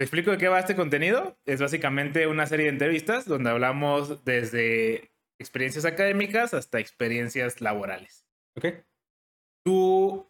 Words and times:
Te 0.00 0.04
explico 0.04 0.30
de 0.30 0.38
qué 0.38 0.48
va 0.48 0.58
este 0.58 0.74
contenido. 0.74 1.36
Es 1.44 1.60
básicamente 1.60 2.26
una 2.26 2.46
serie 2.46 2.64
de 2.64 2.72
entrevistas 2.72 3.26
donde 3.26 3.50
hablamos 3.50 4.24
desde 4.24 5.12
experiencias 5.38 5.84
académicas 5.84 6.54
hasta 6.54 6.80
experiencias 6.80 7.60
laborales. 7.60 8.24
Ok. 8.56 8.76
Tú 9.62 10.26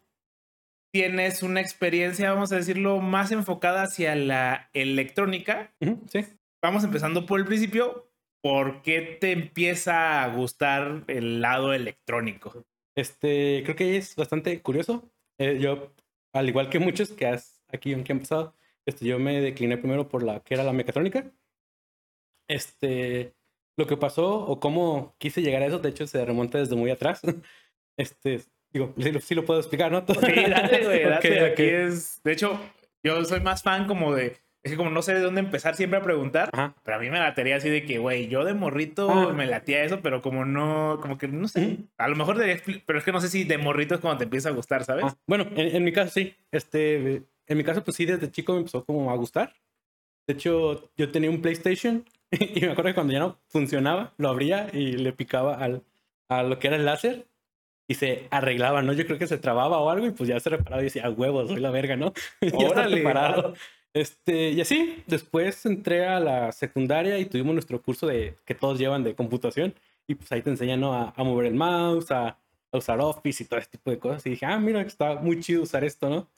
tienes 0.93 1.41
una 1.41 1.61
experiencia, 1.61 2.33
vamos 2.33 2.51
a 2.51 2.57
decirlo, 2.57 2.99
más 2.99 3.31
enfocada 3.31 3.83
hacia 3.83 4.13
la 4.13 4.69
electrónica. 4.73 5.73
Sí. 6.09 6.25
Vamos 6.61 6.83
empezando 6.83 7.25
por 7.25 7.39
el 7.39 7.45
principio. 7.45 8.11
¿Por 8.43 8.81
qué 8.81 9.19
te 9.21 9.31
empieza 9.31 10.21
a 10.21 10.35
gustar 10.35 11.05
el 11.07 11.39
lado 11.39 11.73
electrónico? 11.73 12.65
Este, 12.97 13.61
creo 13.63 13.77
que 13.77 13.95
es 13.95 14.17
bastante 14.17 14.61
curioso. 14.61 15.09
Eh, 15.39 15.59
yo, 15.61 15.93
al 16.33 16.49
igual 16.49 16.69
que 16.69 16.79
muchos 16.79 17.13
que 17.13 17.25
has 17.25 17.63
aquí 17.69 17.95
que 18.03 18.11
han 18.11 18.19
pasado, 18.19 18.53
este, 18.85 19.05
yo 19.05 19.19
me 19.19 19.39
decliné 19.41 19.77
primero 19.77 20.07
por 20.09 20.23
la 20.23 20.39
que 20.41 20.53
era 20.55 20.63
la 20.63 20.73
mecatrónica. 20.73 21.31
Este, 22.47 23.33
lo 23.77 23.87
que 23.87 23.97
pasó 23.97 24.39
o 24.45 24.59
cómo 24.59 25.15
quise 25.17 25.41
llegar 25.41 25.61
a 25.61 25.67
eso, 25.67 25.79
de 25.79 25.89
hecho, 25.89 26.07
se 26.07 26.23
remonta 26.25 26.57
desde 26.57 26.75
muy 26.75 26.91
atrás. 26.91 27.21
Este, 27.97 28.41
digo, 28.71 28.93
sí, 28.97 29.11
lo- 29.11 29.19
sí 29.19 29.35
lo 29.35 29.45
puedo 29.45 29.59
explicar, 29.59 29.91
¿no? 29.91 30.03
Sí, 30.07 30.15
dale, 30.49 30.85
güey, 30.85 31.03
date. 31.09 31.29
Ok, 31.29 31.37
ok. 31.43 31.51
Aquí 31.51 31.63
es. 31.63 32.21
De 32.23 32.31
hecho, 32.31 32.57
yo 33.03 33.23
soy 33.25 33.41
más 33.41 33.61
fan 33.63 33.85
como 33.85 34.15
de. 34.15 34.37
Es 34.63 34.71
que 34.71 34.77
como 34.77 34.89
no 34.89 35.01
sé 35.01 35.13
de 35.13 35.19
dónde 35.19 35.41
empezar 35.41 35.75
siempre 35.75 35.99
a 35.99 36.03
preguntar, 36.03 36.49
Ajá. 36.53 36.73
pero 36.83 36.97
a 36.97 36.99
mí 36.99 37.09
me 37.09 37.19
latería 37.19 37.57
así 37.57 37.69
de 37.69 37.83
que, 37.85 37.97
güey, 37.99 38.27
yo 38.29 38.45
de 38.45 38.53
morrito 38.53 39.09
Ah. 39.11 39.33
me 39.33 39.45
latía 39.45 39.83
eso, 39.83 40.01
pero 40.01 40.21
como 40.21 40.45
no, 40.45 40.99
como 41.01 41.17
que 41.17 41.27
no 41.27 41.47
sé. 41.47 41.79
A 41.97 42.07
lo 42.07 42.15
mejor 42.15 42.37
debería 42.37 42.63
pero 42.85 42.97
es 42.97 43.05
que 43.05 43.11
no 43.11 43.19
sé 43.21 43.27
si 43.27 43.43
de 43.43 43.57
morrito 43.57 43.93
es 43.93 44.01
cuando 44.01 44.19
te 44.19 44.23
empieza 44.23 44.49
a 44.49 44.53
gustar, 44.53 44.83
¿sabes? 44.85 45.03
Ah, 45.05 45.17
bueno, 45.27 45.43
en, 45.55 45.75
en 45.75 45.83
mi 45.83 45.91
caso 45.91 46.11
sí. 46.11 46.33
Este, 46.51 47.23
en 47.51 47.57
mi 47.57 47.63
caso, 47.63 47.83
pues 47.83 47.97
sí, 47.97 48.05
desde 48.05 48.31
chico 48.31 48.53
me 48.53 48.59
empezó 48.59 48.85
como 48.85 49.11
a 49.11 49.15
gustar. 49.15 49.53
De 50.25 50.33
hecho, 50.33 50.89
yo 50.95 51.11
tenía 51.11 51.29
un 51.29 51.41
PlayStation 51.41 52.05
y 52.31 52.61
me 52.61 52.71
acuerdo 52.71 52.91
que 52.91 52.95
cuando 52.95 53.13
ya 53.13 53.19
no 53.19 53.37
funcionaba, 53.47 54.13
lo 54.17 54.29
abría 54.29 54.69
y 54.71 54.93
le 54.93 55.11
picaba 55.11 55.55
al, 55.55 55.83
a 56.29 56.43
lo 56.43 56.59
que 56.59 56.67
era 56.67 56.77
el 56.77 56.85
láser 56.85 57.27
y 57.89 57.95
se 57.95 58.27
arreglaba, 58.31 58.81
¿no? 58.81 58.93
Yo 58.93 59.05
creo 59.05 59.19
que 59.19 59.27
se 59.27 59.37
trababa 59.37 59.79
o 59.79 59.89
algo 59.89 60.07
y 60.07 60.11
pues 60.11 60.29
ya 60.29 60.39
se 60.39 60.49
reparaba 60.49 60.81
y 60.81 60.85
decía, 60.85 61.05
a 61.05 61.09
huevos, 61.09 61.49
soy 61.49 61.59
la 61.59 61.71
verga, 61.71 61.97
¿no? 61.97 62.13
ya 62.41 62.67
está 62.67 62.87
reparado. 62.87 63.53
Este, 63.93 64.51
y 64.51 64.61
así, 64.61 65.03
después 65.07 65.65
entré 65.65 66.05
a 66.05 66.21
la 66.21 66.53
secundaria 66.53 67.19
y 67.19 67.25
tuvimos 67.25 67.53
nuestro 67.53 67.81
curso 67.81 68.07
de 68.07 68.37
que 68.45 68.55
todos 68.55 68.79
llevan 68.79 69.03
de 69.03 69.13
computación 69.13 69.73
y 70.07 70.15
pues 70.15 70.31
ahí 70.31 70.41
te 70.41 70.51
enseñan 70.51 70.79
¿no? 70.79 70.93
a, 70.93 71.13
a 71.13 71.23
mover 71.25 71.47
el 71.47 71.55
mouse, 71.55 72.11
a, 72.11 72.37
a 72.71 72.77
usar 72.77 73.01
Office 73.01 73.43
y 73.43 73.47
todo 73.47 73.59
este 73.59 73.77
tipo 73.77 73.91
de 73.91 73.99
cosas. 73.99 74.25
Y 74.25 74.29
dije, 74.29 74.45
ah, 74.45 74.57
mira, 74.57 74.81
está 74.81 75.15
muy 75.15 75.41
chido 75.41 75.63
usar 75.63 75.83
esto, 75.83 76.09
¿no? 76.09 76.29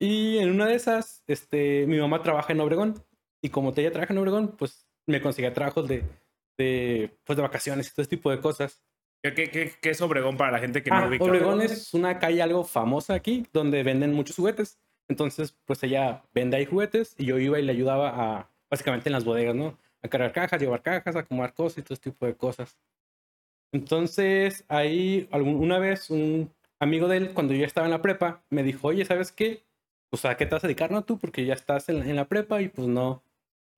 Y 0.00 0.38
en 0.38 0.50
una 0.50 0.66
de 0.66 0.74
esas, 0.74 1.22
este, 1.26 1.86
mi 1.86 1.98
mamá 1.98 2.22
trabaja 2.22 2.52
en 2.52 2.60
Obregón. 2.60 3.02
Y 3.42 3.50
como 3.50 3.72
ella 3.76 3.90
trabaja 3.92 4.12
en 4.12 4.18
Obregón, 4.18 4.48
pues 4.56 4.86
me 5.06 5.20
conseguía 5.20 5.52
trabajos 5.52 5.88
de, 5.88 6.04
de, 6.56 7.16
pues, 7.24 7.36
de 7.36 7.42
vacaciones 7.42 7.88
y 7.88 7.90
todo 7.94 8.02
este 8.02 8.16
tipo 8.16 8.30
de 8.30 8.40
cosas. 8.40 8.82
¿Qué, 9.22 9.34
qué, 9.34 9.72
qué- 9.80 9.90
es 9.90 10.00
Obregón 10.00 10.36
para 10.36 10.52
la 10.52 10.58
gente 10.60 10.82
que 10.82 10.90
Ah, 10.92 11.00
no 11.02 11.08
ubica? 11.08 11.24
Obregón 11.24 11.60
es 11.62 11.92
una 11.94 12.18
calle 12.18 12.40
algo 12.42 12.62
famosa 12.64 13.14
aquí, 13.14 13.46
donde 13.52 13.82
venden 13.82 14.12
muchos 14.12 14.36
juguetes. 14.36 14.78
Entonces, 15.08 15.56
pues 15.64 15.82
ella 15.82 16.22
vende 16.34 16.56
ahí 16.56 16.66
juguetes 16.66 17.14
y 17.18 17.24
yo 17.26 17.38
iba 17.38 17.58
y 17.58 17.62
le 17.64 17.72
ayudaba 17.72 18.10
a, 18.38 18.50
básicamente 18.70 19.08
en 19.08 19.14
las 19.14 19.24
bodegas, 19.24 19.54
¿no? 19.54 19.78
A 20.02 20.08
cargar 20.08 20.32
cajas, 20.32 20.60
llevar 20.60 20.82
cajas, 20.82 21.16
a 21.16 21.20
acomodar 21.20 21.54
cosas 21.54 21.78
y 21.78 21.82
todo 21.82 21.94
este 21.94 22.10
tipo 22.10 22.26
de 22.26 22.36
cosas. 22.36 22.78
Entonces, 23.72 24.64
ahí 24.68 25.28
algún- 25.30 25.56
una 25.56 25.78
vez 25.78 26.10
un 26.10 26.52
amigo 26.80 27.08
de 27.08 27.16
él, 27.18 27.30
cuando 27.34 27.54
yo 27.54 27.64
estaba 27.64 27.86
en 27.86 27.90
la 27.92 28.02
prepa, 28.02 28.44
me 28.50 28.62
dijo, 28.62 28.88
oye, 28.88 29.04
¿sabes 29.04 29.32
qué? 29.32 29.64
Pues 30.10 30.24
a 30.24 30.36
qué 30.36 30.46
te 30.46 30.54
vas 30.54 30.64
a 30.64 30.66
dedicar, 30.66 30.90
¿no? 30.90 31.02
Tú, 31.04 31.18
porque 31.18 31.44
ya 31.44 31.54
estás 31.54 31.88
en, 31.88 32.02
en 32.08 32.16
la 32.16 32.24
prepa 32.26 32.60
y 32.62 32.68
pues 32.68 32.88
no. 32.88 33.22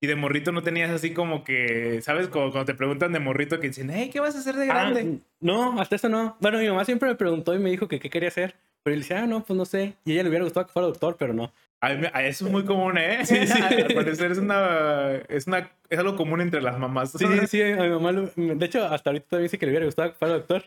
Y 0.03 0.07
de 0.07 0.15
morrito 0.17 0.51
no 0.53 0.63
tenías 0.63 0.91
así 0.91 1.13
como 1.13 1.45
que, 1.45 2.01
¿sabes? 2.03 2.29
Como 2.29 2.51
cuando 2.53 2.65
te 2.67 2.75
preguntan 2.75 3.13
de 3.13 3.19
morrito 3.21 3.61
que 3.61 3.67
dicen, 3.69 3.91
hey, 3.93 4.09
¿qué 4.13 4.21
vas 4.21 4.35
a 4.35 4.39
hacer 4.39 4.55
de 4.57 4.63
Ah, 4.71 4.75
grande? 4.75 5.19
no, 5.41 5.79
hasta 5.81 5.97
eso 5.97 6.09
no. 6.09 6.37
Bueno, 6.41 6.59
mi 6.59 6.69
mamá 6.69 6.85
siempre 6.85 7.09
me 7.09 7.17
preguntó 7.17 7.55
y 7.55 7.59
me 7.59 7.71
dijo 7.71 7.87
que 7.89 8.01
qué 8.01 8.09
quería 8.09 8.29
hacer. 8.29 8.55
Pero 8.83 8.95
él 8.95 9.01
decía, 9.03 9.23
ah, 9.23 9.27
no, 9.27 9.43
pues 9.45 9.57
no 9.59 9.67
sé. 9.67 9.95
Y 10.07 10.13
a 10.13 10.15
ella 10.15 10.23
le 10.23 10.29
hubiera 10.31 10.45
gustado 10.45 10.67
que 10.67 10.73
fuera 10.73 10.87
doctor, 10.89 11.17
pero 11.19 11.35
no. 11.35 11.53
A 11.83 11.91
mí 11.95 12.07
a- 12.13 12.25
eso 12.27 12.47
es 12.47 12.53
muy 12.53 12.65
común, 12.65 12.97
¿eh? 12.97 13.27
Sí, 13.27 13.47
sí. 13.47 13.61
Al 13.63 13.93
parecer 13.93 14.33
es 14.33 14.39
una, 14.39 15.17
es 15.29 15.47
una, 15.47 15.71
es 15.91 15.99
algo 15.99 16.17
común 16.17 16.41
entre 16.41 16.63
las 16.63 16.79
mamás. 16.79 17.11
Sí, 17.13 17.27
sí, 17.27 17.47
sí, 17.47 17.63
a 17.63 17.77
mi 17.83 17.91
mamá, 17.91 18.13
de 18.13 18.65
hecho, 18.67 18.87
hasta 18.87 19.11
ahorita 19.11 19.27
todavía 19.29 19.45
dice 19.45 19.59
que 19.59 19.67
le 19.67 19.73
hubiera 19.73 19.85
gustado 19.87 20.11
que 20.13 20.17
fuera 20.19 20.35
doctor. 20.35 20.65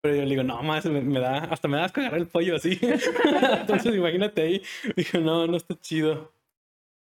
Pero 0.00 0.14
yo 0.16 0.22
le 0.22 0.30
digo, 0.30 0.42
no, 0.42 0.62
más 0.62 0.84
me, 0.86 1.00
me 1.00 1.20
da, 1.20 1.38
hasta 1.44 1.68
me 1.68 1.78
das 1.78 1.92
que 1.92 2.00
agarrar 2.00 2.20
el 2.20 2.28
pollo 2.28 2.56
así. 2.56 2.78
Entonces, 3.60 3.94
imagínate 3.94 4.42
ahí. 4.42 4.62
Dijo, 4.96 5.18
no, 5.18 5.46
no 5.46 5.56
está 5.56 5.78
chido. 5.80 6.32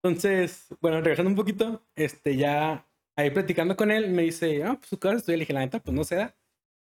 Entonces, 0.03 0.67
bueno, 0.81 0.99
regresando 1.01 1.29
un 1.29 1.35
poquito, 1.35 1.83
este, 1.95 2.35
ya 2.35 2.87
ahí 3.15 3.29
platicando 3.31 3.75
con 3.75 3.91
él, 3.91 4.09
me 4.09 4.23
dice, 4.23 4.63
ah, 4.63 4.75
pues 4.77 4.89
su 4.89 4.99
casa 4.99 5.17
estudia. 5.17 5.45
La 5.49 5.59
neta, 5.61 5.79
pues 5.79 5.95
no 5.95 6.03
se 6.03 6.15
da. 6.15 6.35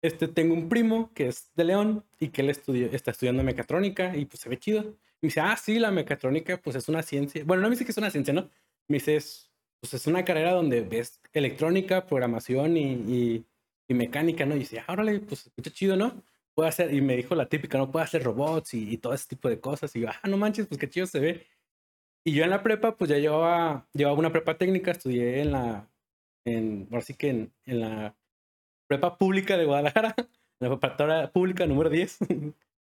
Este, 0.01 0.27
tengo 0.27 0.53
un 0.53 0.69
primo 0.69 1.11
que 1.13 1.27
es 1.27 1.51
de 1.55 1.63
León 1.63 2.05
y 2.19 2.29
que 2.29 2.41
él 2.41 2.49
estudió, 2.49 2.87
está 2.87 3.11
estudiando 3.11 3.43
mecatrónica 3.43 4.15
y 4.17 4.25
pues 4.25 4.41
se 4.41 4.49
ve 4.49 4.59
chido. 4.59 4.83
Me 5.21 5.27
dice, 5.27 5.39
ah, 5.39 5.55
sí, 5.57 5.79
la 5.79 5.91
mecatrónica, 5.91 6.57
pues 6.61 6.75
es 6.75 6.89
una 6.89 7.03
ciencia. 7.03 7.43
Bueno, 7.45 7.61
no 7.63 7.69
me 7.69 7.75
dice 7.75 7.85
que 7.85 7.91
es 7.91 7.97
una 7.97 8.11
ciencia, 8.11 8.33
¿no? 8.33 8.49
Me 8.89 8.97
dice, 8.97 9.15
es, 9.15 9.49
pues 9.79 9.93
es 9.93 10.07
una 10.07 10.25
carrera 10.25 10.51
donde 10.51 10.81
ves 10.81 11.21
electrónica, 11.33 12.05
programación 12.05 12.77
y, 12.77 12.93
y, 12.93 13.45
y 13.87 13.93
mecánica, 13.93 14.45
¿no? 14.45 14.55
Y 14.55 14.59
dice, 14.59 14.79
ah, 14.79 14.93
órale, 14.93 15.19
pues 15.19 15.47
escucha 15.47 15.71
chido, 15.71 15.95
¿no? 15.95 16.23
Puede 16.55 16.69
hacer, 16.69 16.93
y 16.93 17.01
me 17.01 17.15
dijo 17.15 17.35
la 17.35 17.47
típica, 17.47 17.77
¿no? 17.77 17.91
Puede 17.91 18.05
hacer 18.05 18.23
robots 18.23 18.73
y, 18.73 18.93
y 18.93 18.97
todo 18.97 19.13
ese 19.13 19.27
tipo 19.27 19.49
de 19.49 19.59
cosas. 19.59 19.95
Y 19.95 20.01
yo, 20.01 20.09
ah, 20.09 20.27
no 20.27 20.37
manches, 20.37 20.67
pues 20.67 20.79
qué 20.79 20.89
chido 20.89 21.05
se 21.07 21.19
ve. 21.19 21.47
Y 22.25 22.33
yo 22.33 22.43
en 22.43 22.51
la 22.51 22.63
prepa, 22.63 22.95
pues 22.95 23.09
ya 23.09 23.17
llevaba, 23.17 23.87
llevaba 23.93 24.17
una 24.17 24.31
prepa 24.31 24.57
técnica, 24.57 24.91
estudié 24.91 25.41
en 25.41 25.51
la, 25.51 25.89
en, 26.45 26.87
ahora 26.91 27.01
sí 27.01 27.15
que 27.15 27.29
en, 27.29 27.53
en 27.65 27.81
la 27.81 28.15
prepa 28.87 29.17
pública 29.17 29.57
de 29.57 29.65
Guadalajara, 29.65 30.13
en 30.17 30.27
la 30.59 30.69
preparatoria 30.69 31.31
pública 31.31 31.65
número 31.65 31.89
10. 31.89 32.17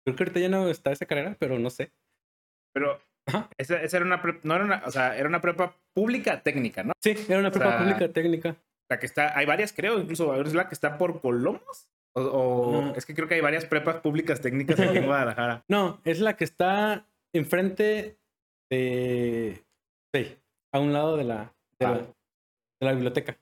Creo 0.05 0.17
que 0.17 0.23
ahorita 0.25 0.41
ya 0.41 0.49
no 0.49 0.69
está 0.69 0.93
esa 0.93 1.07
carrera, 1.07 1.37
pero 1.39 1.59
no 1.59 1.71
sé. 1.71 1.93
Pero 2.75 3.01
esa, 3.59 3.81
esa 3.83 3.97
era 3.99 4.07
una, 4.07 4.23
prep- 4.23 4.41
no 4.43 4.55
era 4.55 4.65
una, 4.65 4.83
o 4.87 4.91
sea, 4.91 5.17
era 5.17 5.29
una 5.29 5.41
prepa 5.41 5.77
pública 5.95 6.43
técnica, 6.43 6.83
¿no? 6.83 6.93
Sí, 7.01 7.15
era 7.29 7.39
una 7.39 7.51
prepa 7.51 7.71
sea, 7.71 7.79
pública 7.79 8.13
técnica. 8.13 8.57
La 8.91 8.99
que 8.99 9.07
está, 9.07 9.39
hay 9.39 9.47
varias 9.47 9.73
creo, 9.73 9.99
incluso 10.01 10.35
es 10.41 10.53
la 10.53 10.69
que 10.69 10.75
está 10.75 10.99
por 10.99 11.21
Colomos. 11.21 11.89
O, 12.15 12.21
o- 12.23 12.83
Ah. 12.83 12.93
es 12.97 13.07
que 13.07 13.15
creo 13.15 13.29
que 13.29 13.35
hay 13.37 13.41
varias 13.41 13.65
prepas 13.65 13.97
públicas 14.01 14.41
técnicas 14.41 14.81
aquí 14.81 14.99
en 14.99 15.07
Guadalajara. 15.07 15.65
No, 15.69 16.01
es 16.05 16.19
la 16.21 16.37
que 16.37 16.45
está 16.45 17.07
enfrente 17.33 18.19
de. 18.69 19.65
Sí, 20.13 20.37
a 20.73 20.81
un 20.81 20.93
lado 20.93 21.17
de 21.17 21.25
la, 21.25 21.55
de 21.79 21.87
la, 21.87 21.93
Ah. 21.93 21.99
de 22.81 22.87
la 22.87 22.93
biblioteca. 22.93 23.39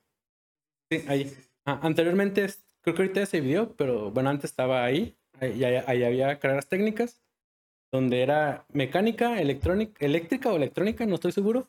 Sí, 0.93 1.05
ahí. 1.09 1.33
Ah, 1.67 1.81
anteriormente, 1.83 2.47
creo 2.83 2.95
que 2.95 3.03
ahorita 3.03 3.25
se 3.27 3.41
dividió, 3.41 3.75
pero 3.75 4.11
bueno, 4.11 4.29
antes 4.31 4.51
estaba 4.51 4.85
ahí. 4.85 5.17
Ahí, 5.41 5.63
ahí- 5.65 5.83
ahí 5.87 6.05
había 6.05 6.39
carreras 6.39 6.69
técnicas, 6.69 7.23
donde 7.93 8.23
era 8.23 8.67
mecánica, 8.73 9.41
electrónica, 9.41 10.05
eléctrica 10.05 10.51
o 10.53 10.57
electrónica, 10.57 11.07
no 11.07 11.15
estoy 11.15 11.33
seguro, 11.33 11.69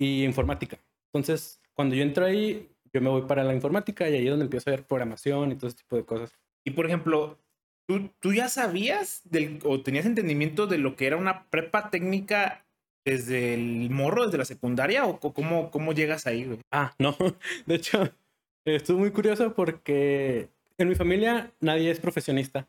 y 0.00 0.24
informática. 0.24 0.78
Entonces, 1.12 1.60
cuando 1.74 1.94
yo 1.94 2.02
entro 2.02 2.24
ahí, 2.24 2.70
yo 2.96 3.02
me 3.02 3.10
voy 3.10 3.22
para 3.22 3.44
la 3.44 3.54
informática 3.54 4.08
y 4.08 4.14
ahí 4.14 4.24
es 4.24 4.30
donde 4.30 4.46
empiezo 4.46 4.70
a 4.70 4.72
ver 4.72 4.84
programación 4.84 5.52
y 5.52 5.56
todo 5.56 5.68
ese 5.68 5.76
tipo 5.76 5.96
de 5.96 6.04
cosas. 6.04 6.32
Y 6.64 6.70
por 6.70 6.86
ejemplo, 6.86 7.38
¿tú, 7.86 8.10
tú 8.20 8.32
ya 8.32 8.48
sabías 8.48 9.20
del, 9.24 9.58
o 9.64 9.82
tenías 9.82 10.06
entendimiento 10.06 10.66
de 10.66 10.78
lo 10.78 10.96
que 10.96 11.06
era 11.06 11.18
una 11.18 11.44
prepa 11.50 11.90
técnica 11.90 12.64
desde 13.04 13.52
el 13.52 13.90
morro, 13.90 14.24
desde 14.24 14.38
la 14.38 14.46
secundaria? 14.46 15.04
¿O 15.04 15.20
cómo, 15.20 15.70
cómo 15.70 15.92
llegas 15.92 16.26
ahí, 16.26 16.44
güey? 16.44 16.58
Ah, 16.72 16.94
no. 16.98 17.14
De 17.66 17.74
hecho, 17.74 18.10
estuvo 18.64 18.98
muy 18.98 19.10
curioso 19.10 19.52
porque 19.54 20.48
en 20.78 20.88
mi 20.88 20.94
familia 20.94 21.52
nadie 21.60 21.90
es 21.90 22.00
profesionista. 22.00 22.66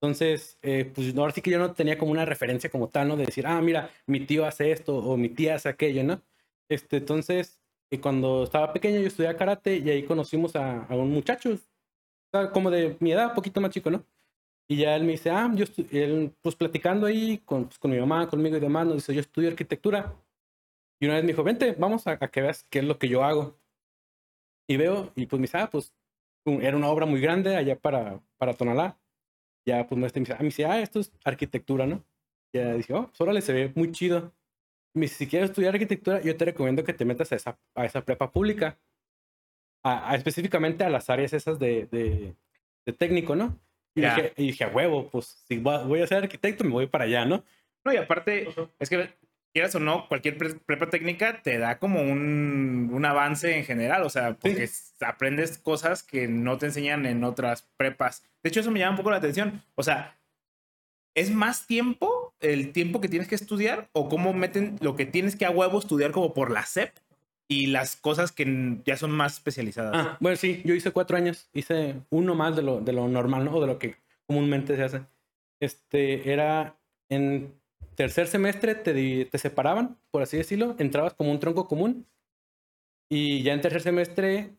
Entonces, 0.00 0.56
eh, 0.62 0.88
pues 0.94 1.16
ahora 1.16 1.32
sí 1.32 1.40
que 1.40 1.50
yo 1.50 1.58
no 1.58 1.72
tenía 1.72 1.98
como 1.98 2.12
una 2.12 2.24
referencia 2.24 2.70
como 2.70 2.90
tal, 2.90 3.08
¿no? 3.08 3.16
De 3.16 3.26
decir, 3.26 3.46
ah, 3.46 3.60
mira, 3.60 3.90
mi 4.06 4.20
tío 4.20 4.46
hace 4.46 4.70
esto 4.70 4.96
o 4.98 5.16
mi 5.16 5.30
tía 5.30 5.56
hace 5.56 5.68
aquello, 5.68 6.04
¿no? 6.04 6.22
Este, 6.68 6.98
entonces, 6.98 7.60
y 7.94 7.98
cuando 7.98 8.44
estaba 8.44 8.72
pequeño 8.72 9.00
yo 9.00 9.06
estudiaba 9.08 9.36
karate 9.38 9.76
y 9.78 9.88
ahí 9.90 10.04
conocimos 10.04 10.56
a, 10.56 10.84
a 10.84 10.96
un 10.96 11.10
muchacho, 11.12 11.58
como 12.52 12.70
de 12.70 12.96
mi 13.00 13.12
edad, 13.12 13.34
poquito 13.34 13.60
más 13.60 13.70
chico, 13.70 13.90
¿no? 13.90 14.04
Y 14.68 14.78
ya 14.78 14.96
él 14.96 15.04
me 15.04 15.12
dice, 15.12 15.30
ah, 15.30 15.50
yo 15.54 15.66
él, 15.92 16.34
pues 16.42 16.56
platicando 16.56 17.06
ahí 17.06 17.38
con, 17.38 17.66
pues, 17.66 17.78
con 17.78 17.90
mi 17.90 17.98
mamá, 17.98 18.28
conmigo 18.28 18.56
y 18.56 18.60
demás, 18.60 18.86
nos 18.86 18.96
dice, 18.96 19.14
yo 19.14 19.20
estudio 19.20 19.50
arquitectura. 19.50 20.14
Y 21.00 21.06
una 21.06 21.16
vez 21.16 21.24
me 21.24 21.28
dijo, 21.28 21.44
vente, 21.44 21.72
vamos 21.78 22.06
a, 22.06 22.12
a 22.12 22.28
que 22.30 22.42
veas 22.42 22.64
qué 22.70 22.80
es 22.80 22.84
lo 22.86 22.98
que 22.98 23.08
yo 23.08 23.24
hago. 23.24 23.60
Y 24.68 24.76
veo, 24.76 25.12
y 25.14 25.26
pues 25.26 25.38
me 25.40 25.44
dice, 25.44 25.58
ah, 25.58 25.68
pues 25.70 25.94
un- 26.46 26.62
era 26.62 26.76
una 26.76 26.88
obra 26.88 27.06
muy 27.06 27.20
grande 27.20 27.56
allá 27.56 27.78
para, 27.78 28.20
para 28.38 28.54
Tonalá. 28.54 28.98
Ya 29.66 29.86
pues 29.86 29.98
me 30.00 30.08
dice, 30.08 30.32
ah, 30.34 30.38
me 30.40 30.46
dice, 30.46 30.66
ah, 30.66 30.80
esto 30.80 31.00
es 31.00 31.12
arquitectura, 31.24 31.86
¿no? 31.86 32.04
Ya 32.54 32.74
dije, 32.74 32.94
oh, 32.94 33.06
pues 33.08 33.20
órale, 33.20 33.40
se 33.42 33.52
ve 33.52 33.72
muy 33.74 33.92
chido. 33.92 34.32
Si 35.08 35.26
quieres 35.26 35.50
estudiar 35.50 35.74
arquitectura, 35.74 36.20
yo 36.22 36.36
te 36.36 36.44
recomiendo 36.44 36.84
que 36.84 36.92
te 36.92 37.04
metas 37.04 37.32
a 37.32 37.36
esa, 37.36 37.58
a 37.74 37.84
esa 37.84 38.04
prepa 38.04 38.30
pública. 38.30 38.78
A, 39.82 40.12
a- 40.12 40.14
específicamente 40.14 40.84
a 40.84 40.88
las 40.88 41.10
áreas 41.10 41.32
esas 41.32 41.58
de, 41.58 41.86
de, 41.90 42.34
de 42.86 42.92
técnico, 42.92 43.34
¿no? 43.34 43.58
Y, 43.96 44.00
dije, 44.00 44.32
y 44.36 44.46
dije, 44.46 44.64
a 44.64 44.68
huevo, 44.68 45.08
pues 45.10 45.44
si 45.46 45.58
voy 45.58 46.00
a, 46.00 46.06
ser 46.06 46.24
arquitecto, 46.24 46.64
me 46.64 46.70
voy 46.70 46.86
para 46.86 47.04
allá, 47.04 47.24
¿no? 47.24 47.44
No, 47.84 47.92
y 47.92 47.96
aparte, 47.96 48.48
es 48.78 48.88
que 48.88 49.10
quieras 49.52 49.74
o 49.76 49.80
no, 49.80 50.08
cualquier 50.08 50.36
prepa 50.36 50.90
técnica 50.90 51.40
te 51.42 51.58
da 51.58 51.78
como 51.78 52.00
un, 52.02 52.90
un 52.92 53.04
avance 53.04 53.56
en 53.56 53.64
general, 53.64 54.02
o 54.02 54.10
sea, 54.10 54.34
porque 54.34 54.68
aprendes 55.00 55.58
cosas 55.58 56.02
que 56.02 56.26
no 56.26 56.58
te 56.58 56.66
enseñan 56.66 57.06
en 57.06 57.22
otras 57.22 57.62
prepas. 57.76 58.24
De 58.42 58.48
hecho, 58.48 58.60
eso 58.60 58.72
me 58.72 58.80
llama 58.80 58.92
un 58.92 58.96
poco 58.96 59.10
la 59.10 59.18
atención. 59.18 59.62
O 59.76 59.82
sea, 59.84 60.16
¿es 61.14 61.30
más 61.30 61.66
tiempo 61.66 62.34
el 62.40 62.72
tiempo 62.72 63.00
que 63.00 63.08
tienes 63.08 63.28
que 63.28 63.34
estudiar 63.34 63.88
o 63.92 64.08
cómo 64.08 64.32
meten 64.32 64.76
lo 64.80 64.96
que 64.96 65.06
tienes 65.06 65.36
que 65.36 65.46
a 65.46 65.50
huevo 65.50 65.78
estudiar 65.78 66.10
como 66.10 66.34
por 66.34 66.50
la 66.50 66.64
SEP 66.64 66.94
y 67.48 67.66
las 67.66 67.96
cosas 67.96 68.32
que 68.32 68.78
ya 68.84 68.96
son 68.96 69.10
más 69.10 69.34
especializadas? 69.34 69.92
Ah, 69.94 70.16
bueno, 70.20 70.36
sí, 70.36 70.62
yo 70.64 70.74
hice 70.74 70.90
cuatro 70.90 71.16
años, 71.16 71.48
hice 71.52 71.94
uno 72.10 72.34
más 72.34 72.56
de 72.56 72.62
lo, 72.62 72.80
de 72.80 72.92
lo 72.92 73.08
normal, 73.08 73.44
¿no? 73.44 73.56
O 73.56 73.60
de 73.60 73.66
lo 73.66 73.78
que 73.78 73.96
comúnmente 74.26 74.76
se 74.76 74.82
hace. 74.82 75.00
Este, 75.60 76.32
era 76.32 76.76
en 77.08 77.54
tercer 77.94 78.26
semestre 78.26 78.74
te, 78.74 79.24
te 79.24 79.38
separaban, 79.38 79.96
por 80.10 80.22
así 80.22 80.36
decirlo, 80.36 80.74
entrabas 80.78 81.14
como 81.14 81.30
un 81.30 81.40
tronco 81.40 81.68
común 81.68 82.06
y 83.08 83.42
ya 83.42 83.52
en 83.52 83.60
tercer 83.60 83.82
semestre 83.82 84.50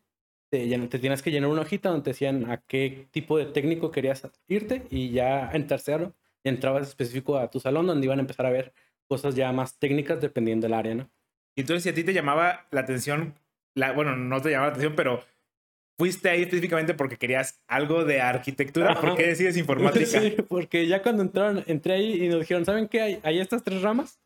te, 0.50 0.88
te 0.88 1.00
tienes 1.00 1.22
que 1.22 1.32
llenar 1.32 1.50
una 1.50 1.62
hojita 1.62 1.90
donde 1.90 2.04
te 2.04 2.12
decían 2.12 2.50
a 2.50 2.58
qué 2.58 3.08
tipo 3.12 3.38
de 3.38 3.46
técnico 3.46 3.92
querías 3.92 4.28
irte 4.48 4.86
y 4.90 5.10
ya 5.10 5.52
en 5.52 5.68
tercero 5.68 6.14
entrabas 6.50 6.88
específico 6.88 7.38
a 7.38 7.50
tu 7.50 7.60
salón 7.60 7.88
donde 7.88 8.06
iban 8.06 8.20
a 8.20 8.22
empezar 8.22 8.46
a 8.46 8.52
ver 8.52 8.74
cosas 9.08 9.36
ya 9.36 9.52
más 9.52 9.78
técnicas 9.78 10.22
dependiendo 10.22 10.66
del 10.66 10.74
área, 10.74 10.96
¿no? 10.96 11.10
Y 11.56 11.62
entonces 11.62 11.84
si 11.84 11.90
a 11.90 11.94
ti 11.94 12.04
te 12.04 12.14
llamaba 12.14 12.68
la 12.72 12.82
atención, 12.82 13.36
la, 13.76 13.94
bueno, 13.94 14.16
no 14.16 14.42
te 14.42 14.50
llamaba 14.50 14.68
la 14.68 14.74
atención, 14.74 14.96
pero 14.96 15.24
fuiste 15.98 16.30
ahí 16.30 16.42
específicamente 16.44 16.94
porque 16.94 17.18
querías 17.18 17.62
algo 17.68 18.04
de 18.04 18.22
arquitectura. 18.22 19.00
¿Por 19.00 19.16
qué 19.16 19.28
decides 19.28 19.58
informática? 19.58 20.06
Sí, 20.06 20.36
porque 20.48 20.88
ya 20.88 21.02
cuando 21.02 21.24
entraron, 21.24 21.64
entré 21.68 21.94
ahí 21.94 22.24
y 22.24 22.28
nos 22.28 22.40
dijeron, 22.40 22.66
¿saben 22.66 22.88
qué? 22.88 23.02
Hay, 23.02 23.20
hay 23.24 23.40
estas 23.40 23.64
tres 23.64 23.82
ramas, 23.82 24.20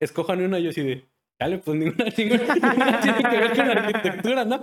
escojan 0.00 0.42
una. 0.42 0.58
Y 0.58 0.64
yo 0.64 0.70
así 0.70 0.82
de, 0.82 1.04
dale, 1.38 1.58
pues 1.58 1.78
ninguna, 1.78 2.04
ninguna, 2.16 3.00
tiene 3.00 3.22
que 3.30 3.36
ver 3.36 3.56
con 3.56 3.70
arquitectura, 3.70 4.44
¿no? 4.44 4.62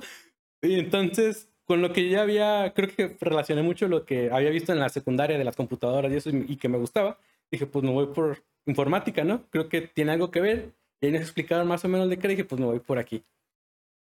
Y 0.62 0.80
entonces, 0.80 1.49
con 1.70 1.84
lo 1.84 1.94
que 1.94 2.10
ya 2.10 2.24
había, 2.24 2.74
creo 2.76 2.90
que 2.90 3.16
relacioné 3.22 3.62
mucho 3.62 3.88
lo 3.88 4.04
que 4.04 4.32
había 4.32 4.50
visto 4.50 4.74
en 4.74 4.80
la 4.80 4.90
secundaria 4.90 5.38
de 5.38 5.44
las 5.44 5.56
computadoras 5.56 6.12
y 6.12 6.16
eso, 6.16 6.32
y, 6.32 6.56
que 6.58 6.68
me 6.68 6.80
gustaba. 6.80 7.20
Dije, 7.52 7.68
pues 7.68 7.86
me 7.86 7.92
voy 7.92 8.08
por 8.08 8.44
informática, 8.66 9.24
¿no? 9.24 9.48
Creo 9.52 9.70
que 9.70 9.82
tiene 9.82 10.14
algo 10.14 10.32
que 10.32 10.42
ver. 10.42 10.74
Y 11.00 11.06
ahí 11.06 11.12
nos 11.12 11.22
explicaron 11.22 11.68
más 11.68 11.86
o 11.86 11.88
menos 11.88 12.10
de 12.10 12.18
qué, 12.18 12.28
dije, 12.28 12.44
pues 12.44 12.60
me 12.60 12.66
voy 12.66 12.80
por 12.80 12.98
aquí. 12.98 13.24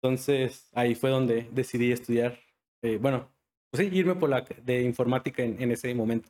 Entonces 0.03 0.69
ahí 0.75 0.95
fue 0.95 1.09
donde 1.09 1.49
decidí 1.51 1.93
estudiar, 1.93 2.39
eh, 2.83 2.99
bueno, 3.01 3.31
pues 3.71 3.89
sí, 3.89 3.97
irme 3.97 4.17
por 4.17 4.29
la 4.29 4.43
de 4.43 4.83
informática 4.83 5.43
en, 5.43 5.71
ese 5.71 5.95
momento. 5.95 6.29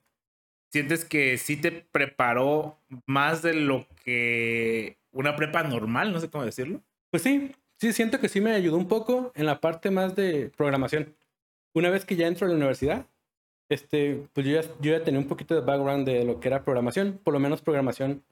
¿Sientes 0.70 1.04
que 1.04 1.38
sí 1.38 1.56
te 1.56 1.72
preparó 1.72 2.78
más 3.04 3.42
de 3.42 3.54
lo 3.54 3.88
que 4.04 4.96
una 5.10 5.34
prepa 5.34 5.64
normal? 5.64 6.12
No 6.12 6.20
sé 6.20 6.30
cómo 6.30 6.44
decirlo. 6.44 6.84
Pues 7.10 7.24
sí, 7.24 7.52
sí, 7.78 7.92
siento 7.92 8.20
que 8.20 8.28
sí 8.28 8.40
me 8.40 8.52
ayudó 8.52 8.76
un 8.76 8.88
poco 8.88 9.32
en 9.34 9.46
la 9.46 9.60
parte 9.60 9.90
más 9.90 10.16
de 10.16 10.50
programación. 10.56 11.14
Una 11.74 11.90
vez 11.90 12.04
que 12.04 12.16
ya 12.16 12.26
entro 12.26 12.46
a 12.46 12.50
la 12.50 12.56
universidad, 12.56 13.06
este, 13.68 14.26
pues 14.32 14.46
yo 14.46 14.60
ya, 14.60 14.68
yo 14.80 14.92
ya 14.92 15.04
tenía 15.04 15.20
un 15.20 15.28
poquito 15.28 15.54
de 15.54 15.60
background 15.60 16.06
de 16.06 16.24
lo 16.24 16.40
que 16.40 16.48
era 16.48 16.64
programación, 16.64 17.20
por 17.22 17.34
lo 17.34 17.40
menos 17.40 17.62
programación 17.62 18.24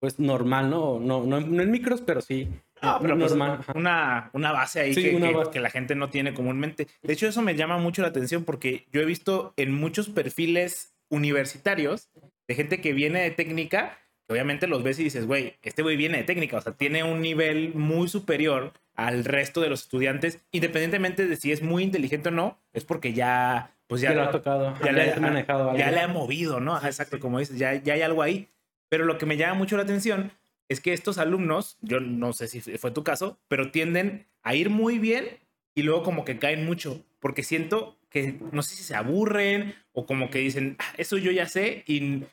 pues 0.00 0.18
normal, 0.18 0.70
¿no? 0.70 0.98
No, 0.98 1.24
no, 1.26 1.40
no 1.40 1.62
en 1.62 1.70
micros, 1.70 2.00
pero 2.00 2.22
sí 2.22 2.48
no, 2.82 2.98
pero 3.00 3.18
pues, 3.18 3.32
una, 3.74 4.30
una 4.32 4.52
base 4.52 4.80
ahí 4.80 4.94
que, 4.94 5.20
que, 5.52 5.60
la 5.60 5.70
gente 5.70 5.94
no 5.94 6.08
tiene 6.08 6.32
comúnmente. 6.32 6.88
De 7.02 7.12
hecho, 7.12 7.26
eso 7.26 7.42
me 7.42 7.54
llama 7.54 7.78
mucho 7.78 8.02
la 8.02 8.08
atención 8.08 8.44
porque 8.44 8.86
yo 8.92 9.00
he 9.00 9.04
visto 9.04 9.52
en 9.56 9.72
muchos 9.72 10.08
perfiles 10.08 10.94
universitarios 11.10 12.08
de 12.48 12.54
gente 12.54 12.80
que 12.80 12.92
viene 12.92 13.20
de 13.20 13.30
técnica, 13.32 13.98
que 14.26 14.32
obviamente 14.32 14.66
los 14.66 14.82
ves 14.82 14.98
y 14.98 15.04
dices, 15.04 15.26
güey, 15.26 15.56
este 15.62 15.82
güey 15.82 15.96
viene 15.96 16.18
de 16.18 16.24
técnica, 16.24 16.56
o 16.56 16.60
sea, 16.60 16.72
tiene 16.72 17.04
un 17.04 17.20
nivel 17.20 17.74
muy 17.74 18.08
superior 18.08 18.72
al 18.94 19.24
resto 19.24 19.60
de 19.60 19.68
los 19.68 19.82
estudiantes, 19.82 20.40
independientemente 20.52 21.26
de 21.26 21.36
si 21.36 21.52
es 21.52 21.62
muy 21.62 21.82
inteligente 21.82 22.28
o 22.28 22.32
no, 22.32 22.58
es 22.72 22.84
porque 22.84 23.12
ya, 23.12 23.76
pues 23.86 24.00
ya, 24.00 24.12
lo 24.12 24.22
ha 24.22 24.30
tocado, 24.30 24.74
ya, 24.84 24.92
le, 24.92 25.12
ha 25.12 25.20
manejado 25.20 25.76
ya 25.76 25.90
le 25.90 26.00
ha 26.00 26.08
movido, 26.08 26.60
¿no? 26.60 26.76
exacto, 26.76 27.18
como 27.20 27.38
dices, 27.38 27.58
ya, 27.58 27.74
ya 27.74 27.94
hay 27.94 28.02
algo 28.02 28.22
ahí. 28.22 28.48
Pero 28.88 29.04
lo 29.04 29.18
que 29.18 29.26
me 29.26 29.36
llama 29.36 29.54
mucho 29.54 29.76
la 29.76 29.84
atención 29.84 30.32
es 30.68 30.80
que 30.80 30.92
estos 30.92 31.18
alumnos, 31.18 31.78
yo 31.80 32.00
no 32.00 32.32
sé 32.32 32.48
si 32.48 32.60
fue 32.60 32.90
tu 32.90 33.04
caso, 33.04 33.38
pero 33.48 33.70
tienden 33.70 34.26
a 34.42 34.54
ir 34.54 34.70
muy 34.70 34.98
bien 34.98 35.38
y 35.74 35.82
luego 35.82 36.02
como 36.02 36.24
que 36.24 36.38
caen 36.38 36.64
mucho, 36.64 37.04
porque 37.20 37.42
siento 37.42 37.98
que 38.08 38.38
no 38.52 38.62
sé 38.62 38.74
si 38.74 38.82
se 38.82 38.96
aburren 38.96 39.74
o 39.92 40.06
como 40.06 40.30
que 40.30 40.40
dicen, 40.40 40.76
ah, 40.78 40.92
eso 40.96 41.16
yo 41.16 41.30
ya 41.30 41.46
sé 41.46 41.84
y 41.86 42.24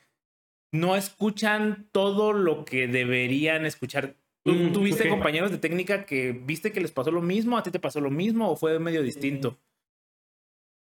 no 0.72 0.96
escuchan 0.96 1.88
todo 1.92 2.32
lo 2.32 2.64
que 2.64 2.88
deberían 2.88 3.64
escuchar. 3.64 4.16
¿Tú, 4.48 4.54
mm, 4.54 4.72
¿Tuviste 4.72 5.08
compañeros 5.08 5.50
de 5.50 5.58
técnica 5.58 6.04
que 6.04 6.32
viste 6.32 6.72
que 6.72 6.80
les 6.80 6.92
pasó 6.92 7.10
lo 7.10 7.22
mismo? 7.22 7.56
¿A 7.56 7.62
ti 7.62 7.70
te 7.70 7.78
pasó 7.78 8.00
lo 8.00 8.10
mismo 8.10 8.50
o 8.50 8.56
fue 8.56 8.78
medio 8.78 9.02
distinto? 9.02 9.56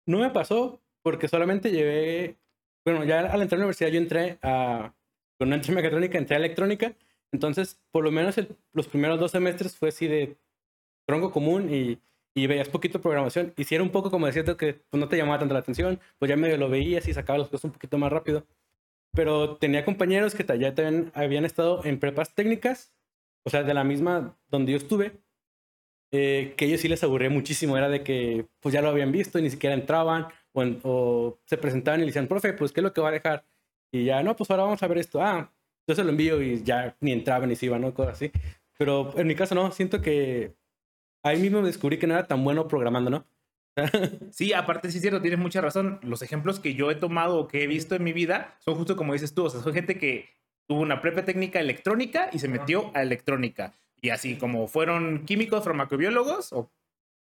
No 0.05 0.19
me 0.19 0.29
pasó 0.29 0.81
porque 1.01 1.27
solamente 1.27 1.71
llevé, 1.71 2.37
bueno, 2.85 3.03
ya 3.03 3.19
al 3.19 3.41
entrar 3.41 3.57
a 3.57 3.59
la 3.59 3.65
universidad 3.65 3.89
yo 3.89 3.99
entré 3.99 4.37
a, 4.41 4.93
con 5.37 5.47
una 5.47 5.55
entré 5.55 5.73
mecatrónica, 5.73 6.17
entré 6.17 6.35
a 6.35 6.39
electrónica 6.39 6.95
entonces, 7.35 7.81
por 7.91 8.03
lo 8.03 8.11
menos 8.11 8.35
los 8.71 8.87
primeros 8.87 9.19
dos 9.19 9.31
semestres 9.31 9.75
fue 9.75 9.89
así 9.89 10.07
de 10.07 10.37
tronco 11.05 11.31
común 11.31 11.73
y, 11.73 11.99
y 12.33 12.47
veías 12.47 12.69
poquito 12.69 13.01
programación. 13.01 13.53
Y 13.57 13.65
si 13.65 13.75
era 13.75 13.83
un 13.83 13.91
poco 13.91 14.09
como 14.09 14.25
decirte 14.25 14.55
que 14.55 14.75
pues, 14.89 14.99
no 14.99 15.09
te 15.09 15.17
llamaba 15.17 15.39
tanto 15.39 15.53
la 15.53 15.59
atención, 15.59 15.99
pues 16.17 16.29
ya 16.29 16.37
medio 16.37 16.57
lo 16.57 16.69
veías 16.69 17.07
y 17.07 17.13
sacaba 17.13 17.39
las 17.39 17.49
cosas 17.49 17.65
un 17.65 17.71
poquito 17.71 17.97
más 17.97 18.11
rápido. 18.11 18.45
Pero 19.11 19.57
tenía 19.57 19.83
compañeros 19.83 20.33
que 20.33 20.45
ya 20.57 20.73
también 20.73 21.11
habían 21.13 21.43
estado 21.43 21.83
en 21.83 21.99
prepas 21.99 22.33
técnicas, 22.33 22.93
o 23.45 23.49
sea, 23.49 23.63
de 23.63 23.73
la 23.73 23.83
misma 23.83 24.37
donde 24.49 24.73
yo 24.73 24.77
estuve, 24.77 25.21
eh, 26.11 26.53
que 26.57 26.65
ellos 26.65 26.81
sí 26.81 26.87
les 26.87 27.03
aburría 27.03 27.29
muchísimo. 27.29 27.77
Era 27.77 27.89
de 27.89 28.03
que 28.03 28.47
pues 28.59 28.73
ya 28.73 28.81
lo 28.81 28.89
habían 28.89 29.11
visto 29.11 29.39
y 29.39 29.43
ni 29.43 29.49
siquiera 29.49 29.75
entraban 29.75 30.27
o, 30.53 30.63
o 30.83 31.39
se 31.45 31.57
presentaban 31.57 31.99
y 31.99 32.03
le 32.03 32.07
decían, 32.07 32.27
profe, 32.27 32.53
pues 32.53 32.71
¿qué 32.71 32.81
es 32.81 32.83
lo 32.83 32.93
que 32.93 33.01
va 33.01 33.09
a 33.09 33.13
dejar? 33.13 33.45
Y 33.91 34.05
ya, 34.05 34.23
no, 34.23 34.35
pues 34.35 34.49
ahora 34.49 34.63
vamos 34.63 34.81
a 34.83 34.87
ver 34.87 34.97
esto. 34.97 35.21
Ah, 35.21 35.51
yo 35.87 35.95
se 35.95 36.03
lo 36.03 36.09
envío 36.09 36.41
y 36.41 36.63
ya 36.63 36.97
ni 36.99 37.11
entraba 37.11 37.45
ni 37.45 37.55
se 37.55 37.67
iba, 37.67 37.79
¿no? 37.79 37.93
Cosas 37.93 38.13
así. 38.15 38.31
Pero 38.77 39.13
en 39.17 39.27
mi 39.27 39.35
caso 39.35 39.55
no, 39.55 39.71
siento 39.71 40.01
que 40.01 40.55
ahí 41.23 41.39
mismo 41.39 41.61
descubrí 41.61 41.97
que 41.97 42.07
no 42.07 42.13
era 42.15 42.27
tan 42.27 42.43
bueno 42.43 42.67
programando, 42.67 43.09
¿no? 43.09 43.25
sí, 44.31 44.53
aparte 44.53 44.89
sí 44.89 44.97
es 44.97 45.01
cierto, 45.01 45.21
tienes 45.21 45.39
mucha 45.39 45.61
razón. 45.61 45.99
Los 46.01 46.21
ejemplos 46.21 46.59
que 46.59 46.73
yo 46.73 46.91
he 46.91 46.95
tomado 46.95 47.37
o 47.39 47.47
que 47.47 47.63
he 47.63 47.67
visto 47.67 47.95
en 47.95 48.03
mi 48.03 48.13
vida 48.13 48.57
son 48.59 48.75
justo 48.75 48.95
como 48.95 49.13
dices 49.13 49.33
tú, 49.33 49.45
o 49.45 49.49
sea, 49.49 49.61
son 49.61 49.73
gente 49.73 49.97
que 49.97 50.29
tuvo 50.67 50.81
una 50.81 51.01
prepa 51.01 51.23
técnica 51.23 51.59
electrónica 51.59 52.29
y 52.31 52.39
se 52.39 52.47
metió 52.47 52.91
a 52.93 53.01
electrónica. 53.01 53.73
Y 54.01 54.09
así 54.09 54.35
como 54.35 54.67
fueron 54.67 55.25
químicos, 55.25 55.63
farmacobiólogos 55.63 56.53
o 56.53 56.71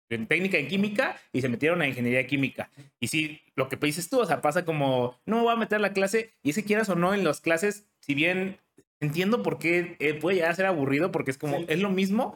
en 0.10 0.28
técnica 0.28 0.58
en 0.58 0.68
química 0.68 1.20
y 1.34 1.42
se 1.42 1.50
metieron 1.50 1.82
a 1.82 1.88
ingeniería 1.88 2.26
química. 2.28 2.70
Y 3.00 3.08
sí, 3.08 3.42
lo 3.56 3.68
que 3.70 3.76
dices 3.78 4.10
tú, 4.10 4.20
o 4.20 4.26
sea, 4.26 4.42
pasa 4.42 4.66
como, 4.66 5.20
no 5.26 5.38
me 5.38 5.42
voy 5.44 5.54
a 5.54 5.58
meter 5.58 5.78
a 5.78 5.82
la 5.82 5.94
clase 5.94 6.34
y 6.44 6.54
si 6.54 6.64
quieras 6.64 6.90
o 6.90 6.96
no 6.96 7.14
en 7.14 7.24
las 7.24 7.42
clases 7.42 7.88
si 8.00 8.16
bien 8.16 8.58
entiendo 9.00 9.44
por 9.44 9.60
qué 9.60 9.96
eh, 10.00 10.14
puede 10.14 10.38
llegar 10.38 10.52
a 10.52 10.56
ser 10.56 10.66
aburrido, 10.66 11.12
porque 11.12 11.32
es 11.32 11.38
como, 11.38 11.58
es 11.68 11.80
lo 11.80 11.90
mismo, 11.90 12.34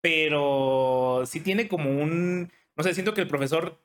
pero 0.00 1.24
sí 1.26 1.40
tiene 1.40 1.68
como 1.68 1.90
un, 1.90 2.50
no 2.76 2.84
sé, 2.84 2.94
siento 2.94 3.14
que 3.14 3.22
el 3.22 3.28
profesor 3.28 3.80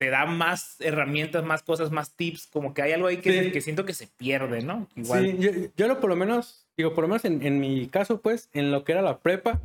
te 0.00 0.08
da 0.08 0.24
más 0.24 0.80
herramientas, 0.80 1.44
más 1.44 1.62
cosas, 1.62 1.90
más 1.90 2.16
tips, 2.16 2.46
como 2.46 2.72
que 2.72 2.80
hay 2.80 2.92
algo 2.92 3.06
ahí 3.06 3.18
que, 3.18 3.52
que 3.52 3.60
siento 3.60 3.84
que 3.84 3.92
se 3.92 4.06
pierde, 4.06 4.62
¿no? 4.62 4.88
Igual. 4.96 5.36
Sí, 5.38 5.70
yo, 5.76 5.88
lo 5.88 6.00
por 6.00 6.08
lo 6.08 6.16
menos, 6.16 6.66
digo, 6.74 6.94
por 6.94 7.02
lo 7.02 7.08
menos 7.08 7.26
en, 7.26 7.44
en, 7.44 7.60
mi 7.60 7.86
caso, 7.86 8.22
pues, 8.22 8.48
en 8.54 8.72
lo 8.72 8.82
que 8.82 8.92
era 8.92 9.02
la 9.02 9.18
prepa, 9.18 9.60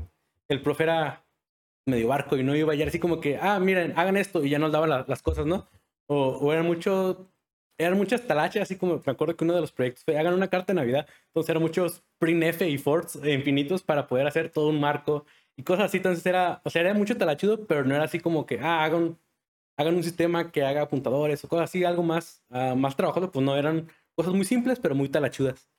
el 0.49 0.61
profe 0.61 0.83
era 0.83 1.23
medio 1.85 2.09
barco 2.09 2.35
y 2.35 2.43
no 2.43 2.53
iba 2.53 2.73
a 2.73 2.75
ir 2.75 2.85
así 2.85 2.99
como 2.99 3.21
que, 3.21 3.37
ah, 3.41 3.59
miren, 3.61 3.93
hagan 3.95 4.17
esto 4.17 4.43
y 4.43 4.49
ya 4.49 4.59
nos 4.59 4.73
daba 4.73 5.05
las 5.07 5.21
cosas, 5.21 5.45
¿no? 5.45 5.69
O, 6.07 6.31
o 6.31 6.51
era 6.51 6.63
mucho 6.63 7.29
eran 7.77 7.97
muchas 7.97 8.21
talachas, 8.21 8.63
así 8.63 8.77
como 8.77 9.01
me 9.05 9.11
acuerdo 9.11 9.35
que 9.35 9.43
uno 9.43 9.53
de 9.53 9.61
los 9.61 9.71
proyectos 9.71 10.03
fue 10.03 10.17
hagan 10.17 10.33
una 10.33 10.49
carta 10.49 10.73
de 10.73 10.75
Navidad. 10.75 11.07
Entonces 11.27 11.49
eran 11.49 11.61
muchos 11.61 12.03
printf 12.19 12.61
y 12.61 12.77
forts 12.77 13.19
infinitos 13.23 13.83
para 13.83 14.07
poder 14.07 14.27
hacer 14.27 14.49
todo 14.49 14.69
un 14.69 14.79
marco 14.79 15.25
y 15.57 15.63
cosas 15.63 15.85
así. 15.85 15.97
Entonces 15.97 16.25
era, 16.25 16.61
o 16.63 16.69
sea, 16.69 16.81
era 16.81 16.93
mucho 16.93 17.17
talachudo, 17.17 17.65
pero 17.65 17.83
no 17.83 17.95
era 17.95 18.05
así 18.05 18.19
como 18.19 18.45
que, 18.45 18.59
ah, 18.59 18.83
hagan, 18.83 19.17
hagan 19.77 19.95
un 19.95 20.03
sistema 20.03 20.51
que 20.51 20.63
haga 20.63 20.83
apuntadores 20.83 21.43
o 21.43 21.47
cosas 21.47 21.69
así, 21.69 21.83
algo 21.83 22.03
más, 22.03 22.43
uh, 22.49 22.75
más 22.75 22.95
trabajado. 22.95 23.31
Pues 23.31 23.45
no, 23.45 23.55
eran 23.55 23.89
cosas 24.15 24.33
muy 24.33 24.45
simples, 24.45 24.79
pero 24.79 24.95
muy 24.95 25.09
talachudas. 25.09 25.69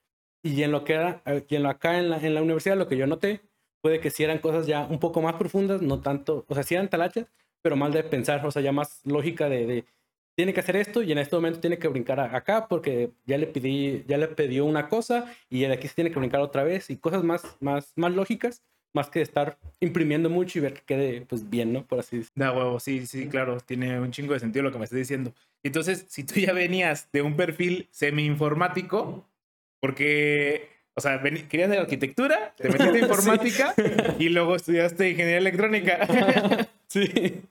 Y 0.42 0.62
en 0.62 0.72
lo 0.72 0.84
que 0.84 0.94
era, 0.94 1.22
en 1.26 1.62
lo 1.62 1.68
acá 1.70 1.98
en 1.98 2.10
la, 2.10 2.18
en 2.18 2.34
la 2.34 2.42
universidad, 2.42 2.76
lo 2.76 2.88
que 2.88 2.96
yo 2.96 3.06
noté 3.06 3.40
puede 3.82 4.00
que 4.00 4.10
si 4.10 4.24
eran 4.24 4.38
cosas 4.38 4.66
ya 4.66 4.86
un 4.86 4.98
poco 4.98 5.22
más 5.22 5.34
profundas, 5.34 5.82
no 5.82 6.00
tanto, 6.00 6.44
o 6.48 6.54
sea, 6.54 6.62
sí 6.62 6.74
eran 6.74 6.90
talachas, 6.90 7.26
pero 7.62 7.76
mal 7.76 7.92
de 7.92 8.02
pensar, 8.04 8.44
o 8.46 8.50
sea, 8.50 8.62
ya 8.62 8.72
más 8.72 9.00
lógica 9.04 9.48
de, 9.48 9.66
de 9.66 9.84
tiene 10.36 10.52
que 10.52 10.60
hacer 10.60 10.76
esto 10.76 11.02
y 11.02 11.12
en 11.12 11.18
este 11.18 11.34
momento 11.34 11.60
tiene 11.60 11.78
que 11.78 11.88
brincar 11.88 12.20
acá 12.20 12.68
porque 12.68 13.12
ya 13.24 13.38
le 13.38 13.46
pedí, 13.46 14.04
ya 14.06 14.18
le 14.18 14.28
pidió 14.28 14.66
una 14.66 14.88
cosa 14.88 15.32
y 15.48 15.60
de 15.60 15.72
aquí 15.72 15.88
se 15.88 15.94
tiene 15.94 16.10
que 16.10 16.18
brincar 16.18 16.42
otra 16.42 16.62
vez 16.62 16.90
y 16.90 16.98
cosas 16.98 17.24
más, 17.24 17.56
más, 17.60 17.92
más 17.96 18.12
lógicas, 18.12 18.62
más 18.96 19.08
que 19.10 19.20
estar 19.20 19.56
imprimiendo 19.78 20.28
mucho 20.28 20.58
y 20.58 20.62
ver 20.62 20.74
que 20.74 20.80
quede 20.82 21.20
pues 21.28 21.48
bien, 21.48 21.72
¿no? 21.72 21.84
Por 21.86 22.00
así 22.00 22.16
decirlo. 22.18 22.32
Da 22.44 22.52
huevo, 22.52 22.80
sí, 22.80 23.06
sí, 23.06 23.28
claro, 23.28 23.58
tiene 23.60 24.00
un 24.00 24.10
chingo 24.10 24.32
de 24.34 24.40
sentido 24.40 24.64
lo 24.64 24.72
que 24.72 24.78
me 24.78 24.84
estás 24.84 24.98
diciendo. 24.98 25.32
Entonces, 25.62 26.04
si 26.08 26.24
tú 26.24 26.34
ya 26.40 26.52
venías 26.52 27.08
de 27.12 27.22
un 27.22 27.36
perfil 27.36 27.88
semi-informático, 27.92 29.24
porque 29.80 30.68
O 30.98 31.00
sea, 31.02 31.18
ven- 31.18 31.46
querías 31.48 31.68
de 31.70 31.76
arquitectura, 31.78 32.54
te 32.56 32.70
metiste 32.70 32.98
informática 33.06 33.74
y 34.18 34.30
luego 34.30 34.56
estudiaste 34.56 35.10
ingeniería 35.10 35.38
electrónica. 35.38 36.66
Sí. 36.88 37.42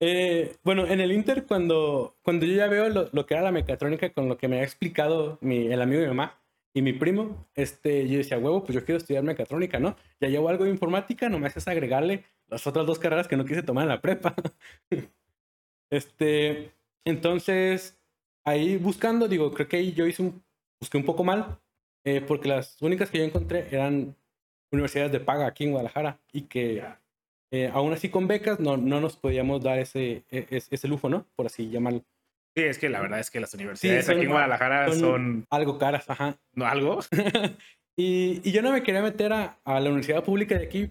Eh, 0.00 0.54
bueno, 0.62 0.86
en 0.86 1.00
el 1.00 1.10
Inter, 1.12 1.44
cuando, 1.46 2.16
cuando 2.22 2.44
yo 2.44 2.54
ya 2.54 2.66
veo 2.66 2.88
lo, 2.90 3.08
lo 3.12 3.24
que 3.26 3.34
era 3.34 3.42
la 3.42 3.52
mecatrónica 3.52 4.10
con 4.10 4.28
lo 4.28 4.36
que 4.36 4.48
me 4.48 4.60
ha 4.60 4.62
explicado 4.62 5.38
mi, 5.40 5.66
el 5.72 5.80
amigo 5.80 6.00
de 6.02 6.06
mi 6.08 6.14
mamá 6.14 6.38
y 6.76 6.82
mi 6.82 6.92
primo, 6.92 7.48
este, 7.54 8.08
yo 8.08 8.18
decía, 8.18 8.38
huevo, 8.38 8.62
pues 8.64 8.74
yo 8.74 8.84
quiero 8.84 8.98
estudiar 8.98 9.24
mecatrónica, 9.24 9.78
¿no? 9.80 9.96
Ya 10.20 10.28
llevo 10.28 10.48
algo 10.50 10.64
de 10.64 10.70
informática, 10.70 11.28
no 11.30 11.38
me 11.38 11.46
haces 11.48 11.66
agregarle 11.68 12.24
las 12.48 12.66
otras 12.66 12.86
dos 12.86 12.98
carreras 12.98 13.28
que 13.28 13.36
no 13.36 13.46
quise 13.46 13.62
tomar 13.62 13.84
en 13.84 13.88
la 13.90 14.02
prepa. 14.02 14.34
este, 15.90 16.72
entonces, 17.04 17.98
ahí 18.44 18.76
buscando, 18.76 19.28
digo, 19.28 19.52
creo 19.52 19.68
que 19.68 19.76
ahí 19.76 19.92
yo 19.92 20.06
hice 20.06 20.22
un, 20.22 20.44
busqué 20.80 20.98
un 20.98 21.04
poco 21.04 21.24
mal, 21.24 21.58
eh, 22.04 22.20
porque 22.20 22.48
las 22.48 22.80
únicas 22.82 23.10
que 23.10 23.18
yo 23.18 23.24
encontré 23.24 23.68
eran 23.70 24.16
universidades 24.72 25.12
de 25.12 25.20
paga 25.20 25.46
aquí 25.46 25.64
en 25.64 25.70
Guadalajara 25.72 26.20
y 26.32 26.42
que 26.42 26.84
eh, 27.52 27.70
aún 27.72 27.92
así 27.92 28.10
con 28.10 28.26
becas 28.28 28.60
no, 28.60 28.76
no 28.76 29.00
nos 29.00 29.16
podíamos 29.16 29.62
dar 29.62 29.78
ese, 29.78 30.24
e- 30.30 30.46
es- 30.50 30.68
ese 30.72 30.88
lujo, 30.88 31.08
¿no? 31.08 31.26
Por 31.36 31.46
así 31.46 31.70
llamarlo. 31.70 32.04
Sí, 32.56 32.62
es 32.64 32.78
que 32.78 32.88
la 32.88 33.00
verdad 33.02 33.20
es 33.20 33.30
que 33.30 33.38
las 33.38 33.52
universidades 33.54 34.06
son- 34.06 34.16
aquí 34.16 34.24
en 34.24 34.30
Guadalajara 34.30 34.88
son- 34.88 34.98
son, 35.00 35.46
Algo 35.50 35.78
caras, 35.78 36.08
ajá. 36.08 36.38
¿no? 36.54 36.66
algo. 36.66 37.00
y, 37.98 38.40
y 38.42 38.52
yo 38.52 38.62
no 38.62 38.72
me 38.72 38.82
quería 38.82 39.02
meter 39.02 39.32
a, 39.32 39.58
a 39.64 39.78
la 39.80 39.90
universidad 39.90 40.24
pública 40.24 40.56
de 40.58 40.64
aquí 40.64 40.90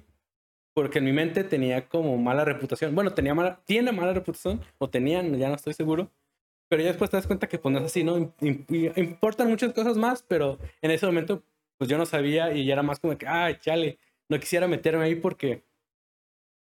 porque 0.76 1.00
en 1.00 1.06
mi 1.06 1.14
mente 1.14 1.44
tenía 1.44 1.88
como 1.88 2.18
mala 2.18 2.46
reputación. 2.46 2.94
Bueno, 2.94 3.14
tenía 3.14 3.34
mala, 3.34 3.62
tiene 3.66 3.92
mala 3.94 4.14
reputación, 4.14 4.62
o 4.78 4.90
tenían, 4.90 5.34
ya 5.38 5.48
no 5.48 5.56
estoy 5.56 5.74
seguro. 5.74 6.12
Pero 6.70 6.82
ya 6.84 6.90
después 6.90 7.10
te 7.10 7.18
das 7.18 7.28
cuenta 7.28 7.48
que 7.48 7.58
pues 7.60 7.72
no 7.72 7.80
es 7.80 7.86
así, 7.86 8.04
¿no? 8.04 8.18
Im- 8.18 8.32
im- 8.42 8.94
Importan 8.98 9.48
muchas 9.50 9.72
cosas 9.74 9.98
más, 9.98 10.22
pero 10.24 10.60
en 10.82 10.92
ese 10.92 11.06
momento 11.06 11.44
pues 11.78 11.90
yo 11.90 11.98
no 11.98 12.06
sabía 12.06 12.54
y 12.54 12.66
ya 12.66 12.74
era 12.74 12.84
más 12.84 13.00
como 13.00 13.18
que, 13.18 13.28
ay, 13.28 13.58
chale, 13.60 13.98
no 14.30 14.40
quisiera 14.40 14.68
meterme 14.68 15.04
ahí 15.06 15.16
porque 15.16 15.64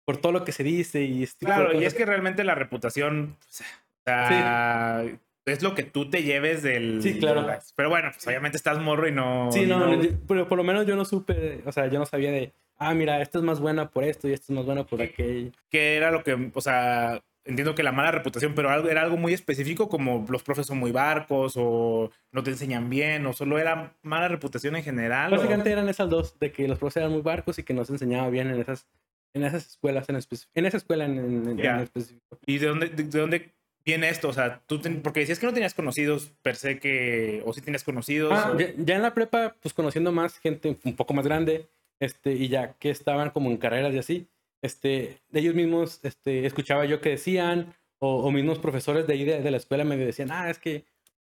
por 0.06 0.16
todo 0.18 0.32
lo 0.32 0.44
que 0.44 0.52
se 0.52 0.62
dice 0.64 1.02
y 1.04 1.22
este 1.22 1.46
Claro, 1.46 1.78
y 1.80 1.84
es 1.84 1.94
que 1.94 2.04
realmente 2.04 2.44
la 2.44 2.54
reputación 2.54 3.36
pues, 3.40 3.62
o 4.06 4.28
sea, 4.28 5.04
es 5.44 5.62
lo 5.62 5.74
que 5.74 5.82
tú 5.82 6.08
te 6.10 6.22
lleves 6.22 6.62
del... 6.62 7.02
Sí, 7.02 7.18
claro. 7.18 7.46
Pero 7.76 7.88
bueno, 7.88 8.10
pues 8.12 8.26
obviamente 8.26 8.56
estás 8.56 8.78
morro 8.78 9.08
y 9.08 9.12
no... 9.12 9.50
Sí, 9.52 9.66
no, 9.66 9.98
pero 10.28 10.48
por 10.48 10.58
lo 10.58 10.64
menos 10.64 10.86
yo 10.86 10.96
no 10.96 11.04
supe, 11.04 11.62
o 11.66 11.72
sea, 11.72 11.86
yo 11.88 11.98
no 11.98 12.06
sabía 12.06 12.30
de, 12.30 12.52
ah, 12.78 12.94
mira, 12.94 13.20
esta 13.20 13.38
es 13.38 13.44
más 13.44 13.60
buena 13.60 13.90
por 13.90 14.04
esto 14.04 14.28
y 14.28 14.32
esta 14.32 14.46
es 14.46 14.50
más 14.56 14.64
buena 14.66 14.84
por 14.84 15.02
aquello. 15.02 15.50
que 15.70 15.96
era 15.96 16.10
lo 16.10 16.22
que, 16.22 16.50
o 16.54 16.60
sea, 16.60 17.20
entiendo 17.44 17.74
que 17.74 17.82
la 17.82 17.90
mala 17.90 18.12
reputación, 18.12 18.54
pero 18.54 18.70
algo, 18.70 18.88
era 18.88 19.02
algo 19.02 19.16
muy 19.16 19.32
específico 19.34 19.88
como 19.88 20.24
los 20.28 20.44
profes 20.44 20.64
son 20.66 20.78
muy 20.78 20.92
barcos 20.92 21.54
o 21.56 22.10
no 22.30 22.42
te 22.44 22.50
enseñan 22.50 22.88
bien 22.88 23.26
o 23.26 23.32
solo 23.32 23.58
era 23.58 23.96
mala 24.02 24.28
reputación 24.28 24.76
en 24.76 24.84
general. 24.84 25.32
o- 25.32 25.36
Básicamente 25.36 25.72
eran 25.72 25.88
esas 25.88 26.08
dos, 26.08 26.38
de 26.38 26.52
que 26.52 26.68
los 26.68 26.78
profesores 26.78 27.06
eran 27.06 27.12
muy 27.12 27.22
barcos 27.22 27.58
y 27.58 27.64
que 27.64 27.74
no 27.74 27.84
se 27.84 27.92
enseñaba 27.94 28.30
bien 28.30 28.48
en 28.48 28.60
esas, 28.60 28.86
en 29.34 29.42
esas 29.42 29.66
escuelas 29.66 30.08
en 30.08 30.14
específico. 30.16 30.52
En 30.54 30.66
esa 30.66 30.76
escuela 30.76 31.04
en, 31.06 31.18
en- 31.18 31.48
en 31.48 31.56
Ya. 31.58 31.82
específico. 31.82 32.38
¿Y 32.46 32.58
de 32.58 32.66
dónde, 32.68 32.88
de, 32.90 33.02
de 33.02 33.18
dónde 33.18 33.52
viene 33.84 34.08
esto? 34.08 34.28
O 34.28 34.32
sea, 34.32 34.60
tú 34.66 34.80
ten- 34.80 35.02
porque 35.02 35.20
decías 35.20 35.38
que 35.38 35.46
no 35.46 35.52
tenías 35.54 35.74
conocidos 35.74 36.32
per 36.42 36.56
se 36.56 36.78
que, 36.78 37.42
o 37.44 37.52
sí 37.52 37.60
tenías 37.60 37.84
conocidos. 37.84 38.32
Ah, 38.32 38.52
o- 38.54 38.58
ya, 38.58 38.72
ya 38.76 38.96
en 38.96 39.02
la 39.02 39.14
prepa, 39.14 39.56
pues 39.60 39.74
conociendo 39.74 40.12
más 40.12 40.38
gente 40.38 40.76
un 40.84 40.96
poco 40.96 41.14
más 41.14 41.24
grande, 41.26 41.68
este, 42.00 42.32
y 42.32 42.48
ya 42.48 42.74
que 42.74 42.90
estaban 42.90 43.30
como 43.30 43.50
en 43.50 43.56
carreras 43.58 43.94
y 43.94 43.98
así, 43.98 44.28
este, 44.62 45.18
de 45.30 45.40
ellos 45.40 45.54
mismos, 45.54 46.00
este, 46.04 46.46
escuchaba 46.46 46.84
yo 46.84 47.00
que 47.00 47.10
decían, 47.10 47.74
o, 48.00 48.24
o 48.24 48.30
mismos 48.32 48.58
profesores 48.58 49.06
de 49.06 49.12
ahí 49.14 49.24
de, 49.24 49.40
de 49.42 49.50
la 49.50 49.56
escuela 49.56 49.84
me 49.84 49.96
decían, 49.96 50.30
ah, 50.32 50.50
es 50.50 50.58
que, 50.58 50.84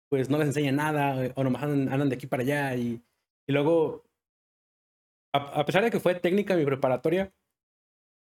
pues 0.08 0.28
no 0.28 0.38
les 0.38 0.48
enseñan 0.48 0.76
nada, 0.76 1.32
o 1.36 1.44
nomás 1.44 1.62
andan, 1.62 1.92
andan 1.92 2.08
de 2.08 2.16
aquí 2.16 2.26
para 2.26 2.42
allá, 2.42 2.74
y, 2.76 3.00
y 3.46 3.52
luego, 3.52 4.04
a, 5.32 5.60
a 5.60 5.64
pesar 5.66 5.84
de 5.84 5.90
que 5.90 6.00
fue 6.00 6.14
técnica 6.16 6.56
mi 6.56 6.64
preparatoria, 6.64 7.32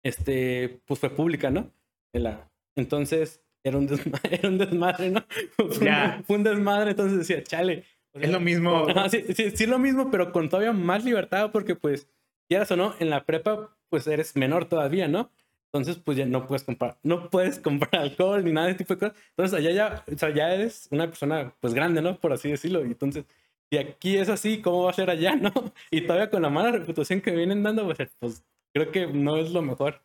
este, 0.03 0.81
pues 0.85 0.99
fue 0.99 1.09
pública, 1.09 1.49
¿no? 1.49 1.71
En 2.13 2.23
la- 2.23 2.51
entonces, 2.75 3.41
era 3.65 3.77
un, 3.77 3.87
desma- 3.89 4.19
era 4.31 4.47
un 4.49 4.57
desmadre, 4.57 5.09
¿no? 5.11 5.25
Fue, 5.57 5.85
Ya. 5.85 6.15
un, 6.19 6.23
fue 6.23 6.37
un 6.37 6.43
desmadre, 6.43 6.91
entonces 6.91 7.17
decía, 7.19 7.43
chale. 7.43 7.83
o 8.13 8.19
es 8.19 8.25
sea, 8.25 8.31
lo 8.31 8.39
mismo. 8.39 8.87
Ajá, 8.87 9.09
sí, 9.09 9.23
sí, 9.35 9.51
sí, 9.51 9.65
lo 9.65 9.79
mismo, 9.79 10.09
pero 10.11 10.31
con 10.31 10.47
todavía 10.49 10.71
más 10.71 11.03
libertad, 11.03 11.51
porque 11.51 11.75
pues, 11.75 12.07
quieras 12.47 12.71
o 12.71 12.77
no, 12.77 12.95
en 12.99 13.09
la 13.09 13.25
prepa, 13.25 13.75
pues 13.89 14.07
eres 14.07 14.35
menor 14.37 14.65
todavía, 14.65 15.07
¿no? 15.07 15.29
Entonces, 15.73 15.97
pues 16.01 16.15
ya 16.17 16.25
no 16.25 16.47
puedes 16.47 16.63
comprar, 16.63 16.97
no 17.03 17.29
puedes 17.29 17.59
comprar 17.59 17.95
alcohol 18.03 18.45
ni 18.45 18.53
nada 18.53 18.67
de 18.67 18.73
ese 18.73 18.77
tipo 18.85 18.93
de 18.95 18.99
cosas. 19.09 19.17
Entonces, 19.31 19.59
allá 19.59 19.71
ya, 19.71 20.03
o 20.13 20.17
sea, 20.17 20.29
ya 20.29 20.53
eres 20.53 20.87
una 20.91 21.07
persona, 21.07 21.53
pues 21.59 21.73
grande, 21.73 22.01
¿no? 22.01 22.17
Por 22.17 22.31
así 22.31 22.49
decirlo. 22.49 22.85
Y 22.85 22.89
entonces, 22.89 23.25
si 23.69 23.77
aquí 23.79 24.15
es 24.17 24.29
así, 24.29 24.61
¿cómo 24.61 24.83
va 24.83 24.91
a 24.91 24.93
ser 24.93 25.09
allá, 25.09 25.35
no? 25.35 25.51
Y 25.91 26.01
todavía 26.01 26.29
con 26.29 26.43
la 26.43 26.49
mala 26.49 26.71
reputación 26.71 27.19
que 27.19 27.31
vienen 27.31 27.63
dando, 27.63 27.83
pues, 27.85 27.97
pues 28.19 28.45
creo 28.73 28.91
que 28.91 29.07
no 29.07 29.37
es 29.37 29.51
lo 29.51 29.61
mejor. 29.63 29.99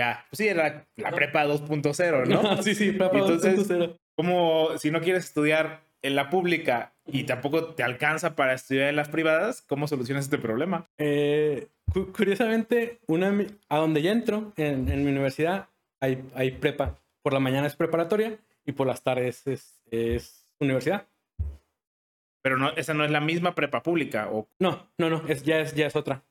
Ya, 0.00 0.24
pues 0.30 0.38
sí, 0.38 0.48
era 0.48 0.86
la 0.96 1.10
prepa 1.12 1.44
2.0, 1.46 2.26
¿no? 2.26 2.62
sí, 2.62 2.74
sí, 2.74 2.92
prepa 2.92 3.16
Y 3.16 3.20
entonces- 3.20 3.68
2.0. 3.68 3.96
Como 4.16 4.76
si 4.78 4.90
no 4.90 5.00
quieres 5.00 5.24
estudiar 5.24 5.80
en 6.02 6.14
la 6.16 6.30
pública 6.30 6.92
y 7.06 7.24
tampoco 7.24 7.66
te 7.74 7.82
alcanza 7.82 8.34
para 8.36 8.54
estudiar 8.54 8.88
en 8.88 8.96
las 8.96 9.08
privadas, 9.08 9.62
¿cómo 9.62 9.86
solucionas 9.88 10.24
este 10.24 10.38
problema? 10.38 10.86
Eh, 10.98 11.68
cu- 11.92 12.12
curiosamente, 12.12 12.98
una, 13.06 13.32
a 13.68 13.76
donde 13.78 14.02
ya 14.02 14.12
entro, 14.12 14.52
en, 14.56 14.88
en 14.90 15.04
mi 15.04 15.10
universidad, 15.10 15.68
hay, 16.00 16.22
hay 16.34 16.50
prepa. 16.52 16.96
Por 17.22 17.32
la 17.34 17.40
mañana 17.40 17.66
es 17.66 17.76
preparatoria 17.76 18.38
y 18.66 18.72
por 18.72 18.86
las 18.86 19.02
tardes 19.02 19.46
es, 19.46 19.82
es 19.90 20.44
universidad. 20.58 21.06
Pero 22.42 22.56
no, 22.56 22.70
esa 22.76 22.94
no 22.94 23.04
es 23.04 23.10
la 23.10 23.20
misma 23.20 23.54
prepa 23.54 23.82
pública. 23.82 24.28
O, 24.30 24.48
No, 24.58 24.86
no, 24.98 25.10
no, 25.10 25.22
es, 25.28 25.42
ya, 25.42 25.60
es, 25.60 25.74
ya 25.74 25.86
es 25.86 25.96
otra. 25.96 26.22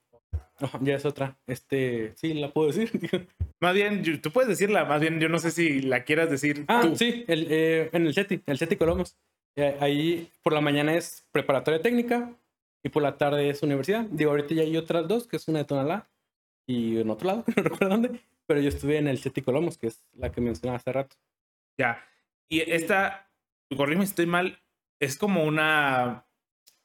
Ya 0.81 0.95
es 0.95 1.05
otra. 1.05 1.37
Este, 1.47 2.13
sí, 2.15 2.33
la 2.33 2.51
puedo 2.51 2.67
decir. 2.67 2.91
más 3.59 3.73
bien, 3.73 4.21
tú 4.21 4.31
puedes 4.31 4.49
decirla, 4.49 4.85
más 4.85 5.01
bien 5.01 5.19
yo 5.19 5.29
no 5.29 5.39
sé 5.39 5.51
si 5.51 5.81
la 5.81 6.03
quieras 6.03 6.29
decir 6.29 6.65
ah, 6.67 6.81
tú. 6.83 6.95
sí, 6.95 7.25
el, 7.27 7.47
eh, 7.49 7.89
en 7.93 8.05
el 8.05 8.13
CETI, 8.13 8.43
el 8.45 8.57
CETI 8.57 8.75
Colomos. 8.75 9.17
Eh, 9.55 9.77
ahí 9.79 10.31
por 10.43 10.53
la 10.53 10.61
mañana 10.61 10.95
es 10.95 11.27
preparatoria 11.31 11.81
técnica 11.81 12.33
y 12.83 12.89
por 12.89 13.03
la 13.03 13.17
tarde 13.17 13.49
es 13.49 13.63
universidad. 13.63 14.05
Digo, 14.05 14.31
ahorita 14.31 14.53
ya 14.53 14.63
hay 14.63 14.77
otras 14.77 15.07
dos, 15.07 15.27
que 15.27 15.37
es 15.37 15.47
una 15.47 15.59
de 15.59 15.65
Tonalá 15.65 16.09
y 16.67 16.99
en 16.99 17.09
otro 17.09 17.27
lado, 17.27 17.43
no 17.55 17.63
recuerdo 17.63 17.89
dónde, 17.89 18.19
pero 18.45 18.61
yo 18.61 18.69
estuve 18.69 18.97
en 18.97 19.07
el 19.07 19.17
CETI 19.17 19.41
Colomos, 19.41 19.77
que 19.77 19.87
es 19.87 20.05
la 20.13 20.31
que 20.31 20.41
mencionaba 20.41 20.77
hace 20.77 20.93
rato. 20.93 21.15
Ya. 21.77 22.03
Y 22.49 22.61
esta, 22.61 23.29
corrígeme 23.75 24.05
si 24.05 24.11
estoy 24.11 24.25
mal, 24.25 24.61
es 24.99 25.17
como 25.17 25.43
una, 25.43 26.25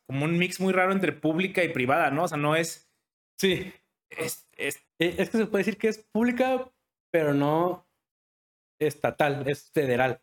como 0.06 0.24
un 0.24 0.38
mix 0.38 0.60
muy 0.60 0.72
raro 0.72 0.92
entre 0.92 1.12
pública 1.12 1.64
y 1.64 1.68
privada, 1.68 2.10
¿no? 2.10 2.24
O 2.24 2.28
sea, 2.28 2.38
no 2.38 2.56
es, 2.56 2.83
Sí, 3.38 3.72
es, 4.10 4.46
es 4.56 4.76
eh, 4.98 5.16
es 5.18 5.30
que 5.30 5.38
se 5.38 5.46
puede 5.46 5.64
decir 5.64 5.76
que 5.78 5.88
es 5.88 5.98
pública, 5.98 6.70
pero 7.10 7.34
no 7.34 7.86
estatal, 8.78 9.48
es 9.48 9.70
federal. 9.70 10.20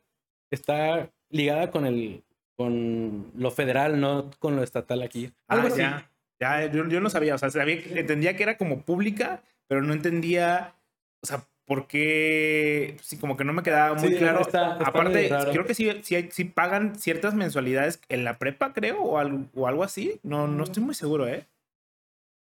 Está 0.51 1.11
ligada 1.29 1.71
con 1.71 1.85
el 1.85 2.23
con 2.57 3.31
lo 3.35 3.49
federal, 3.49 3.99
no 3.99 4.29
con 4.39 4.55
lo 4.55 4.63
estatal 4.63 5.01
aquí. 5.01 5.31
Algo 5.47 5.65
Ah, 5.65 5.67
así. 5.67 5.79
ya. 5.79 6.07
Ya, 6.39 6.65
yo, 6.71 6.87
yo 6.87 6.99
no 7.01 7.09
sabía, 7.09 7.35
o 7.35 7.37
sea, 7.37 7.49
sabía, 7.51 7.75
entendía 7.95 8.35
que 8.35 8.43
era 8.43 8.57
como 8.57 8.81
pública, 8.81 9.43
pero 9.67 9.81
no 9.83 9.93
entendía, 9.93 10.73
o 11.21 11.27
sea, 11.27 11.43
por 11.65 11.87
qué, 11.87 12.97
sí, 13.01 13.17
como 13.19 13.37
que 13.37 13.43
no 13.43 13.53
me 13.53 13.61
quedaba 13.61 13.93
muy 13.93 14.09
Sí, 14.09 14.15
claro. 14.17 14.41
está- 14.41 14.71
está 14.73 14.85
Aparte, 14.87 15.29
creo 15.51 15.65
que 15.65 15.75
sí, 15.75 15.89
sí, 16.03 16.29
sí 16.31 16.45
pagan 16.45 16.95
ciertas 16.95 17.35
mensualidades 17.35 18.01
en 18.09 18.23
la 18.23 18.39
prepa, 18.39 18.73
creo, 18.73 19.01
o 19.01 19.17
algo, 19.19 19.45
o 19.53 19.67
algo 19.67 19.83
así. 19.83 20.19
No, 20.23 20.47
no 20.47 20.63
estoy 20.63 20.81
muy 20.83 20.95
seguro, 20.95 21.27
¿eh? 21.27 21.45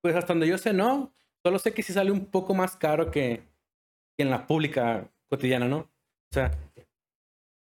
Pues 0.03 0.15
hasta 0.17 0.33
donde 0.33 0.49
yo 0.49 0.59
sé, 0.59 0.73
no. 0.73 1.13
Solo 1.45 1.59
sé 1.59 1.73
que 1.73 1.83
sí 1.83 1.93
sale 1.93 2.11
un 2.11 2.27
poco 2.27 2.55
más 2.55 2.77
caro 2.77 3.11
que, 3.11 3.43
que 4.17 4.23
en 4.25 4.31
la 4.31 4.47
pública 4.47 5.09
cotidiana, 5.29 5.67
¿no? 5.69 5.79
O 5.79 6.35
sea, 6.35 6.51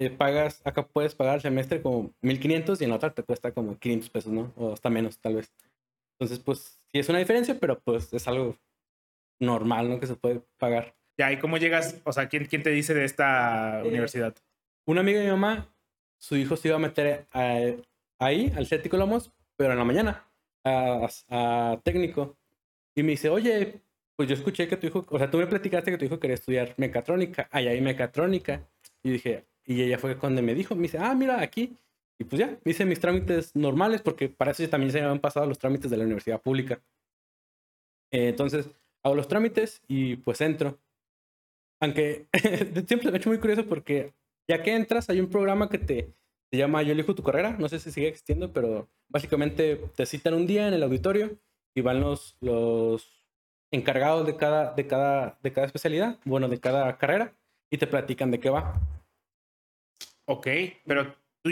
eh, 0.01 0.11
pagas, 0.11 0.61
acá 0.65 0.87
puedes 0.87 1.15
pagar 1.15 1.37
el 1.37 1.41
semestre 1.41 1.83
como 1.83 2.13
1500 2.23 2.81
y 2.81 2.85
en 2.85 2.91
la 2.91 2.97
otra 2.97 3.13
te 3.13 3.23
cuesta 3.23 3.53
como 3.53 3.79
500 3.79 4.11
pesos, 4.11 4.33
¿no? 4.33 4.53
O 4.57 4.73
hasta 4.73 4.91
menos, 4.91 5.19
tal 5.19 5.37
vez. 5.37 5.53
Entonces, 6.19 6.39
pues 6.45 6.81
sí 6.93 6.99
es 6.99 7.09
una 7.09 7.19
diferencia, 7.19 7.57
pero 7.61 7.79
pues 7.81 8.13
es 8.13 8.27
algo 8.29 8.57
normal, 9.41 9.89
¿no? 9.89 10.01
Que 10.01 10.07
se 10.07 10.17
puede 10.17 10.41
pagar. 10.59 10.95
Ya, 11.19 11.33
¿y 11.33 11.39
cómo 11.39 11.57
llegas? 11.59 12.01
O 12.05 12.13
sea, 12.13 12.29
¿quién, 12.29 12.47
quién 12.47 12.63
te 12.63 12.71
dice 12.71 12.95
de 12.95 13.05
esta 13.05 13.81
Eh, 13.81 13.89
universidad? 13.89 14.35
Una 14.87 15.01
amiga 15.01 15.19
de 15.21 15.27
mi 15.27 15.33
mamá, 15.33 15.69
su 16.21 16.37
hijo 16.37 16.57
se 16.57 16.69
iba 16.69 16.77
a 16.77 16.81
meter 16.81 17.27
a- 17.33 17.73
ahí, 18.21 18.53
al 18.57 18.67
CETI 18.67 18.89
Colomos, 18.89 19.33
pero 19.57 19.73
en 19.73 19.79
la 19.79 19.85
mañana, 19.85 20.28
a, 20.69 21.09
a 21.31 21.81
técnico. 21.83 22.37
Y 22.95 23.03
me 23.03 23.13
dice, 23.13 23.29
oye, 23.29 23.81
pues 24.17 24.29
yo 24.29 24.35
escuché 24.35 24.67
que 24.69 24.77
tu 24.77 24.89
hijo, 24.89 25.07
o 25.09 25.19
sea, 25.19 25.31
tú 25.31 25.39
me 25.39 25.47
platicaste 25.47 25.91
que 25.93 25.99
tu 25.99 26.05
hijo 26.05 26.19
quería 26.19 26.35
estudiar 26.35 26.75
mecatrónica, 26.77 27.49
allá 27.53 27.71
hay 27.71 27.81
mecatrónica. 27.81 28.69
Y 29.03 29.11
dije, 29.11 29.47
y 29.65 29.83
ella 29.83 29.99
fue 29.99 30.17
cuando 30.17 30.43
me 30.43 30.55
dijo, 30.55 30.75
me 30.75 30.83
dice, 30.83 30.99
ah, 30.99 31.15
mira, 31.15 31.41
aquí. 31.41 31.77
Y 32.19 32.25
pues 32.25 32.41
ya, 32.41 32.59
hice 32.65 32.85
mis 32.85 32.99
trámites 32.99 33.55
normales, 33.55 34.03
porque 34.03 34.29
para 34.29 34.51
eso 34.51 34.69
también 34.69 34.91
se 34.91 34.99
me 34.99 35.05
habían 35.05 35.21
pasado 35.21 35.47
los 35.47 35.59
trámites 35.59 35.91
de 35.91 35.97
la 35.99 36.05
universidad 36.05 36.43
pública. 36.43 36.83
Eh, 38.11 38.29
entonces, 38.29 38.69
hago 39.05 39.15
los 39.15 39.29
trámites 39.29 39.83
y 39.87 40.17
pues 40.17 40.41
entro. 40.41 40.79
Aunque 41.81 42.27
siempre 42.87 43.11
me 43.11 43.17
ha 43.17 43.21
hecho 43.21 43.31
muy 43.31 43.39
curioso 43.39 43.67
porque 43.67 44.15
ya 44.49 44.63
que 44.63 44.75
entras, 44.75 45.09
hay 45.11 45.21
un 45.21 45.31
programa 45.31 45.69
que 45.69 45.79
te, 45.79 46.15
Se 46.51 46.57
llama 46.59 46.83
Yo 46.83 46.93
elijo 46.93 47.15
tu 47.15 47.23
carrera. 47.23 47.57
No 47.59 47.69
sé 47.69 47.79
si 47.79 47.91
sigue 47.91 48.09
existiendo, 48.09 48.53
pero 48.53 48.89
básicamente 49.09 49.77
te 49.97 50.07
citan 50.07 50.35
un 50.35 50.47
día 50.47 50.69
en 50.69 50.75
el 50.75 50.83
auditorio 50.83 51.37
y 51.75 51.81
van 51.83 52.01
los, 52.01 52.37
los 52.41 53.27
encargados 53.71 54.27
de 54.27 54.37
cada, 54.37 54.73
de, 54.75 54.87
cada, 54.87 55.39
de 55.43 55.53
cada 55.53 55.67
especialidad, 55.67 56.19
bueno, 56.25 56.49
de 56.49 56.59
cada 56.59 56.97
carrera, 56.97 57.35
y 57.71 57.77
te 57.79 57.87
platican 57.87 58.31
de 58.31 58.41
qué 58.41 58.49
va. 58.51 58.81
Ok, 60.27 60.47
pero 60.87 61.15
tú 61.43 61.51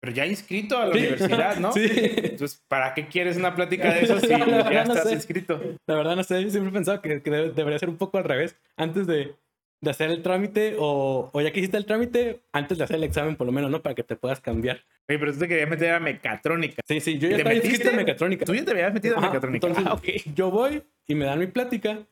pero 0.00 0.12
ya 0.12 0.26
inscrito 0.26 0.78
a 0.78 0.86
la 0.86 0.92
universidad, 0.94 1.56
¿no? 1.56 1.72
Sí. 1.72 1.88
Entonces, 1.90 2.62
¿para 2.68 2.94
qué 2.94 3.08
quieres 3.08 3.36
una 3.36 3.54
plática 3.56 3.92
de 3.92 4.04
eso 4.04 4.20
si 4.20 4.28
ya 4.28 4.38
no 4.84 4.92
estás 4.94 5.08
sé. 5.08 5.14
inscrito? 5.14 5.60
La 5.86 5.96
verdad, 5.96 6.14
no 6.14 6.22
sé, 6.22 6.40
yo 6.42 6.50
siempre 6.50 6.70
he 6.70 6.72
pensado 6.72 7.02
que, 7.02 7.20
que 7.20 7.30
debe- 7.30 7.50
debería 7.52 7.78
ser 7.80 7.88
un 7.88 7.96
poco 7.96 8.16
al 8.16 8.24
revés. 8.24 8.56
Antes 8.76 9.08
de, 9.08 9.34
de 9.80 9.90
hacer 9.90 10.10
el 10.10 10.22
trámite, 10.22 10.76
o, 10.78 11.30
o 11.32 11.40
ya 11.40 11.52
que 11.52 11.60
hiciste 11.60 11.76
el 11.76 11.86
trámite, 11.86 12.40
antes 12.52 12.78
de 12.78 12.84
hacer 12.84 12.96
el 12.96 13.04
examen, 13.04 13.36
por 13.36 13.46
lo 13.46 13.52
menos, 13.52 13.70
¿no? 13.70 13.80
Para 13.80 13.94
que 13.94 14.02
te 14.02 14.16
puedas 14.16 14.40
cambiar. 14.40 14.80
Oye, 15.08 15.18
pero 15.18 15.32
tú 15.32 15.38
te 15.38 15.48
querías 15.48 15.68
meter 15.70 15.92
a 15.92 16.00
mecatrónica. 16.00 16.82
Sí, 16.86 17.00
sí, 17.00 17.18
yo 17.18 17.28
¿Y 17.28 17.30
ya 17.30 17.36
estaba 17.38 17.54
inscrito 17.54 17.90
en 17.90 17.96
mecatrónica. 17.96 18.44
Tú 18.44 18.54
ya 18.54 18.64
te 18.64 18.70
habías 18.72 18.92
metido 18.92 19.16
a 19.16 19.20
mecatrónica. 19.20 19.66
Entonces, 19.66 19.84
ah, 19.88 19.94
ok. 19.94 20.34
yo 20.34 20.50
voy 20.50 20.82
y 21.06 21.14
me 21.14 21.24
dan 21.26 21.38
mi 21.38 21.46
plática 21.46 22.06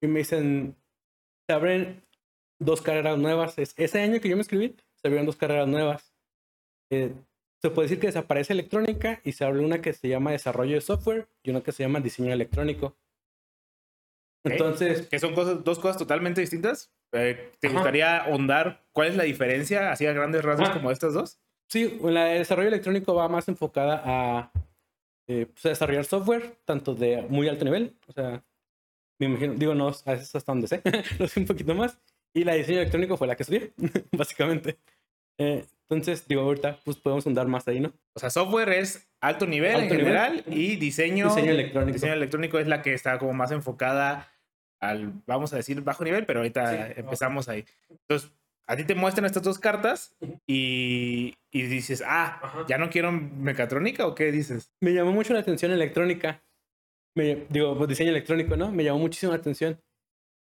y 0.00 0.06
me 0.06 0.20
dicen, 0.20 0.74
se 1.46 1.54
abren 1.54 2.02
dos 2.58 2.80
carreras 2.80 3.18
nuevas. 3.18 3.58
Es- 3.58 3.74
ese 3.76 4.00
año 4.00 4.20
que 4.20 4.28
yo 4.28 4.36
me 4.36 4.42
escribí, 4.42 4.74
se 4.94 5.08
abrieron 5.08 5.26
dos 5.26 5.36
carreras 5.36 5.68
nuevas. 5.68 6.14
Eh, 6.90 7.12
se 7.62 7.68
puede 7.70 7.86
decir 7.88 8.00
que 8.00 8.06
desaparece 8.06 8.54
electrónica 8.54 9.20
y 9.24 9.32
se 9.32 9.44
abre 9.44 9.60
una 9.60 9.82
que 9.82 9.92
se 9.92 10.08
llama 10.08 10.32
desarrollo 10.32 10.74
de 10.74 10.80
software 10.80 11.28
y 11.42 11.50
una 11.50 11.60
que 11.60 11.72
se 11.72 11.82
llama 11.82 12.00
diseño 12.00 12.32
electrónico. 12.32 12.96
Entonces, 14.44 15.06
Que 15.08 15.18
son 15.18 15.34
cosas, 15.34 15.62
dos 15.64 15.78
cosas 15.78 15.98
totalmente 15.98 16.40
distintas. 16.40 16.92
Eh, 17.12 17.52
¿Te 17.58 17.66
Ajá. 17.68 17.74
gustaría 17.76 18.18
ahondar 18.18 18.84
cuál 18.92 19.08
es 19.08 19.16
la 19.16 19.24
diferencia, 19.24 19.90
así 19.90 20.06
a 20.06 20.12
grandes 20.12 20.44
rasgos, 20.44 20.70
como 20.70 20.90
estas 20.90 21.14
dos? 21.14 21.38
sí, 21.68 21.98
la 22.02 22.24
de 22.24 22.38
desarrollo 22.38 22.68
electrónico 22.68 23.14
va 23.14 23.28
más 23.28 23.46
enfocada 23.48 24.02
a, 24.04 24.52
eh, 25.28 25.46
pues, 25.46 25.66
a 25.66 25.68
desarrollar 25.70 26.04
software, 26.04 26.56
tanto 26.64 26.94
de 26.94 27.22
muy 27.22 27.48
alto 27.48 27.64
nivel, 27.64 27.96
o 28.08 28.12
sea, 28.12 28.42
me 29.20 29.26
imagino, 29.26 29.54
digo, 29.54 29.74
no, 29.74 29.88
a 29.88 30.12
veces 30.12 30.34
hasta 30.34 30.52
donde 30.52 30.66
sé, 30.66 30.82
lo 31.18 31.28
sé 31.28 31.40
un 31.40 31.46
poquito 31.46 31.74
más. 31.74 31.98
Y 32.32 32.44
la 32.44 32.52
de 32.52 32.58
diseño 32.58 32.78
electrónico 32.78 33.16
fue 33.16 33.26
la 33.26 33.36
que 33.36 33.42
estudié, 33.42 33.72
básicamente. 34.12 34.78
Eh, 35.38 35.64
entonces, 35.90 36.26
digo, 36.28 36.42
ahorita 36.42 36.78
pues 36.84 36.96
podemos 36.96 37.26
andar 37.26 37.46
más 37.48 37.66
ahí, 37.68 37.80
¿no? 37.80 37.92
O 38.14 38.20
sea, 38.20 38.30
software 38.30 38.68
es 38.70 39.10
alto 39.20 39.46
nivel 39.46 39.72
Alto 39.72 39.82
en 39.82 39.88
nivel. 39.90 40.04
general 40.06 40.44
y 40.46 40.76
diseño, 40.76 41.28
Diseño 41.28 41.50
electrónico. 41.50 41.92
diseño 41.92 42.12
electrónico 42.12 42.58
es 42.58 42.66
la 42.68 42.80
que 42.82 42.94
está 42.94 43.18
como 43.18 43.32
más 43.32 43.50
enfocada 43.50 44.32
al, 44.80 45.12
vamos 45.26 45.52
a 45.52 45.56
decir, 45.56 45.80
bajo 45.82 46.04
nivel, 46.04 46.24
pero 46.26 46.40
ahorita 46.40 46.86
Sí. 46.86 46.92
empezamos 46.96 47.48
ahí. 47.48 47.64
Entonces, 47.90 48.30
a 48.66 48.76
ti 48.76 48.84
te 48.84 48.94
muestran 48.94 49.26
estas 49.26 49.42
dos 49.42 49.58
cartas 49.58 50.16
y, 50.46 51.34
y 51.52 51.62
dices, 51.62 52.02
ah, 52.06 52.38
Ajá. 52.42 52.64
ya 52.68 52.78
no 52.78 52.88
quiero 52.88 53.10
mecatrónica 53.12 54.06
o 54.06 54.14
qué 54.14 54.30
dices? 54.32 54.72
Me 54.80 54.92
llamó 54.94 55.12
mucho 55.12 55.34
la 55.34 55.40
atención 55.40 55.72
electrónica. 55.72 56.42
Me, 57.16 57.46
digo, 57.50 57.76
pues, 57.76 57.88
diseño 57.88 58.10
electrónico, 58.10 58.56
¿no? 58.56 58.70
Me 58.70 58.84
llamó 58.84 59.00
muchísimo 59.00 59.32
la 59.32 59.38
atención. 59.38 59.80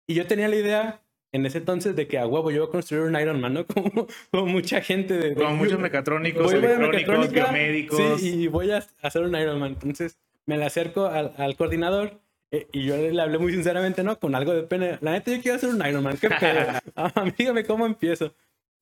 Y 0.06 0.14
yo 0.14 0.26
tenía 0.26 0.48
la 0.48 0.56
idea 0.56 1.02
en 1.32 1.46
ese 1.46 1.58
entonces 1.58 1.94
de 1.96 2.06
que 2.08 2.18
a 2.18 2.26
huevo 2.26 2.50
yo 2.50 2.56
iba 2.56 2.64
a 2.66 2.70
construir 2.70 3.04
un 3.04 3.18
Iron 3.20 3.40
Man, 3.40 3.54
¿no? 3.54 3.66
Como, 3.74 4.06
como 4.30 4.46
mucha 4.46 4.80
gente 4.82 5.14
de... 5.16 5.30
de- 5.30 5.34
Con 5.34 5.56
muchos 5.56 5.78
mecatrónicos, 5.78 6.44
voy 6.44 6.54
electrónicos, 6.54 7.30
biomédicos. 7.32 8.20
Sí, 8.20 8.42
y 8.42 8.46
voy 8.48 8.70
a 8.72 8.84
hacer 9.02 9.22
un 9.22 9.34
Iron 9.36 9.58
Man. 9.60 9.72
Entonces 9.72 10.18
me 10.46 10.58
le 10.58 10.64
acerco 10.64 11.06
al, 11.06 11.32
al 11.36 11.56
coordinador 11.56 12.20
eh, 12.50 12.66
y 12.72 12.84
yo 12.84 12.96
le 12.96 13.20
hablé 13.22 13.38
muy 13.38 13.52
sinceramente, 13.52 14.02
¿no? 14.02 14.18
Con 14.18 14.34
algo 14.34 14.52
de 14.52 14.62
pena. 14.64 14.98
La 15.02 15.12
neta, 15.12 15.30
yo 15.30 15.40
quiero 15.40 15.56
hacer 15.56 15.68
un 15.70 15.86
Iron 15.86 16.02
Man. 16.02 16.16
¿Qué? 16.20 16.28
Ah, 16.96 17.12
dígame 17.38 17.64
cómo 17.64 17.86
empiezo. 17.86 18.34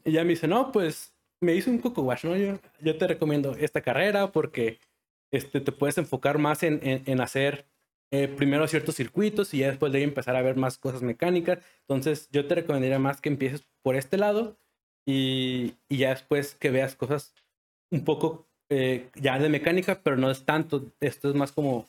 Y 0.05 0.13
ya 0.13 0.23
me 0.25 0.31
dice, 0.31 0.49
no, 0.49 0.73
pues 0.73 1.13
me 1.41 1.55
hizo 1.55 1.71
un 1.71 1.79
coco 1.79 2.03
wash, 2.03 2.25
¿no? 2.25 2.35
Yo, 2.37 2.59
yo 2.81 2.97
te 2.97 3.07
recomiendo 3.07 3.55
esta 3.59 3.83
carrera 3.83 4.33
porque 4.33 4.79
este, 5.31 5.61
te 5.61 5.71
puedes 5.73 5.99
enfocar 5.99 6.39
más 6.39 6.63
en, 6.63 6.81
en, 6.83 7.03
en 7.05 7.21
hacer 7.21 7.67
eh, 8.11 8.29
primero 8.29 8.67
ciertos 8.69 8.95
circuitos 8.97 9.53
y 9.55 9.59
ya 9.59 9.69
después 9.69 9.93
de 9.93 9.99
ahí 9.99 10.05
empezar 10.05 10.37
a 10.37 10.43
ver 10.43 10.57
más 10.57 10.79
cosas 10.79 11.03
mecánicas. 11.03 11.59
Entonces 11.83 12.29
yo 12.33 12.47
te 12.47 12.55
recomendaría 12.57 12.99
más 12.99 13.21
que 13.21 13.29
empieces 13.29 13.67
por 13.83 13.97
este 13.97 14.17
lado 14.17 14.59
y, 15.07 15.75
y 15.89 15.99
ya 15.99 16.11
después 16.11 16.55
que 16.55 16.71
veas 16.71 16.95
cosas 16.97 17.35
un 17.91 18.05
poco 18.05 18.47
eh, 18.71 19.09
ya 19.15 19.39
de 19.39 19.49
mecánica, 19.49 20.01
pero 20.03 20.17
no 20.17 20.31
es 20.31 20.45
tanto. 20.45 20.87
Esto 21.01 21.29
es 21.29 21.35
más 21.35 21.53
como 21.53 21.89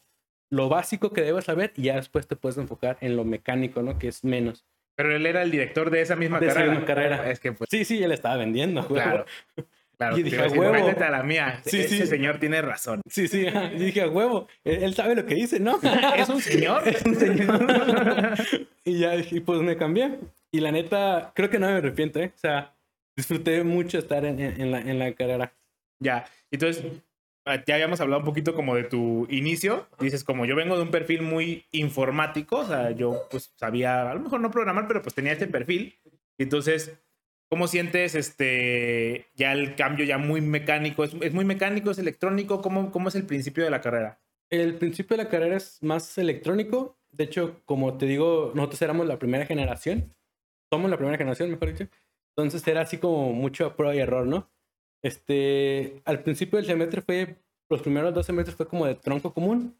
lo 0.51 0.67
básico 0.69 1.11
que 1.11 1.21
debes 1.21 1.45
saber 1.45 1.73
y 1.75 1.83
ya 1.83 1.95
después 1.95 2.27
te 2.27 2.35
puedes 2.35 2.57
enfocar 2.57 2.97
en 3.01 3.15
lo 3.15 3.23
mecánico, 3.25 3.81
¿no? 3.81 3.99
Que 3.99 4.07
es 4.07 4.23
menos. 4.23 4.65
Pero 4.95 5.15
él 5.15 5.25
era 5.25 5.43
el 5.43 5.51
director 5.51 5.89
de 5.91 6.01
esa 6.01 6.15
misma 6.17 6.39
De 6.39 6.47
esa 6.47 6.55
carrera. 6.55 6.71
misma 6.73 6.85
carrera. 6.87 7.31
Es 7.31 7.39
que, 7.39 7.51
pues, 7.53 7.69
Sí, 7.69 7.85
sí, 7.85 8.03
él 8.03 8.11
estaba 8.11 8.35
vendiendo. 8.37 8.85
claro. 8.87 9.25
Claro, 9.99 10.17
Y 10.17 10.23
dije, 10.23 10.37
a 10.37 10.39
"A 10.39 10.43
decir, 10.45 10.59
huevo". 10.59 10.87
a 10.97 11.09
la 11.09 11.23
mía. 11.23 11.61
Sí, 11.65 11.81
Ese 11.81 11.97
sí. 11.97 12.07
señor 12.07 12.39
tiene 12.39 12.61
razón. 12.61 13.01
Sí, 13.09 13.27
sí, 13.27 13.45
y 13.45 13.77
dije, 13.79 14.01
a 14.03 14.07
huevo, 14.07 14.47
él, 14.63 14.83
él 14.83 14.93
sabe 14.95 15.13
lo 15.13 15.25
que 15.25 15.35
dice, 15.35 15.59
¿no? 15.59 15.77
¿Es 16.15 16.29
un 16.29 16.39
señor? 16.41 16.87
Es 16.87 17.03
un 17.05 17.15
señor. 17.15 17.67
y 18.85 18.99
ya 18.99 19.11
dije, 19.17 19.41
pues 19.41 19.59
me 19.61 19.75
cambié. 19.75 20.19
Y 20.51 20.61
la 20.61 20.71
neta, 20.71 21.33
creo 21.35 21.49
que 21.49 21.59
no 21.59 21.67
me 21.67 21.73
arrepiento, 21.73 22.19
¿eh? 22.19 22.31
O 22.33 22.37
sea, 22.39 22.73
disfruté 23.17 23.63
mucho 23.65 23.97
estar 23.99 24.23
en, 24.23 24.39
en- 24.39 24.61
en 24.61 24.71
la, 24.71 24.79
en 24.79 24.99
la 24.99 25.11
carrera. 25.13 25.53
Ya, 26.01 26.25
entonces 26.49 26.81
ah, 27.45 27.61
ya 27.67 27.73
habíamos 27.75 27.99
hablado 27.99 28.19
un 28.21 28.25
poquito 28.25 28.55
como 28.55 28.75
de 28.75 28.85
tu 28.85 29.27
inicio. 29.29 29.85
Dices, 29.99 30.23
como 30.23 30.45
yo 30.45 30.55
vengo 30.55 30.77
de 30.77 30.83
un 30.83 30.91
perfil 30.91 31.23
muy 31.23 31.65
informático, 31.71 32.59
o 32.59 32.65
sea, 32.65 32.91
yo 32.91 33.27
pues 33.29 33.53
sabía, 33.57 34.09
a 34.09 34.13
lo 34.13 34.21
mejor 34.21 34.39
no 34.39 34.49
programar, 34.49 34.87
pero 34.87 35.01
pues 35.01 35.13
tenía 35.13 35.33
este 35.33 35.47
perfil. 35.47 35.99
Entonces, 36.37 36.97
¿cómo 37.49 37.67
sientes 37.67 38.15
este 38.15 39.27
ya 39.35 39.51
el 39.53 39.75
cambio 39.75 40.05
ya 40.05 40.17
muy 40.17 40.41
mecánico? 40.41 41.03
¿Es, 41.03 41.13
es 41.21 41.33
muy 41.33 41.45
mecánico, 41.45 41.91
es 41.91 41.97
electrónico? 41.97 42.61
¿Cómo, 42.61 42.91
¿Cómo 42.91 43.09
es 43.09 43.15
el 43.15 43.25
principio 43.25 43.63
de 43.63 43.71
la 43.71 43.81
carrera? 43.81 44.21
El 44.49 44.75
principio 44.75 45.17
de 45.17 45.23
la 45.23 45.29
carrera 45.29 45.57
es 45.57 45.81
más 45.83 46.17
electrónico. 46.17 46.97
De 47.11 47.25
hecho, 47.25 47.61
como 47.65 47.97
te 47.97 48.05
digo, 48.05 48.51
nosotros 48.55 48.81
éramos 48.81 49.07
la 49.07 49.19
primera 49.19 49.45
generación. 49.45 50.15
Somos 50.71 50.89
la 50.89 50.97
primera 50.97 51.17
generación, 51.17 51.51
mejor 51.51 51.71
dicho. 51.71 51.89
Entonces 52.35 52.65
era 52.67 52.81
así 52.81 52.97
como 52.97 53.33
mucho 53.33 53.75
prueba 53.75 53.95
y 53.95 53.99
error, 53.99 54.25
¿no? 54.25 54.49
Este, 55.03 56.01
al 56.05 56.23
principio 56.23 56.57
del 56.57 56.65
semestre 56.65 57.01
fue, 57.01 57.37
los 57.69 57.81
primeros 57.81 58.13
dos 58.13 58.25
semestres 58.25 58.55
fue 58.55 58.67
como 58.67 58.85
de 58.85 58.95
tronco 58.95 59.33
común. 59.33 59.75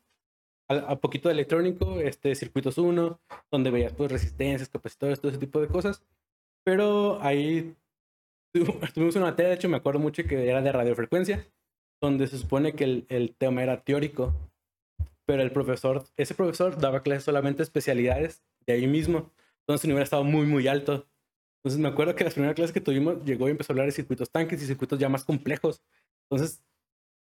A, 0.68 0.76
a 0.76 0.96
poquito 1.00 1.30
de 1.30 1.34
electrónico, 1.34 2.00
este, 2.00 2.36
circuitos 2.36 2.78
1, 2.78 3.20
donde 3.52 3.72
veías 3.72 3.94
pues 3.94 4.12
resistencias, 4.12 4.70
capacitores, 4.70 5.20
todo 5.20 5.32
ese 5.32 5.40
tipo 5.40 5.60
de 5.60 5.68
cosas. 5.68 6.04
Pero 6.66 7.22
ahí 7.22 7.76
tu- 8.54 8.66
tuvimos 8.94 9.16
una 9.16 9.26
materia, 9.26 9.50
de 9.50 9.56
hecho 9.56 9.70
me 9.70 9.78
acuerdo 9.78 10.00
mucho 10.00 10.24
que 10.24 10.50
era 10.50 10.62
de 10.62 10.72
radiofrecuencia, 10.72 11.48
donde 12.02 12.28
se 12.28 12.38
supone 12.38 12.74
que 12.74 12.84
el, 12.84 13.06
el 13.10 13.36
tema 13.36 13.64
era 13.64 13.82
teórico, 13.84 14.34
pero 15.26 15.42
el 15.42 15.52
profesor, 15.52 16.04
ese 16.18 16.34
profesor 16.36 16.80
daba 16.80 17.04
clases 17.04 17.24
solamente 17.26 17.64
especialidades 17.64 18.44
de 18.66 18.74
ahí 18.74 18.88
mismo, 18.88 19.32
entonces 19.62 19.86
el 19.86 19.90
nivel 19.90 20.04
estaba 20.04 20.24
muy, 20.24 20.46
muy 20.46 20.68
alto. 20.68 21.08
Entonces 21.60 21.80
me 21.82 21.90
acuerdo 21.90 22.16
que 22.16 22.24
las 22.24 22.34
primeras 22.34 22.56
clases 22.56 22.74
que 22.74 22.82
tuvimos 22.82 23.24
llegó 23.26 23.48
y 23.48 23.52
empezó 23.52 23.72
a 23.72 23.74
hablar 23.74 23.88
de 23.88 23.92
circuitos 23.92 24.32
tanques 24.32 24.62
y 24.64 24.66
circuitos 24.66 24.98
ya 24.98 25.10
más 25.10 25.26
complejos. 25.26 25.82
Entonces, 26.30 26.64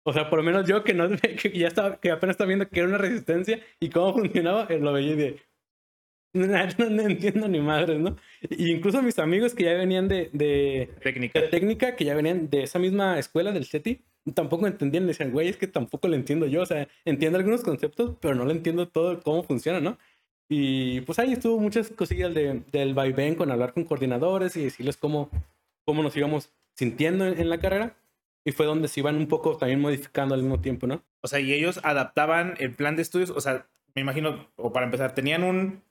o 0.05 0.13
sea, 0.13 0.29
por 0.29 0.39
lo 0.39 0.43
menos 0.43 0.67
yo 0.67 0.83
que 0.83 0.93
no 0.93 1.09
que 1.41 1.51
ya 1.57 1.67
estaba, 1.67 1.99
que 1.99 2.11
apenas 2.11 2.35
estaba 2.35 2.47
viendo 2.47 2.67
que 2.69 2.79
era 2.79 2.89
una 2.89 2.97
resistencia 2.97 3.61
y 3.79 3.89
cómo 3.89 4.13
funcionaba, 4.19 4.65
eh, 4.69 4.79
lo 4.79 4.93
veía 4.93 5.13
y 5.13 5.15
de 5.17 5.41
no, 6.33 6.47
no, 6.47 6.89
no 6.89 7.01
entiendo 7.03 7.47
ni 7.49 7.59
madres, 7.59 7.99
¿no? 7.99 8.15
Y 8.49 8.71
incluso 8.71 9.01
mis 9.01 9.19
amigos 9.19 9.53
que 9.53 9.65
ya 9.65 9.73
venían 9.73 10.07
de, 10.07 10.29
de, 10.31 10.89
Técnica. 11.03 11.41
de 11.41 11.47
técnica, 11.49 11.95
que 11.95 12.05
ya 12.05 12.15
venían 12.15 12.49
de 12.49 12.63
esa 12.63 12.79
misma 12.79 13.19
escuela 13.19 13.51
del 13.51 13.65
CETI, 13.65 14.01
tampoco 14.33 14.65
entendían. 14.65 15.07
Decían, 15.07 15.31
güey, 15.31 15.49
es 15.49 15.57
que 15.57 15.67
tampoco 15.67 16.07
lo 16.07 16.15
entiendo 16.15 16.45
yo. 16.47 16.61
O 16.61 16.65
sea, 16.65 16.87
entiendo 17.03 17.37
algunos 17.37 17.63
conceptos, 17.63 18.15
pero 18.21 18.33
no 18.35 18.45
lo 18.45 18.51
entiendo 18.51 18.87
todo 18.87 19.19
cómo 19.21 19.43
funciona, 19.43 19.81
¿no? 19.81 19.97
Y 20.47 21.01
pues 21.01 21.19
ahí 21.19 21.33
estuvo 21.33 21.59
muchas 21.59 21.89
cosillas 21.89 22.33
de, 22.33 22.61
del 22.71 22.93
vaivén 22.93 23.35
con 23.35 23.51
hablar 23.51 23.73
con 23.73 23.83
coordinadores 23.83 24.55
y 24.55 24.63
decirles 24.63 24.97
cómo, 24.97 25.29
cómo 25.85 26.01
nos 26.01 26.15
íbamos 26.15 26.51
sintiendo 26.75 27.27
en, 27.27 27.39
en 27.39 27.49
la 27.49 27.59
carrera. 27.59 27.97
Y 28.45 28.53
fue 28.53 28.65
donde 28.65 28.87
se 28.87 29.01
iban 29.01 29.17
un 29.17 29.27
poco 29.27 29.57
también 29.57 29.81
modificando 29.81 30.33
al 30.33 30.41
mismo 30.41 30.61
tiempo, 30.61 30.87
¿no? 30.87 31.03
O 31.21 31.27
sea, 31.27 31.39
y 31.39 31.53
ellos 31.53 31.79
adaptaban 31.83 32.55
el 32.59 32.73
plan 32.73 32.95
de 32.95 33.01
estudios, 33.01 33.29
o 33.29 33.39
sea, 33.39 33.67
me 33.93 34.01
imagino, 34.01 34.47
o 34.55 34.71
para 34.73 34.85
empezar, 34.85 35.13
tenían 35.13 35.43
un, 35.43 35.83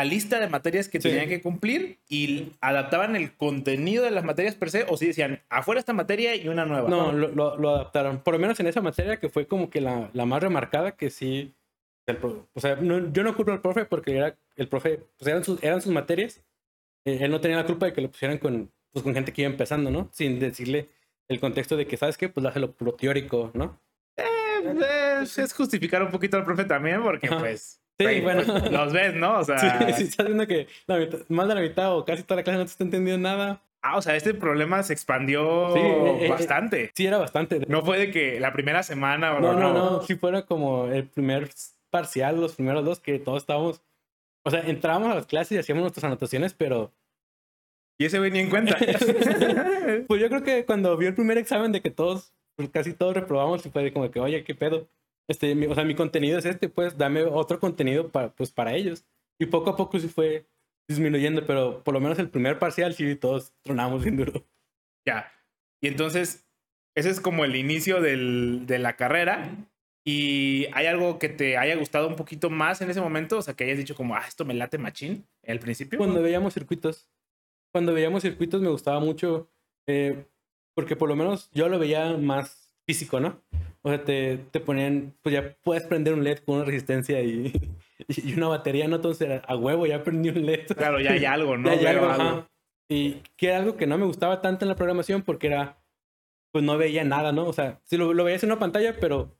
una 0.00 0.04
lista 0.04 0.38
de 0.40 0.48
materias 0.48 0.88
que 0.88 1.00
Sí. 1.00 1.08
tenían 1.08 1.28
que 1.28 1.40
cumplir 1.42 1.98
y 2.08 2.52
adaptaban 2.60 3.16
el 3.16 3.32
contenido 3.36 4.04
de 4.04 4.10
las 4.12 4.24
materias 4.24 4.54
per 4.54 4.70
se, 4.70 4.84
o 4.88 4.96
si 4.96 5.06
decían, 5.08 5.40
afuera 5.48 5.80
esta 5.80 5.92
materia 5.92 6.34
y 6.36 6.48
una 6.48 6.64
nueva. 6.64 6.88
No, 6.88 7.12
lo, 7.12 7.28
lo, 7.28 7.56
lo 7.56 7.74
adaptaron. 7.74 8.20
Por 8.20 8.34
lo 8.34 8.40
menos 8.40 8.58
en 8.60 8.66
esa 8.68 8.80
materia 8.80 9.18
que 9.18 9.28
fue 9.28 9.46
como 9.46 9.70
que 9.70 9.80
la, 9.80 10.10
la 10.12 10.24
más 10.26 10.42
remarcada, 10.42 10.92
que 10.92 11.10
sí. 11.10 11.52
el 12.06 12.18
o 12.22 12.60
sea, 12.60 12.76
no- 12.76 13.12
yo 13.12 13.22
no 13.22 13.34
culpo 13.36 13.52
al 13.52 13.60
profe 13.60 13.84
porque 13.84 14.16
era 14.16 14.36
el 14.56 14.68
profe, 14.68 15.00
pues 15.18 15.28
eran 15.28 15.42
sus, 15.44 15.62
eran 15.62 15.82
sus 15.82 15.92
materias. 15.92 16.40
Eh, 17.04 17.18
él 17.22 17.30
no 17.30 17.40
tenía 17.40 17.56
la 17.58 17.66
culpa 17.66 17.86
de 17.86 17.92
que 17.92 18.00
lo 18.00 18.10
pusieran 18.10 18.38
con, 18.38 18.70
pues, 18.92 19.02
con 19.02 19.14
gente 19.14 19.32
que 19.32 19.42
iba 19.42 19.50
empezando, 19.50 19.90
¿no? 19.90 20.08
Sin 20.12 20.38
decirle 20.38 20.88
el 21.28 21.38
contexto 21.40 21.76
de 21.76 21.86
que, 21.86 21.96
¿sabes 21.96 22.16
qué? 22.16 22.28
Pues 22.28 22.46
hazlo 22.46 22.72
puro 22.72 22.92
teórico, 22.94 23.50
¿no? 23.54 23.78
Eh, 24.16 25.20
es, 25.22 25.38
es 25.38 25.52
justificar 25.52 26.02
un 26.02 26.10
poquito 26.10 26.36
al 26.36 26.44
profe 26.44 26.64
también, 26.64 27.02
porque 27.02 27.26
Ajá. 27.26 27.38
pues, 27.40 27.80
Sí, 27.98 28.20
bueno. 28.20 28.42
pues, 28.46 28.70
los 28.70 28.92
ves, 28.92 29.14
¿no? 29.14 29.38
O 29.40 29.44
sea, 29.44 29.58
Sí, 29.58 29.92
sí, 29.94 30.02
estás 30.04 30.26
viendo 30.26 30.46
que 30.46 30.68
la 30.86 30.96
mitad- 30.98 31.18
más 31.28 31.48
de 31.48 31.54
la 31.54 31.60
mitad 31.60 31.96
o 31.96 32.04
casi 32.04 32.22
toda 32.22 32.36
la 32.36 32.44
clase 32.44 32.58
no 32.58 32.64
te 32.64 32.70
está 32.70 32.84
entendiendo 32.84 33.28
nada. 33.28 33.60
ah, 33.82 33.96
o 33.96 34.02
sea, 34.02 34.14
este 34.16 34.34
problema 34.34 34.82
se 34.82 34.92
expandió 34.92 35.72
Sí, 35.72 35.80
eh, 35.80 36.18
eh, 36.26 36.28
bastante. 36.30 36.90
Sí, 36.94 37.06
era 37.06 37.18
bastante. 37.18 37.60
No 37.68 37.82
fue 37.82 37.98
de 37.98 38.10
que 38.10 38.38
la 38.40 38.52
primera 38.52 38.82
semana 38.82 39.34
o 39.34 39.40
No, 39.40 39.52
no, 39.54 39.72
no. 39.72 40.02
Si 40.02 40.14
fuera 40.16 40.42
como 40.42 40.86
el 40.86 41.04
primer 41.08 41.50
parcial, 41.90 42.40
los 42.40 42.54
primeros 42.54 42.84
dos, 42.84 43.00
que 43.00 43.18
todos 43.18 43.42
estábamos. 43.42 43.82
O 44.44 44.50
sea, 44.50 44.60
entrábamos 44.60 45.10
a 45.10 45.14
las 45.16 45.26
clases 45.26 45.52
y 45.52 45.58
hacíamos 45.58 45.82
nuestras 45.82 46.04
anotaciones, 46.04 46.54
pero. 46.54 46.92
Y 48.00 48.04
ese 48.04 48.18
güey 48.18 48.30
ni 48.30 48.38
en 48.40 48.50
cuenta. 48.50 48.76
Pues 50.06 50.20
yo 50.20 50.28
creo 50.28 50.42
que 50.42 50.64
cuando 50.64 50.96
vio 50.96 51.08
el 51.08 51.14
primer 51.14 51.38
examen 51.38 51.72
de 51.72 51.80
que 51.80 51.90
todos, 51.90 52.32
pues 52.56 52.68
casi 52.70 52.92
todos 52.92 53.14
reprobamos, 53.14 53.64
y 53.66 53.70
fue 53.70 53.92
como 53.92 54.10
que, 54.10 54.20
oye, 54.20 54.44
¿qué 54.44 54.54
pedo? 54.54 54.86
Este, 55.28 55.54
mi- 55.54 55.66
o 55.66 55.74
sea, 55.74 55.84
mi 55.84 55.94
contenido 55.94 56.38
es 56.38 56.44
este, 56.46 56.68
pues 56.68 56.96
dame 56.96 57.22
otro 57.24 57.60
contenido 57.60 58.08
para, 58.10 58.30
pues, 58.34 58.50
para 58.50 58.74
ellos. 58.74 59.04
Y 59.40 59.46
poco 59.46 59.70
a 59.70 59.76
poco 59.76 59.98
sí 60.00 60.08
fue 60.08 60.46
disminuyendo, 60.88 61.44
pero 61.46 61.84
por 61.84 61.94
lo 61.94 62.00
menos 62.00 62.18
el 62.18 62.30
primer 62.30 62.58
parcial 62.58 62.94
sí 62.94 63.14
todos 63.16 63.52
tronamos 63.62 64.02
bien 64.02 64.16
duro. 64.16 64.44
ya. 65.06 65.30
Y 65.82 65.88
entonces, 65.88 66.48
ese 66.96 67.10
es 67.10 67.20
como 67.20 67.44
el 67.44 67.54
inicio 67.56 68.00
del- 68.00 68.66
de 68.66 68.78
la 68.78 68.96
carrera. 68.96 69.50
¿Y 70.06 70.66
hay 70.72 70.86
algo 70.86 71.18
que 71.18 71.28
te 71.28 71.58
haya 71.58 71.76
gustado 71.76 72.08
un 72.08 72.16
poquito 72.16 72.48
más 72.50 72.80
en 72.80 72.88
ese 72.90 73.00
momento? 73.00 73.36
O 73.38 73.42
sea, 73.42 73.54
que 73.54 73.64
hayas 73.64 73.76
dicho 73.78 73.94
como, 73.94 74.16
ah, 74.16 74.24
esto 74.26 74.44
me 74.46 74.54
late 74.54 74.78
machín 74.78 75.26
al 75.46 75.58
principio. 75.60 75.98
Cuando 75.98 76.22
veíamos 76.22 76.54
circuitos, 76.54 77.10
cuando 77.72 77.92
veíamos 77.92 78.22
circuitos 78.22 78.62
me 78.62 78.70
gustaba 78.70 79.00
mucho, 79.00 79.50
eh, 79.86 80.24
porque 80.74 80.96
por 80.96 81.08
lo 81.10 81.16
menos 81.16 81.50
yo 81.52 81.68
lo 81.68 81.78
veía 81.78 82.16
más 82.16 82.72
físico, 82.86 83.20
¿no? 83.20 83.42
O 83.82 83.90
sea, 83.90 84.04
te, 84.04 84.38
te 84.50 84.60
ponían, 84.60 85.14
pues 85.22 85.34
ya 85.34 85.56
puedes 85.62 85.84
prender 85.84 86.14
un 86.14 86.24
LED 86.24 86.38
con 86.38 86.56
una 86.56 86.64
resistencia 86.64 87.22
y, 87.22 87.52
y 88.08 88.34
una 88.34 88.48
batería, 88.48 88.88
¿no? 88.88 88.96
Entonces 88.96 89.40
a 89.46 89.56
huevo 89.56 89.86
ya 89.86 90.02
prendí 90.02 90.30
un 90.30 90.44
LED. 90.44 90.66
Claro, 90.76 91.00
ya 91.00 91.12
hay 91.12 91.24
algo, 91.24 91.56
¿no? 91.56 91.68
Ya 91.68 91.90
hay 91.90 91.96
Veo 91.96 92.10
algo, 92.10 92.24
ajá. 92.24 92.48
Y 92.90 93.22
que 93.36 93.48
era 93.48 93.58
algo 93.58 93.76
que 93.76 93.86
no 93.86 93.98
me 93.98 94.06
gustaba 94.06 94.40
tanto 94.40 94.64
en 94.64 94.70
la 94.70 94.76
programación 94.76 95.22
porque 95.22 95.48
era, 95.48 95.78
pues 96.52 96.64
no 96.64 96.78
veía 96.78 97.04
nada, 97.04 97.32
¿no? 97.32 97.46
O 97.46 97.52
sea, 97.52 97.80
sí 97.84 97.96
lo, 97.96 98.14
lo 98.14 98.24
veías 98.24 98.42
en 98.42 98.50
una 98.50 98.58
pantalla, 98.58 98.96
pero 98.98 99.38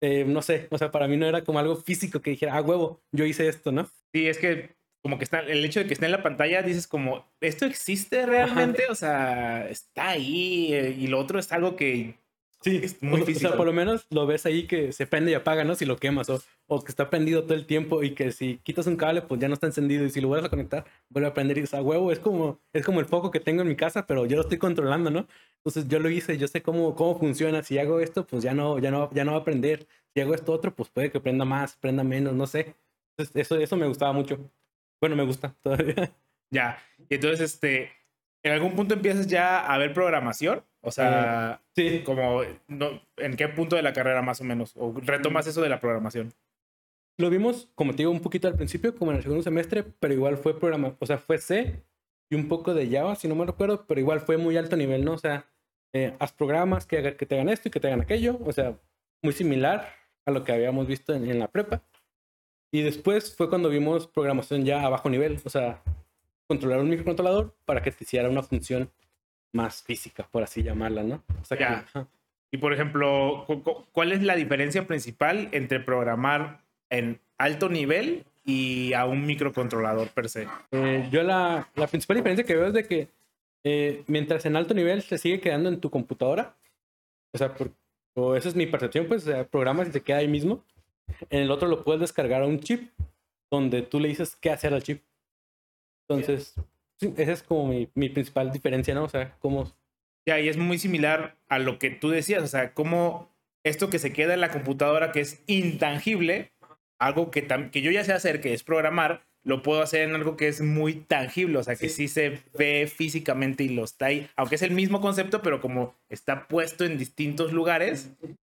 eh, 0.00 0.24
no 0.24 0.42
sé, 0.42 0.68
o 0.70 0.78
sea, 0.78 0.90
para 0.90 1.08
mí 1.08 1.16
no 1.16 1.26
era 1.26 1.42
como 1.44 1.58
algo 1.58 1.76
físico 1.76 2.20
que 2.20 2.30
dijera, 2.30 2.56
ah, 2.56 2.62
huevo, 2.62 3.02
yo 3.10 3.24
hice 3.24 3.48
esto, 3.48 3.72
¿no? 3.72 3.88
Sí, 4.12 4.28
es 4.28 4.38
que 4.38 4.76
como 5.02 5.18
que 5.18 5.24
está, 5.24 5.40
el 5.40 5.64
hecho 5.64 5.80
de 5.80 5.86
que 5.86 5.94
esté 5.94 6.06
en 6.06 6.12
la 6.12 6.22
pantalla, 6.22 6.62
dices 6.62 6.86
como, 6.86 7.26
¿esto 7.40 7.66
existe 7.66 8.24
realmente? 8.24 8.84
O 8.88 8.94
sea, 8.94 9.68
está 9.68 10.10
ahí 10.10 10.72
eh, 10.72 10.96
y 10.98 11.08
lo 11.08 11.18
otro 11.18 11.38
es 11.38 11.52
algo 11.52 11.76
que 11.76 12.16
Sí, 12.64 12.80
Es 12.82 13.02
muy 13.02 13.20
o, 13.20 13.24
o 13.24 13.26
físico. 13.26 13.40
sea, 13.50 13.56
por 13.56 13.66
lo 13.66 13.74
menos 13.74 14.06
lo 14.10 14.26
ves 14.26 14.46
ahí 14.46 14.66
que 14.66 14.92
se 14.92 15.06
prende 15.06 15.30
y 15.32 15.34
apaga, 15.34 15.64
¿no? 15.64 15.74
Si 15.74 15.84
lo 15.84 15.98
quemas 15.98 16.30
o, 16.30 16.42
o 16.66 16.82
que 16.82 16.90
está 16.90 17.10
prendido 17.10 17.42
todo 17.44 17.54
el 17.54 17.66
tiempo 17.66 18.02
y 18.02 18.14
que 18.14 18.32
si 18.32 18.58
quitas 18.64 18.86
un 18.86 18.96
cable, 18.96 19.20
pues 19.22 19.38
ya 19.40 19.48
no 19.48 19.54
está 19.54 19.66
encendido 19.66 20.04
y 20.06 20.10
si 20.10 20.22
lo 20.22 20.28
vuelves 20.28 20.46
a 20.46 20.50
conectar, 20.50 20.86
vuelve 21.10 21.28
a 21.28 21.34
prender 21.34 21.58
y 21.58 21.60
dices, 21.60 21.74
a 21.74 21.82
huevo, 21.82 22.10
es 22.10 22.18
como, 22.20 22.60
es 22.72 22.84
como 22.84 23.00
el 23.00 23.06
foco 23.06 23.30
que 23.30 23.40
tengo 23.40 23.60
en 23.62 23.68
mi 23.68 23.76
casa, 23.76 24.06
pero 24.06 24.24
yo 24.24 24.36
lo 24.36 24.42
estoy 24.42 24.56
controlando, 24.58 25.10
¿no? 25.10 25.26
Entonces 25.58 25.88
yo 25.88 25.98
lo 26.00 26.08
hice, 26.08 26.38
yo 26.38 26.48
sé 26.48 26.62
cómo, 26.62 26.94
cómo 26.94 27.18
funciona. 27.18 27.62
Si 27.62 27.78
hago 27.78 28.00
esto, 28.00 28.26
pues 28.26 28.42
ya 28.42 28.54
no, 28.54 28.78
ya 28.78 28.90
no, 28.90 29.10
ya 29.12 29.24
no 29.24 29.32
va 29.32 29.38
a 29.38 29.44
prender. 29.44 29.86
Si 30.14 30.20
hago 30.22 30.34
esto 30.34 30.52
otro, 30.52 30.74
pues 30.74 30.88
puede 30.88 31.10
que 31.10 31.20
prenda 31.20 31.44
más, 31.44 31.76
prenda 31.76 32.02
menos, 32.04 32.32
no 32.34 32.46
sé. 32.46 32.76
Entonces, 33.18 33.36
eso, 33.36 33.56
eso 33.58 33.76
me 33.76 33.86
gustaba 33.88 34.12
mucho. 34.12 34.38
Bueno, 35.00 35.16
me 35.16 35.24
gusta 35.24 35.54
todavía. 35.62 36.14
ya. 36.50 36.78
Y 37.10 37.16
entonces, 37.16 37.40
este, 37.40 37.90
en 38.42 38.52
algún 38.52 38.74
punto 38.74 38.94
empiezas 38.94 39.26
ya 39.26 39.66
a 39.66 39.76
ver 39.78 39.92
programación. 39.92 40.64
O 40.84 40.90
sea, 40.92 41.60
Sí, 41.74 42.02
como, 42.04 42.42
no, 42.68 43.00
¿en 43.16 43.36
qué 43.36 43.48
punto 43.48 43.74
de 43.76 43.82
la 43.82 43.92
carrera 43.92 44.22
más 44.22 44.40
o 44.40 44.44
menos? 44.44 44.72
¿O 44.76 44.92
retomas 44.96 45.46
eso 45.46 45.60
de 45.62 45.68
la 45.68 45.80
programación? 45.80 46.32
Lo 47.18 47.30
vimos, 47.30 47.68
como 47.74 47.92
te 47.92 47.98
digo, 47.98 48.10
un 48.10 48.20
poquito 48.20 48.48
al 48.48 48.54
principio, 48.56 48.94
como 48.94 49.10
en 49.12 49.16
el 49.18 49.22
segundo 49.22 49.42
semestre, 49.42 49.82
pero 50.00 50.14
igual 50.14 50.36
fue 50.36 50.58
programa, 50.58 50.94
o 50.98 51.06
sea, 51.06 51.18
fue 51.18 51.38
C 51.38 51.82
y 52.30 52.34
un 52.34 52.48
poco 52.48 52.74
de 52.74 52.88
Java, 52.90 53.14
si 53.14 53.28
no 53.28 53.34
me 53.34 53.46
recuerdo, 53.46 53.86
pero 53.86 54.00
igual 54.00 54.20
fue 54.20 54.36
muy 54.36 54.56
alto 54.56 54.76
nivel, 54.76 55.04
¿no? 55.04 55.12
O 55.12 55.18
sea, 55.18 55.46
eh, 55.94 56.14
haz 56.18 56.32
programas 56.32 56.86
que, 56.86 56.98
haga- 56.98 57.16
que 57.16 57.24
te 57.24 57.36
hagan 57.36 57.48
esto 57.48 57.68
y 57.68 57.70
que 57.70 57.78
te 57.80 57.86
hagan 57.86 58.00
aquello, 58.00 58.38
o 58.44 58.52
sea, 58.52 58.76
muy 59.22 59.32
similar 59.32 59.88
a 60.26 60.30
lo 60.32 60.42
que 60.44 60.52
habíamos 60.52 60.86
visto 60.88 61.14
en, 61.14 61.30
en 61.30 61.38
la 61.38 61.48
prepa. 61.48 61.82
Y 62.72 62.82
después 62.82 63.34
fue 63.36 63.48
cuando 63.48 63.68
vimos 63.68 64.08
programación 64.08 64.64
ya 64.64 64.84
a 64.84 64.88
bajo 64.88 65.08
nivel, 65.08 65.38
o 65.44 65.48
sea, 65.50 65.82
controlar 66.48 66.80
un 66.80 66.88
microcontrolador 66.90 67.54
para 67.64 67.80
que 67.82 67.92
te 67.92 68.02
hiciera 68.02 68.28
una 68.28 68.42
función 68.42 68.90
más 69.54 69.82
física, 69.82 70.28
por 70.30 70.42
así 70.42 70.62
llamarla, 70.62 71.02
¿no? 71.02 71.22
O 71.40 71.44
sea, 71.44 71.56
que- 71.56 71.64
Ya. 71.64 72.06
Y 72.52 72.58
por 72.58 72.72
ejemplo, 72.72 73.44
cu- 73.46 73.62
cu- 73.62 73.86
¿cuál 73.90 74.12
es 74.12 74.22
la 74.22 74.36
diferencia 74.36 74.86
principal 74.86 75.48
entre 75.52 75.80
programar 75.80 76.60
en 76.90 77.18
alto 77.38 77.68
nivel 77.68 78.24
y 78.44 78.92
a 78.92 79.06
un 79.06 79.26
microcontrolador 79.26 80.10
per 80.10 80.28
se? 80.28 80.46
Eh, 80.70 81.08
yo 81.10 81.22
la, 81.24 81.68
la 81.74 81.86
principal 81.88 82.16
diferencia 82.18 82.44
que 82.44 82.54
veo 82.54 82.66
es 82.66 82.72
de 82.74 82.86
que 82.86 83.08
eh, 83.64 84.04
mientras 84.06 84.44
en 84.46 84.54
alto 84.56 84.74
nivel 84.74 85.02
se 85.02 85.18
sigue 85.18 85.40
quedando 85.40 85.68
en 85.68 85.80
tu 85.80 85.90
computadora, 85.90 86.54
o 87.32 87.38
sea, 87.38 87.54
por- 87.54 87.72
o 88.16 88.36
esa 88.36 88.48
es 88.50 88.54
mi 88.54 88.66
percepción, 88.66 89.06
pues, 89.08 89.26
o 89.26 89.32
sea, 89.32 89.44
programas 89.44 89.88
y 89.88 89.92
se 89.92 90.02
queda 90.02 90.18
ahí 90.18 90.28
mismo. 90.28 90.62
En 91.30 91.40
el 91.42 91.50
otro 91.50 91.66
lo 91.66 91.82
puedes 91.82 92.00
descargar 92.00 92.42
a 92.42 92.46
un 92.46 92.60
chip 92.60 92.92
donde 93.50 93.82
tú 93.82 93.98
le 93.98 94.08
dices 94.08 94.36
qué 94.36 94.50
hacer 94.50 94.72
al 94.74 94.82
chip. 94.84 95.02
Entonces, 96.08 96.54
sí, 97.00 97.14
esa 97.16 97.32
es 97.32 97.42
como 97.42 97.68
mi, 97.68 97.88
mi 97.94 98.08
principal 98.08 98.52
diferencia, 98.52 98.94
¿no? 98.94 99.04
O 99.04 99.08
sea, 99.08 99.36
cómo... 99.38 99.72
Ya, 100.26 100.40
y 100.40 100.48
es 100.48 100.56
muy 100.56 100.78
similar 100.78 101.36
a 101.48 101.58
lo 101.58 101.78
que 101.78 101.90
tú 101.90 102.08
decías, 102.10 102.42
o 102.42 102.46
sea, 102.46 102.72
cómo 102.72 103.30
esto 103.62 103.90
que 103.90 103.98
se 103.98 104.12
queda 104.12 104.34
en 104.34 104.40
la 104.40 104.50
computadora, 104.50 105.12
que 105.12 105.20
es 105.20 105.42
intangible, 105.46 106.52
algo 106.98 107.30
que, 107.30 107.46
que 107.70 107.82
yo 107.82 107.90
ya 107.90 108.04
sé 108.04 108.12
hacer, 108.12 108.40
que 108.40 108.54
es 108.54 108.62
programar, 108.62 109.26
lo 109.42 109.62
puedo 109.62 109.82
hacer 109.82 110.08
en 110.08 110.14
algo 110.14 110.36
que 110.36 110.48
es 110.48 110.62
muy 110.62 110.94
tangible, 110.94 111.58
o 111.58 111.62
sea, 111.62 111.76
que 111.76 111.90
sí 111.90 112.08
se 112.08 112.40
ve 112.56 112.86
físicamente 112.86 113.64
y 113.64 113.68
lo 113.68 113.84
está 113.84 114.06
ahí, 114.06 114.28
aunque 114.36 114.54
es 114.54 114.62
el 114.62 114.70
mismo 114.70 115.00
concepto, 115.00 115.42
pero 115.42 115.60
como 115.60 115.94
está 116.08 116.48
puesto 116.48 116.84
en 116.84 116.96
distintos 116.96 117.52
lugares, 117.52 118.10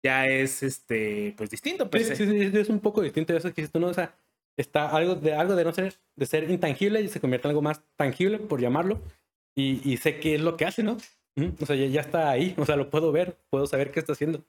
ya 0.05 0.27
es, 0.27 0.63
este, 0.63 1.35
pues 1.37 1.51
distinto. 1.51 1.91
per 1.91 2.03
Sí, 2.03 2.15
se. 2.15 2.17
sí, 2.17 2.51
sí, 2.51 2.59
es 2.59 2.69
un 2.69 2.79
poco 2.79 3.03
distinto 3.03 3.33
de 3.33 3.41
eso 3.41 3.49
que 3.49 3.63
dices 3.63 3.73
tú, 3.73 3.81
¿no? 3.81 3.89
O 3.89 3.95
sea, 3.95 4.17
está 4.57 4.89
algo 4.89 5.15
de, 5.15 5.35
algo 5.35 5.55
de 5.55 5.65
no 5.65 5.73
ser, 5.73 5.95
de 6.17 6.27
ser 6.27 6.51
intangible 6.51 7.01
y 7.01 7.09
se 7.09 7.21
convierte 7.21 7.49
en 7.49 7.51
algo 7.51 7.63
más 7.63 7.83
tangible, 7.97 8.39
por 8.39 8.61
llamarlo, 8.61 9.01
y, 9.55 9.81
y 9.91 9.97
sé 9.99 10.21
qué 10.21 10.35
es 10.35 10.41
lo 10.41 10.57
que 10.57 10.67
hace, 10.67 10.83
¿no? 10.83 10.97
O 11.61 11.67
sea, 11.67 11.77
ya, 11.77 11.87
ya 11.87 12.01
está 12.01 12.31
ahí, 12.31 12.55
o 12.57 12.65
sea, 12.65 12.77
lo 12.77 12.89
puedo 12.89 13.13
ver, 13.13 13.39
puedo 13.51 13.67
saber 13.67 13.91
qué 13.91 14.01
está 14.01 14.13
haciendo. 14.13 14.45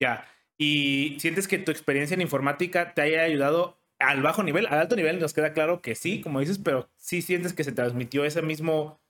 Ya. 0.00 0.24
¿Y 0.58 1.16
sientes 1.18 1.48
que 1.48 1.58
tu 1.58 1.70
experiencia 1.70 2.14
en 2.14 2.20
informática 2.20 2.94
te 2.94 3.02
haya 3.02 3.22
ayudado 3.22 3.78
al 3.98 4.22
bajo 4.22 4.42
nivel? 4.42 4.66
Al 4.66 4.78
alto 4.78 4.94
nivel 4.96 5.18
nos 5.18 5.34
queda 5.34 5.52
claro 5.52 5.82
que 5.82 5.94
sí, 5.94 6.20
como 6.20 6.40
dices, 6.40 6.58
pero 6.58 6.88
sí 6.96 7.22
sientes 7.22 7.52
que 7.52 7.64
se 7.64 7.72
transmitió 7.72 8.24
ese 8.24 8.40
mismo 8.40 9.00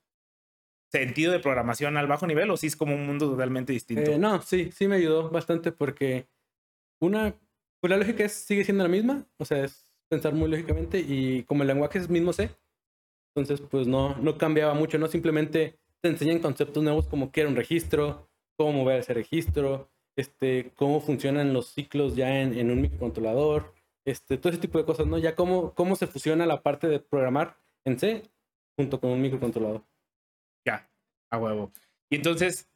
sentido 0.90 1.32
de 1.32 1.40
programación 1.40 1.96
al 1.96 2.06
bajo 2.06 2.26
nivel 2.26 2.50
o 2.50 2.56
sí 2.56 2.68
es 2.68 2.76
como 2.76 2.94
un 2.94 3.06
mundo 3.06 3.28
totalmente 3.28 3.72
distinto? 3.72 4.10
Eh, 4.10 4.18
no, 4.18 4.40
sí, 4.40 4.70
sí 4.72 4.88
me 4.88 4.96
ayudó 4.96 5.30
bastante 5.30 5.72
porque 5.72 6.26
una, 7.00 7.34
pues 7.80 7.90
la 7.90 7.96
lógica 7.96 8.24
es, 8.24 8.32
sigue 8.32 8.64
siendo 8.64 8.84
la 8.84 8.88
misma, 8.88 9.26
o 9.36 9.44
sea, 9.44 9.64
es 9.64 9.85
pensar 10.08 10.34
muy 10.34 10.48
lógicamente 10.48 10.98
y 11.00 11.42
como 11.44 11.62
el 11.62 11.68
lenguaje 11.68 11.98
es 11.98 12.08
mismo 12.08 12.32
C, 12.32 12.50
entonces 13.34 13.66
pues 13.68 13.86
no, 13.86 14.16
no 14.16 14.38
cambiaba 14.38 14.74
mucho, 14.74 14.98
¿no? 14.98 15.08
Simplemente 15.08 15.78
te 16.00 16.08
enseñan 16.08 16.38
conceptos 16.38 16.82
nuevos 16.82 17.06
como 17.06 17.30
qué 17.30 17.42
era 17.42 17.50
un 17.50 17.56
registro, 17.56 18.28
cómo 18.56 18.72
mover 18.72 19.00
ese 19.00 19.14
registro, 19.14 19.90
este, 20.16 20.72
cómo 20.76 21.00
funcionan 21.00 21.52
los 21.52 21.68
ciclos 21.68 22.16
ya 22.16 22.40
en, 22.40 22.58
en 22.58 22.70
un 22.70 22.80
microcontrolador, 22.80 23.74
este, 24.06 24.38
todo 24.38 24.50
ese 24.50 24.60
tipo 24.60 24.78
de 24.78 24.84
cosas, 24.84 25.06
¿no? 25.06 25.18
Ya 25.18 25.34
cómo, 25.34 25.74
cómo 25.74 25.96
se 25.96 26.06
fusiona 26.06 26.46
la 26.46 26.62
parte 26.62 26.88
de 26.88 27.00
programar 27.00 27.58
en 27.84 27.98
C 27.98 28.22
junto 28.76 29.00
con 29.00 29.10
un 29.10 29.20
microcontrolador. 29.20 29.84
Ya, 30.64 30.90
a 31.30 31.38
huevo. 31.38 31.72
Y 32.10 32.16
entonces, 32.16 32.70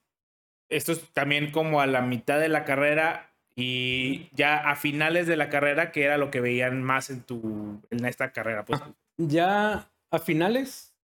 esto 0.68 0.92
es 0.92 1.10
también 1.12 1.52
como 1.52 1.80
a 1.80 1.86
la 1.86 2.02
mitad 2.02 2.40
de 2.40 2.48
la 2.48 2.64
carrera 2.64 3.29
y 3.56 4.28
ya 4.34 4.70
a 4.70 4.76
finales 4.76 5.26
de 5.26 5.36
la 5.36 5.48
carrera, 5.48 5.92
que 5.92 6.04
era 6.04 6.18
lo 6.18 6.30
que 6.30 6.40
veían 6.40 6.82
más 6.82 7.10
en 7.10 7.22
tu, 7.22 7.80
en 7.90 8.04
esta 8.04 8.32
carrera, 8.32 8.64
pues. 8.64 8.80
ya 9.18 9.90
a 10.12 10.18
finales 10.18 10.96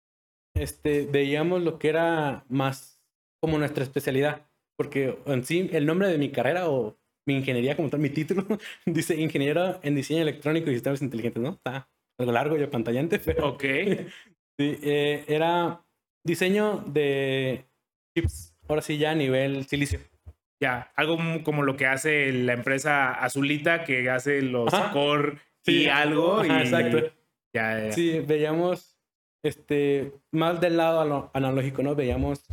este, 0.56 1.06
veíamos 1.06 1.62
lo 1.62 1.78
que 1.78 1.88
era 1.88 2.44
más 2.48 3.02
como 3.42 3.58
nuestra 3.58 3.84
especialidad, 3.84 4.46
porque 4.76 5.18
en 5.26 5.44
sí 5.44 5.68
el 5.72 5.86
nombre 5.86 6.08
de 6.08 6.18
mi 6.18 6.30
carrera 6.30 6.68
o 6.68 6.96
mi 7.26 7.34
ingeniería 7.34 7.76
como 7.76 7.90
tal, 7.90 8.00
mi 8.00 8.10
título, 8.10 8.46
dice 8.86 9.20
ingeniero 9.20 9.80
en 9.82 9.94
diseño 9.94 10.22
electrónico 10.22 10.70
y 10.70 10.74
sistemas 10.74 11.02
inteligentes, 11.02 11.42
¿no? 11.42 11.50
Está 11.50 11.88
algo 12.18 12.32
largo 12.32 12.56
y 12.56 12.62
apantallante, 12.62 13.18
pero 13.24 13.50
Ok. 13.50 13.62
sí, 14.58 14.78
eh, 14.82 15.24
era 15.28 15.84
diseño 16.24 16.84
de 16.86 17.66
chips, 18.16 18.54
ahora 18.68 18.82
sí 18.82 18.98
ya 18.98 19.10
a 19.10 19.14
nivel 19.14 19.66
silicio. 19.66 20.00
Ya, 20.60 20.90
algo 20.96 21.18
como 21.44 21.62
lo 21.62 21.76
que 21.76 21.86
hace 21.86 22.32
la 22.32 22.54
empresa 22.54 23.12
Azulita, 23.12 23.84
que 23.84 24.08
hace 24.08 24.40
los 24.42 24.72
Ajá. 24.72 24.92
core 24.92 25.38
Sí, 25.62 25.82
y 25.82 25.86
algo. 25.88 26.40
ajá, 26.40 26.58
y 26.58 26.62
exacto. 26.62 26.98
Ya, 27.52 27.86
ya. 27.86 27.92
Sí, 27.92 28.20
veíamos 28.20 28.96
este, 29.42 30.12
más 30.30 30.60
del 30.60 30.76
lado 30.76 31.30
analógico, 31.34 31.82
¿no? 31.82 31.94
Veíamos 31.94 32.44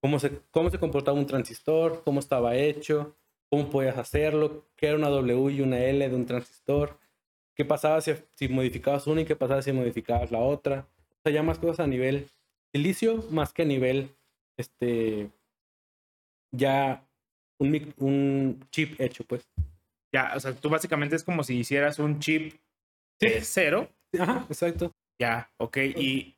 cómo 0.00 0.18
se, 0.18 0.40
cómo 0.50 0.70
se 0.70 0.78
comportaba 0.78 1.18
un 1.18 1.26
transistor, 1.26 2.02
cómo 2.04 2.20
estaba 2.20 2.56
hecho, 2.56 3.16
cómo 3.48 3.70
podías 3.70 3.96
hacerlo, 3.96 4.66
qué 4.76 4.88
era 4.88 4.96
una 4.96 5.08
W 5.08 5.52
y 5.52 5.60
una 5.60 5.78
L 5.78 6.08
de 6.08 6.14
un 6.14 6.26
transistor, 6.26 6.98
qué 7.54 7.64
pasaba 7.64 8.00
si, 8.00 8.12
si 8.34 8.48
modificabas 8.48 9.06
una 9.06 9.22
y 9.22 9.24
qué 9.24 9.36
pasaba 9.36 9.62
si 9.62 9.72
modificabas 9.72 10.30
la 10.30 10.40
otra. 10.40 10.86
O 11.10 11.22
sea, 11.22 11.32
ya 11.32 11.42
más 11.42 11.58
cosas 11.58 11.80
a 11.80 11.86
nivel 11.86 12.28
silicio 12.72 13.24
más 13.30 13.52
que 13.52 13.62
a 13.62 13.66
nivel, 13.66 14.10
este, 14.58 15.30
ya 16.52 17.05
un, 17.58 17.94
un 17.98 18.66
chip 18.70 19.00
hecho, 19.00 19.24
pues. 19.24 19.48
Ya, 20.12 20.32
o 20.36 20.40
sea, 20.40 20.54
tú 20.54 20.68
básicamente 20.68 21.16
es 21.16 21.24
como 21.24 21.42
si 21.42 21.58
hicieras 21.58 21.98
un 21.98 22.20
chip 22.20 22.54
de 23.20 23.40
cero. 23.42 23.90
Ajá, 24.18 24.46
exacto. 24.48 24.92
Ya, 25.20 25.50
ok. 25.58 25.78
Y 25.96 26.36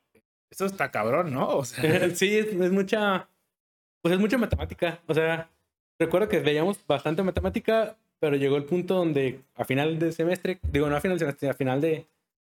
eso 0.51 0.65
está 0.65 0.91
cabrón, 0.91 1.33
¿no? 1.33 1.47
O 1.49 1.65
sea, 1.65 1.81
sí, 2.15 2.37
es, 2.37 2.47
es 2.47 2.71
mucha, 2.71 3.29
pues 4.01 4.13
es 4.13 4.19
mucha 4.19 4.37
matemática. 4.37 4.99
O 5.07 5.13
sea, 5.13 5.49
recuerdo 5.99 6.29
que 6.29 6.39
veíamos 6.39 6.85
bastante 6.87 7.23
matemática, 7.23 7.97
pero 8.19 8.35
llegó 8.35 8.57
el 8.57 8.65
punto 8.65 8.95
donde 8.95 9.41
a 9.55 9.65
final 9.65 9.99
de 9.99 10.11
semestre, 10.11 10.59
digo, 10.71 10.89
no 10.89 10.95
a 10.95 11.01
final 11.01 11.17
de 11.17 11.25
semestre, 11.25 11.49
a 11.49 11.53
final 11.53 11.81
de, 11.81 12.07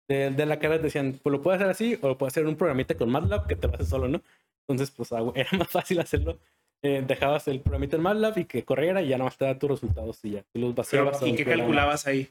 de, 0.08 0.32
de 0.32 0.46
la 0.46 0.60
carrera 0.60 0.82
decían, 0.82 1.20
pues 1.22 1.32
lo 1.32 1.42
puedes 1.42 1.60
hacer 1.60 1.70
así 1.70 2.00
o 2.02 2.08
lo 2.08 2.18
puedes 2.18 2.34
hacer 2.34 2.44
en 2.44 2.50
un 2.50 2.56
programita 2.56 2.96
con 2.96 3.10
MATLAB 3.10 3.48
que 3.48 3.56
te 3.56 3.68
lo 3.68 3.74
haces 3.74 3.90
solo, 3.90 4.08
¿no? 4.08 4.22
Entonces, 4.68 4.92
pues 4.92 5.12
ah, 5.14 5.22
era 5.36 5.50
más 5.58 5.70
fácil 5.70 6.00
hacerlo. 6.00 6.40
Eh, 6.82 7.04
dejabas 7.06 7.48
el 7.50 7.60
programita 7.60 7.98
en 7.98 8.04
MATLAB 8.04 8.38
y 8.38 8.46
que 8.46 8.64
corriera 8.64 9.02
y 9.02 9.10
ya 9.10 9.18
nomás 9.18 9.38
te 9.38 9.46
da 9.46 9.60
tus 9.60 9.70
resultados 9.70 10.24
y 10.24 10.32
ya. 10.32 10.44
Tú 10.44 10.60
los 10.60 10.70
pero, 10.70 10.76
vaciabas. 10.76 11.22
a 11.22 11.28
¿y 11.28 11.36
qué 11.36 11.44
calculabas 11.44 12.08
ahí? 12.08 12.30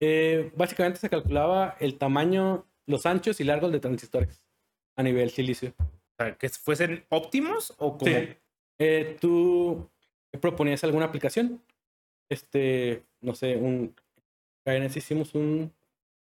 Eh, 0.00 0.52
básicamente 0.54 1.00
se 1.00 1.08
calculaba 1.08 1.76
el 1.80 1.96
tamaño, 1.96 2.66
los 2.86 3.06
anchos 3.06 3.40
y 3.40 3.44
largos 3.44 3.72
de 3.72 3.80
transistores 3.80 4.44
a 4.96 5.02
nivel 5.02 5.30
silicio. 5.30 5.74
O 5.78 5.84
sea, 6.18 6.36
que 6.36 6.48
fuesen 6.50 7.04
óptimos 7.08 7.74
o 7.78 7.96
como. 7.96 8.12
Sí. 8.12 8.28
Eh, 8.78 9.16
tú 9.20 9.88
proponías 10.40 10.84
alguna 10.84 11.06
aplicación. 11.06 11.62
Este, 12.28 13.04
no 13.22 13.34
sé, 13.34 13.56
un. 13.56 13.94
En 14.66 14.82
ese 14.82 14.98
hicimos 14.98 15.34
un 15.34 15.72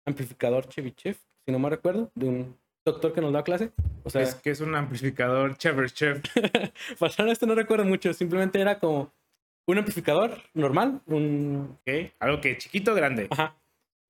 amplificador 0.06 0.69
Chevy-Chef, 0.69 1.17
si 1.45 1.51
no 1.51 1.58
me 1.58 1.69
recuerdo, 1.69 2.12
de 2.13 2.28
un 2.28 2.58
doctor 2.86 3.13
que 3.13 3.21
nos 3.21 3.34
da 3.34 3.43
clase. 3.43 3.71
O 4.04 4.10
sea, 4.10 4.21
es 4.21 4.36
que 4.36 4.52
es 4.52 4.62
un 4.62 4.76
amplificador 4.76 5.58
Chevy 5.58 5.89
Chef. 5.89 6.21
pasaron 7.00 7.32
esto 7.32 7.45
no 7.45 7.56
recuerdo 7.56 7.84
mucho, 7.84 8.13
simplemente 8.13 8.62
era 8.62 8.80
como 8.80 9.12
un 9.67 9.78
amplificador 9.78 10.38
normal, 10.54 11.02
un. 11.08 11.78
¿ok? 11.82 12.12
Algo 12.19 12.41
que 12.41 12.58
chiquito 12.58 12.91
o 12.91 12.95
grande. 12.95 13.28
Ajá. 13.32 13.56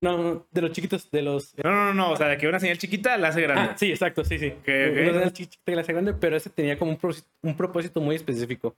No, 0.02 0.18
no, 0.18 0.46
de 0.50 0.60
los 0.60 0.72
chiquitos, 0.72 1.10
de 1.10 1.22
los. 1.22 1.54
No, 1.64 1.70
no, 1.70 1.84
no, 1.86 1.94
no. 1.94 2.10
O 2.12 2.16
sea, 2.16 2.28
de 2.28 2.36
que 2.36 2.46
una 2.46 2.60
señal 2.60 2.76
chiquita 2.76 3.16
la 3.16 3.28
hace 3.28 3.40
grande. 3.40 3.70
Ah, 3.72 3.76
sí, 3.78 3.90
exacto, 3.90 4.24
sí, 4.24 4.38
sí. 4.38 4.48
ok. 4.48 4.68
Uno 4.68 5.12
de 5.12 5.24
los 5.24 5.32
chiquitos 5.32 5.58
que 5.64 5.74
la 5.74 5.80
hace 5.80 5.92
grande, 5.94 6.12
pero 6.12 6.36
ese 6.36 6.50
tenía 6.50 6.78
como 6.78 6.90
un, 6.92 7.14
un 7.42 7.56
propósito 7.56 8.00
muy 8.00 8.14
específico. 8.14 8.76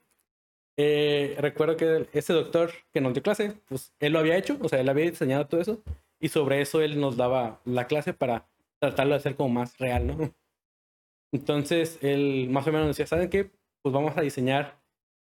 Eh, 0.80 1.34
recuerdo 1.40 1.76
que 1.76 2.08
ese 2.12 2.32
doctor 2.32 2.70
que 2.92 3.00
nos 3.00 3.12
dio 3.12 3.22
clase, 3.24 3.54
pues 3.66 3.92
él 3.98 4.12
lo 4.12 4.20
había 4.20 4.36
hecho, 4.36 4.56
o 4.60 4.68
sea, 4.68 4.78
él 4.78 4.88
había 4.88 5.10
diseñado 5.10 5.48
todo 5.48 5.60
eso, 5.60 5.82
y 6.20 6.28
sobre 6.28 6.60
eso 6.60 6.80
él 6.82 7.00
nos 7.00 7.16
daba 7.16 7.60
la 7.64 7.88
clase 7.88 8.12
para 8.12 8.46
tratarlo 8.78 9.14
de 9.14 9.18
hacer 9.18 9.36
como 9.36 9.50
más 9.50 9.78
real, 9.78 10.06
¿no? 10.06 10.34
Entonces, 11.32 11.98
él 12.02 12.48
más 12.50 12.66
o 12.66 12.72
menos 12.72 12.88
decía, 12.88 13.06
¿saben 13.06 13.30
qué? 13.30 13.50
Pues 13.82 13.92
vamos 13.92 14.16
a 14.16 14.22
diseñar, 14.22 14.80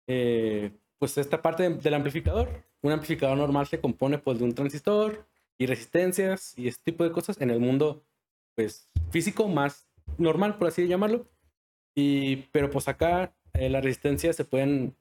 eh, 0.08 0.72
pues 0.98 1.16
esta 1.18 1.42
parte 1.42 1.68
del 1.70 1.94
amplificador. 1.94 2.64
Un 2.82 2.92
amplificador 2.92 3.36
normal 3.36 3.66
se 3.66 3.80
compone, 3.80 4.18
pues, 4.18 4.38
de 4.38 4.44
un 4.44 4.54
transistor 4.54 5.26
y 5.58 5.66
resistencias 5.66 6.58
y 6.58 6.68
este 6.68 6.92
tipo 6.92 7.04
de 7.04 7.12
cosas 7.12 7.40
en 7.40 7.50
el 7.50 7.60
mundo, 7.60 8.04
pues, 8.56 8.90
físico 9.10 9.48
más 9.48 9.88
normal, 10.18 10.58
por 10.58 10.68
así 10.68 10.86
llamarlo. 10.88 11.26
Y, 11.94 12.36
pero 12.52 12.70
pues 12.70 12.88
acá 12.88 13.34
eh, 13.54 13.68
las 13.68 13.84
resistencias 13.84 14.36
se 14.36 14.44
pueden, 14.44 14.96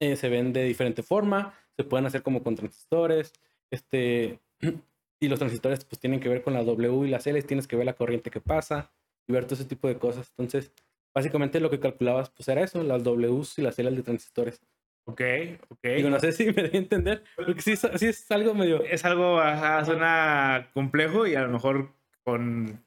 eh, 0.00 0.16
se 0.16 0.28
ven 0.28 0.52
de 0.52 0.64
diferente 0.64 1.02
forma, 1.02 1.54
se 1.76 1.84
pueden 1.84 2.06
hacer 2.06 2.22
como 2.22 2.42
con 2.42 2.54
transistores, 2.54 3.32
este, 3.70 4.40
y 5.20 5.28
los 5.28 5.38
transistores 5.38 5.84
pues 5.84 5.98
tienen 6.00 6.20
que 6.20 6.28
ver 6.28 6.42
con 6.42 6.54
la 6.54 6.62
W 6.64 7.06
y 7.06 7.10
las 7.10 7.26
L, 7.26 7.40
tienes 7.42 7.66
que 7.66 7.76
ver 7.76 7.86
la 7.86 7.94
corriente 7.94 8.30
que 8.30 8.40
pasa 8.40 8.90
y 9.26 9.32
ver 9.32 9.44
todo 9.44 9.54
ese 9.54 9.64
tipo 9.64 9.88
de 9.88 9.96
cosas. 9.98 10.28
Entonces, 10.36 10.72
básicamente 11.14 11.60
lo 11.60 11.70
que 11.70 11.80
calculabas 11.80 12.30
pues 12.30 12.48
era 12.48 12.62
eso, 12.62 12.82
las 12.82 13.02
Ws 13.04 13.58
y 13.58 13.62
las 13.62 13.78
L 13.78 13.90
de 13.90 14.02
transistores. 14.02 14.60
Ok, 15.06 15.20
ok. 15.68 15.78
Digo, 15.96 16.08
no 16.10 16.18
sé 16.18 16.32
si 16.32 16.46
me 16.46 16.62
di 16.68 16.76
a 16.76 16.80
entender, 16.80 17.22
porque 17.36 17.60
sí, 17.60 17.72
es- 17.72 17.88
sí 17.96 18.06
es 18.06 18.30
algo 18.30 18.54
medio... 18.54 18.82
Es 18.84 19.04
algo, 19.04 19.38
ajá, 19.38 19.84
suena 19.84 20.70
complejo 20.72 21.26
y 21.26 21.34
a 21.34 21.42
lo 21.42 21.50
mejor 21.50 21.92
con 22.22 22.82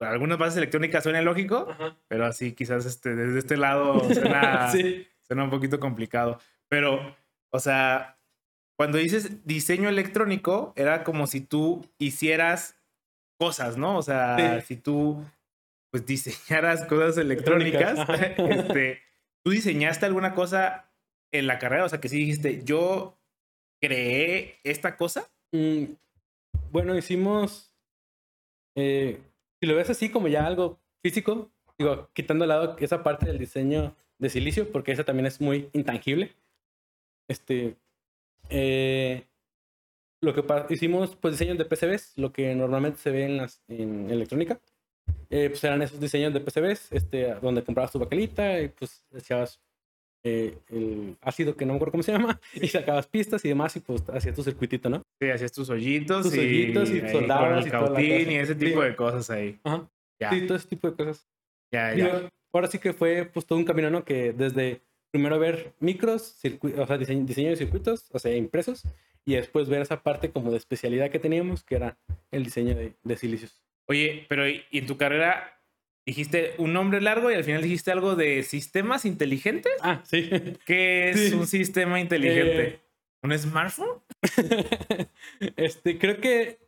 algunas 0.00 0.38
bases 0.38 0.56
electrónicas 0.58 1.02
suena 1.02 1.20
lógico, 1.22 1.66
Ajá. 1.68 1.96
pero 2.08 2.24
así 2.24 2.52
quizás 2.54 2.86
este, 2.86 3.14
desde 3.16 3.40
este 3.40 3.56
lado 3.56 4.00
suena, 4.14 4.70
sí. 4.70 5.06
suena 5.20 5.44
un 5.44 5.50
poquito 5.50 5.78
complicado. 5.80 6.38
Pero, 6.68 7.16
o 7.50 7.58
sea, 7.58 8.16
cuando 8.80 8.96
dices 8.96 9.44
diseño 9.46 9.90
electrónico, 9.90 10.72
era 10.74 11.04
como 11.04 11.26
si 11.26 11.42
tú 11.42 11.86
hicieras 11.98 12.80
cosas, 13.38 13.76
¿no? 13.76 13.98
O 13.98 14.02
sea, 14.02 14.60
Sí. 14.62 14.66
si 14.68 14.76
tú 14.80 15.22
pues 15.92 16.06
diseñaras 16.06 16.86
cosas 16.86 17.18
electrónicas, 17.18 17.98
este, 18.38 19.02
¿tú 19.44 19.50
diseñaste 19.50 20.06
alguna 20.06 20.34
cosa 20.34 20.90
en 21.30 21.46
la 21.46 21.58
carrera? 21.58 21.84
O 21.84 21.90
sea, 21.90 22.00
que 22.00 22.08
sí 22.08 22.16
dijiste, 22.20 22.64
yo 22.64 23.18
creé 23.82 24.58
esta 24.64 24.96
cosa. 24.96 25.30
Mm, 25.52 25.84
bueno, 26.72 26.96
hicimos. 26.96 27.74
eh, 28.78 29.20
si 29.60 29.66
lo 29.68 29.76
ves 29.76 29.90
así 29.90 30.08
como 30.10 30.26
ya 30.28 30.46
algo 30.46 30.80
físico, 31.04 31.50
digo, 31.78 32.08
quitando 32.14 32.44
al 32.44 32.48
lado 32.48 32.76
esa 32.78 33.02
parte 33.02 33.26
del 33.26 33.38
diseño 33.38 33.94
de 34.18 34.30
silicio, 34.30 34.72
porque 34.72 34.92
esa 34.92 35.04
también 35.04 35.26
es 35.26 35.38
muy 35.38 35.68
intangible. 35.74 36.34
Este. 37.28 37.76
Eh, 38.50 39.26
lo 40.22 40.34
que 40.34 40.44
hicimos, 40.74 41.16
pues 41.16 41.34
diseños 41.38 41.58
de 41.58 41.64
PCBs, 41.64 42.18
lo 42.18 42.32
que 42.32 42.54
normalmente 42.54 42.98
se 42.98 43.10
ve 43.10 43.24
en, 43.24 43.36
las, 43.38 43.62
en 43.68 44.10
electrónica. 44.10 44.60
Eh, 45.30 45.48
pues 45.50 45.62
eran 45.64 45.80
esos 45.82 45.98
diseños 46.00 46.32
de 46.34 46.40
PCBs, 46.40 46.92
este, 46.92 47.34
donde 47.40 47.62
comprabas 47.62 47.92
tu 47.92 47.98
baquelita 47.98 48.60
y 48.60 48.68
pues 48.68 49.04
echabas 49.14 49.60
eh, 50.24 50.58
el 50.68 51.16
ácido 51.22 51.56
que 51.56 51.64
no 51.64 51.72
me 51.72 51.76
acuerdo 51.76 51.92
cómo 51.92 52.02
se 52.02 52.12
llama, 52.12 52.38
y 52.54 52.68
sacabas 52.68 53.06
pistas 53.06 53.44
y 53.44 53.48
demás, 53.48 53.74
y 53.76 53.80
pues 53.80 54.02
hacías 54.10 54.34
tu 54.36 54.42
circuitito, 54.42 54.90
¿no? 54.90 55.02
Sí, 55.20 55.30
hacías 55.30 55.52
tus 55.52 55.70
hoyitos 55.70 56.24
Tus 56.24 56.34
y, 56.34 56.38
hoyitos 56.40 56.90
y 56.90 57.00
soldabas 57.08 57.64
con 57.66 57.96
el 57.96 58.04
y 58.04 58.08
cosa. 58.24 58.32
y 58.32 58.34
ese 58.36 58.54
tipo 58.54 58.82
Sí. 58.82 58.88
de 58.88 58.96
cosas 58.96 59.30
ahí. 59.30 59.58
Ajá. 59.64 59.88
Ya, 60.20 60.30
Sí, 60.30 60.46
todo 60.46 60.56
ese 60.58 60.68
tipo 60.68 60.90
de 60.90 60.96
cosas. 60.96 61.26
ya, 61.72 61.94
ya. 61.94 62.30
ahora 62.52 62.66
sí 62.68 62.78
que 62.78 62.92
fue 62.92 63.24
pues 63.32 63.46
todo 63.46 63.58
un 63.58 63.64
camino, 63.64 63.88
¿no? 63.90 64.04
Que 64.04 64.32
desde 64.34 64.82
primero 65.10 65.38
ver 65.38 65.72
micros, 65.80 66.36
o 66.78 66.86
sea, 66.86 66.98
diseño, 66.98 67.24
diseño 67.26 67.50
de 67.50 67.56
circuitos, 67.56 68.06
o 68.12 68.18
sea, 68.18 68.34
impresos, 68.36 68.84
y 69.24 69.34
después 69.34 69.68
ver 69.68 69.82
esa 69.82 70.02
parte 70.02 70.30
como 70.30 70.50
de 70.50 70.56
especialidad 70.56 71.10
que 71.10 71.18
teníamos, 71.18 71.62
que 71.64 71.76
era 71.76 71.98
el 72.30 72.44
diseño 72.44 72.74
de, 72.74 72.94
de 73.02 73.16
silicios. 73.16 73.62
Oye, 73.86 74.26
pero 74.28 74.48
¿y 74.48 74.62
y 74.70 74.78
en 74.78 74.86
tu 74.86 74.96
carrera 74.96 75.60
dijiste 76.06 76.54
un 76.58 76.72
nombre 76.72 77.00
largo 77.00 77.30
y 77.30 77.34
al 77.34 77.44
final 77.44 77.62
dijiste 77.62 77.90
algo 77.90 78.16
de 78.16 78.42
sistemas 78.42 79.04
inteligentes? 79.04 79.72
Ah, 79.82 80.00
sí. 80.04 80.30
¿Qué 80.64 81.10
es 81.10 81.28
Sí. 81.30 81.34
un 81.34 81.46
sistema 81.46 82.00
inteligente? 82.00 82.62
Eh, 82.66 82.80
¿Un 83.22 83.36
smartphone? 83.38 84.00
este, 85.56 85.98
creo 85.98 86.18
que 86.20 86.58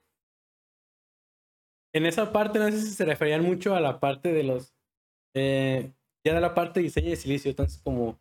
en 1.94 2.06
esa 2.06 2.32
parte 2.32 2.58
no 2.58 2.70
sé 2.70 2.80
si 2.80 2.90
se 2.90 3.04
referían 3.04 3.42
mucho 3.42 3.74
a 3.74 3.80
la 3.80 4.00
parte 4.00 4.32
de 4.32 4.42
los 4.44 4.74
eh, 5.34 5.90
ya 6.24 6.34
de 6.34 6.40
la 6.40 6.54
parte 6.54 6.80
de 6.80 6.84
diseño 6.84 7.10
de 7.10 7.16
silicio, 7.16 7.50
entonces 7.50 7.80
como 7.82 8.20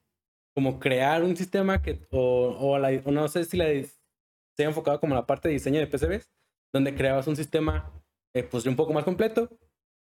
como 0.54 0.80
crear 0.80 1.24
un 1.24 1.36
sistema 1.38 1.82
que 1.82 2.00
o, 2.12 2.56
o, 2.60 2.78
la- 2.80 3.02
o 3.06 3.12
no 3.12 3.28
sé 3.28 3.46
si 3.46 3.58
la 3.58 3.66
se 3.66 4.64
ha 4.66 4.68
enfocado 4.68 5.00
como 5.00 5.16
la 5.16 5.26
parte 5.26 5.48
de 5.48 5.54
diseño 5.54 5.80
de 5.80 5.88
PCBs, 5.88 6.30
donde 6.74 6.96
creabas 6.96 7.28
un 7.28 7.36
sistema 7.36 7.92
eh, 8.34 8.44
pues 8.44 8.66
un 8.66 8.76
poco 8.76 8.94
más 8.94 9.04
completo 9.06 9.50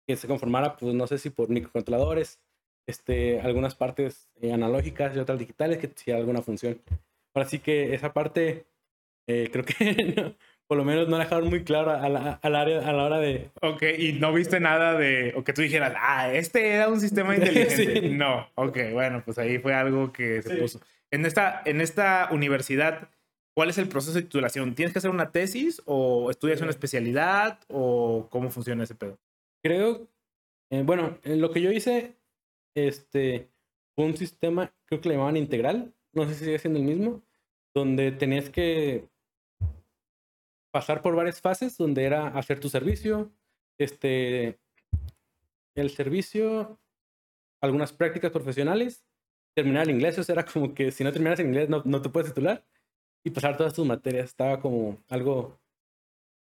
que 0.07 0.15
se 0.15 0.27
conformara 0.27 0.75
pues 0.77 0.93
no 0.95 1.07
sé 1.07 1.17
si 1.17 1.29
por 1.29 1.49
microcontroladores, 1.49 2.39
este 2.87 3.39
algunas 3.41 3.75
partes 3.75 4.29
eh, 4.41 4.51
analógicas 4.53 5.15
y 5.15 5.19
otras 5.19 5.39
digitales 5.39 5.77
que 5.77 5.87
hiciera 5.87 6.19
alguna 6.19 6.41
función. 6.41 6.81
Ahora 7.33 7.47
sí 7.47 7.59
que 7.59 7.93
esa 7.93 8.13
parte 8.13 8.65
eh, 9.27 9.49
creo 9.51 9.65
que 9.65 10.35
por 10.69 10.77
lo 10.77 10.85
menos 10.85 11.07
no 11.09 11.17
dejaron 11.17 11.49
muy 11.49 11.63
claro 11.63 11.89
a 11.89 12.07
la, 12.09 12.33
a 12.41 12.49
la 12.49 12.61
a 12.61 12.93
la 12.93 13.03
hora 13.03 13.17
de... 13.19 13.49
Ok, 13.63 13.81
y 13.97 14.13
no 14.13 14.31
viste 14.31 14.59
nada 14.59 14.93
de, 14.95 15.33
o 15.35 15.43
que 15.43 15.51
tú 15.51 15.63
dijeras, 15.63 15.95
ah, 15.97 16.31
este 16.31 16.69
era 16.69 16.87
un 16.89 16.99
sistema 16.99 17.35
inteligente. 17.35 18.01
Sí. 18.01 18.09
No, 18.09 18.47
ok, 18.53 18.77
bueno, 18.93 19.23
pues 19.25 19.39
ahí 19.39 19.57
fue 19.57 19.73
algo 19.73 20.13
que 20.13 20.43
se 20.43 20.53
Sí. 20.53 20.61
puso. 20.61 20.79
En 21.09 21.25
esta, 21.25 21.63
en 21.65 21.81
esta 21.81 22.29
universidad, 22.31 23.09
¿cuál 23.55 23.71
es 23.71 23.79
el 23.79 23.87
proceso 23.87 24.13
de 24.13 24.21
titulación? 24.21 24.75
¿Tienes 24.75 24.93
que 24.93 24.99
hacer 24.99 25.09
una 25.09 25.31
tesis 25.31 25.81
o 25.85 26.29
estudias 26.29 26.61
una 26.61 26.71
Sí. 26.71 26.75
especialidad 26.75 27.57
o 27.67 28.27
cómo 28.29 28.51
funciona 28.51 28.83
ese 28.83 28.93
pedo? 28.93 29.17
Creo, 29.63 30.07
eh, 30.69 30.83
bueno, 30.85 31.17
en 31.23 31.41
lo 31.41 31.49
que 31.49 31.61
yo 31.61 31.71
hice, 31.71 32.13
este, 32.75 33.47
fue 33.95 34.05
un 34.05 34.15
sistema, 34.15 34.71
creo 34.85 35.01
que 35.01 35.09
le 35.09 35.15
llamaban 35.15 35.35
integral, 35.37 35.91
no 36.13 36.27
sé 36.27 36.35
si 36.35 36.45
sigue 36.45 36.59
siendo 36.59 36.77
el 36.79 36.85
mismo, 36.85 37.23
donde 37.73 38.11
tenías 38.11 38.49
que 38.51 39.05
pasar 40.71 41.01
por 41.01 41.15
varias 41.15 41.41
fases, 41.41 41.77
donde 41.77 42.03
era 42.03 42.27
hacer 42.27 42.59
tu 42.59 42.69
servicio, 42.69 43.31
este, 43.77 44.59
el 45.75 45.89
servicio, 45.89 46.79
algunas 47.61 47.93
prácticas 47.93 48.31
profesionales, 48.31 49.05
terminar 49.55 49.83
el 49.83 49.95
inglés, 49.95 50.17
o 50.19 50.23
sea, 50.23 50.33
era 50.33 50.45
como 50.45 50.73
que 50.73 50.91
si 50.91 51.03
no 51.03 51.11
terminas 51.11 51.39
el 51.39 51.47
inglés 51.47 51.69
no, 51.69 51.81
no 51.85 52.01
te 52.01 52.09
puedes 52.09 52.29
titular, 52.29 52.63
y 53.23 53.31
pasar 53.31 53.57
todas 53.57 53.73
tus 53.73 53.85
materias, 53.85 54.25
estaba 54.25 54.59
como 54.59 54.97
algo, 55.09 55.59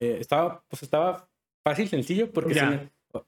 eh, 0.01 0.19
estaba, 0.21 0.63
pues 0.69 0.83
estaba 0.83 1.29
fácil, 1.65 1.89
sencillo, 1.89 2.31
porque 2.33 2.55
si 2.55 2.61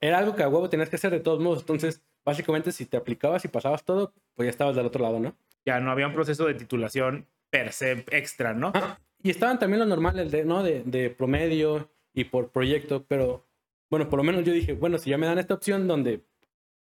era 0.00 0.18
algo 0.18 0.34
que 0.36 0.42
a 0.42 0.48
huevo 0.48 0.68
tenías 0.68 0.90
que 0.90 0.96
hacer 0.96 1.10
de 1.10 1.20
todos 1.20 1.40
modos. 1.40 1.60
Entonces, 1.60 2.02
básicamente, 2.24 2.72
si 2.72 2.86
te 2.86 2.96
aplicabas 2.96 3.44
y 3.44 3.48
pasabas 3.48 3.84
todo, 3.84 4.12
pues 4.34 4.46
ya 4.46 4.50
estabas 4.50 4.76
del 4.76 4.86
otro 4.86 5.02
lado, 5.02 5.18
¿no? 5.18 5.34
Ya 5.64 5.80
no 5.80 5.90
había 5.90 6.06
un 6.06 6.14
proceso 6.14 6.46
de 6.46 6.54
titulación 6.54 7.26
per 7.50 7.72
se 7.72 8.04
extra, 8.10 8.52
¿no? 8.52 8.72
Ah, 8.74 8.98
y 9.22 9.30
estaban 9.30 9.58
también 9.58 9.80
los 9.80 9.88
normales, 9.88 10.30
de, 10.30 10.44
¿no? 10.44 10.62
De, 10.62 10.82
de 10.84 11.10
promedio 11.10 11.90
y 12.14 12.24
por 12.24 12.50
proyecto, 12.50 13.04
pero 13.06 13.46
bueno, 13.90 14.08
por 14.08 14.18
lo 14.18 14.24
menos 14.24 14.44
yo 14.44 14.52
dije, 14.52 14.72
bueno, 14.74 14.98
si 14.98 15.10
ya 15.10 15.18
me 15.18 15.26
dan 15.26 15.38
esta 15.38 15.54
opción 15.54 15.86
donde 15.88 16.22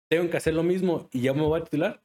tengo 0.09 0.29
que 0.29 0.37
hacer 0.37 0.53
lo 0.53 0.63
mismo 0.63 1.09
y 1.13 1.21
ya 1.21 1.33
me 1.33 1.41
voy 1.41 1.59
a 1.59 1.63
titular, 1.63 2.01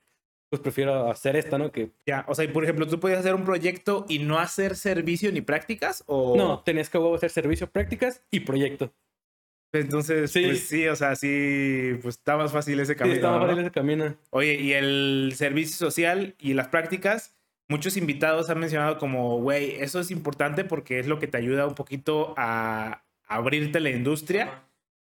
pues 0.49 0.63
prefiero 0.63 1.11
hacer 1.11 1.35
esta, 1.37 1.59
¿no? 1.59 1.73
Que 1.73 1.91
Ya, 2.07 2.25
o 2.29 2.35
sea, 2.35 2.45
y 2.45 2.49
por 2.49 2.63
ejemplo, 2.63 2.87
tú 2.87 3.01
podías 3.01 3.19
hacer 3.21 3.35
un 3.35 3.45
proyecto 3.45 4.07
y 4.09 4.21
no 4.21 4.39
hacer 4.39 4.77
servicio 4.77 5.33
ni 5.33 5.41
prácticas 5.41 6.05
o 6.07 6.37
no, 6.37 6.61
tenías 6.61 6.89
que 6.89 6.99
hacer 7.15 7.31
servicio, 7.31 7.69
prácticas 7.69 8.23
y 8.31 8.41
proyecto. 8.41 8.93
Entonces, 9.73 10.31
Sí. 10.31 10.45
pues 10.45 10.61
sí, 10.69 10.87
o 10.87 10.97
sea, 10.97 11.17
sí, 11.17 11.99
pues 12.01 12.17
está 12.17 12.37
más 12.37 12.53
fácil 12.53 12.79
ese 12.81 12.93
Sí, 12.93 12.99
camino. 12.99 13.17
estaba 13.17 13.39
¿no? 13.39 13.47
fácil 13.47 13.61
ese 13.61 13.71
camino. 13.73 14.15
Oye, 14.31 14.55
y 14.61 14.73
el 14.73 15.33
servicio 15.35 15.77
social 15.77 16.35
y 16.39 16.55
las 16.55 16.69
prácticas, 16.69 17.36
muchos 17.69 17.97
invitados 17.97 18.51
han 18.51 18.61
mencionado 18.61 18.99
como, 18.99 19.41
güey, 19.41 19.77
eso 19.77 20.01
es 20.01 20.11
importante 20.11 20.65
porque 20.65 20.99
es 20.99 21.07
lo 21.07 21.19
que 21.19 21.27
te 21.27 21.39
ayuda 21.39 21.67
un 21.67 21.75
poquito 21.75 22.35
a 22.37 23.05
abrirte 23.27 23.81
la 23.81 23.91
industria. 23.91 24.63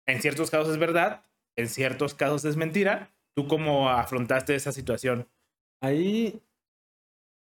En 0.06 0.22
ciertos 0.22 0.50
casos 0.52 0.70
es 0.70 0.78
verdad, 0.78 1.24
en 1.56 1.68
ciertos 1.68 2.14
casos 2.14 2.46
es 2.46 2.58
mentira. 2.58 3.12
¿Tú 3.36 3.48
cómo 3.48 3.90
afrontaste 3.90 4.56
esa 4.56 4.72
situación? 4.72 5.28
Ahí 5.82 6.42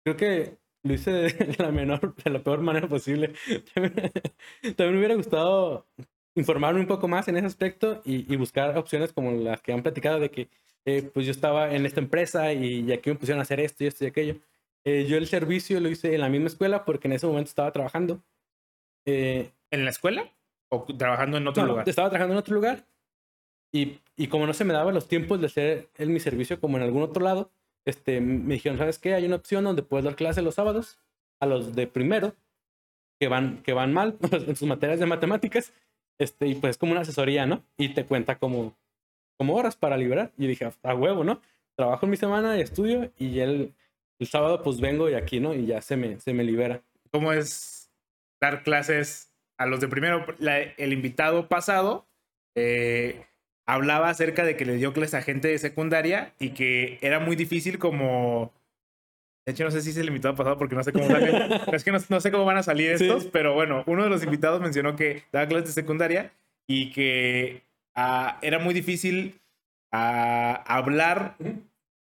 creo 0.04 0.16
que 0.16 0.58
lo 0.82 0.94
hice 0.94 1.10
de 1.10 1.54
la 1.58 1.70
menor, 1.70 2.14
de 2.16 2.30
la 2.30 2.42
peor 2.42 2.60
manera 2.60 2.88
posible. 2.88 3.34
También, 3.74 3.94
también 4.76 4.92
me 4.92 4.98
hubiera 4.98 5.14
gustado 5.14 5.86
informarme 6.34 6.80
un 6.80 6.86
poco 6.86 7.08
más 7.08 7.28
en 7.28 7.36
ese 7.36 7.46
aspecto 7.46 8.02
y, 8.04 8.32
y 8.32 8.36
buscar 8.36 8.76
opciones 8.78 9.12
como 9.12 9.32
las 9.32 9.62
que 9.62 9.72
han 9.72 9.82
platicado 9.82 10.20
de 10.20 10.30
que 10.30 10.48
eh, 10.84 11.02
pues 11.02 11.26
yo 11.26 11.32
estaba 11.32 11.74
en 11.74 11.84
esta 11.86 12.00
empresa 12.00 12.52
y, 12.52 12.80
y 12.86 12.92
aquí 12.92 13.10
me 13.10 13.16
pusieron 13.16 13.40
a 13.40 13.42
hacer 13.42 13.60
esto 13.60 13.84
y 13.84 13.86
esto 13.88 14.04
y 14.04 14.08
aquello. 14.08 14.36
Eh, 14.84 15.06
yo 15.06 15.16
el 15.16 15.26
servicio 15.26 15.78
lo 15.80 15.88
hice 15.88 16.14
en 16.14 16.20
la 16.20 16.28
misma 16.28 16.46
escuela 16.46 16.84
porque 16.84 17.08
en 17.08 17.12
ese 17.12 17.26
momento 17.26 17.48
estaba 17.48 17.72
trabajando. 17.72 18.22
Eh, 19.06 19.50
¿En 19.70 19.84
la 19.84 19.90
escuela? 19.90 20.32
¿O 20.70 20.84
trabajando 20.96 21.36
en 21.36 21.46
otro 21.46 21.62
no, 21.62 21.70
lugar? 21.70 21.88
Estaba 21.88 22.08
trabajando 22.08 22.34
en 22.34 22.38
otro 22.38 22.54
lugar 22.54 22.86
y, 23.72 23.98
y 24.16 24.28
como 24.28 24.46
no 24.46 24.54
se 24.54 24.64
me 24.64 24.72
daban 24.72 24.94
los 24.94 25.08
tiempos 25.08 25.40
de 25.40 25.46
hacer 25.46 25.88
el, 25.96 26.10
mi 26.10 26.20
servicio 26.20 26.60
como 26.60 26.76
en 26.76 26.82
algún 26.82 27.02
otro 27.02 27.22
lado, 27.22 27.50
este, 27.84 28.20
me 28.20 28.54
dijeron, 28.54 28.78
¿sabes 28.78 28.98
qué? 28.98 29.14
Hay 29.14 29.24
una 29.24 29.36
opción 29.36 29.64
donde 29.64 29.82
puedes 29.82 30.04
dar 30.04 30.16
clase 30.16 30.42
los 30.42 30.54
sábados 30.54 30.98
a 31.40 31.46
los 31.46 31.74
de 31.74 31.86
primero 31.86 32.34
que 33.18 33.28
van, 33.28 33.62
que 33.62 33.72
van 33.72 33.92
mal 33.92 34.16
en 34.32 34.56
sus 34.56 34.68
materias 34.68 35.00
de 35.00 35.06
matemáticas 35.06 35.72
este, 36.18 36.46
y 36.48 36.54
pues 36.54 36.72
es 36.72 36.78
como 36.78 36.92
una 36.92 37.00
asesoría, 37.00 37.46
¿no? 37.46 37.62
Y 37.78 37.94
te 37.94 38.04
cuenta 38.04 38.38
como, 38.38 38.76
como 39.38 39.54
horas 39.54 39.76
para 39.76 39.96
liberar. 39.96 40.32
Y 40.36 40.46
dije, 40.46 40.70
a 40.82 40.94
huevo, 40.94 41.24
¿no? 41.24 41.40
Trabajo 41.76 42.04
en 42.04 42.10
mi 42.10 42.16
semana 42.16 42.58
y 42.58 42.60
estudio 42.60 43.10
y 43.18 43.40
el, 43.40 43.72
el 44.20 44.26
sábado 44.28 44.62
pues 44.62 44.80
vengo 44.80 45.08
y 45.10 45.14
aquí, 45.14 45.40
¿no? 45.40 45.54
Y 45.54 45.66
ya 45.66 45.80
se 45.82 45.96
me, 45.96 46.20
se 46.20 46.32
me 46.32 46.44
libera. 46.44 46.82
¿Cómo 47.10 47.32
es 47.32 47.90
dar 48.40 48.62
clases 48.62 49.32
a 49.58 49.66
los 49.66 49.80
de 49.80 49.88
primero? 49.88 50.24
La- 50.38 50.60
el 50.60 50.92
invitado 50.92 51.48
pasado 51.48 52.06
eh, 52.54 53.24
hablaba 53.66 54.08
acerca 54.10 54.44
de 54.44 54.56
que 54.56 54.64
le 54.64 54.76
dio 54.76 54.92
clases 54.92 55.14
a 55.14 55.22
gente 55.22 55.48
de 55.48 55.58
secundaria 55.58 56.34
y 56.38 56.50
que 56.50 56.98
era 57.00 57.18
muy 57.18 57.34
difícil 57.36 57.78
como... 57.78 58.52
De 59.46 59.52
hecho, 59.52 59.64
no 59.64 59.70
sé 59.70 59.80
si 59.80 59.90
es 59.90 59.96
el 59.96 60.08
invitado 60.08 60.34
pasado 60.36 60.58
porque 60.58 60.74
no 60.76 60.84
sé 60.84 60.92
cómo 60.92 61.06
salen. 61.06 61.50
es 61.72 61.82
que 61.82 61.90
no, 61.92 61.98
no 62.10 62.20
sé 62.20 62.30
cómo 62.30 62.44
van 62.44 62.58
a 62.58 62.62
salir 62.62 62.96
Sí. 62.98 63.04
estos, 63.06 63.26
pero 63.26 63.54
bueno, 63.54 63.82
uno 63.86 64.04
de 64.04 64.10
los 64.10 64.22
invitados 64.22 64.60
mencionó 64.60 64.96
que 64.96 65.24
daba 65.32 65.48
clases 65.48 65.74
de 65.74 65.80
secundaria 65.82 66.30
y 66.68 66.92
que 66.92 67.62
ah, 67.94 68.38
era 68.42 68.58
muy 68.58 68.74
difícil 68.74 69.40
ah, 69.92 70.62
hablar, 70.66 71.36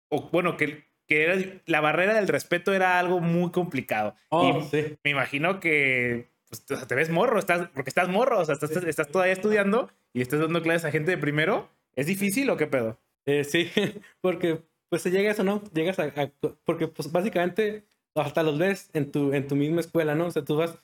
o 0.09 0.29
bueno, 0.31 0.57
que, 0.57 0.83
que 1.09 1.23
era, 1.23 1.35
la 1.65 1.81
barrera 1.81 2.13
del 2.13 2.27
respeto 2.27 2.73
era 2.73 2.99
algo 2.99 3.19
muy 3.19 3.51
complicado. 3.51 4.15
Oh, 4.29 4.59
Y 4.59 4.61
sí. 4.69 4.97
me 5.03 5.11
imagino 5.11 5.59
que 5.59 6.29
pues, 6.47 6.63
te 6.65 6.95
ves 6.95 7.09
morro, 7.09 7.39
estás, 7.39 7.67
porque 7.73 7.89
estás 7.89 8.07
morro, 8.07 8.39
o 8.39 8.45
sea, 8.45 8.53
estás, 8.53 8.71
estás 8.77 9.07
todavía 9.09 9.33
estudiando 9.33 9.89
y 10.13 10.21
estás 10.21 10.39
dando 10.39 10.61
clases 10.61 10.85
a 10.85 10.91
gente 10.91 11.11
de 11.11 11.17
primero. 11.17 11.67
¿Es 11.95 12.05
difícil 12.07 12.49
o 12.49 12.57
qué 12.57 12.67
pedo? 12.67 12.99
Eh, 13.25 13.43
sí, 13.43 13.69
porque 14.21 14.61
pues 14.89 15.01
se 15.01 15.11
llega 15.11 15.29
a 15.29 15.33
eso, 15.33 15.43
¿no? 15.43 15.63
Llegas 15.73 15.99
a, 15.99 16.03
a- 16.05 16.31
porque 16.63 16.87
pues 16.87 17.11
básicamente 17.11 17.83
hasta 18.15 18.43
los 18.43 18.57
ves 18.57 18.89
en 18.93 19.11
tu, 19.11 19.33
en 19.33 19.47
tu 19.47 19.55
misma 19.55 19.81
escuela, 19.81 20.15
¿no? 20.15 20.27
O 20.27 20.31
sea, 20.31 20.43
tú 20.45 20.55
vas, 20.57 20.77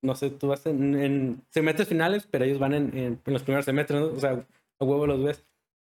no 0.00 0.14
sé, 0.14 0.30
tú 0.30 0.48
vas 0.48 0.64
en, 0.66 0.94
en 0.98 1.42
semestres 1.50 1.88
finales, 1.88 2.26
pero 2.30 2.44
ellos 2.44 2.58
van 2.58 2.74
en, 2.74 2.96
en- 2.96 3.20
en 3.24 3.32
los 3.32 3.42
primeros 3.42 3.64
semestres, 3.64 4.00
¿no? 4.00 4.06
O 4.06 4.18
sea, 4.20 4.46
a 4.80 4.84
huevo 4.84 5.06
los 5.06 5.22
ves. 5.22 5.44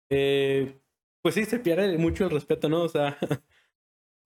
Eh, 0.10 0.78
pues 1.22 1.36
sí, 1.36 1.44
se 1.46 1.60
pierde 1.60 1.98
mucho 1.98 2.26
el 2.26 2.32
respeto, 2.32 2.70
¿no? 2.70 2.82
O 2.84 2.90
sea, 2.90 3.18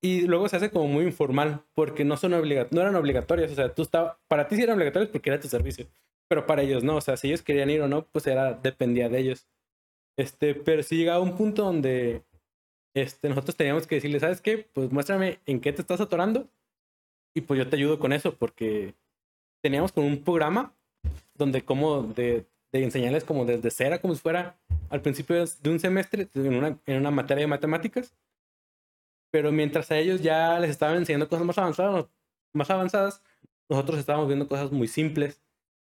y 0.01 0.21
luego 0.21 0.49
se 0.49 0.55
hace 0.55 0.71
como 0.71 0.87
muy 0.87 1.05
informal, 1.05 1.63
porque 1.75 2.03
no 2.03 2.17
son 2.17 2.33
obliga 2.33 2.67
no 2.71 2.81
eran 2.81 2.95
obligatorias, 2.95 3.51
o 3.51 3.55
sea, 3.55 3.73
tú 3.73 3.83
estabas, 3.83 4.17
para 4.27 4.47
ti 4.47 4.55
sí 4.55 4.63
eran 4.63 4.75
obligatorias 4.75 5.11
porque 5.11 5.29
era 5.29 5.39
tu 5.39 5.47
servicio, 5.47 5.87
pero 6.27 6.47
para 6.47 6.63
ellos 6.63 6.83
no, 6.83 6.97
o 6.97 7.01
sea, 7.01 7.17
si 7.17 7.27
ellos 7.27 7.43
querían 7.43 7.69
ir 7.69 7.81
o 7.81 7.87
no, 7.87 8.05
pues 8.05 8.25
era, 8.27 8.53
dependía 8.53 9.09
de 9.09 9.19
ellos. 9.19 9.47
Este, 10.17 10.55
pero 10.55 10.83
sí 10.83 10.97
llegaba 10.97 11.19
un 11.19 11.37
punto 11.37 11.63
donde 11.63 12.23
este, 12.95 13.29
nosotros 13.29 13.55
teníamos 13.55 13.87
que 13.87 13.95
decirle, 13.95 14.19
¿sabes 14.19 14.41
qué? 14.41 14.57
Pues 14.73 14.91
muéstrame 14.91 15.39
en 15.45 15.61
qué 15.61 15.71
te 15.71 15.81
estás 15.81 16.01
atorando 16.01 16.49
y 17.35 17.41
pues 17.41 17.57
yo 17.57 17.69
te 17.69 17.75
ayudo 17.75 17.99
con 17.99 18.11
eso 18.13 18.35
porque 18.35 18.93
teníamos 19.63 19.91
como 19.91 20.07
un 20.07 20.23
programa 20.23 20.73
donde 21.35 21.63
como 21.63 22.03
de, 22.03 22.45
de 22.71 22.83
enseñarles 22.83 23.23
como 23.23 23.45
desde 23.45 23.71
cero, 23.71 23.97
como 24.01 24.15
si 24.15 24.21
fuera 24.21 24.59
al 24.89 25.01
principio 25.01 25.45
de 25.45 25.69
un 25.69 25.79
semestre 25.79 26.27
en 26.33 26.55
una, 26.55 26.79
en 26.85 26.97
una 26.97 27.11
materia 27.11 27.41
de 27.41 27.47
matemáticas, 27.47 28.13
pero 29.31 29.51
mientras 29.51 29.89
a 29.91 29.97
ellos 29.97 30.21
ya 30.21 30.59
les 30.59 30.69
estaban 30.69 30.97
enseñando 30.97 31.27
cosas 31.27 31.45
más 31.45 31.57
avanzadas, 31.57 32.05
más 32.53 32.69
avanzadas, 32.69 33.23
nosotros 33.69 33.99
estábamos 33.99 34.27
viendo 34.27 34.47
cosas 34.47 34.71
muy 34.71 34.87
simples. 34.87 35.41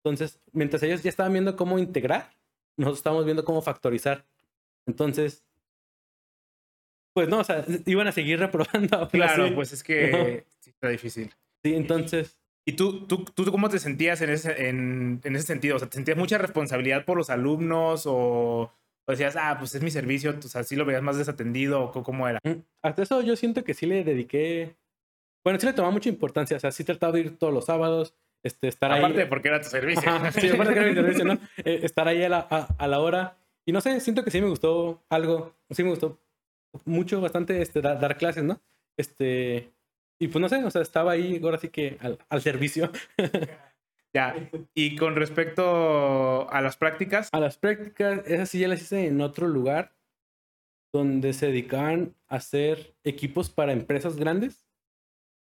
Entonces, 0.03 0.39
mientras 0.51 0.83
ellos 0.83 1.01
ya 1.01 1.09
estaban 1.09 1.33
viendo 1.33 1.55
cómo 1.55 1.79
integrar, 1.79 2.31
nosotros 2.77 2.99
estábamos 2.99 3.25
viendo 3.25 3.43
cómo 3.43 3.61
factorizar. 3.61 4.25
Entonces, 4.85 5.43
pues 7.13 7.27
no, 7.27 7.39
o 7.39 7.43
sea, 7.43 7.65
iban 7.85 8.07
a 8.07 8.11
seguir 8.11 8.39
reprobando. 8.39 9.07
Claro, 9.09 9.45
así. 9.45 9.53
pues 9.53 9.73
es 9.73 9.83
que 9.83 10.45
sí 10.59 10.69
está 10.69 10.89
difícil. 10.89 11.33
Sí, 11.63 11.73
entonces, 11.73 12.37
¿Y 12.65 12.73
tú, 12.73 13.05
tú, 13.07 13.25
tú 13.25 13.51
cómo 13.51 13.69
te 13.69 13.77
sentías 13.79 14.21
en 14.21 14.29
ese, 14.29 14.69
en, 14.69 15.19
en 15.23 15.35
ese 15.35 15.47
sentido? 15.47 15.75
O 15.75 15.79
sea, 15.79 15.89
¿te 15.89 15.95
sentías 15.95 16.17
mucha 16.17 16.37
responsabilidad 16.37 17.03
por 17.03 17.17
los 17.17 17.29
alumnos 17.29 18.03
o, 18.05 18.71
o 19.05 19.11
decías, 19.11 19.35
ah, 19.37 19.55
pues 19.59 19.75
es 19.75 19.81
mi 19.83 19.91
servicio, 19.91 20.35
o 20.37 20.41
sea, 20.43 20.63
sí 20.63 20.75
lo 20.75 20.85
veías 20.85 21.01
más 21.03 21.17
desatendido 21.17 21.83
o 21.83 22.03
cómo 22.03 22.27
era? 22.27 22.39
mm, 22.43 22.61
hasta 22.81 23.01
eso 23.03 23.21
yo 23.21 23.35
siento 23.35 23.63
que 23.63 23.73
sí 23.73 23.85
le 23.85 24.03
dediqué, 24.03 24.75
bueno, 25.43 25.59
sí 25.59 25.65
le 25.65 25.73
tomaba 25.73 25.91
mucha 25.91 26.09
importancia, 26.09 26.57
o 26.57 26.59
sea, 26.59 26.71
sí 26.71 26.83
trataba 26.83 27.13
de 27.13 27.19
ir 27.21 27.37
todos 27.37 27.53
los 27.53 27.65
sábados, 27.65 28.13
este, 28.43 28.67
estar 28.67 28.91
Aparte 28.91 29.21
ahí. 29.23 29.27
porque 29.27 29.47
era 29.49 29.61
tu 29.61 29.69
servicio. 29.69 30.09
Ajá, 30.09 30.31
sí, 30.31 30.49
aparte 30.49 30.73
que 30.73 30.79
era 30.79 30.89
mi 30.89 30.95
servicio, 30.95 31.25
¿no? 31.25 31.37
Eh, 31.65 31.79
estar 31.83 32.07
ahí 32.07 32.23
a 32.23 32.29
la, 32.29 32.47
a, 32.49 32.67
a 32.77 32.87
la 32.87 32.99
hora. 32.99 33.37
Y 33.65 33.71
no 33.71 33.79
sé, 33.81 33.99
siento 34.01 34.23
que 34.23 34.31
sí 34.31 34.41
me 34.41 34.47
gustó 34.49 35.01
algo, 35.09 35.53
sí 35.69 35.83
me 35.83 35.89
gustó 35.91 36.19
mucho, 36.85 37.21
bastante 37.21 37.61
este, 37.61 37.81
da- 37.81 37.95
dar 37.95 38.17
clases, 38.17 38.43
¿no? 38.43 38.59
Este, 38.97 39.71
y 40.19 40.27
pues 40.27 40.41
no 40.41 40.49
sé, 40.49 40.63
o 40.63 40.69
sea, 40.71 40.81
estaba 40.81 41.11
ahí 41.13 41.39
ahora 41.43 41.57
sí 41.57 41.69
que 41.69 41.97
al, 42.01 42.17
al 42.29 42.41
servicio. 42.41 42.91
Ya. 44.13 44.35
Y 44.75 44.95
con 44.95 45.15
respecto 45.15 46.49
a 46.51 46.61
las 46.61 46.77
prácticas, 46.77 47.29
A 47.31 47.39
las 47.39 47.57
prácticas, 47.57 48.21
esas 48.27 48.49
sí 48.49 48.59
ya 48.59 48.67
las 48.67 48.81
hice 48.81 49.07
en 49.07 49.21
otro 49.21 49.47
lugar 49.47 49.95
donde 50.93 51.33
se 51.33 51.47
dedicaban 51.47 52.15
a 52.27 52.35
hacer 52.35 52.95
equipos 53.03 53.49
para 53.49 53.73
empresas 53.73 54.15
grandes, 54.15 54.67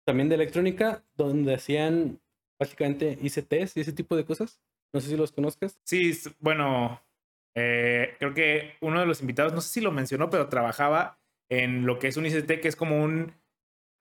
también 0.08 0.30
de 0.30 0.36
electrónica, 0.36 1.04
donde 1.16 1.56
hacían 1.56 2.22
básicamente 2.58 3.18
ICTs 3.22 3.76
y 3.76 3.82
ese 3.82 3.92
tipo 3.92 4.16
de 4.16 4.24
cosas. 4.26 4.62
No 4.94 5.02
sé 5.02 5.10
si 5.10 5.18
los 5.18 5.34
conozcas. 5.34 5.78
sí, 5.84 6.14
bueno, 6.40 7.02
eh, 7.58 8.16
creo 8.20 8.34
que 8.34 8.76
uno 8.80 9.02
de 9.02 9.06
los 9.06 9.20
invitados, 9.20 9.52
no 9.54 9.60
sé 9.60 9.70
si 9.70 9.82
lo 9.82 9.92
mencionó, 9.92 10.30
pero 10.30 10.48
trabajaba 10.48 11.20
en 11.50 11.86
lo 11.86 12.00
que 12.00 12.08
es 12.08 12.16
un 12.16 12.26
ICT, 12.26 12.62
que 12.62 12.70
es 12.70 12.78
como 12.78 13.04
un 13.04 13.34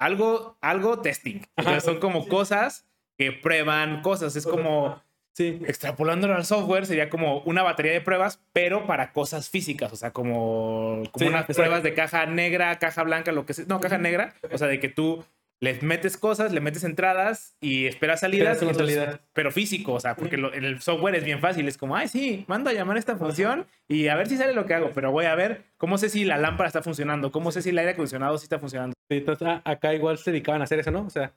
algo, 0.00 0.56
algo 0.60 1.00
testing. 1.00 1.40
O 1.56 1.62
sea, 1.62 1.72
Ajá. 1.72 1.80
son 1.80 1.98
como 1.98 2.28
cosas 2.28 2.88
que 3.18 3.32
prueban 3.32 4.02
cosas. 4.02 4.36
Es 4.36 4.46
como 4.46 5.02
Sí, 5.36 5.60
extrapolándolo 5.66 6.36
al 6.36 6.44
software, 6.44 6.86
sería 6.86 7.10
como 7.10 7.40
una 7.40 7.64
batería 7.64 7.90
de 7.90 8.00
pruebas, 8.00 8.40
pero 8.52 8.86
para 8.86 9.12
cosas 9.12 9.50
físicas. 9.50 9.92
O 9.92 9.96
sea, 9.96 10.12
como, 10.12 11.02
como 11.10 11.18
Sí, 11.18 11.24
unas 11.26 11.40
exacto. 11.40 11.54
pruebas 11.54 11.82
de 11.82 11.92
caja 11.92 12.24
negra, 12.26 12.78
caja 12.78 13.02
blanca, 13.02 13.32
lo 13.32 13.44
que 13.44 13.52
sea. 13.52 13.64
No, 13.66 13.80
caja 13.80 13.98
negra. 13.98 14.34
O 14.52 14.58
sea, 14.58 14.68
de 14.68 14.78
que 14.78 14.88
tú 14.88 15.24
les 15.58 15.82
metes 15.82 16.16
cosas, 16.16 16.52
le 16.52 16.60
metes 16.60 16.84
entradas 16.84 17.56
y 17.60 17.86
esperas 17.86 18.20
salidas. 18.20 18.62
Entonces- 18.62 18.94
salida. 18.94 19.20
Pero 19.32 19.50
físico, 19.50 19.94
o 19.94 19.98
sea, 19.98 20.14
porque 20.14 20.36
lo- 20.36 20.52
el 20.52 20.80
software 20.80 21.16
es 21.16 21.24
bien 21.24 21.40
fácil. 21.40 21.66
Es 21.66 21.78
como, 21.78 21.96
ay, 21.96 22.06
sí, 22.06 22.44
mando 22.46 22.70
a 22.70 22.72
llamar 22.72 22.94
a 22.96 23.00
esta 23.00 23.16
función 23.16 23.66
y 23.88 24.06
a 24.06 24.14
ver 24.14 24.28
si 24.28 24.36
sale 24.36 24.52
lo 24.52 24.66
que 24.66 24.74
hago. 24.74 24.90
Pero 24.94 25.10
voy 25.10 25.24
a 25.24 25.34
ver 25.34 25.64
cómo 25.78 25.98
sé 25.98 26.10
si 26.10 26.24
la 26.24 26.38
lámpara 26.38 26.68
está 26.68 26.80
funcionando, 26.80 27.32
cómo 27.32 27.50
sé 27.50 27.60
si 27.60 27.70
el 27.70 27.78
aire 27.78 27.90
acondicionado 27.90 28.38
sí 28.38 28.44
está 28.44 28.60
funcionando. 28.60 28.94
Sí, 29.10 29.16
entonces 29.16 29.48
a- 29.48 29.62
acá 29.64 29.92
igual 29.94 30.16
se 30.16 30.30
dedicaban 30.30 30.60
a 30.60 30.64
hacer 30.64 30.78
eso, 30.78 30.92
¿no? 30.92 31.00
O 31.06 31.10
sea, 31.10 31.32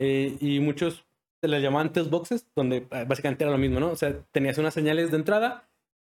eh, 0.00 0.36
y 0.40 0.58
muchos 0.58 1.05
se 1.40 1.48
les 1.48 1.62
llamaban 1.62 1.92
test 1.92 2.10
boxes, 2.10 2.46
donde 2.54 2.86
eh, 2.90 3.04
básicamente 3.06 3.44
era 3.44 3.52
lo 3.52 3.58
mismo, 3.58 3.80
¿no? 3.80 3.90
O 3.90 3.96
sea, 3.96 4.18
tenías 4.32 4.58
unas 4.58 4.74
señales 4.74 5.10
de 5.10 5.18
entrada 5.18 5.68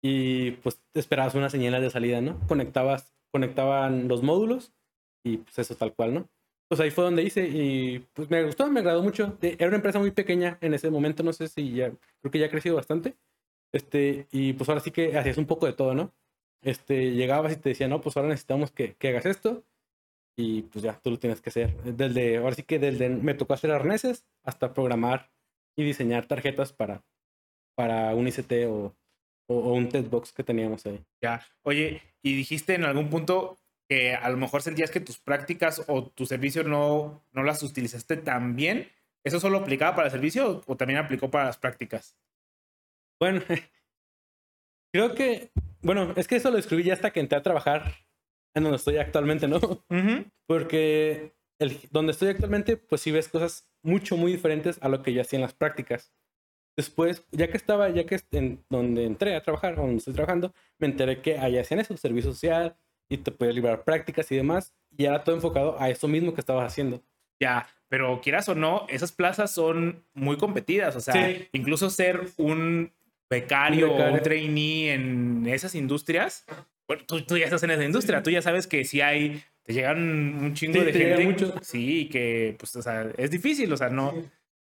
y 0.03 0.53
pues 0.53 0.83
esperabas 0.95 1.35
una 1.35 1.51
señal 1.51 1.81
de 1.81 1.91
salida, 1.91 2.21
¿no? 2.21 2.39
Conectabas, 2.47 3.15
conectaban 3.33 4.09
los 4.09 4.23
módulos 4.23 4.73
y 5.25 5.39
pues 5.39 5.59
eso 5.59 5.75
tal 5.77 5.95
cual, 5.95 6.15
¿no? 6.15 6.29
Pues 6.69 6.81
ahí 6.81 6.91
fue 6.91 7.05
donde 7.05 7.23
hice 7.25 7.49
y 7.49 8.01
pues 8.15 8.31
me 8.31 8.45
gustó, 8.45 8.71
me 8.71 8.81
agradó 8.81 9.03
mucho. 9.03 9.37
Era 9.43 9.69
una 9.69 9.77
empresa 9.77 9.99
muy 9.99 10.13
pequeña 10.13 10.59
en 10.61 10.75
ese 10.75 10.91
momento, 10.91 11.23
no 11.23 11.33
sé 11.33 11.49
si 11.49 11.73
ya, 11.75 11.91
creo 12.21 12.31
que 12.31 12.39
ya 12.39 12.47
ha 12.47 12.51
crecido 12.51 12.77
bastante. 12.77 13.17
Este, 13.73 14.29
y 14.33 14.53
pues 14.55 14.69
ahora 14.69 14.81
sí 14.81 14.91
que 14.91 15.17
hacías 15.19 15.39
un 15.39 15.47
poco 15.47 15.67
de 15.67 15.73
todo, 15.73 15.95
¿no? 15.95 16.13
Este, 16.63 17.13
llegabas 17.13 17.53
y 17.53 17.57
te 17.57 17.71
decían, 17.71 17.91
no, 17.91 18.01
pues 18.01 18.17
ahora 18.17 18.29
necesitamos 18.29 18.71
que, 18.71 18.95
que 18.97 19.09
hagas 19.09 19.27
esto 19.27 19.65
y 20.41 20.63
pues 20.63 20.83
ya, 20.83 20.99
tú 20.99 21.11
lo 21.11 21.19
tienes 21.19 21.41
que 21.41 21.51
hacer. 21.51 21.77
Desde, 21.83 22.39
ahora 22.39 22.55
sí 22.55 22.63
que 22.63 22.79
desde, 22.79 23.09
me 23.09 23.35
tocó 23.35 23.55
hacer 23.55 23.71
arneses 23.71 24.27
hasta 24.43 24.73
programar 24.73 25.31
y 25.77 25.85
diseñar 25.85 26.27
tarjetas 26.27 26.73
para, 26.73 27.03
para 27.75 28.15
un 28.15 28.27
ICT 28.27 28.53
o, 28.69 28.97
o, 29.47 29.55
o 29.55 29.73
un 29.75 29.89
box 30.11 30.33
que 30.33 30.45
teníamos 30.45 30.87
ahí. 30.87 31.05
Ya, 31.23 31.45
oye, 31.63 32.03
y 32.23 32.35
dijiste 32.35 32.75
en 32.75 32.85
algún 32.85 33.11
punto 33.11 33.59
que 33.89 34.15
a 34.15 34.31
lo 34.31 34.37
mejor 34.37 34.63
sentías 34.63 34.91
que 34.91 35.01
tus 35.01 35.19
prácticas 35.19 35.83
o 35.89 36.07
tu 36.07 36.25
servicio 36.25 36.63
no, 36.63 37.25
no 37.33 37.43
las 37.43 37.63
utilizaste 37.63 38.17
tan 38.17 38.55
bien. 38.55 38.89
¿Eso 39.25 39.41
solo 39.41 39.59
aplicaba 39.59 39.97
para 39.97 40.07
el 40.07 40.13
servicio 40.13 40.63
o 40.67 40.77
también 40.77 41.01
aplicó 41.01 41.31
para 41.31 41.47
las 41.47 41.59
prácticas? 41.59 42.17
Bueno, 43.19 43.43
creo 44.95 45.15
que, 45.15 45.51
bueno, 45.83 46.15
es 46.17 46.29
que 46.29 46.37
eso 46.37 46.51
lo 46.51 46.59
escribí 46.59 46.85
ya 46.85 46.95
hasta 46.95 47.11
que 47.11 47.21
entré 47.21 47.37
a 47.37 47.43
trabajar 47.43 47.93
en 48.55 48.63
donde 48.63 48.77
estoy 48.77 48.99
actualmente, 48.99 49.49
¿no? 49.49 49.61
Porque 50.47 51.33
el, 51.59 51.79
donde 51.91 52.13
estoy 52.13 52.29
actualmente, 52.29 52.77
pues 52.77 53.01
sí 53.01 53.11
ves 53.11 53.29
cosas 53.29 53.69
mucho, 53.83 54.17
muy 54.17 54.33
diferentes 54.33 54.79
a 54.83 54.89
lo 54.89 55.03
que 55.03 55.13
yo 55.13 55.21
hacía 55.21 55.39
en 55.39 55.43
las 55.43 55.55
prácticas. 55.55 56.13
Después, 56.77 57.27
ya 57.31 57.49
que 57.49 57.57
estaba, 57.57 57.91
ya 57.91 58.07
que 58.07 58.21
en 58.33 58.65
donde 58.71 59.05
entré 59.05 59.35
a 59.35 59.43
trabajar, 59.43 59.77
donde 59.77 59.97
estoy 59.97 60.15
trabajando, 60.15 60.55
me 60.79 60.87
enteré 60.87 61.21
que 61.21 61.39
allá 61.39 61.61
hacían 61.61 61.81
eso, 61.81 61.97
servicio 61.97 62.33
social, 62.33 62.77
y 63.09 63.19
te 63.19 63.33
podías 63.33 63.55
liberar 63.55 63.85
prácticas 63.85 64.31
y 64.31 64.37
demás, 64.37 64.75
y 64.97 65.05
era 65.05 65.25
todo 65.25 65.35
enfocado 65.35 65.81
a 65.81 65.91
eso 65.91 66.09
mismo 66.09 66.33
que 66.33 66.41
estabas 66.41 66.73
haciendo. 66.73 67.03
Ya, 67.41 67.67
pero 67.89 68.21
quieras 68.21 68.49
o 68.49 68.55
no, 68.55 68.87
esas 68.89 69.13
plazas 69.13 69.53
son 69.53 70.05
muy 70.15 70.37
competidas, 70.37 70.95
o 70.95 71.01
sea, 71.01 71.37
incluso 71.53 71.91
ser 71.91 72.29
un 72.37 72.93
becario, 73.29 73.93
o 73.93 74.13
un 74.13 74.21
trainee 74.21 74.93
en 74.93 75.47
esas 75.47 75.75
industrias, 75.75 76.45
bueno, 76.91 77.05
tú, 77.07 77.23
tú, 77.23 77.39
ya 77.39 77.45
estás 77.45 77.63
en 77.63 77.71
esa 77.71 77.85
industria, 77.85 78.21
tú 78.21 78.31
ya 78.31 78.43
sabes 78.43 78.67
que 78.67 78.85
si 78.85 79.01
hay, 79.01 79.41
te 79.63 79.73
llegan 79.73 80.35
un 80.43 80.55
chingo 80.55 80.83
de 80.83 80.93
gente. 80.93 81.25
Mucho. 81.25 81.55
Sí, 81.63 82.09
que 82.09 82.57
pues, 82.59 82.75
o 82.75 82.83
sea, 82.83 83.09
es 83.17 83.31
difícil, 83.31 83.73
o 83.73 83.77
sea, 83.77 83.91
no. 83.91 84.13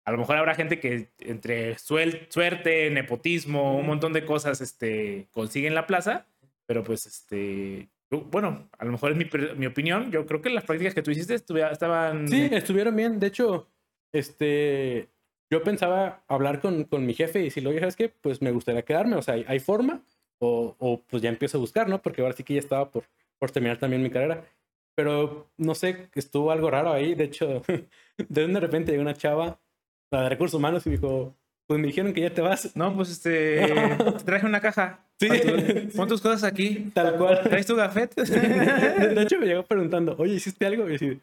A 0.05 0.11
lo 0.11 0.19
mejor 0.19 0.37
habrá 0.37 0.53
gente 0.53 0.79
que 0.79 1.09
entre 1.21 1.79
suerte, 1.79 2.91
nepotismo, 2.91 3.79
un 3.79 3.87
montón 3.87 4.13
de 4.13 4.25
cosas, 4.25 4.61
este, 4.61 5.27
consiguen 5.31 5.73
la 5.73 5.87
plaza, 5.87 6.27
pero 6.67 6.83
pues, 6.83 7.07
este, 7.07 7.89
bueno, 8.11 8.69
a 8.77 8.85
lo 8.85 8.91
mejor 8.91 9.13
es 9.13 9.17
mi, 9.17 9.25
mi, 9.57 9.65
opinión. 9.65 10.11
Yo 10.11 10.27
creo 10.27 10.39
que 10.39 10.51
las 10.51 10.65
prácticas 10.65 10.93
que 10.93 11.01
tú 11.01 11.09
hiciste 11.09 11.33
estaban. 11.33 12.27
Sí, 12.27 12.47
estuvieron 12.51 12.95
bien. 12.95 13.19
De 13.19 13.25
hecho, 13.25 13.71
este. 14.13 15.09
Yo 15.49 15.63
pensaba 15.63 16.23
hablar 16.27 16.61
con, 16.61 16.83
con 16.83 17.07
mi 17.07 17.15
jefe 17.15 17.39
y 17.39 17.45
decirle, 17.45 17.69
oye, 17.71 17.79
¿sabes 17.79 17.95
qué? 17.95 18.07
Pues 18.09 18.39
me 18.39 18.51
gustaría 18.51 18.83
quedarme. 18.83 19.15
O 19.15 19.23
sea, 19.23 19.33
hay, 19.33 19.45
hay 19.47 19.57
forma. 19.57 20.03
O, 20.39 20.75
o, 20.79 21.01
pues 21.01 21.21
ya 21.21 21.29
empiezo 21.29 21.57
a 21.57 21.61
buscar, 21.61 21.89
¿no? 21.89 22.01
Porque 22.01 22.21
ahora 22.21 22.33
sí 22.33 22.43
que 22.43 22.53
ya 22.53 22.59
estaba 22.59 22.89
por, 22.89 23.03
por 23.37 23.51
terminar 23.51 23.77
también 23.77 24.01
mi 24.01 24.09
carrera. 24.09 24.45
Pero 24.95 25.47
no 25.57 25.75
sé, 25.75 26.09
estuvo 26.15 26.51
algo 26.51 26.69
raro 26.69 26.91
ahí. 26.91 27.15
De 27.15 27.25
hecho, 27.25 27.61
de 28.17 28.59
repente 28.59 28.91
llegó 28.91 29.01
una 29.01 29.13
chava, 29.13 29.59
la 30.11 30.23
de 30.23 30.29
recursos 30.29 30.57
humanos, 30.57 30.85
y 30.87 30.91
dijo, 30.91 31.35
pues 31.69 31.79
me 31.79 31.87
dijeron 31.87 32.13
que 32.13 32.21
ya 32.21 32.33
te 32.33 32.41
vas. 32.41 32.75
No, 32.75 32.95
pues 32.95 33.11
este, 33.11 33.65
te 34.17 34.23
traje 34.25 34.45
una 34.45 34.59
caja. 34.59 35.05
Sí. 35.19 35.27
pon 35.95 36.07
tus 36.07 36.19
cosas 36.19 36.43
aquí. 36.43 36.91
Tal 36.95 37.15
cual. 37.15 37.41
¿Traes 37.43 37.67
tu 37.67 37.75
gafet? 37.75 38.15
De 38.15 39.21
hecho, 39.21 39.37
me 39.37 39.45
llegó 39.45 39.63
preguntando, 39.63 40.15
oye, 40.17 40.33
¿hiciste 40.33 40.65
algo? 40.65 40.89
Y 40.89 40.97
yo 40.97 41.13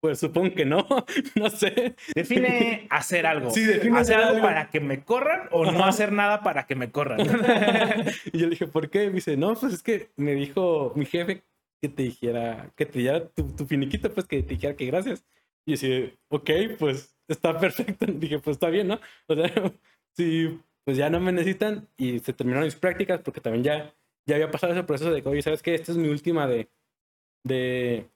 pues 0.00 0.18
supongo 0.18 0.54
que 0.54 0.64
no, 0.64 0.86
no 1.34 1.50
sé. 1.50 1.94
Define 2.14 2.86
hacer 2.90 3.26
algo. 3.26 3.50
Sí, 3.50 3.64
define 3.64 3.98
hacer 3.98 4.16
algo, 4.16 4.40
para 4.40 4.70
que 4.70 4.80
me 4.80 5.04
corran 5.04 5.48
o 5.52 5.70
no 5.70 5.84
hacer 5.84 6.12
nada 6.12 6.42
para 6.42 6.66
que 6.66 6.74
me 6.74 6.90
corran. 6.90 7.20
y 8.32 8.38
yo 8.38 8.46
le 8.46 8.50
dije, 8.50 8.66
¿por 8.66 8.90
qué? 8.90 9.08
Me 9.08 9.16
dice, 9.16 9.36
no, 9.36 9.54
pues 9.54 9.74
es 9.74 9.82
que 9.82 10.10
me 10.16 10.34
dijo 10.34 10.92
mi 10.96 11.04
jefe 11.04 11.42
que 11.82 11.88
te 11.88 12.02
dijera, 12.04 12.70
que 12.76 12.86
te 12.86 12.98
diera 12.98 13.28
tu, 13.28 13.54
tu 13.56 13.66
finiquito, 13.66 14.12
pues 14.12 14.26
que 14.26 14.42
te 14.42 14.54
dijera 14.54 14.74
que 14.74 14.86
gracias. 14.86 15.24
Y 15.66 15.76
yo 15.76 15.80
dije, 15.80 16.18
ok, 16.28 16.50
pues 16.78 17.16
está 17.28 17.58
perfecto. 17.58 18.06
Dije, 18.06 18.38
pues 18.38 18.56
está 18.56 18.68
bien, 18.68 18.88
¿no? 18.88 19.00
O 19.26 19.34
sea, 19.34 19.50
sí, 20.16 20.60
pues 20.84 20.96
ya 20.96 21.10
no 21.10 21.20
me 21.20 21.32
necesitan 21.32 21.88
y 21.96 22.18
se 22.20 22.32
terminaron 22.32 22.64
mis 22.64 22.74
prácticas 22.74 23.20
porque 23.20 23.40
también 23.40 23.64
ya, 23.64 23.94
ya 24.26 24.36
había 24.36 24.50
pasado 24.50 24.72
ese 24.72 24.82
proceso 24.84 25.10
de 25.10 25.22
que, 25.22 25.28
oye, 25.28 25.42
¿sabes 25.42 25.62
qué? 25.62 25.74
Esta 25.74 25.92
es 25.92 25.98
mi 25.98 26.08
última 26.08 26.46
de, 26.46 26.68
de, 27.44 28.08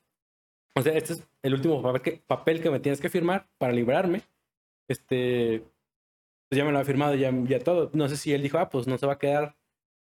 o 0.77 0.83
sea, 0.83 0.93
este 0.95 1.15
es 1.15 1.29
el 1.43 1.55
último 1.55 1.81
papel 1.83 2.03
que, 2.03 2.23
papel 2.27 2.63
que 2.63 2.71
me 2.71 2.81
tienes 2.81 3.01
que 3.01 3.09
firmar 3.09 3.49
para 3.59 3.73
librarme. 3.73 4.23
Este, 4.89 5.65
pues 6.49 6.59
ya 6.59 6.65
me 6.65 6.73
lo 6.73 6.79
ha 6.79 6.85
firmado 6.85 7.15
ya, 7.15 7.31
ya 7.45 7.61
todo. 7.61 7.91
No 7.95 8.09
sé 8.09 8.17
si 8.17 8.33
él 8.33 8.43
dijo, 8.43 8.59
ah, 8.59 8.69
pues 8.69 8.87
no 8.87 8.99
se 8.99 9.07
va 9.07 9.15
a 9.15 9.19
quedar 9.19 9.57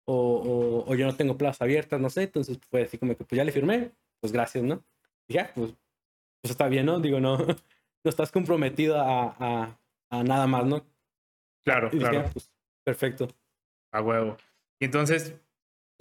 o, 0.06 0.84
o, 0.86 0.92
o 0.92 0.96
yo 0.96 1.06
no 1.06 1.16
tengo 1.16 1.38
plazas 1.38 1.62
abiertas, 1.62 2.00
no 2.00 2.10
sé. 2.10 2.24
Entonces 2.24 2.60
fue 2.70 2.84
así 2.84 2.98
como 2.98 3.16
que, 3.16 3.24
pues 3.24 3.38
ya 3.38 3.44
le 3.44 3.52
firmé, 3.52 3.92
pues 4.20 4.34
gracias, 4.34 4.64
¿no? 4.64 4.84
Y 5.28 5.36
ya, 5.36 5.52
pues, 5.54 5.74
pues 6.42 6.52
está 6.52 6.68
bien, 6.68 6.86
¿no? 6.86 7.00
Digo, 7.00 7.20
no, 7.20 7.38
no 7.38 7.56
estás 8.04 8.32
comprometido 8.32 9.00
a, 9.00 9.36
a, 9.40 9.80
a 10.10 10.24
nada 10.24 10.48
más, 10.48 10.66
¿no? 10.66 10.86
Claro, 11.64 11.90
claro. 11.92 12.30
pues, 12.34 12.52
perfecto. 12.84 13.28
A 13.92 14.02
huevo. 14.02 14.38
Y 14.80 14.86
entonces, 14.86 15.36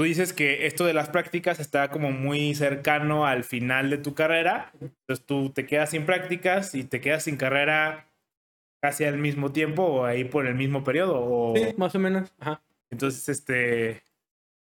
tú 0.03 0.07
dices 0.07 0.33
que 0.33 0.67
esto 0.67 0.85
de 0.85 0.95
las 0.95 1.11
prácticas 1.11 1.61
está 1.61 1.89
como 1.93 2.11
muy 2.11 2.57
cercano 2.57 3.25
al 3.25 3.45
final 3.45 3.89
de 3.89 3.99
tu 3.99 4.15
carrera. 4.15 4.73
Entonces 4.81 5.25
tú 5.25 5.51
te 5.51 5.65
quedas 5.65 5.91
sin 5.91 6.07
prácticas 6.07 6.75
y 6.75 6.83
te 6.83 7.01
quedas 7.01 7.23
sin 7.23 7.37
carrera 7.37 8.11
casi 8.83 9.05
al 9.05 9.17
mismo 9.17 9.53
tiempo 9.53 9.85
o 9.85 10.05
ahí 10.05 10.25
por 10.25 10.49
el 10.49 10.57
mismo 10.57 10.83
periodo. 10.83 11.21
O... 11.25 11.55
Sí, 11.55 11.73
más 11.77 11.95
o 11.95 12.01
menos. 12.01 12.35
Ajá. 12.41 12.61
Entonces, 12.91 13.29
este, 13.29 14.03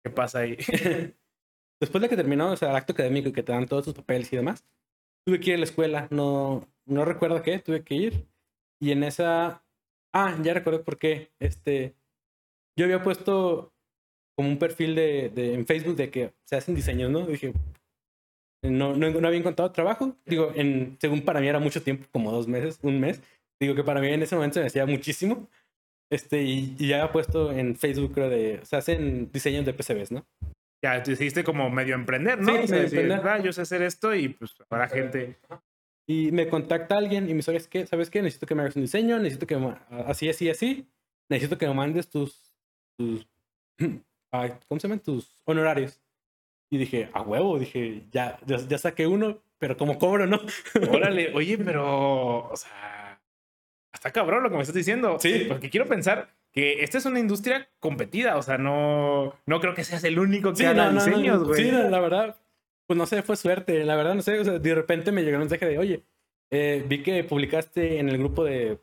¿qué 0.04 0.10
pasa 0.10 0.40
ahí? 0.40 0.58
Después 1.80 2.02
de 2.02 2.10
que 2.10 2.16
terminó 2.16 2.52
o 2.52 2.56
sea, 2.58 2.68
el 2.68 2.76
acto 2.76 2.92
académico 2.92 3.30
y 3.30 3.32
que 3.32 3.42
te 3.42 3.52
dan 3.52 3.66
todos 3.66 3.86
tus 3.86 3.94
papeles 3.94 4.30
y 4.34 4.36
demás, 4.36 4.62
tuve 5.24 5.40
que 5.40 5.52
ir 5.52 5.56
a 5.56 5.60
la 5.60 5.64
escuela. 5.64 6.06
No, 6.10 6.68
no 6.84 7.06
recuerdo 7.06 7.42
qué, 7.42 7.60
tuve 7.60 7.82
que 7.82 7.94
ir. 7.94 8.28
Y 8.78 8.90
en 8.92 9.04
esa... 9.04 9.64
Ah, 10.12 10.36
ya 10.42 10.52
recuerdo 10.52 10.84
por 10.84 10.98
qué. 10.98 11.30
Este, 11.38 11.94
yo 12.76 12.84
había 12.84 13.02
puesto 13.02 13.72
como 14.36 14.48
un 14.48 14.58
perfil 14.58 14.94
de, 14.94 15.30
de, 15.34 15.54
en 15.54 15.66
Facebook 15.66 15.96
de 15.96 16.10
que 16.10 16.32
se 16.44 16.56
hacen 16.56 16.74
diseños, 16.74 17.10
¿no? 17.10 17.26
Dije, 17.26 17.52
no, 18.62 18.94
no, 18.94 19.10
no, 19.10 19.26
había 19.26 19.40
encontrado 19.40 19.72
trabajo. 19.72 20.16
Digo, 20.26 20.52
en, 20.54 20.96
según 21.00 21.22
para 21.22 21.40
mí 21.40 21.48
era 21.48 21.58
mucho 21.58 21.82
tiempo, 21.82 22.06
como 22.12 22.30
dos 22.30 22.48
meses, 22.48 22.78
un 22.82 23.00
mes. 23.00 23.22
Digo 23.60 23.74
que 23.74 23.84
para 23.84 24.00
mí 24.00 24.08
en 24.08 24.22
ese 24.22 24.34
momento 24.34 24.54
se 24.54 24.60
me 24.60 24.66
hacía 24.66 24.86
muchísimo. 24.86 25.48
Este, 26.10 26.42
y, 26.42 26.74
y 26.78 26.88
ya 26.88 27.00
había 27.02 27.12
puesto 27.12 27.52
en 27.52 27.76
Facebook, 27.76 28.12
creo, 28.14 28.28
de, 28.28 28.60
se 28.64 28.76
hacen 28.76 29.30
diseños 29.32 29.64
de 29.64 29.74
PCBs, 29.74 30.12
¿no? 30.12 30.26
Ya 30.82 31.00
decidiste 31.00 31.44
como 31.44 31.68
medio 31.70 31.94
emprender, 31.94 32.40
¿no? 32.40 32.52
Sí, 32.52 32.58
o 32.64 32.66
sea, 32.66 32.78
medio 32.78 32.90
decir, 32.90 33.12
ah, 33.12 33.38
yo 33.38 33.52
sé 33.52 33.62
hacer 33.62 33.82
esto 33.82 34.14
y 34.14 34.30
pues 34.30 34.54
para 34.68 34.88
gente 34.88 35.36
y 36.10 36.32
me 36.32 36.48
contacta 36.48 36.96
alguien 36.98 37.28
y 37.28 37.34
me 37.34 37.42
dice, 37.42 37.68
¿qué? 37.70 37.86
¿sabes 37.86 38.10
qué? 38.10 38.20
Necesito 38.20 38.44
que 38.44 38.56
me 38.56 38.62
hagas 38.62 38.74
un 38.74 38.82
diseño, 38.82 39.20
necesito 39.20 39.46
que 39.46 39.56
me... 39.56 39.76
así, 40.06 40.28
así, 40.28 40.50
así, 40.50 40.88
necesito 41.28 41.56
que 41.56 41.68
me 41.68 41.74
mandes 41.74 42.10
tus, 42.10 42.52
tus 42.98 43.28
¿cómo 44.30 44.80
se 44.80 44.88
llaman? 44.88 45.00
Tus 45.00 45.42
honorarios. 45.44 46.00
Y 46.70 46.78
dije, 46.78 47.10
a 47.12 47.22
huevo, 47.22 47.58
dije, 47.58 48.04
ya, 48.12 48.38
ya, 48.46 48.56
ya, 48.56 48.78
saqué 48.78 49.06
uno, 49.06 49.38
pero 49.58 49.76
como 49.76 49.98
cobro, 49.98 50.26
¿no? 50.26 50.40
Órale, 50.92 51.32
oye, 51.34 51.58
pero, 51.58 52.48
o 52.48 52.56
sea, 52.56 53.20
hasta 53.92 54.12
cabrón 54.12 54.44
lo 54.44 54.50
que 54.50 54.56
me 54.56 54.62
estás 54.62 54.76
diciendo. 54.76 55.18
Sí. 55.18 55.46
Porque 55.48 55.68
quiero 55.68 55.86
pensar 55.86 56.30
que 56.52 56.82
esta 56.82 56.98
es 56.98 57.06
una 57.06 57.18
industria 57.18 57.68
competida, 57.80 58.36
o 58.36 58.42
sea, 58.42 58.58
no, 58.58 59.34
no 59.46 59.60
creo 59.60 59.74
que 59.74 59.84
seas 59.84 60.04
el 60.04 60.18
único 60.18 60.50
que 60.50 60.56
sí, 60.56 60.64
haga 60.64 60.86
no, 60.86 60.92
no, 60.92 61.04
diseños, 61.04 61.44
güey. 61.44 61.64
sí, 61.64 61.70
la 61.70 62.00
verdad, 62.00 62.36
pues 62.86 62.98
no 62.98 63.06
sé, 63.06 63.22
fue 63.22 63.36
suerte, 63.36 63.84
la 63.84 63.96
verdad 63.96 64.14
no 64.14 64.22
sé, 64.22 64.38
o 64.38 64.44
sea, 64.44 64.58
de 64.58 64.74
repente 64.74 65.12
me 65.12 65.22
llegó 65.22 65.36
un 65.36 65.42
mensaje 65.42 65.66
de, 65.66 65.78
oye, 65.78 66.04
eh, 66.50 66.84
vi 66.88 67.02
que 67.02 67.22
publicaste 67.22 67.98
en 68.00 68.08
el 68.08 68.18
grupo 68.18 68.44
de, 68.44 68.78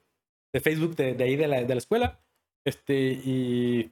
de 0.54 0.60
Facebook 0.62 0.96
de, 0.96 1.14
de, 1.14 1.24
ahí 1.24 1.36
de 1.36 1.48
la, 1.48 1.64
de 1.64 1.76
la 1.76 1.80
escuela, 1.80 2.20
este, 2.64 2.96
y, 2.96 3.92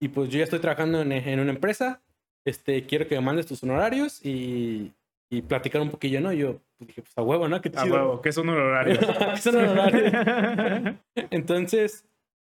y, 0.00 0.08
pues 0.08 0.30
yo 0.30 0.38
ya 0.38 0.44
estoy 0.44 0.58
trabajando 0.58 1.00
en, 1.02 1.12
en, 1.12 1.40
una 1.40 1.50
empresa, 1.50 2.02
este, 2.44 2.84
quiero 2.86 3.06
que 3.06 3.14
me 3.16 3.20
mandes 3.20 3.46
tus 3.46 3.62
honorarios 3.62 4.24
y, 4.24 4.92
y 5.30 5.42
platicar 5.42 5.80
un 5.80 5.90
poquillo, 5.90 6.20
¿no? 6.20 6.32
Y 6.32 6.38
yo 6.38 6.60
pues, 6.78 6.88
dije, 6.88 7.02
pues 7.02 7.16
a 7.16 7.22
huevo, 7.22 7.48
¿no? 7.48 7.60
Qué 7.60 7.70
chido. 7.70 7.82
A 7.82 7.86
huevo, 7.86 8.22
¿qué 8.22 8.32
son 8.32 8.48
honorarios? 8.48 8.98
¿Qué 9.34 9.40
son 9.40 9.56
honorarios? 9.56 10.96
Entonces, 11.30 12.06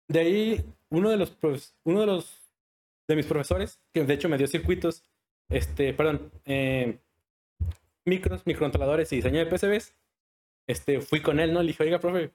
de 0.08 0.20
ahí, 0.20 0.66
uno 0.90 1.10
de 1.10 1.18
los, 1.18 1.38
uno 1.84 2.02
de 2.02 2.06
los, 2.06 2.52
de 3.08 3.16
mis 3.16 3.26
profesores, 3.26 3.80
que 3.94 4.04
de 4.04 4.14
hecho 4.14 4.30
me 4.30 4.38
dio 4.38 4.48
circuitos, 4.48 5.04
este, 5.50 5.94
perdón, 5.94 6.32
eh, 6.46 7.00
micros, 8.06 8.46
microcontroladores 8.46 9.12
y 9.14 9.18
diseño 9.18 9.40
de 9.40 9.46
PCBs, 9.46 9.94
este, 10.68 11.02
fui 11.02 11.22
con 11.22 11.40
él, 11.40 11.54
¿no? 11.54 11.62
Le 11.62 11.68
dije, 11.68 11.84
oiga, 11.84 12.00
profe, 12.00 12.32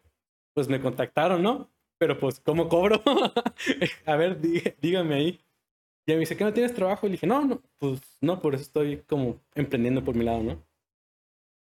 pues 0.54 0.68
me 0.68 0.80
contactaron, 0.80 1.42
¿no? 1.42 1.70
Pero 2.02 2.18
pues, 2.18 2.40
¿cómo 2.40 2.68
cobro? 2.68 3.00
a 4.06 4.16
ver, 4.16 4.40
di, 4.40 4.60
dígame 4.80 5.14
ahí. 5.14 5.40
Y 6.04 6.14
me 6.14 6.18
dice, 6.18 6.36
¿qué 6.36 6.42
no 6.42 6.52
tienes 6.52 6.74
trabajo? 6.74 7.06
Y 7.06 7.10
le 7.10 7.12
dije, 7.12 7.28
no, 7.28 7.44
no, 7.44 7.62
pues 7.78 8.00
no, 8.20 8.40
por 8.42 8.56
eso 8.56 8.64
estoy 8.64 9.04
como 9.06 9.40
emprendiendo 9.54 10.02
por 10.02 10.16
mi 10.16 10.24
lado, 10.24 10.42
¿no? 10.42 10.66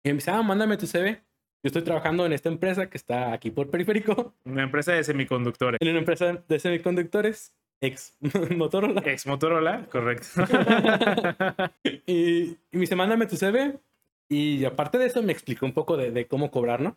Y 0.04 0.10
me 0.10 0.14
dice, 0.14 0.30
ah, 0.30 0.40
mándame 0.42 0.76
tu 0.76 0.86
CV. 0.86 1.16
Yo 1.16 1.66
estoy 1.66 1.82
trabajando 1.82 2.24
en 2.24 2.34
esta 2.34 2.50
empresa 2.50 2.88
que 2.88 2.96
está 2.96 3.32
aquí 3.32 3.50
por 3.50 3.68
periférico. 3.68 4.36
Una 4.44 4.62
empresa 4.62 4.92
de 4.92 5.02
semiconductores. 5.02 5.78
En 5.80 5.88
una 5.88 5.98
empresa 5.98 6.44
de 6.46 6.60
semiconductores, 6.60 7.56
ex 7.80 8.14
Motorola. 8.56 9.02
Ex 9.04 9.26
Motorola, 9.26 9.88
correcto. 9.90 10.28
y, 11.82 12.50
y 12.50 12.58
me 12.70 12.80
dice, 12.82 12.94
mándame 12.94 13.26
tu 13.26 13.34
CV. 13.34 13.80
Y 14.28 14.64
aparte 14.66 14.98
de 14.98 15.06
eso, 15.06 15.20
me 15.20 15.32
explicó 15.32 15.66
un 15.66 15.72
poco 15.72 15.96
de, 15.96 16.12
de 16.12 16.28
cómo 16.28 16.52
cobrar, 16.52 16.80
¿no? 16.80 16.96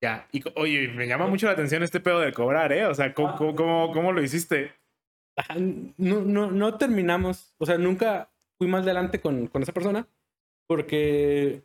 Ya, 0.00 0.28
y 0.30 0.42
oye, 0.54 0.88
me 0.88 1.08
llama 1.08 1.26
mucho 1.26 1.46
la 1.46 1.52
atención 1.52 1.82
este 1.82 1.98
pedo 2.00 2.20
de 2.20 2.32
cobrar, 2.32 2.72
¿eh? 2.72 2.86
O 2.86 2.94
sea, 2.94 3.12
¿cómo, 3.14 3.36
cómo, 3.36 3.54
cómo, 3.56 3.92
cómo 3.92 4.12
lo 4.12 4.22
hiciste? 4.22 4.72
No, 5.96 6.20
no, 6.20 6.50
no 6.50 6.78
terminamos, 6.78 7.54
o 7.58 7.66
sea, 7.66 7.78
nunca 7.78 8.30
fui 8.58 8.68
más 8.68 8.82
adelante 8.82 9.20
con, 9.20 9.46
con 9.46 9.62
esa 9.62 9.72
persona 9.72 10.08
porque, 10.68 11.64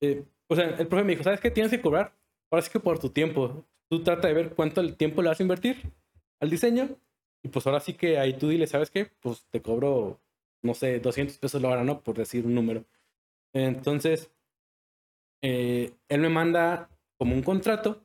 eh, 0.00 0.24
o 0.48 0.56
sea, 0.56 0.70
el 0.70 0.86
profe 0.88 1.04
me 1.04 1.12
dijo, 1.12 1.22
¿sabes 1.22 1.40
qué? 1.40 1.50
Tienes 1.50 1.70
que 1.70 1.80
cobrar, 1.80 2.14
ahora 2.50 2.62
sí 2.62 2.70
que 2.70 2.80
por 2.80 2.98
tu 2.98 3.10
tiempo. 3.10 3.64
Tú 3.90 4.02
trata 4.02 4.28
de 4.28 4.34
ver 4.34 4.54
cuánto 4.54 4.80
el 4.80 4.96
tiempo 4.96 5.22
le 5.22 5.28
vas 5.28 5.40
a 5.40 5.42
invertir 5.42 5.92
al 6.40 6.50
diseño 6.50 6.88
y 7.42 7.48
pues 7.48 7.66
ahora 7.66 7.80
sí 7.80 7.94
que 7.94 8.18
ahí 8.18 8.34
tú 8.34 8.48
dile, 8.48 8.66
¿sabes 8.66 8.90
qué? 8.90 9.10
Pues 9.20 9.46
te 9.50 9.62
cobro, 9.62 10.20
no 10.62 10.74
sé, 10.74 11.00
200 11.00 11.38
pesos 11.38 11.62
la 11.62 11.68
hora, 11.68 11.84
¿no? 11.84 12.02
Por 12.02 12.16
decir 12.16 12.46
un 12.46 12.54
número. 12.54 12.84
Entonces, 13.52 14.30
eh, 15.42 15.92
él 16.08 16.20
me 16.20 16.28
manda 16.28 16.90
como 17.18 17.34
un 17.34 17.42
contrato. 17.42 18.04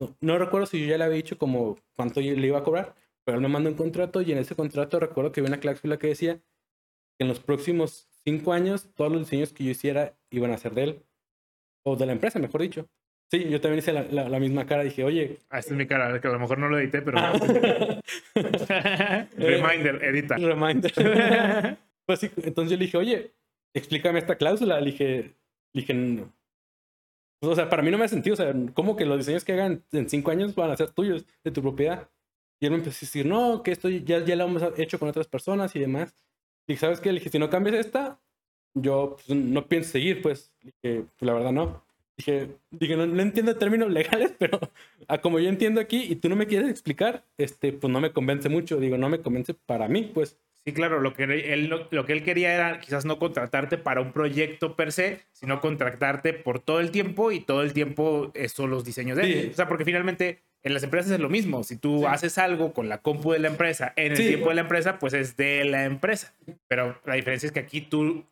No, 0.00 0.16
no, 0.20 0.38
recuerdo 0.38 0.66
si 0.66 0.80
yo 0.80 0.86
ya 0.86 0.98
le 0.98 1.04
había 1.04 1.16
dicho 1.16 1.38
como 1.38 1.76
cuánto 1.96 2.20
le 2.20 2.46
iba 2.46 2.58
a 2.58 2.62
cobrar, 2.62 2.94
pero 3.24 3.36
él 3.36 3.42
me 3.42 3.48
manda 3.48 3.70
un 3.70 3.76
contrato 3.76 4.20
y 4.22 4.30
en 4.30 4.38
ese 4.38 4.54
contrato 4.54 5.00
recuerdo 5.00 5.32
que 5.32 5.40
había 5.40 5.50
una 5.50 5.60
cláusula 5.60 5.98
que 5.98 6.06
decía 6.06 6.36
que 6.36 7.24
en 7.24 7.28
los 7.28 7.40
próximos 7.40 8.08
cinco 8.24 8.52
años 8.52 8.88
todos 8.94 9.10
los 9.10 9.22
diseños 9.22 9.52
que 9.52 9.64
yo 9.64 9.70
hiciera 9.70 10.16
iban 10.30 10.52
a 10.52 10.58
ser 10.58 10.74
de 10.74 10.84
él, 10.84 11.02
o 11.84 11.96
de 11.96 12.06
la 12.06 12.12
empresa, 12.12 12.38
mejor 12.38 12.62
dicho. 12.62 12.88
Sí, 13.30 13.46
yo 13.48 13.60
también 13.60 13.80
hice 13.80 13.92
la, 13.92 14.04
la, 14.04 14.28
la 14.28 14.40
misma 14.40 14.64
cara. 14.66 14.82
Dije, 14.84 15.04
oye. 15.04 15.38
Ah, 15.50 15.58
esta 15.58 15.72
es 15.72 15.78
mi 15.78 15.86
cara, 15.86 16.18
que 16.20 16.28
a 16.28 16.30
lo 16.30 16.38
mejor 16.38 16.58
no 16.58 16.68
lo 16.68 16.78
edité, 16.78 17.02
pero. 17.02 17.18
Reminder, 19.36 20.02
edita. 20.02 20.36
Reminder. 20.38 20.92
pues 22.06 22.20
sí, 22.20 22.30
entonces 22.38 22.70
yo 22.70 22.78
le 22.78 22.84
dije, 22.86 22.96
oye, 22.96 23.34
explícame 23.74 24.18
esta 24.18 24.36
cláusula. 24.36 24.80
Le 24.80 24.92
dije, 24.92 25.34
le 25.74 25.80
dije, 25.80 25.92
no. 25.94 26.32
O 27.40 27.54
sea, 27.54 27.68
para 27.68 27.82
mí 27.82 27.90
no 27.90 27.98
me 27.98 28.04
ha 28.04 28.08
sentido. 28.08 28.34
O 28.34 28.36
sea, 28.36 28.54
¿cómo 28.74 28.96
que 28.96 29.06
los 29.06 29.18
diseños 29.18 29.44
que 29.44 29.52
hagan 29.52 29.84
en 29.92 30.08
cinco 30.08 30.30
años 30.30 30.54
van 30.54 30.70
a 30.70 30.76
ser 30.76 30.90
tuyos, 30.90 31.26
de 31.44 31.50
tu 31.50 31.62
propiedad? 31.62 32.08
Y 32.60 32.66
él 32.66 32.72
me 32.72 32.78
empezó 32.78 32.98
a 32.98 33.00
decir, 33.00 33.26
no, 33.26 33.62
que 33.62 33.70
esto 33.70 33.88
ya, 33.88 34.24
ya 34.24 34.36
lo 34.36 34.44
hemos 34.44 34.62
hecho 34.78 34.98
con 34.98 35.08
otras 35.08 35.28
personas 35.28 35.74
y 35.76 35.80
demás. 35.80 36.14
Y 36.66 36.76
¿sabes 36.76 37.00
qué? 37.00 37.12
Le 37.12 37.20
dije, 37.20 37.30
si 37.30 37.38
no 37.38 37.50
cambias 37.50 37.76
esta, 37.76 38.20
yo 38.74 39.16
pues, 39.16 39.38
no 39.38 39.66
pienso 39.68 39.90
seguir, 39.90 40.22
pues. 40.22 40.52
Pues 40.82 41.04
la 41.20 41.32
verdad 41.34 41.52
no. 41.52 41.84
Dije, 42.16 42.56
dije 42.70 42.96
no, 42.96 43.06
no, 43.06 43.22
entiendo 43.22 43.56
términos 43.56 43.90
legales, 43.90 44.34
pero 44.38 44.58
a 45.06 45.18
como 45.20 45.38
yo 45.38 45.48
entiendo 45.48 45.80
aquí 45.80 46.02
y 46.02 46.16
tú 46.16 46.28
no 46.28 46.34
me 46.34 46.48
quieres 46.48 46.68
explicar, 46.68 47.24
este, 47.38 47.72
pues 47.72 47.92
no 47.92 48.00
me 48.00 48.12
convence 48.12 48.48
mucho. 48.48 48.78
Digo, 48.78 48.98
no 48.98 49.08
me 49.08 49.20
convence 49.20 49.54
para 49.54 49.88
mí, 49.88 50.10
pues. 50.12 50.36
Sí, 50.68 50.74
claro, 50.74 51.00
lo 51.00 51.14
que 51.14 51.22
él, 51.24 51.68
lo, 51.68 51.88
lo, 51.90 52.04
que 52.04 52.12
él 52.12 52.22
quería 52.22 52.52
era 52.52 52.78
quizás 52.78 53.06
no 53.06 53.18
contratarte 53.18 53.78
para 53.78 54.02
un 54.02 54.12
proyecto 54.12 54.76
per 54.76 54.92
se, 54.92 55.22
sino 55.32 55.62
contratarte 55.62 56.34
por 56.34 56.60
todo 56.60 56.80
el 56.80 56.90
tiempo 56.90 57.32
y 57.32 57.40
todo 57.40 57.62
el 57.62 57.72
tiempo 57.72 58.34
son 58.52 58.68
los 58.68 58.84
diseños 58.84 59.16
de 59.16 59.22
él. 59.22 59.42
Sí. 59.44 59.48
O 59.50 59.54
sea, 59.54 59.66
porque 59.66 59.86
finalmente 59.86 60.42
en 60.62 60.74
las 60.74 60.82
empresas 60.82 61.10
es 61.10 61.20
lo 61.20 61.30
mismo. 61.30 61.64
Si 61.64 61.76
tú 61.76 62.00
sí. 62.00 62.04
haces 62.04 62.36
algo 62.36 62.74
con 62.74 62.90
la 62.90 62.98
compu 62.98 63.32
de 63.32 63.38
la 63.38 63.48
empresa 63.48 63.94
en 63.96 64.12
el 64.12 64.18
sí. 64.18 64.28
tiempo 64.28 64.50
de 64.50 64.56
la 64.56 64.60
empresa, 64.60 64.98
pues 64.98 65.14
es 65.14 65.38
de 65.38 65.64
la 65.64 65.86
empresa. 65.86 66.34
Pero 66.66 67.00
la 67.06 67.14
diferencia 67.14 67.46
es 67.46 67.52
que 67.52 67.60
aquí 67.60 67.80
tú 67.80 68.26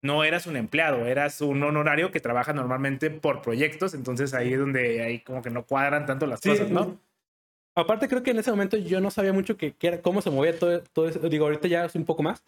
no 0.00 0.22
eras 0.22 0.46
un 0.46 0.56
empleado, 0.56 1.04
eras 1.04 1.40
un 1.40 1.60
honorario 1.64 2.12
que 2.12 2.20
trabaja 2.20 2.52
normalmente 2.52 3.10
por 3.10 3.42
proyectos, 3.42 3.92
entonces 3.94 4.34
ahí 4.34 4.52
es 4.52 4.60
donde 4.60 5.02
ahí 5.02 5.18
como 5.18 5.42
que 5.42 5.50
no 5.50 5.64
cuadran 5.64 6.06
tanto 6.06 6.28
las 6.28 6.40
cosas, 6.40 6.70
¿no? 6.70 6.96
Aparte 7.74 8.08
creo 8.08 8.22
que 8.22 8.32
en 8.32 8.38
ese 8.38 8.50
momento 8.50 8.76
yo 8.76 9.00
no 9.00 9.10
sabía 9.10 9.32
mucho 9.32 9.56
que, 9.56 9.72
que 9.74 9.86
era, 9.86 10.02
cómo 10.02 10.22
se 10.22 10.30
movía 10.30 10.58
todo, 10.58 10.82
todo 10.82 11.08
eso, 11.08 11.18
digo, 11.28 11.46
ahorita 11.46 11.68
ya 11.68 11.84
es 11.84 11.94
un 11.94 12.04
poco 12.04 12.22
más, 12.22 12.44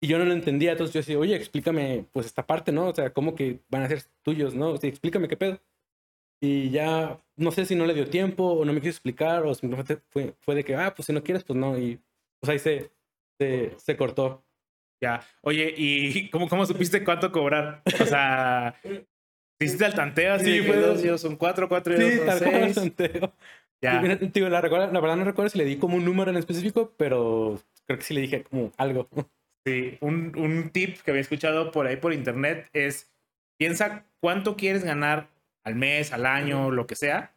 y 0.00 0.06
yo 0.08 0.18
no 0.18 0.24
lo 0.24 0.32
entendía, 0.32 0.72
entonces 0.72 0.94
yo 0.94 1.00
decía, 1.00 1.18
oye, 1.18 1.34
explícame 1.34 2.06
pues 2.12 2.26
esta 2.26 2.46
parte, 2.46 2.70
¿no? 2.70 2.88
O 2.88 2.94
sea, 2.94 3.12
¿cómo 3.12 3.34
que 3.34 3.60
van 3.68 3.82
a 3.82 3.88
ser 3.88 4.02
tuyos, 4.22 4.54
no? 4.54 4.70
O 4.70 4.76
sea, 4.76 4.88
explícame 4.88 5.26
qué 5.28 5.36
pedo. 5.36 5.60
Y 6.40 6.70
ya, 6.70 7.20
no 7.36 7.50
sé 7.50 7.66
si 7.66 7.74
no 7.74 7.84
le 7.84 7.94
dio 7.94 8.08
tiempo 8.08 8.44
o 8.44 8.64
no 8.64 8.72
me 8.72 8.80
quiso 8.80 8.90
explicar 8.90 9.44
o 9.44 9.54
simplemente 9.54 9.98
fue, 10.10 10.34
fue 10.40 10.54
de 10.54 10.64
que, 10.64 10.76
ah, 10.76 10.94
pues 10.94 11.06
si 11.06 11.12
no 11.12 11.22
quieres, 11.24 11.42
pues 11.42 11.58
no, 11.58 11.76
y 11.76 12.00
pues 12.40 12.50
ahí 12.50 12.58
se, 12.60 12.92
se, 13.40 13.74
se 13.76 13.96
cortó. 13.96 14.44
Ya. 15.02 15.20
Oye, 15.42 15.74
¿y 15.76 16.30
cómo, 16.30 16.48
cómo 16.48 16.64
supiste 16.64 17.02
cuánto 17.02 17.32
cobrar? 17.32 17.82
O 18.00 18.06
sea, 18.06 18.74
¿hiciste 19.60 19.84
el 19.84 19.94
tanteo 19.94 20.34
así? 20.34 20.58
Sí, 20.58 20.62
fue 20.66 20.76
dos 20.76 21.02
dos 21.02 21.20
son 21.20 21.36
cuatro, 21.36 21.68
cuatro 21.68 21.94
y 21.94 21.96
sí, 21.96 22.02
dos 22.02 22.14
son 22.14 22.26
tal 22.26 22.38
seis. 22.38 22.74
tanteo. 22.74 23.32
Ya. 23.80 24.00
Digo, 24.32 24.48
la, 24.48 24.60
recuerdo, 24.60 24.92
la, 24.92 25.00
verdad 25.00 25.16
no 25.16 25.24
recuerdo 25.24 25.50
si 25.50 25.58
le 25.58 25.64
di 25.64 25.76
como 25.76 25.96
un 25.96 26.04
número 26.04 26.30
en 26.30 26.36
específico, 26.36 26.92
pero 26.96 27.60
creo 27.86 27.98
que 27.98 28.04
sí 28.04 28.14
le 28.14 28.20
dije 28.22 28.42
como 28.42 28.72
algo. 28.76 29.08
Sí, 29.64 29.98
un, 30.00 30.32
un 30.36 30.70
tip 30.70 30.98
que 31.02 31.10
había 31.10 31.20
escuchado 31.20 31.70
por 31.70 31.86
ahí 31.86 31.96
por 31.96 32.12
internet 32.12 32.68
es, 32.72 33.12
piensa 33.56 34.04
cuánto 34.20 34.56
quieres 34.56 34.84
ganar 34.84 35.28
al 35.64 35.74
mes, 35.74 36.12
al 36.12 36.26
año, 36.26 36.70
lo 36.70 36.86
que 36.86 36.96
sea. 36.96 37.34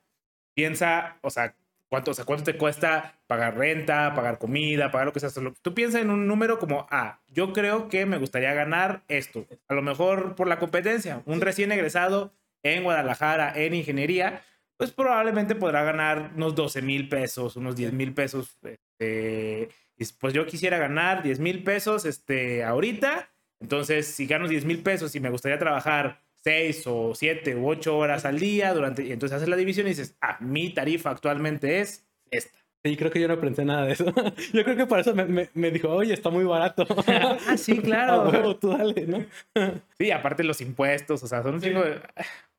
Piensa, 0.54 1.18
o 1.22 1.30
sea, 1.30 1.56
cuánto, 1.90 2.12
o 2.12 2.14
sea, 2.14 2.26
cuánto 2.26 2.46
te 2.46 2.58
cuesta 2.58 3.16
pagar 3.28 3.58
renta, 3.58 4.14
pagar 4.16 4.38
comida, 4.38 4.92
pagar 4.92 5.08
lo 5.08 5.14
que 5.14 5.20
sea. 5.20 5.30
Tú 5.62 5.74
piensas 5.74 6.02
en 6.02 6.10
un 6.10 6.26
número 6.26 6.58
como, 6.58 6.88
ah, 6.90 7.20
yo 7.28 7.52
creo 7.54 7.90
que 7.90 8.06
me 8.06 8.18
gustaría 8.18 8.54
ganar 8.54 9.04
esto. 9.10 9.46
A 9.68 9.74
lo 9.74 9.82
mejor 9.82 10.36
por 10.36 10.48
la 10.48 10.58
competencia, 10.58 11.22
un 11.26 11.42
recién 11.42 11.72
egresado 11.72 12.34
en 12.64 12.84
Guadalajara 12.84 13.54
en 13.56 13.74
ingeniería, 13.74 14.42
pues 14.82 14.94
probablemente 14.94 15.54
podrá 15.54 15.84
ganar 15.84 16.32
unos 16.36 16.56
12 16.56 16.82
mil 16.82 17.08
pesos, 17.08 17.56
unos 17.56 17.76
10 17.76 17.94
mil 17.94 18.16
pesos. 18.16 18.58
Este, 18.64 19.70
y 19.96 20.06
pues 20.20 20.34
yo 20.34 20.48
quisiera 20.48 20.80
ganar 20.80 21.22
10 21.22 21.40
mil 21.40 21.64
pesos 21.64 22.04
este, 22.04 22.64
ahorita. 22.64 23.30
Entonces, 23.60 24.08
si 24.08 24.26
gano 24.26 24.48
10 24.48 24.66
mil 24.66 24.82
pesos 24.82 25.14
y 25.14 25.20
me 25.20 25.30
gustaría 25.30 25.60
trabajar 25.60 26.24
6 26.38 26.88
o 26.88 27.14
7 27.14 27.58
u 27.58 27.70
8 27.70 27.96
horas 27.96 28.26
al 28.26 28.40
día, 28.40 28.74
durante, 28.74 29.04
y 29.04 29.12
entonces 29.12 29.36
haces 29.36 29.50
la 29.50 29.56
división 29.56 29.86
y 29.86 29.92
dices, 29.92 30.18
ah, 30.20 30.40
mi 30.40 30.74
tarifa 30.74 31.12
actualmente 31.12 31.82
es 31.82 32.08
esta. 32.32 32.58
Sí, 32.84 32.98
creo 32.98 33.12
que 33.12 33.22
yo 33.22 33.28
no 33.28 33.36
aprendí 33.36 33.64
nada 33.64 33.86
de 33.86 33.94
eso. 33.94 34.06
Yo 34.52 34.64
creo 34.64 34.76
que 34.76 34.88
por 34.88 35.00
eso 35.00 35.14
me, 35.14 35.26
me, 35.26 35.50
me 35.54 35.70
dijo, 35.70 35.90
oye, 35.90 36.16
está 36.16 36.32
muy 36.32 36.44
barato. 36.44 36.88
ah, 37.08 37.56
sí, 37.56 37.78
claro. 37.84 38.28
huevo, 38.32 38.56
tú 38.56 38.70
dale, 38.70 39.06
¿no? 39.06 39.24
sí, 40.00 40.10
aparte 40.10 40.44
los 40.44 40.60
impuestos, 40.60 41.22
o 41.22 41.28
sea, 41.28 41.44
son 41.44 41.54
un, 41.54 41.62
sí. 41.62 41.70
de, 41.70 42.02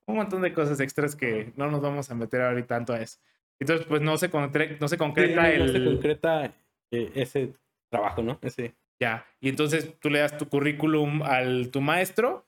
un 0.07 0.16
montón 0.16 0.42
de 0.42 0.53
cosas 0.53 0.80
extras 0.80 1.16
que 1.16 1.53
no 1.57 1.70
nos 1.70 1.80
vamos 1.80 2.11
a 2.11 2.14
meter 2.14 2.42
ahorita 2.42 2.68
tanto 2.68 2.92
a 2.92 3.00
eso. 3.00 3.18
Entonces, 3.59 3.86
pues 3.86 4.03
no 4.03 4.18
se, 4.18 4.30
concre 4.30 4.76
no 4.80 4.88
se 4.88 4.98
concreta 4.98 5.46
sí, 5.46 5.53
el... 5.53 5.66
No 5.66 5.72
se 5.72 5.84
concreta 5.84 6.55
eh, 6.90 7.12
ese 7.14 7.55
trabajo, 7.90 8.22
¿no? 8.22 8.38
Ese... 8.42 8.74
Ya, 9.00 9.26
y 9.40 9.48
entonces 9.48 9.98
tú 9.98 10.11
le 10.11 10.20
das 10.20 10.36
tu 10.36 10.48
currículum 10.48 11.22
al 11.22 11.70
tu 11.70 11.80
maestro 11.80 12.46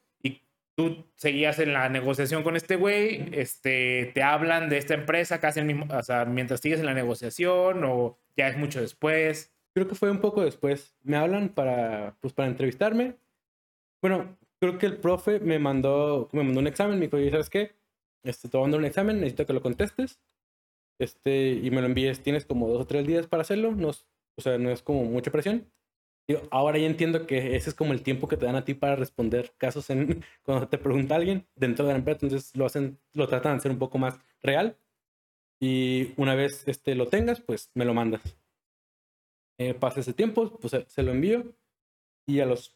tú 0.75 1.05
seguías 1.17 1.59
en 1.59 1.73
la 1.73 1.89
negociación 1.89 2.43
con 2.43 2.57
este 2.57 2.77
güey, 2.77 3.29
este, 3.33 4.11
te 4.15 4.23
hablan 4.23 4.69
de 4.69 4.79
esta 4.79 4.95
empresa 4.95 5.41
casi 5.41 5.61
el 5.61 5.67
mismo, 5.67 5.87
o 5.89 6.03
sea, 6.03 6.25
mientras 6.25 6.61
sigues 6.61 6.81
en 6.81 6.87
la 6.87 6.95
negociación 6.95 7.85
o 7.85 8.19
ya 8.37 8.49
es 8.49 8.57
mucho 8.57 8.81
después. 8.81 9.53
Creo 9.73 9.89
que 9.89 9.95
fue 9.95 10.11
un 10.11 10.21
poco 10.21 10.45
después. 10.45 10.97
Me 11.03 11.17
hablan 11.17 11.49
para, 11.49 12.17
pues, 12.21 12.33
para 12.33 12.49
entrevistarme. 12.49 13.17
Bueno, 14.01 14.37
creo 14.67 14.79
que 14.79 14.87
el 14.87 14.97
profe 14.99 15.41
me 15.41 15.59
mandó, 15.59 16.29
me 16.33 16.43
mandó 16.43 16.61
un 16.61 16.67
examen, 16.67 16.99
me 16.99 17.09
dijo, 17.09 17.19
¿sabes 17.31 17.51
qué? 17.51 17.75
Este, 18.23 18.49
te 18.49 18.57
voy 18.57 18.65
a 18.65 18.67
mandar 18.67 18.81
un 18.81 18.87
examen, 18.87 19.17
necesito 19.17 19.47
que 19.47 19.53
lo 19.53 19.63
contestes. 19.63 20.21
Este, 20.99 21.53
y 21.53 21.71
me 21.71 21.81
lo 21.81 21.87
envíes, 21.87 22.23
tienes 22.23 22.47
como 22.47 22.69
dos 22.69 22.83
o 22.83 22.87
tres 22.87 23.07
días 23.07 23.27
para 23.27 23.43
hacerlo, 23.43 23.73
no, 23.73 23.89
o 23.89 24.41
sea, 24.41 24.59
no 24.59 24.71
es 24.71 24.83
como 24.83 25.05
mucha 25.05 25.31
presión. 25.31 25.71
Ahora 26.51 26.79
ya 26.79 26.87
entiendo 26.87 27.27
que 27.27 27.55
ese 27.55 27.69
es 27.69 27.75
como 27.75 27.93
el 27.93 28.03
tiempo 28.03 28.29
que 28.29 28.39
te 28.39 28.47
dan 28.47 28.57
a 28.57 28.65
ti 28.65 28.73
para 28.73 28.97
responder 28.97 29.53
casos 29.59 29.91
en, 29.91 30.25
cuando 30.43 30.69
te 30.69 30.79
pregunta 30.79 31.17
alguien 31.17 31.47
dentro 31.55 31.85
de 31.85 31.93
la 31.93 31.99
empresa, 31.99 32.21
entonces 32.23 32.57
lo 32.57 32.65
hacen, 32.65 32.99
lo 33.13 33.29
tratan 33.29 33.53
de 33.53 33.59
hacer 33.59 33.71
un 33.71 33.79
poco 33.79 33.99
más 33.99 34.19
real. 34.43 34.79
Y 35.61 36.13
una 36.17 36.35
vez 36.35 36.67
este, 36.67 36.95
lo 36.95 37.09
tengas, 37.09 37.41
pues 37.41 37.71
me 37.75 37.85
lo 37.85 37.95
mandas. 37.95 38.37
Eh, 39.59 39.75
pasa 39.75 40.01
ese 40.01 40.13
tiempo, 40.13 40.59
pues 40.59 40.71
se, 40.73 40.85
se, 40.89 41.03
lo 41.03 41.13
envío. 41.13 41.55
Y 42.27 42.41
a 42.41 42.47
los, 42.47 42.75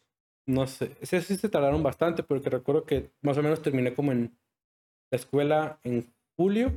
no 0.48 0.66
sé, 0.66 0.96
sí, 1.02 1.20
se 1.20 1.48
tardaron 1.48 1.82
bastante, 1.82 2.22
porque 2.22 2.48
recuerdo 2.48 2.84
que 2.84 3.12
más 3.20 3.36
o 3.36 3.42
menos 3.42 3.60
terminé 3.60 3.94
como 3.94 4.12
en 4.12 4.36
la 5.12 5.16
escuela 5.16 5.78
en 5.84 6.10
julio, 6.36 6.72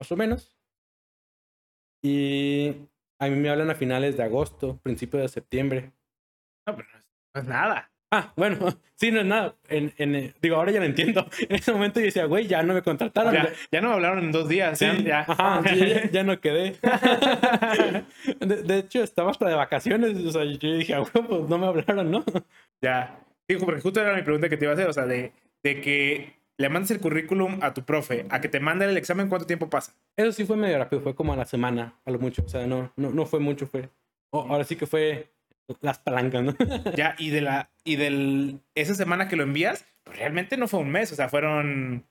más 0.00 0.12
o 0.12 0.16
menos. 0.16 0.56
Y 2.02 2.88
a 3.18 3.28
mí 3.28 3.34
me 3.36 3.50
hablan 3.50 3.70
a 3.70 3.74
finales 3.74 4.16
de 4.16 4.22
agosto, 4.22 4.78
principio 4.78 5.18
de 5.18 5.28
septiembre. 5.28 5.92
No, 6.66 6.76
pero 6.76 6.88
no 7.34 7.40
es 7.40 7.46
nada. 7.48 7.90
Ah, 8.16 8.32
bueno, 8.34 8.58
sí, 8.94 9.10
no 9.10 9.20
es 9.20 9.26
nada. 9.26 9.54
En, 9.68 9.92
en, 9.98 10.14
eh, 10.14 10.34
digo, 10.40 10.56
ahora 10.56 10.72
ya 10.72 10.80
lo 10.80 10.86
entiendo. 10.86 11.26
En 11.48 11.56
ese 11.56 11.72
momento 11.72 12.00
yo 12.00 12.06
decía, 12.06 12.24
güey, 12.24 12.46
ya 12.46 12.62
no 12.62 12.72
me 12.72 12.82
contrataron. 12.82 13.34
Ya, 13.34 13.52
ya 13.70 13.80
no 13.80 13.88
me 13.88 13.94
hablaron 13.94 14.24
en 14.24 14.32
dos 14.32 14.48
días. 14.48 14.78
Sí, 14.78 14.86
ya. 15.04 15.20
Ajá, 15.28 15.62
sí, 15.68 15.78
ya, 15.78 16.10
ya 16.10 16.22
no 16.24 16.40
quedé. 16.40 16.76
De, 18.40 18.62
de 18.62 18.78
hecho, 18.78 19.02
estaba 19.02 19.30
hasta 19.30 19.48
de 19.48 19.54
vacaciones. 19.54 20.16
O 20.24 20.30
sea, 20.30 20.44
yo 20.44 20.72
dije, 20.72 20.94
ah, 20.94 21.00
güey, 21.00 21.26
pues 21.26 21.48
no 21.48 21.58
me 21.58 21.66
hablaron, 21.66 22.10
¿no? 22.10 22.24
Ya. 22.80 23.18
Sí, 23.48 23.56
porque 23.56 23.80
justo 23.80 24.00
era 24.00 24.16
mi 24.16 24.22
pregunta 24.22 24.48
que 24.48 24.56
te 24.56 24.64
iba 24.64 24.72
a 24.72 24.74
hacer. 24.74 24.88
O 24.88 24.92
sea, 24.92 25.06
de, 25.06 25.32
de 25.62 25.80
que 25.80 26.34
le 26.58 26.68
mandes 26.70 26.90
el 26.90 27.00
currículum 27.00 27.58
a 27.60 27.74
tu 27.74 27.84
profe, 27.84 28.26
a 28.30 28.40
que 28.40 28.48
te 28.48 28.60
manden 28.60 28.88
el 28.88 28.96
examen, 28.96 29.28
¿cuánto 29.28 29.46
tiempo 29.46 29.68
pasa? 29.68 29.92
Eso 30.16 30.32
sí 30.32 30.46
fue 30.46 30.56
medio 30.56 30.78
rápido, 30.78 31.02
fue 31.02 31.14
como 31.14 31.34
a 31.34 31.36
la 31.36 31.44
semana, 31.44 31.94
a 32.04 32.10
lo 32.10 32.18
mucho. 32.18 32.42
O 32.44 32.48
sea, 32.48 32.66
no, 32.66 32.92
no, 32.96 33.10
no 33.10 33.26
fue 33.26 33.40
mucho, 33.40 33.66
fue. 33.66 33.90
ahora 34.32 34.64
sí 34.64 34.76
que 34.76 34.86
fue 34.86 35.28
las 35.80 35.98
palancas, 35.98 36.42
¿no? 36.44 36.54
Ya, 36.96 37.14
y 37.18 37.30
de 37.30 37.40
la, 37.40 37.70
y 37.84 37.96
del, 37.96 38.60
esa 38.74 38.94
semana 38.94 39.28
que 39.28 39.36
lo 39.36 39.42
envías, 39.42 39.84
pues 40.04 40.18
realmente 40.18 40.56
no 40.56 40.68
fue 40.68 40.80
un 40.80 40.90
mes, 40.90 41.12
o 41.12 41.16
sea, 41.16 41.28
fueron 41.28 42.06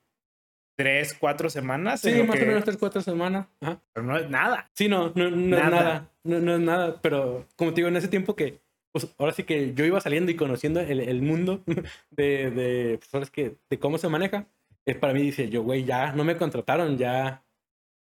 tres, 0.77 1.13
cuatro 1.17 1.49
semanas. 1.49 2.01
Sí, 2.01 2.11
más 2.23 2.37
que- 2.37 2.43
o 2.43 2.47
menos 2.47 2.63
tres, 2.65 2.77
cuatro 2.77 3.01
semanas. 3.01 3.47
Ajá. 3.61 3.79
Pero 3.93 4.05
no 4.05 4.17
es 4.17 4.29
nada. 4.29 4.69
Sí, 4.73 4.87
no, 4.89 5.11
no, 5.15 5.29
no 5.29 5.57
Nada. 5.57 5.65
es 5.65 5.71
nada. 5.71 6.11
No, 6.23 6.39
no 6.39 6.55
es 6.55 6.59
nada. 6.59 7.01
Pero 7.01 7.47
como 7.55 7.71
te 7.71 7.77
digo, 7.77 7.87
en 7.87 7.95
ese 7.97 8.07
tiempo 8.09 8.35
que, 8.35 8.59
pues 8.91 9.07
ahora 9.17 9.31
sí 9.31 9.43
que 9.43 9.73
yo 9.73 9.85
iba 9.85 10.01
saliendo 10.01 10.31
y 10.31 10.35
conociendo 10.35 10.81
el, 10.81 10.99
el 10.99 11.21
mundo 11.21 11.63
de, 12.11 12.51
de, 12.51 12.97
pues, 12.97 13.13
ahora 13.13 13.23
es 13.23 13.31
que, 13.31 13.55
de 13.69 13.79
cómo 13.79 13.97
se 13.97 14.09
maneja, 14.09 14.47
es 14.85 14.97
para 14.97 15.13
mí 15.13 15.21
dice, 15.21 15.49
yo, 15.49 15.63
güey, 15.63 15.85
ya 15.85 16.11
no 16.11 16.23
me 16.25 16.35
contrataron, 16.37 16.97
ya, 16.97 17.43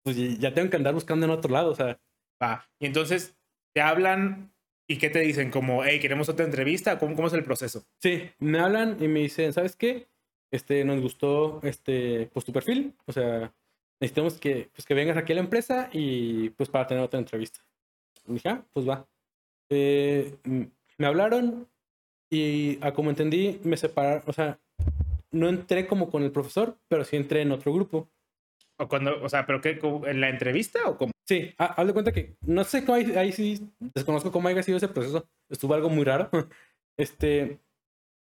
pues 0.05 0.17
ya 0.39 0.55
tengo 0.55 0.71
que 0.71 0.77
andar 0.77 0.95
buscando 0.95 1.27
en 1.27 1.33
otro 1.33 1.51
lado. 1.53 1.71
O 1.71 1.75
sea, 1.75 1.99
Va. 2.43 2.69
Y 2.81 2.87
entonces 2.87 3.37
te 3.75 3.81
hablan 3.81 4.52
y 4.87 4.99
¿qué 4.99 5.11
te 5.11 5.21
dicen? 5.21 5.51
Como, 5.51 5.85
hey, 5.85 6.01
queremos 6.01 6.29
otra 6.29 6.45
entrevista. 6.45 6.99
¿Cómo, 6.99 7.15
cómo 7.17 7.29
es 7.29 7.35
el 7.35 7.45
proceso? 7.45 7.85
sí, 7.99 8.31
me 8.39 8.59
hablan 8.59 8.97
y 9.01 9.09
me 9.09 9.21
dicen, 9.21 9.53
¿sabes 9.53 9.77
qué? 9.77 10.09
Este, 10.51 10.85
nos 10.85 11.01
gustó 11.01 11.61
este, 11.63 12.29
pues 12.33 12.45
tu 12.45 12.53
perfil. 12.53 12.95
O 13.07 13.13
sea, 13.13 13.53
necesitamos 14.01 14.39
que, 14.39 14.71
pues, 14.75 14.85
que 14.85 14.95
vengas 14.95 15.17
aquí 15.17 15.33
a 15.33 15.37
la 15.37 15.43
empresa 15.43 15.89
y 15.93 16.51
pues 16.51 16.69
para 16.69 16.87
tener 16.87 17.03
otra 17.03 17.19
entrevista. 17.19 17.61
Y 18.27 18.35
dije, 18.35 18.49
ah, 18.49 18.65
pues 18.73 18.89
va. 18.89 19.07
Eh, 19.71 20.37
me 20.99 21.07
hablaron 21.07 21.69
y 22.29 22.79
a 22.83 22.93
como 22.93 23.11
entendí, 23.11 23.61
me 23.65 23.77
separaron, 23.77 24.23
o 24.27 24.33
sea, 24.33 24.59
no 25.31 25.49
entré 25.49 25.87
como 25.87 26.11
con 26.11 26.23
el 26.23 26.33
profesor, 26.33 26.77
pero 26.89 27.05
sí 27.05 27.17
entré 27.17 27.43
en 27.43 27.53
otro 27.53 27.73
grupo. 27.73 28.09
O 28.79 28.89
cuando, 28.89 29.23
o 29.23 29.29
sea, 29.29 29.47
pero 29.47 29.61
qué, 29.61 29.79
¿Cómo- 29.79 30.07
en 30.07 30.21
la 30.21 30.29
entrevista 30.29 30.81
o 30.89 30.97
cómo? 30.97 31.13
Sí, 31.29 31.55
ha- 31.59 31.67
haz 31.81 31.87
de 31.87 31.93
cuenta 31.93 32.13
que 32.13 32.37
no 32.41 32.65
sé 32.65 32.85
cómo, 32.85 32.97
ahí, 32.97 33.13
ahí 33.17 33.33
sí 33.33 33.71
desconozco 33.95 34.33
cómo 34.33 34.49
haya 34.49 34.63
sido 34.63 34.79
ese 34.79 34.89
proceso. 34.89 35.29
Estuvo 35.49 35.75
algo 35.75 35.89
muy 35.89 36.05
raro. 36.05 36.31
Este, 36.99 37.59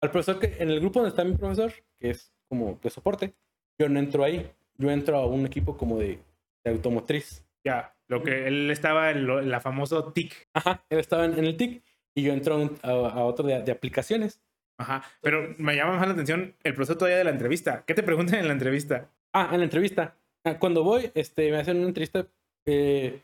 al 0.04 0.12
profesor 0.12 0.40
que 0.40 0.56
en 0.62 0.70
el 0.70 0.80
grupo 0.80 1.00
donde 1.00 1.10
está 1.10 1.24
mi 1.24 1.36
profesor, 1.36 1.74
que 2.00 2.12
es 2.12 2.32
como 2.48 2.80
de 2.82 2.90
soporte, 2.92 3.34
yo 3.80 3.90
no 3.90 4.00
entro 4.00 4.24
ahí. 4.24 4.52
Yo 4.78 4.92
entro 4.92 5.18
a 5.18 5.26
un 5.26 5.46
equipo 5.48 5.76
como 5.78 5.98
de, 5.98 6.20
de 6.64 6.72
automotriz. 6.72 7.44
Ya, 7.66 7.96
lo 8.08 8.22
que 8.24 8.48
él 8.48 8.70
estaba 8.70 9.10
en, 9.12 9.26
lo- 9.26 9.40
en 9.40 9.50
la 9.50 9.60
famoso 9.62 10.14
TIC. 10.14 10.48
Ajá, 10.54 10.86
él 10.90 11.00
estaba 11.00 11.26
en, 11.26 11.38
en 11.40 11.46
el 11.46 11.58
TIC 11.58 11.84
y 12.16 12.22
yo 12.24 12.34
entro 12.34 12.54
a, 12.54 12.58
un- 12.58 12.78
a- 12.84 12.90
a 12.92 13.24
otro 13.26 13.48
de, 13.48 13.62
de 13.64 13.72
aplicaciones. 13.72 14.42
Ajá. 14.80 15.04
Pero 15.22 15.56
me 15.58 15.76
llama 15.76 15.98
más 15.98 16.08
la 16.08 16.14
atención 16.14 16.56
el 16.64 16.74
proceso 16.76 16.98
todavía 16.98 17.18
de 17.18 17.24
la 17.24 17.32
entrevista. 17.32 17.84
¿Qué 17.86 17.94
te 17.96 18.04
preguntan 18.04 18.40
en 18.40 18.48
la 18.48 18.54
entrevista? 18.54 19.10
Ah, 19.34 19.50
en 19.52 19.60
la 19.60 19.64
entrevista. 19.66 20.18
Cuando 20.60 20.84
voy, 20.84 21.12
este, 21.14 21.52
me 21.52 21.58
hacen 21.58 21.78
una 21.78 21.88
entrevista. 21.88 22.28
Eh, 22.66 23.22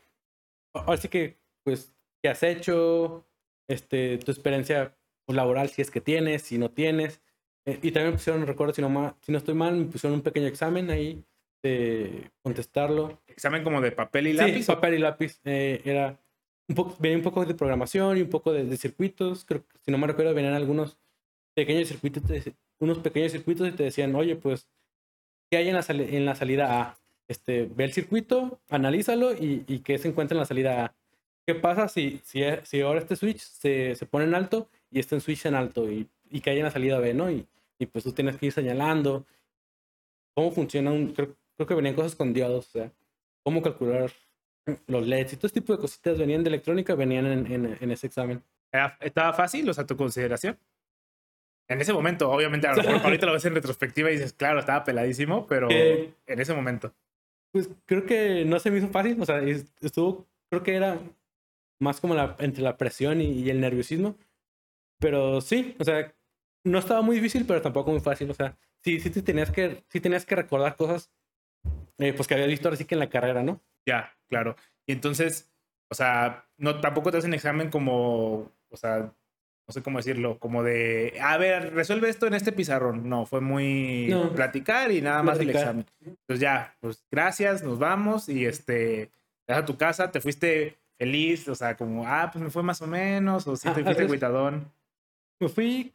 ahora 0.74 0.96
sí 0.96 1.08
que, 1.08 1.38
pues, 1.64 1.92
¿qué 2.22 2.28
has 2.30 2.42
hecho? 2.42 3.24
Este, 3.68 4.18
tu 4.18 4.30
experiencia 4.30 4.96
laboral, 5.26 5.68
si 5.68 5.82
es 5.82 5.90
que 5.90 6.00
tienes, 6.00 6.42
si 6.42 6.58
no 6.58 6.70
tienes. 6.70 7.20
Eh, 7.66 7.78
y 7.82 7.90
también 7.92 8.12
me 8.12 8.16
pusieron, 8.16 8.46
recuerdo, 8.46 8.72
si 8.72 8.80
no, 8.80 8.88
ma- 8.88 9.16
si 9.20 9.30
no 9.32 9.38
estoy 9.38 9.54
mal, 9.54 9.76
me 9.76 9.84
pusieron 9.86 10.14
un 10.18 10.22
pequeño 10.22 10.46
examen 10.46 10.90
ahí 10.90 11.22
de 11.62 12.30
contestarlo. 12.42 13.20
Examen 13.26 13.62
como 13.62 13.80
de 13.80 13.92
papel 13.92 14.28
y 14.28 14.30
Sí, 14.30 14.36
lápiz. 14.38 14.68
o- 14.68 14.74
papel 14.74 14.94
y 14.94 14.98
lápiz. 14.98 15.40
eh, 15.44 15.82
era 15.84 16.18
un 16.68 16.74
poco, 16.76 16.96
venía 16.98 17.18
un 17.18 17.24
poco 17.24 17.44
de 17.44 17.54
programación 17.54 18.16
y 18.16 18.22
un 18.22 18.30
poco 18.30 18.52
de, 18.52 18.64
de 18.64 18.76
circuitos. 18.78 19.44
Creo 19.44 19.66
que, 19.66 19.78
si 19.80 19.90
no 19.90 19.98
me 19.98 20.06
recuerdo, 20.06 20.32
venían 20.34 20.54
algunos 20.54 20.98
pequeños 21.54 21.88
circuitos, 21.88 22.22
unos 22.80 22.98
pequeños 23.00 23.32
circuitos 23.32 23.68
y 23.68 23.72
te 23.72 23.82
decían, 23.82 24.14
oye, 24.14 24.36
pues, 24.36 24.66
¿qué 25.50 25.58
hay 25.58 25.68
en 25.68 25.74
la, 25.74 25.84
en 25.88 26.24
la 26.24 26.34
salida 26.36 26.80
A? 26.80 26.98
Este, 27.28 27.66
ve 27.66 27.84
el 27.84 27.92
circuito, 27.92 28.60
analízalo 28.70 29.32
y, 29.34 29.64
y 29.66 29.80
qué 29.80 29.98
se 29.98 30.08
encuentra 30.08 30.34
en 30.34 30.40
la 30.40 30.46
salida 30.46 30.84
A. 30.86 30.94
¿Qué 31.46 31.54
pasa 31.54 31.88
si, 31.88 32.20
si, 32.24 32.42
si 32.64 32.80
ahora 32.80 33.00
este 33.00 33.16
switch 33.16 33.40
se, 33.40 33.94
se 33.94 34.06
pone 34.06 34.24
en 34.24 34.34
alto 34.34 34.68
y 34.90 34.98
este 34.98 35.18
switch 35.20 35.46
en 35.46 35.54
alto 35.54 35.90
y, 35.90 36.08
y 36.30 36.40
que 36.40 36.50
hay 36.50 36.58
en 36.58 36.64
la 36.64 36.70
salida 36.70 36.98
B, 36.98 37.14
¿no? 37.14 37.30
Y, 37.30 37.46
y 37.78 37.86
pues 37.86 38.04
tú 38.04 38.12
tienes 38.12 38.36
que 38.36 38.46
ir 38.46 38.52
señalando 38.52 39.26
cómo 40.34 40.50
funciona 40.52 40.90
un... 40.90 41.12
Creo, 41.12 41.36
creo 41.56 41.66
que 41.66 41.74
venían 41.74 41.94
cosas 41.94 42.14
con 42.16 42.32
diodos, 42.32 42.68
o 42.68 42.70
sea, 42.70 42.92
cómo 43.42 43.62
calcular 43.62 44.10
los 44.86 45.06
LEDs 45.06 45.32
y 45.32 45.36
todo 45.36 45.46
este 45.46 45.60
tipo 45.60 45.72
de 45.74 45.80
cositas 45.80 46.18
venían 46.18 46.44
de 46.44 46.48
electrónica, 46.48 46.94
venían 46.94 47.26
en, 47.26 47.52
en, 47.52 47.78
en 47.80 47.90
ese 47.90 48.06
examen. 48.06 48.42
¿Estaba 49.00 49.32
fácil? 49.32 49.68
O 49.68 49.74
sea, 49.74 49.86
tu 49.86 49.96
consideración. 49.96 50.58
En 51.68 51.80
ese 51.80 51.92
momento, 51.92 52.30
obviamente, 52.30 52.66
a 52.66 52.74
lo 52.74 52.82
mejor 52.82 53.00
ahorita 53.04 53.26
lo 53.26 53.32
ves 53.32 53.44
en 53.44 53.54
retrospectiva 53.54 54.10
y 54.10 54.14
dices, 54.14 54.32
claro, 54.32 54.60
estaba 54.60 54.84
peladísimo, 54.84 55.46
pero 55.46 55.68
Eh, 55.70 56.12
en 56.26 56.40
ese 56.40 56.54
momento. 56.54 56.92
Pues 57.52 57.70
creo 57.86 58.04
que 58.06 58.44
no 58.44 58.58
se 58.60 58.70
me 58.70 58.78
hizo 58.78 58.88
fácil, 58.88 59.20
o 59.20 59.24
sea, 59.26 59.38
es- 59.40 59.72
estuvo, 59.80 60.26
creo 60.50 60.62
que 60.62 60.74
era 60.74 61.00
más 61.80 62.00
como 62.00 62.14
la, 62.14 62.36
entre 62.40 62.62
la 62.62 62.76
presión 62.78 63.20
y, 63.22 63.26
y 63.42 63.50
el 63.50 63.60
nerviosismo, 63.60 64.16
pero 65.00 65.40
sí, 65.42 65.76
o 65.80 65.84
sea, 65.84 66.14
no 66.64 66.78
estaba 66.78 67.02
muy 67.02 67.16
difícil, 67.16 67.46
pero 67.46 67.62
tampoco 67.62 67.92
muy 67.92 68.00
fácil, 68.00 68.30
o 68.30 68.34
sea, 68.34 68.58
sí, 68.84 69.00
sí 69.00 69.10
te 69.10 69.22
tenías 69.22 69.50
que, 69.52 69.84
sí 69.90 70.00
tenías 70.00 70.26
que 70.26 70.36
recordar 70.36 70.76
cosas, 70.76 71.12
eh, 71.98 72.12
pues 72.14 72.28
que 72.28 72.34
había 72.34 72.46
visto 72.46 72.68
ahora 72.68 72.76
sí 72.78 72.84
que 72.86 72.94
en 72.96 73.00
la 73.00 73.10
carrera, 73.10 73.42
¿no? 73.42 73.62
Ya, 73.86 74.16
claro. 74.28 74.56
Y 74.86 74.92
entonces, 74.92 75.50
o 75.90 75.94
sea, 75.94 76.48
no, 76.58 76.80
tampoco 76.80 77.10
te 77.12 77.18
hacen 77.18 77.34
examen 77.34 77.70
como, 77.70 78.52
o 78.70 78.76
sea, 78.76 79.14
no 79.68 79.72
sé 79.74 79.82
cómo 79.82 79.98
decirlo, 79.98 80.38
como 80.38 80.62
de, 80.62 81.18
a 81.20 81.36
ver, 81.36 81.74
resuelve 81.74 82.08
esto 82.08 82.26
en 82.26 82.32
este 82.34 82.52
pizarrón. 82.52 83.06
No, 83.08 83.26
fue 83.26 83.40
muy 83.42 84.08
No. 84.08 84.32
platicar 84.32 84.90
y 84.90 85.02
nada 85.02 85.22
más 85.22 85.38
el 85.38 85.50
examen. 85.50 85.84
Entonces 86.04 86.40
ya, 86.40 86.74
pues 86.80 87.04
gracias, 87.10 87.62
nos 87.62 87.78
vamos 87.78 88.28
y 88.30 88.46
este, 88.46 89.10
te 89.46 89.52
vas 89.52 89.58
a 89.62 89.66
tu 89.66 89.76
casa, 89.76 90.10
te 90.10 90.20
fuiste 90.22 90.78
feliz, 90.98 91.46
o 91.48 91.54
sea, 91.54 91.76
como, 91.76 92.06
ah, 92.06 92.30
pues 92.32 92.42
me 92.42 92.50
fue 92.50 92.62
más 92.62 92.80
o 92.80 92.86
menos, 92.86 93.46
o 93.46 93.56
sí 93.56 93.68
Ah, 93.68 93.74
te 93.74 93.82
a 93.82 93.84
fuiste 93.84 94.02
agüitadón. 94.04 94.72
me 95.38 95.48
fui 95.50 95.92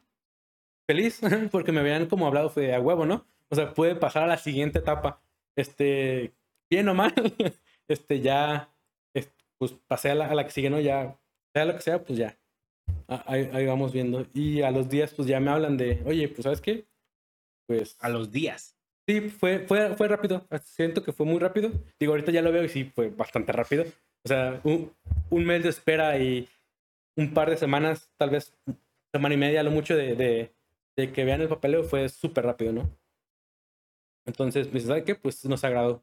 feliz 0.88 1.19
porque 1.51 1.71
me 1.71 1.80
habían 1.80 2.05
como 2.05 2.28
hablado 2.28 2.49
fue 2.49 2.67
de 2.67 2.76
a 2.76 2.80
huevo, 2.80 3.05
¿no? 3.07 3.26
O 3.49 3.55
sea, 3.55 3.74
puede 3.74 3.95
pasar 3.95 4.24
a 4.24 4.28
la 4.28 4.38
siguiente 4.38 4.80
etapa. 4.80 5.19
Este, 5.55 6.32
bien 6.69 6.88
o 6.89 6.93
mal, 6.93 7.13
este, 7.88 8.21
ya, 8.21 8.69
es- 9.15 9.32
pues 9.57 9.74
pasé 9.88 10.11
a 10.11 10.15
la, 10.15 10.28
a 10.28 10.36
la 10.36 10.45
que 10.45 10.51
sigue, 10.51 10.69
¿no? 10.69 10.80
Ya, 10.80 11.15
sea 11.53 11.65
lo 11.65 11.76
que 11.76 11.82
sea, 11.82 12.03
pues 12.03 12.17
ya. 12.19 12.38
A- 13.07 13.23
Ahí, 13.31 13.49
ahí 13.53 13.65
vamos 13.65 13.91
viendo. 13.93 14.25
Y 14.33 14.61
a 14.61 14.71
los 14.71 14.89
días, 14.89 15.13
pues 15.13 15.27
ya 15.27 15.39
me 15.39 15.51
hablan 15.51 15.77
de, 15.77 16.01
oye, 16.05 16.27
pues 16.29 16.43
¿sabes 16.43 16.61
qué? 16.61 16.85
Pues 17.67 17.97
A 17.99 18.09
los 18.09 18.31
días. 18.31 18.77
sí, 19.07 19.21
fue, 19.29 19.59
fue, 19.67 19.95
fue 19.95 20.07
rápido. 20.07 20.45
Siento 20.63 21.03
que 21.03 21.13
fue 21.13 21.25
muy 21.25 21.39
rápido. 21.39 21.71
Digo, 21.99 22.13
ahorita 22.13 22.31
ya 22.31 22.41
lo 22.41 22.51
veo 22.51 22.63
y 22.63 22.69
sí, 22.69 22.85
fue 22.85 23.09
bastante 23.09 23.51
rápido. 23.51 23.85
O 24.25 24.27
sea, 24.27 24.61
un, 24.63 24.91
un 25.29 25.45
mes 25.45 25.63
de 25.63 25.69
espera 25.69 26.17
y 26.17 26.47
un 27.17 27.33
par 27.33 27.49
de 27.49 27.57
semanas, 27.57 28.09
tal 28.17 28.29
vez 28.31 28.53
semana 29.13 29.35
y 29.35 29.37
media, 29.37 29.63
lo 29.63 29.71
mucho 29.71 29.95
de, 29.95 30.15
de, 30.15 30.51
de 30.97 31.11
que 31.11 31.25
vean 31.25 31.41
el 31.41 31.47
papeleo 31.49 31.83
fue 31.83 32.07
súper 32.09 32.45
rápido, 32.45 32.73
¿no? 32.73 32.89
Entonces, 34.25 34.67
pues, 34.67 34.83
¿sabes 34.85 35.03
qué? 35.03 35.15
Pues 35.15 35.43
nos 35.45 35.63
agradó. 35.63 36.01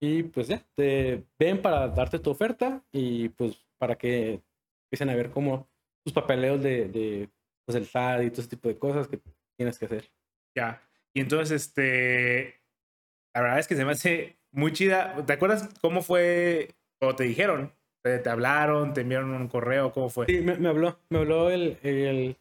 Y 0.00 0.22
pues 0.24 0.48
ya, 0.48 0.64
te 0.76 1.24
ven 1.38 1.60
para 1.60 1.88
darte 1.88 2.18
tu 2.18 2.30
oferta 2.30 2.84
y 2.92 3.28
pues 3.30 3.56
para 3.78 3.96
que 3.98 4.40
empiecen 4.86 5.10
a 5.10 5.16
ver 5.16 5.30
cómo 5.30 5.68
tus 6.08 6.14
papeleos 6.14 6.62
de, 6.62 6.88
de 6.88 7.28
pues, 7.66 7.76
el 7.76 7.86
SAT 7.86 8.22
y 8.22 8.30
todo 8.30 8.40
ese 8.40 8.50
tipo 8.50 8.68
de 8.68 8.78
cosas 8.78 9.08
que 9.08 9.20
tienes 9.56 9.78
que 9.78 9.84
hacer. 9.84 10.10
Ya. 10.56 10.82
Y 11.14 11.20
entonces, 11.20 11.50
este, 11.62 12.60
la 13.34 13.42
verdad 13.42 13.58
es 13.58 13.68
que 13.68 13.76
se 13.76 13.84
me 13.84 13.92
hace 13.92 14.38
muy 14.52 14.72
chida. 14.72 15.24
¿Te 15.26 15.34
acuerdas 15.34 15.68
cómo 15.80 16.02
fue 16.02 16.74
o 17.00 17.14
te 17.14 17.24
dijeron? 17.24 17.72
¿Te, 18.02 18.18
te 18.18 18.30
hablaron? 18.30 18.94
¿Te 18.94 19.02
enviaron 19.02 19.30
un 19.30 19.48
correo? 19.48 19.92
¿Cómo 19.92 20.08
fue? 20.08 20.26
Sí, 20.26 20.40
me, 20.40 20.56
me 20.56 20.68
habló, 20.68 20.98
me 21.10 21.18
habló 21.18 21.50
el, 21.50 21.78
el, 21.82 22.36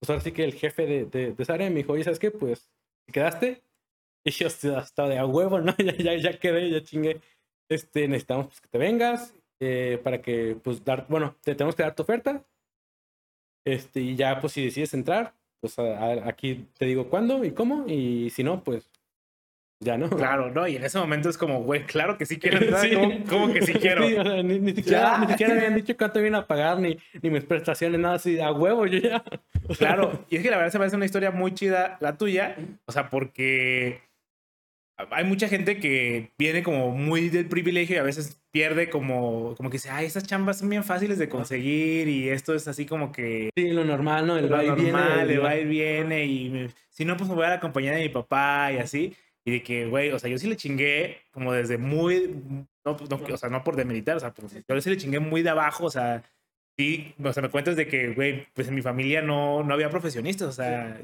pues 0.00 0.10
ahora 0.10 0.22
sí 0.22 0.32
que 0.32 0.44
el 0.44 0.54
jefe 0.54 0.86
de, 0.86 1.04
de, 1.06 1.32
de 1.32 1.42
esa 1.42 1.54
área 1.54 1.68
me 1.70 1.76
dijo, 1.76 1.92
oye, 1.92 2.04
¿sabes 2.04 2.18
qué? 2.18 2.30
Pues, 2.30 2.70
¿te 3.06 3.12
quedaste? 3.12 3.62
Y 4.24 4.30
yo 4.30 4.46
hasta 4.46 5.08
de 5.08 5.18
a 5.18 5.26
huevo, 5.26 5.60
¿no? 5.60 5.74
Ya, 5.78 5.96
ya, 5.96 6.14
ya 6.16 6.38
quedé, 6.38 6.70
ya 6.70 6.82
chingué. 6.82 7.20
Este, 7.68 8.06
necesitamos 8.06 8.46
pues, 8.46 8.60
que 8.60 8.68
te 8.68 8.78
vengas 8.78 9.34
eh, 9.60 10.00
para 10.02 10.22
que, 10.22 10.56
pues, 10.62 10.84
dar, 10.84 11.06
bueno, 11.08 11.36
te 11.42 11.54
tenemos 11.54 11.74
que 11.74 11.82
dar 11.82 11.94
tu 11.94 12.02
oferta. 12.02 12.44
Este, 13.64 14.00
y 14.00 14.16
ya, 14.16 14.40
pues, 14.40 14.52
si 14.52 14.64
decides 14.64 14.94
entrar, 14.94 15.32
pues 15.60 15.78
a- 15.78 15.82
a- 15.98 16.28
aquí 16.28 16.66
te 16.78 16.84
digo 16.86 17.08
cuándo 17.08 17.44
y 17.44 17.52
cómo, 17.52 17.86
y 17.88 18.30
si 18.30 18.44
no, 18.44 18.62
pues, 18.62 18.90
ya 19.80 19.96
no. 19.98 20.08
Claro, 20.10 20.50
¿no? 20.50 20.66
Y 20.68 20.76
en 20.76 20.84
ese 20.84 20.98
momento 20.98 21.28
es 21.28 21.36
como, 21.38 21.62
güey, 21.62 21.84
claro 21.84 22.16
que 22.16 22.26
sí 22.26 22.38
quiero 22.38 22.58
entrar. 22.62 22.92
¿Cómo, 22.94 23.24
cómo 23.28 23.52
que 23.52 23.62
sí 23.62 23.72
quiero? 23.80 24.06
Sí, 24.06 24.14
o 24.16 24.22
sea, 24.22 24.42
ni, 24.42 24.58
ni 24.58 24.74
siquiera, 24.74 25.18
ni 25.18 25.26
siquiera 25.28 25.54
me 25.54 25.60
habían 25.60 25.74
dicho 25.76 25.96
cuánto 25.96 26.20
iban 26.20 26.34
a 26.36 26.46
pagar, 26.46 26.78
ni, 26.78 26.96
ni 27.22 27.30
mis 27.30 27.44
prestaciones, 27.44 28.00
nada 28.00 28.14
así, 28.16 28.38
a 28.38 28.52
huevo, 28.52 28.86
yo 28.86 28.98
ya. 28.98 29.22
Claro, 29.78 30.24
y 30.30 30.36
es 30.36 30.42
que 30.42 30.50
la 30.50 30.56
verdad 30.58 30.72
se 30.72 30.78
me 30.78 30.84
hace 30.84 30.96
una 30.96 31.06
historia 31.06 31.30
muy 31.30 31.52
chida 31.54 31.96
la 32.00 32.16
tuya, 32.18 32.56
o 32.86 32.92
sea, 32.92 33.08
porque 33.10 34.00
hay 34.96 35.24
mucha 35.24 35.48
gente 35.48 35.78
que 35.80 36.30
viene 36.38 36.62
como 36.62 36.90
muy 36.92 37.28
del 37.28 37.46
privilegio 37.46 37.96
y 37.96 37.98
a 37.98 38.02
veces 38.04 38.40
pierde 38.52 38.88
como, 38.90 39.54
como 39.56 39.68
que 39.70 39.74
dice, 39.76 39.90
ay, 39.90 40.06
estas 40.06 40.24
chambas 40.24 40.58
son 40.58 40.68
bien 40.68 40.84
fáciles 40.84 41.18
de 41.18 41.28
conseguir 41.28 42.06
y 42.08 42.28
esto 42.28 42.54
es 42.54 42.68
así 42.68 42.86
como 42.86 43.10
que 43.10 43.50
Sí, 43.56 43.70
lo 43.70 43.84
normal, 43.84 44.26
¿no? 44.26 44.36
El 44.38 44.52
va 44.52 44.62
y 44.64 44.70
viene. 44.70 44.92
normal, 44.92 45.20
el- 45.30 45.30
el 45.36 45.44
va 45.44 45.56
y 45.56 45.64
viene 45.64 46.24
y 46.26 46.48
me- 46.50 46.68
si 46.90 47.04
no, 47.04 47.16
pues 47.16 47.28
me 47.28 47.34
voy 47.34 47.44
a 47.46 47.50
la 47.50 47.60
compañía 47.60 47.92
de 47.92 48.02
mi 48.02 48.08
papá 48.08 48.70
y 48.72 48.78
así. 48.78 49.14
Y 49.44 49.50
de 49.50 49.62
que, 49.62 49.86
güey, 49.86 50.10
o 50.12 50.18
sea, 50.18 50.30
yo 50.30 50.38
sí 50.38 50.46
le 50.48 50.56
chingué 50.56 51.18
como 51.32 51.52
desde 51.52 51.76
muy, 51.76 52.34
no, 52.84 52.96
no, 53.10 53.34
o 53.34 53.36
sea, 53.36 53.50
no 53.50 53.62
por 53.64 53.76
demeritar, 53.76 54.16
o 54.16 54.20
sea, 54.20 54.32
pues, 54.32 54.54
yo 54.66 54.80
sí 54.80 54.90
le 54.90 54.96
chingué 54.96 55.18
muy 55.18 55.42
de 55.42 55.50
abajo, 55.50 55.84
o 55.86 55.90
sea, 55.90 56.22
sí, 56.78 57.14
o 57.22 57.32
sea, 57.32 57.42
me 57.42 57.50
cuentas 57.50 57.76
de 57.76 57.86
que, 57.86 58.08
güey, 58.14 58.46
pues 58.54 58.68
en 58.68 58.74
mi 58.74 58.80
familia 58.82 59.20
no, 59.22 59.62
no 59.62 59.74
había 59.74 59.90
profesionistas, 59.90 60.48
o 60.48 60.52
sea, 60.52 60.98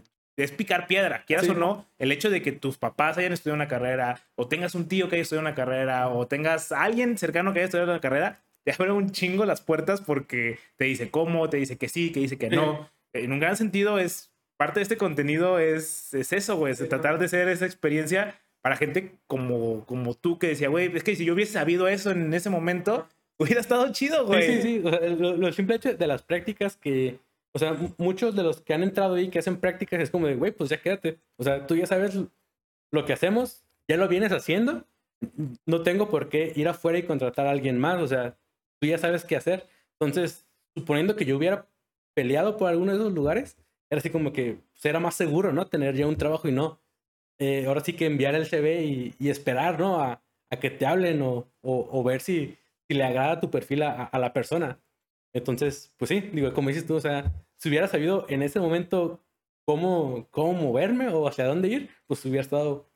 es 0.45 0.53
picar 0.53 0.87
piedra, 0.87 1.25
quieras 1.27 1.47
Sí. 1.47 1.53
o 1.53 1.55
no, 1.55 1.87
el 1.99 2.13
hecho 2.13 2.31
de 2.31 2.43
que 2.43 2.53
tus 2.53 2.77
papás 2.79 3.19
hayan 3.19 3.33
estudiado 3.33 3.57
una 3.57 3.69
carrera, 3.69 4.21
o 4.37 4.49
tengas 4.49 4.75
un 4.75 4.89
tío 4.89 5.09
que 5.09 5.17
haya 5.17 5.23
estudiado 5.23 5.47
una 5.47 5.55
carrera, 5.55 6.09
o 6.09 6.27
tengas 6.27 6.73
a 6.73 6.83
alguien 6.83 7.19
cercano 7.19 7.53
que 7.53 7.61
haya 7.61 7.67
estudiado 7.67 7.91
una 7.91 8.01
carrera, 8.01 8.41
te 8.65 8.73
abre 8.73 8.93
un 8.93 9.11
chingo 9.11 9.45
las 9.45 9.61
puertas 9.61 10.01
porque 10.01 10.59
te 10.77 10.85
dice 10.85 11.11
cómo, 11.11 11.49
te 11.49 11.57
dice 11.57 11.77
que 11.79 11.89
sí, 11.89 12.13
que 12.13 12.21
dice 12.21 12.39
que 12.39 12.51
no. 12.51 12.91
En 13.13 13.33
un 13.33 13.41
gran 13.41 13.57
sentido 13.57 13.99
es, 13.99 14.33
parte 14.57 14.81
de 14.81 14.83
este 14.83 14.97
contenido 14.97 15.59
es, 15.59 16.13
es 16.15 16.33
eso, 16.33 16.57
güey, 16.57 16.73
es 16.75 16.89
tratar 16.89 17.19
de 17.19 17.29
ser 17.29 17.49
esa 17.49 17.65
experiencia 17.67 18.39
para 18.61 18.77
gente 18.77 19.15
como, 19.27 19.87
como 19.87 20.15
tú 20.15 20.39
que 20.39 20.49
decía, 20.49 20.69
güey, 20.69 20.95
es 20.95 21.03
que 21.03 21.17
si 21.17 21.25
yo 21.25 21.33
hubiese 21.33 21.55
sabido 21.55 21.89
eso 21.89 22.11
en 22.11 22.33
ese 22.35 22.51
momento, 22.51 23.09
hubiera 23.39 23.61
estado 23.63 23.91
chido, 23.93 24.27
güey. 24.27 24.43
Sí, 24.43 24.55
sí, 24.57 24.63
sí. 24.63 24.83
O 24.85 24.91
sea, 24.91 25.01
lo, 25.01 25.37
lo 25.37 25.53
simple 25.53 25.77
hecho 25.77 25.95
de 25.95 26.07
las 26.07 26.23
prácticas 26.23 26.77
que, 26.77 27.19
o 27.53 27.59
sea, 27.59 27.73
mu- 27.75 27.95
muchos 27.99 28.35
de 28.37 28.43
los 28.43 28.61
que 28.61 28.75
han 28.75 28.83
entrado 28.83 29.15
ahí 29.15 29.29
que 29.31 29.39
hacen 29.39 29.59
prácticas 29.59 30.01
es 30.01 30.11
como 30.11 30.27
de, 30.27 30.37
güey, 30.37 30.53
pues 30.53 30.71
ya 30.71 30.81
quédate. 30.81 31.21
O 31.37 31.45
sea, 31.45 31.67
tú 31.67 31.77
ya 31.77 31.87
sabes 31.87 32.19
lo 32.93 33.05
que 33.05 33.13
hacemos, 33.13 33.65
ya 33.89 33.97
lo 33.97 34.09
vienes 34.09 34.33
haciendo. 34.33 34.85
No 35.67 35.83
tengo 35.83 36.09
por 36.09 36.29
qué 36.29 36.53
ir 36.57 36.69
afuera 36.69 36.99
y 36.99 37.03
contratar 37.05 37.47
a 37.47 37.51
alguien 37.51 37.79
más. 37.79 38.01
O 38.01 38.07
sea, 38.09 38.37
tú 38.81 38.87
ya 38.87 38.99
sabes 38.99 39.25
qué 39.25 39.37
hacer. 39.37 39.67
Entonces, 39.99 40.47
suponiendo 40.77 41.17
que 41.17 41.25
yo 41.25 41.37
hubiera 41.37 41.67
peleado 42.15 42.57
por 42.57 42.69
alguno 42.71 42.93
de 42.93 42.99
esos 42.99 43.13
lugares, 43.13 43.57
era 43.91 43.99
así 44.01 44.11
como 44.11 44.33
que 44.33 44.59
pues, 44.73 44.85
era 44.85 45.01
más 45.01 45.15
seguro, 45.15 45.53
¿no? 45.53 45.67
Tener 45.67 45.95
ya 45.97 46.07
un 46.07 46.17
trabajo 46.17 46.49
y 46.49 46.53
no. 46.53 46.81
eh, 47.39 47.67
ahora 47.67 47.81
sí 47.83 47.95
que 47.95 48.07
enviar 48.07 48.35
el 48.35 48.47
CV 48.47 49.15
y, 49.19 49.29
esperar, 49.29 49.79
¿no? 49.81 50.01
A, 50.01 50.23
que 50.61 50.71
te 50.71 50.87
hablen 50.87 51.21
o, 51.23 52.05
ver 52.05 52.21
si, 52.21 52.57
le 52.89 53.05
agrada 53.05 53.41
tu 53.41 53.51
perfil 53.51 53.83
a 53.85 54.11
la 54.19 54.33
persona. 54.33 54.81
Entonces, 55.33 55.93
pues 55.97 56.09
sí, 56.09 56.21
digo, 56.33 56.53
como 56.53 56.69
dices 56.69 56.87
tú, 56.87 56.97
o 56.97 57.01
sea, 57.01 57.33
si 57.57 57.69
hubiera 57.69 57.87
sabido 57.89 58.27
en 58.29 58.43
ese 58.43 58.59
momento 58.61 59.21
cómo, 59.65 60.27
cómo 60.31 60.53
moverme 60.55 61.09
o 61.09 61.29
hacia 61.29 61.45
dónde 61.47 61.69
ir, 61.69 61.91
pues 62.07 62.25
hubiera 62.25 62.43
estado, 62.43 62.91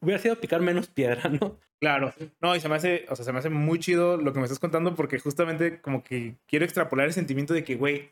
hubiera 0.00 0.20
sido 0.20 0.36
picar 0.40 0.60
menos 0.60 0.86
piedra, 0.88 1.28
¿no? 1.40 1.58
Claro, 1.80 2.12
no, 2.40 2.56
y 2.56 2.60
se 2.60 2.68
me 2.68 2.74
hace, 2.74 3.06
o 3.08 3.14
sea, 3.14 3.24
se 3.24 3.32
me 3.32 3.38
hace 3.38 3.50
muy 3.50 3.78
chido 3.78 4.16
lo 4.16 4.32
que 4.32 4.38
me 4.40 4.44
estás 4.46 4.58
contando 4.58 4.94
porque 4.96 5.18
justamente 5.20 5.80
como 5.80 6.02
que 6.02 6.36
quiero 6.46 6.64
extrapolar 6.64 7.06
el 7.06 7.12
sentimiento 7.12 7.54
de 7.54 7.62
que, 7.62 7.76
güey, 7.76 8.10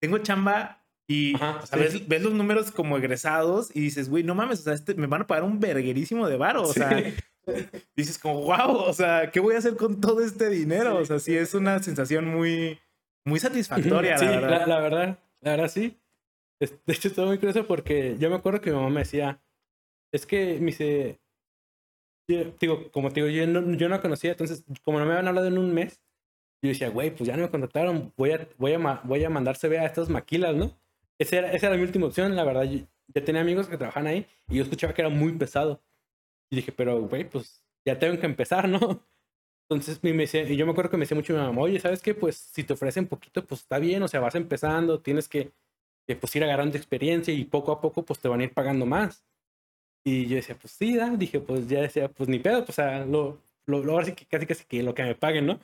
tengo 0.00 0.18
chamba 0.18 0.82
y 1.06 1.34
Ajá, 1.36 1.60
o 1.62 1.66
sea, 1.66 1.78
sí. 1.78 1.84
ves, 1.98 2.08
ves 2.08 2.22
los 2.22 2.32
números 2.32 2.72
como 2.72 2.96
egresados 2.98 3.70
y 3.74 3.80
dices, 3.82 4.08
güey, 4.08 4.24
no 4.24 4.34
mames, 4.34 4.60
o 4.60 4.62
sea, 4.64 4.72
este, 4.72 4.94
me 4.94 5.06
van 5.06 5.22
a 5.22 5.26
pagar 5.28 5.44
un 5.44 5.60
verguerísimo 5.60 6.26
de 6.28 6.36
varo, 6.38 6.62
o 6.62 6.72
Sí. 6.72 6.80
sea, 6.80 7.14
dices 7.94 8.18
como, 8.18 8.40
wow, 8.42 8.74
o 8.78 8.92
sea, 8.94 9.30
¿qué 9.30 9.38
voy 9.38 9.54
a 9.54 9.58
hacer 9.58 9.76
con 9.76 10.00
todo 10.00 10.20
este 10.24 10.48
dinero? 10.48 10.96
O 10.96 11.04
sea, 11.04 11.18
sí 11.18 11.36
es 11.36 11.54
una 11.54 11.80
sensación 11.82 12.26
muy, 12.26 12.78
muy 13.24 13.40
satisfactoria, 13.40 14.18
sí, 14.18 14.24
la 14.26 14.30
verdad. 14.40 14.60
La, 14.60 14.66
la 14.66 14.80
verdad, 14.80 15.18
la 15.40 15.50
verdad 15.52 15.68
sí. 15.68 15.98
De 16.60 16.92
hecho, 16.94 17.08
estuvo 17.08 17.26
muy 17.26 17.38
curioso 17.38 17.66
porque 17.66 18.16
yo 18.18 18.30
me 18.30 18.36
acuerdo 18.36 18.60
que 18.60 18.70
mi 18.70 18.76
mamá 18.76 18.90
me 18.90 19.00
decía, 19.00 19.42
es 20.12 20.24
que 20.26 20.58
me 20.60 20.66
dice, 20.66 21.20
yo- 22.28 22.52
digo, 22.60 22.90
como 22.90 23.10
te 23.10 23.22
digo, 23.22 23.28
yo 23.28 23.46
no, 23.46 23.74
yo 23.76 23.88
no 23.88 24.00
conocía, 24.00 24.30
entonces, 24.32 24.64
como 24.82 24.98
no 24.98 25.04
me 25.06 25.12
habían 25.12 25.28
hablado 25.28 25.48
en 25.48 25.58
un 25.58 25.74
mes, 25.74 26.02
yo 26.62 26.68
decía, 26.68 26.88
güey, 26.88 27.10
pues 27.14 27.26
ya 27.28 27.36
no 27.36 27.42
me 27.42 27.50
contrataron, 27.50 28.12
voy 28.16 28.32
a, 28.32 28.48
voy 28.56 28.72
a, 28.72 29.00
voy 29.04 29.24
a 29.24 29.30
mandar 29.30 29.56
CV 29.56 29.78
a 29.78 29.84
estas 29.84 30.08
maquilas, 30.08 30.54
¿no? 30.54 30.72
Esa 31.18 31.36
era, 31.38 31.52
esa 31.52 31.66
era 31.66 31.76
mi 31.76 31.82
última 31.82 32.06
opción, 32.06 32.34
la 32.34 32.44
verdad. 32.44 32.64
Yo, 32.64 32.80
ya 33.14 33.22
tenía 33.22 33.42
amigos 33.42 33.68
que 33.68 33.76
trabajaban 33.76 34.06
ahí 34.06 34.26
y 34.48 34.56
yo 34.56 34.62
escuchaba 34.62 34.94
que 34.94 35.02
era 35.02 35.10
muy 35.10 35.32
pesado. 35.32 35.82
Y 36.50 36.56
dije, 36.56 36.72
pero, 36.72 37.02
güey, 37.02 37.28
pues 37.28 37.62
ya 37.86 37.98
tengo 37.98 38.18
que 38.18 38.26
empezar, 38.26 38.68
¿no? 38.68 39.06
Entonces, 39.68 40.02
me 40.02 40.24
y 40.24 40.56
yo 40.56 40.66
me 40.66 40.72
acuerdo 40.72 40.90
que 40.90 40.96
me 40.98 41.02
decía 41.04 41.16
mucho 41.16 41.32
mi 41.32 41.38
mamá, 41.40 41.62
oye, 41.62 41.80
¿sabes 41.80 42.02
qué? 42.02 42.14
Pues 42.14 42.36
si 42.36 42.64
te 42.64 42.74
ofrecen 42.74 43.06
poquito, 43.08 43.44
pues 43.46 43.62
está 43.62 43.78
bien, 43.78 44.02
o 44.02 44.08
sea, 44.08 44.20
vas 44.20 44.34
empezando, 44.34 45.00
tienes 45.00 45.28
que, 45.28 45.52
que, 46.06 46.16
pues 46.16 46.36
ir 46.36 46.44
agarrando 46.44 46.76
experiencia 46.76 47.32
y 47.34 47.44
poco 47.46 47.72
a 47.72 47.80
poco, 47.80 48.04
pues 48.04 48.20
te 48.20 48.28
van 48.28 48.40
a 48.40 48.44
ir 48.44 48.52
pagando 48.54 48.86
más. 48.86 49.24
Y 50.04 50.26
yo 50.28 50.36
decía, 50.36 50.56
pues 50.58 50.72
sí, 50.74 50.96
da. 50.96 51.10
dije, 51.16 51.40
pues 51.40 51.68
ya 51.68 51.82
decía, 51.82 52.08
pues 52.10 52.28
ni 52.28 52.38
pedo, 52.40 52.60
pues 52.66 52.70
o 52.78 52.82
sea, 52.82 53.06
lo, 53.06 53.42
lo, 53.66 53.84
lo- 53.84 53.92
ahora 53.94 54.06
sí 54.06 54.14
que 54.14 54.26
casi 54.26 54.46
casi 54.46 54.64
que 54.66 54.82
lo 54.82 54.94
que 54.94 55.04
me 55.04 55.14
paguen, 55.16 55.46
¿no? 55.46 55.60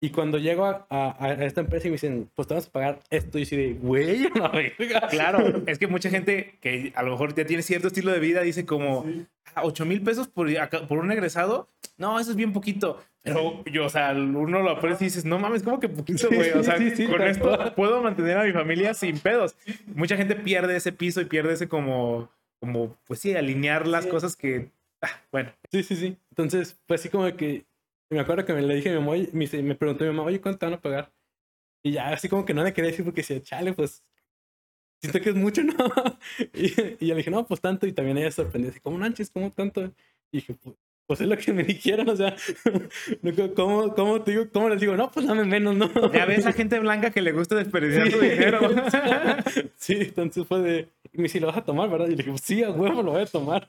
Y 0.00 0.10
cuando 0.10 0.38
llego 0.38 0.66
a, 0.66 0.86
a- 0.90 1.16
a 1.24 1.44
esta 1.44 1.62
empresa 1.62 1.86
y 1.88 1.90
me 1.90 1.94
dicen, 1.94 2.30
pues 2.34 2.46
te 2.46 2.54
vamos 2.54 2.68
a 2.68 2.72
pagar 2.72 3.00
esto, 3.10 3.38
y 3.38 3.44
yo 3.44 3.56
de, 3.56 3.72
güey, 3.74 4.26
a 4.26 4.30
la 4.38 4.48
verga. 4.48 5.08
Claro, 5.08 5.62
es 5.66 5.78
que 5.78 5.86
mucha 5.86 6.10
gente 6.10 6.58
que 6.60 6.92
a 6.94 7.02
lo 7.02 7.12
mejor 7.12 7.34
ya 7.34 7.46
tiene 7.46 7.62
cierto 7.62 7.88
estilo 7.88 8.12
de 8.12 8.20
vida 8.20 8.42
dice 8.42 8.66
como, 8.66 9.06
"Ah, 9.54 9.62
8 9.64 9.84
mil 9.86 10.02
pesos 10.02 10.28
por, 10.28 10.48
por 10.86 10.98
un 10.98 11.10
egresado, 11.12 11.68
no, 11.96 12.20
eso 12.20 12.30
es 12.30 12.36
bien 12.36 12.52
poquito. 12.52 13.02
Pero 13.22 13.64
yo, 13.64 13.86
o 13.86 13.88
sea, 13.88 14.12
uno 14.12 14.60
lo 14.62 14.70
aprendes 14.70 15.00
y 15.02 15.06
dices, 15.06 15.24
no 15.24 15.38
mames, 15.40 15.62
¿cómo 15.64 15.80
que 15.80 15.88
poquito, 15.88 16.28
güey? 16.28 16.50
O 16.52 16.62
sea, 16.62 16.76
Sí, 16.78 16.90
sí, 16.94 17.06
con 17.06 17.22
esto 17.22 17.56
cual. 17.56 17.74
puedo 17.74 18.00
mantener 18.02 18.36
a 18.38 18.44
mi 18.44 18.52
familia 18.52 18.94
sin 18.94 19.18
pedos. 19.18 19.56
Mucha 19.94 20.16
gente 20.16 20.36
pierde 20.36 20.76
ese 20.76 20.92
piso 20.92 21.20
y 21.20 21.24
pierde 21.24 21.54
ese 21.54 21.66
como, 21.68 22.30
como 22.60 22.96
pues 23.06 23.18
sí, 23.20 23.34
alinear 23.34 23.88
las 23.88 24.04
Sí. 24.04 24.10
cosas 24.10 24.36
que, 24.36 24.68
ah, 25.02 25.08
bueno, 25.32 25.50
Sí, 25.72 25.82
sí, 25.82 25.96
sí. 25.96 26.16
Entonces, 26.30 26.76
fue 26.86 26.94
así 26.96 27.08
como 27.08 27.24
que 27.34 27.64
me 28.10 28.20
acuerdo 28.20 28.44
que 28.44 28.52
me 28.52 28.62
le 28.62 28.74
dije 28.74 28.90
a 28.90 28.98
mi 28.98 29.04
mamá, 29.04 29.16
me, 29.32 29.62
me 29.62 29.74
preguntó 29.74 30.04
mi 30.04 30.10
mamá, 30.10 30.22
oye, 30.22 30.40
¿cuánto 30.40 30.58
te 30.58 30.66
van 30.66 30.74
a 30.74 30.80
pagar? 30.80 31.12
Y 31.82 31.92
ya 31.92 32.08
así 32.08 32.28
como 32.28 32.44
que 32.44 32.54
no 32.54 32.64
le 32.64 32.72
quería 32.72 32.90
decir 32.90 33.04
porque 33.04 33.22
decía, 33.22 33.42
chale, 33.42 33.72
pues 33.72 34.04
siento 35.00 35.20
que 35.20 35.30
es 35.30 35.36
mucho, 35.36 35.62
¿no? 35.64 35.74
Y, 36.52 36.66
y 37.04 37.06
yo 37.06 37.14
le 37.14 37.16
dije, 37.16 37.30
no, 37.30 37.46
pues 37.46 37.60
tanto. 37.60 37.86
Y 37.86 37.92
también 37.92 38.18
ella 38.18 38.30
sorprendió, 38.30 38.70
así, 38.70 38.80
¿cómo 38.80 38.98
manches? 38.98 39.30
¿Cómo 39.30 39.50
tanto? 39.50 39.92
Y 40.32 40.38
dije, 40.38 40.54
pues, 40.54 40.76
pues 41.06 41.20
es 41.20 41.28
lo 41.28 41.36
que 41.36 41.52
me 41.52 41.62
dijeron, 41.64 42.08
o 42.08 42.16
sea, 42.16 42.34
¿cómo, 43.56 43.94
cómo, 43.94 44.22
te 44.22 44.32
digo, 44.32 44.44
¿cómo 44.52 44.68
les 44.68 44.80
digo? 44.80 44.96
No, 44.96 45.10
pues 45.10 45.26
dame 45.26 45.44
menos, 45.44 45.76
¿no? 45.76 46.12
ya 46.12 46.26
ves 46.26 46.46
a 46.46 46.52
gente 46.52 46.78
blanca 46.80 47.10
que 47.10 47.22
le 47.22 47.32
gusta 47.32 47.54
desperdiciar 47.54 48.10
su 48.10 48.20
dinero. 48.20 48.60
sí, 49.76 49.94
entonces 50.00 50.46
fue 50.46 50.60
de, 50.60 50.88
y 51.12 51.18
me 51.18 51.24
dice, 51.24 51.40
¿lo 51.40 51.46
vas 51.46 51.58
a 51.58 51.64
tomar, 51.64 51.88
verdad? 51.88 52.06
Y 52.06 52.10
le 52.10 52.16
dije, 52.16 52.30
pues 52.30 52.42
sí, 52.42 52.62
a 52.62 52.70
huevo 52.70 53.02
lo 53.02 53.12
voy 53.12 53.22
a 53.22 53.26
tomar. 53.26 53.68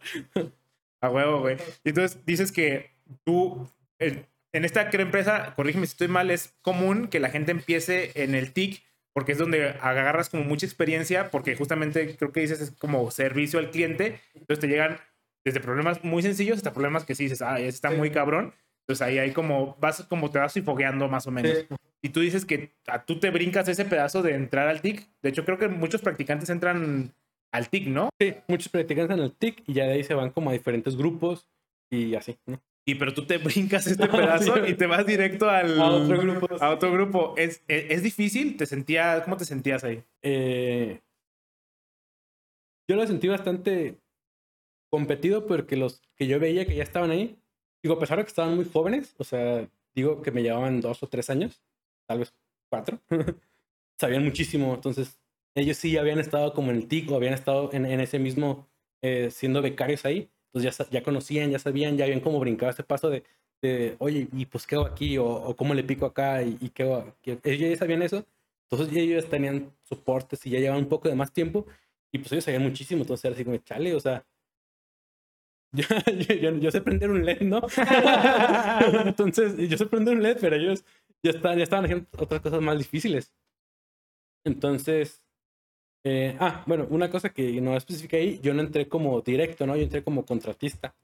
A 0.99 1.09
huevo, 1.09 1.41
güey. 1.41 1.57
Y 1.83 1.89
entonces 1.89 2.19
dices 2.25 2.51
que 2.51 2.89
tú, 3.23 3.69
en 3.99 4.65
esta 4.65 4.89
empresa, 4.91 5.53
corrígeme 5.55 5.85
si 5.85 5.91
estoy 5.91 6.07
mal, 6.07 6.31
es 6.31 6.53
común 6.61 7.07
que 7.07 7.19
la 7.19 7.29
gente 7.29 7.51
empiece 7.51 8.11
en 8.15 8.35
el 8.35 8.53
TIC 8.53 8.83
porque 9.17 9.31
es 9.31 9.39
donde 9.39 9.69
agarras 9.81 10.29
como 10.29 10.43
mucha 10.43 10.67
experiencia, 10.67 11.31
porque 11.31 11.55
justamente 11.55 12.15
creo 12.17 12.31
que 12.31 12.41
dices 12.41 12.61
es 12.61 12.69
como 12.69 13.09
servicio 13.09 13.57
al 13.57 13.71
cliente. 13.71 14.19
Entonces 14.35 14.59
te 14.59 14.67
llegan 14.67 14.99
desde 15.43 15.59
problemas 15.59 16.03
muy 16.03 16.21
sencillos 16.21 16.57
hasta 16.57 16.71
problemas 16.71 17.03
que 17.03 17.15
sí 17.15 17.23
dices, 17.23 17.41
ah, 17.41 17.57
ese 17.57 17.69
está 17.69 17.89
muy 17.89 18.11
cabrón. 18.11 18.53
Entonces 18.81 19.01
ahí 19.01 19.17
hay 19.17 19.31
como, 19.31 19.75
vas 19.79 20.03
como 20.03 20.29
te 20.29 20.37
vas 20.37 20.53
fogueando 20.63 21.07
más 21.07 21.25
o 21.25 21.31
menos. 21.31 21.51
Sí. 21.51 21.75
Y 22.03 22.09
tú 22.09 22.19
dices 22.19 22.45
que 22.45 22.73
a, 22.85 23.05
tú 23.05 23.19
te 23.19 23.31
brincas 23.31 23.67
ese 23.67 23.85
pedazo 23.85 24.21
de 24.21 24.35
entrar 24.35 24.67
al 24.67 24.81
TIC. 24.81 25.09
De 25.23 25.29
hecho, 25.29 25.45
creo 25.45 25.57
que 25.57 25.67
muchos 25.67 26.01
practicantes 26.01 26.51
entran 26.51 27.11
al 27.51 27.69
TIC, 27.69 27.87
¿no? 27.87 28.09
Sí, 28.21 28.35
muchos 28.47 28.69
practicantes 28.69 29.17
en 29.17 29.23
el 29.23 29.31
TIC 29.33 29.63
y 29.65 29.73
ya 29.73 29.85
de 29.85 29.93
ahí 29.93 30.03
se 30.03 30.13
van 30.13 30.29
como 30.29 30.51
a 30.51 30.53
diferentes 30.53 30.95
grupos 30.95 31.49
y 31.89 32.13
así, 32.13 32.37
¿no? 32.45 32.61
Y 32.87 32.95
pero 32.95 33.13
tú 33.13 33.25
te 33.25 33.37
brincas 33.37 33.85
este 33.85 34.07
pedazo 34.07 34.55
Sí. 34.55 34.71
y 34.71 34.73
te 34.75 34.87
vas 34.87 35.05
directo 35.05 35.49
al, 35.49 35.79
A 35.79 35.89
otro 35.91 36.17
grupo. 36.19 36.47
a 36.59 36.69
otro 36.71 36.91
grupo. 36.91 37.33
¿Es, 37.37 37.61
es, 37.67 37.85
es 37.91 38.03
difícil? 38.03 38.55
¿Te 38.57 38.65
sentía, 38.65 39.21
¿Cómo 39.23 39.35
te 39.37 39.45
sentías 39.45 39.83
ahí? 39.83 40.03
Eh, 40.21 41.01
yo 42.89 42.95
lo 42.95 43.05
sentí 43.05 43.27
bastante 43.27 43.97
competido 44.89 45.45
porque 45.45 45.75
los 45.75 46.01
que 46.15 46.27
yo 46.27 46.39
veía 46.39 46.65
que 46.65 46.75
ya 46.75 46.83
estaban 46.83 47.11
ahí, 47.11 47.37
digo, 47.83 47.95
a 47.95 47.99
pesar 47.99 48.17
de 48.17 48.23
que 48.23 48.29
estaban 48.29 48.55
muy 48.55 48.65
jóvenes, 48.65 49.13
o 49.17 49.23
sea, 49.25 49.67
digo 49.93 50.21
que 50.21 50.31
me 50.31 50.41
llevaban 50.41 50.79
dos 50.79 51.03
o 51.03 51.07
tres 51.07 51.29
años, 51.29 51.61
tal 52.07 52.19
vez 52.19 52.33
cuatro, 52.71 52.99
sabían 53.99 54.23
muchísimo, 54.23 54.73
entonces 54.75 55.19
ellos 55.55 55.75
sí 55.75 55.97
habían 55.97 56.19
estado 56.19 56.53
como 56.53 56.71
en 56.71 56.77
el 56.77 56.87
TIC 56.87 57.11
o 57.11 57.15
habían 57.17 57.33
estado 57.33 57.69
en, 57.73 57.85
en 57.85 57.99
ese 57.99 58.19
mismo, 58.19 58.69
eh, 59.01 59.29
siendo 59.31 59.61
becarios 59.61 60.05
ahí, 60.05 60.29
entonces 60.57 60.89
ya, 60.89 60.99
ya 60.99 61.03
conocían, 61.03 61.51
ya 61.51 61.59
sabían, 61.59 61.97
ya 61.97 62.05
habían 62.05 62.19
como 62.19 62.39
brincado 62.39 62.71
ese 62.71 62.83
paso 62.83 63.09
de, 63.09 63.23
de, 63.61 63.95
oye, 63.99 64.27
¿y 64.33 64.45
pues 64.45 64.67
qué 64.67 64.75
hago 64.75 64.85
aquí? 64.85 65.17
O, 65.17 65.25
o 65.25 65.55
cómo 65.55 65.73
le 65.73 65.83
pico 65.83 66.05
acá, 66.05 66.43
y, 66.43 66.57
y 66.61 66.69
qué? 66.69 66.83
Ellos 67.43 67.69
ya 67.69 67.75
sabían 67.77 68.01
eso, 68.01 68.25
entonces 68.69 68.95
ellos 68.95 69.29
tenían 69.29 69.71
soportes 69.83 70.45
y 70.45 70.51
ya 70.51 70.59
llevaban 70.59 70.83
un 70.83 70.89
poco 70.89 71.09
de 71.09 71.15
más 71.15 71.31
tiempo 71.33 71.65
y 72.11 72.19
pues 72.19 72.31
ellos 72.31 72.45
sabían 72.45 72.63
muchísimo, 72.63 73.01
entonces 73.01 73.25
era 73.25 73.35
así 73.35 73.45
como, 73.45 73.57
chale, 73.57 73.93
o 73.95 73.99
sea, 73.99 74.25
yo, 75.73 75.85
yo, 76.35 76.57
yo, 76.57 76.71
sé 76.71 76.81
prender 76.81 77.11
un 77.11 77.25
LED, 77.25 77.41
¿no? 77.41 77.61
Entonces, 79.05 79.69
yo 79.69 79.77
sé 79.77 79.85
prender 79.85 80.15
un 80.15 80.23
LED, 80.23 80.37
pero 80.39 80.55
ellos 80.55 80.85
ya, 81.21 81.31
están, 81.31 81.57
ya 81.57 81.63
estaban 81.63 81.85
haciendo 81.85 82.07
otras 82.17 82.41
cosas 82.41 82.61
más 82.61 82.77
difíciles. 82.77 83.33
Entonces, 84.45 85.21
eh, 86.09 86.37
ah, 86.39 86.63
bueno, 86.65 86.87
una 86.89 87.09
cosa 87.09 87.29
que 87.33 87.59
no 87.59 87.75
especifica 87.75 88.15
ahí, 88.15 88.39
yo 88.41 88.53
no 88.53 88.61
entré 88.61 88.87
como 88.87 89.19
directo, 89.19 89.67
¿no? 89.67 89.75
Yo 89.75 89.83
entré 89.83 90.03
como 90.03 90.25
contratista. 90.25 90.95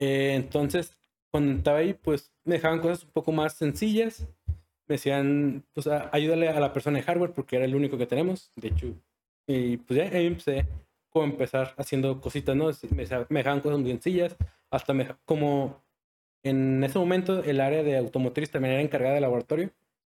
eh, 0.00 0.34
entonces, 0.34 0.96
cuando 1.30 1.52
estaba 1.52 1.78
ahí, 1.78 1.92
pues 1.92 2.32
me 2.44 2.54
dejaban 2.54 2.80
cosas 2.80 3.04
un 3.04 3.10
poco 3.10 3.30
más 3.30 3.52
sencillas. 3.52 4.26
Me 4.88 4.94
decían, 4.94 5.64
pues 5.74 5.86
ayúdale 5.86 6.48
a 6.48 6.60
la 6.60 6.72
persona 6.72 6.96
de 6.98 7.04
hardware 7.04 7.32
porque 7.34 7.56
era 7.56 7.66
el 7.66 7.74
único 7.74 7.98
que 7.98 8.06
tenemos. 8.06 8.52
De 8.56 8.68
hecho, 8.68 8.86
y 9.46 9.76
pues 9.76 9.98
ya 9.98 10.16
ahí 10.16 10.26
empecé 10.26 10.66
como 11.10 11.26
empezar 11.26 11.74
haciendo 11.76 12.22
cositas, 12.22 12.56
¿no? 12.56 12.70
Me, 12.90 13.04
me 13.28 13.40
dejaban 13.40 13.60
cosas 13.60 13.78
muy 13.80 13.90
sencillas. 13.90 14.34
Hasta 14.70 14.94
me, 14.94 15.14
como 15.26 15.82
en 16.42 16.82
ese 16.82 16.98
momento 16.98 17.44
el 17.44 17.60
área 17.60 17.82
de 17.82 17.98
automotriz 17.98 18.50
también 18.50 18.74
era 18.74 18.82
encargada 18.82 19.16
de 19.16 19.20
laboratorio. 19.20 19.70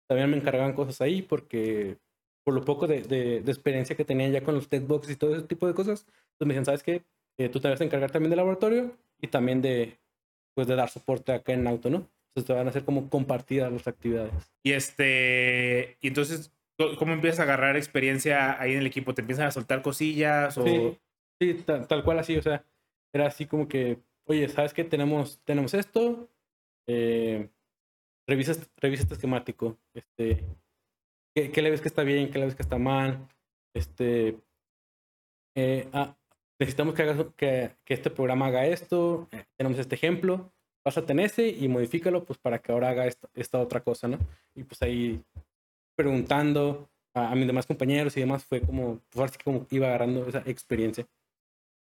También 0.08 0.30
me 0.30 0.38
encargaban 0.38 0.72
cosas 0.72 1.02
ahí 1.02 1.20
porque 1.20 1.98
por 2.46 2.54
lo 2.54 2.64
poco 2.64 2.86
de, 2.86 3.02
de, 3.02 3.38
experiencia 3.38 3.96
que 3.96 4.04
tenían 4.04 4.30
ya 4.30 4.40
con 4.40 4.54
los 4.54 4.68
box 4.70 5.10
y 5.10 5.16
todo 5.16 5.34
ese 5.34 5.48
tipo 5.48 5.66
de 5.66 5.74
cosas, 5.74 6.06
pues 6.38 6.46
me 6.46 6.54
decían, 6.54 6.64
¿sabes 6.64 6.84
qué? 6.84 7.02
Eh, 7.38 7.48
tú 7.48 7.58
te 7.58 7.68
vas 7.68 7.80
a 7.80 7.84
encargar 7.84 8.12
también 8.12 8.30
del 8.30 8.36
laboratorio 8.36 8.96
y 9.20 9.26
también 9.26 9.62
de, 9.62 9.98
pues, 10.54 10.68
de 10.68 10.76
dar 10.76 10.88
soporte 10.88 11.32
acá 11.32 11.54
en 11.54 11.66
auto, 11.66 11.90
¿no? 11.90 12.08
Entonces 12.28 12.46
te 12.46 12.52
van 12.52 12.68
a 12.68 12.70
hacer 12.70 12.84
como 12.84 13.10
compartidas 13.10 13.72
las 13.72 13.88
actividades. 13.88 14.52
Y 14.62 14.74
este, 14.74 15.98
y 16.00 16.06
entonces, 16.06 16.52
¿cómo 17.00 17.14
empiezas 17.14 17.40
a 17.40 17.42
agarrar 17.42 17.76
experiencia 17.76 18.60
ahí 18.60 18.74
en 18.74 18.78
el 18.78 18.86
equipo? 18.86 19.12
¿Te 19.12 19.22
empiezan 19.22 19.48
a 19.48 19.50
soltar 19.50 19.82
cosillas? 19.82 20.56
O... 20.56 20.64
Sí, 20.64 20.98
sí 21.40 21.54
tal, 21.66 21.88
tal, 21.88 22.04
cual 22.04 22.20
así, 22.20 22.36
o 22.36 22.42
sea, 22.42 22.64
era 23.12 23.26
así 23.26 23.46
como 23.46 23.66
que, 23.66 23.98
oye, 24.26 24.48
¿sabes 24.50 24.72
qué? 24.72 24.84
Tenemos, 24.84 25.40
tenemos 25.44 25.74
esto, 25.74 26.28
eh, 26.86 27.48
revisa, 28.24 28.52
revisa 28.76 29.02
este 29.02 29.14
esquemático, 29.14 29.76
este, 29.94 30.44
¿qué, 31.36 31.62
le 31.62 31.70
ves 31.70 31.80
que 31.80 31.88
está 31.88 32.02
bien, 32.02 32.30
qué 32.30 32.38
le 32.38 32.46
ves 32.46 32.54
que 32.54 32.62
está 32.62 32.78
mal? 32.78 33.28
Este, 33.74 34.38
eh, 35.54 35.88
ah, 35.92 36.16
necesitamos 36.58 36.94
que, 36.94 37.02
hagas, 37.02 37.26
que, 37.36 37.72
este 37.86 38.10
programa 38.10 38.46
haga 38.46 38.66
esto, 38.66 39.28
eh, 39.32 39.44
tenemos 39.56 39.78
este 39.78 39.94
ejemplo, 39.94 40.50
pásate 40.82 41.12
en 41.12 41.20
ese 41.20 41.48
y 41.48 41.68
modifícalo 41.68 42.24
pues 42.24 42.38
para 42.38 42.58
que 42.60 42.72
ahora 42.72 42.90
haga 42.90 43.06
esta, 43.06 43.60
otra 43.60 43.80
cosa, 43.80 44.08
¿no? 44.08 44.18
Y 44.54 44.64
pues 44.64 44.80
ahí 44.82 45.22
preguntando 45.94 46.88
a, 47.14 47.34
mis 47.34 47.46
demás 47.46 47.66
compañeros 47.66 48.16
y 48.16 48.20
demás 48.20 48.44
fue 48.44 48.60
como, 48.62 49.00
pues 49.10 49.36
como 49.38 49.66
iba 49.70 49.88
agarrando 49.88 50.26
esa 50.26 50.42
experiencia. 50.46 51.06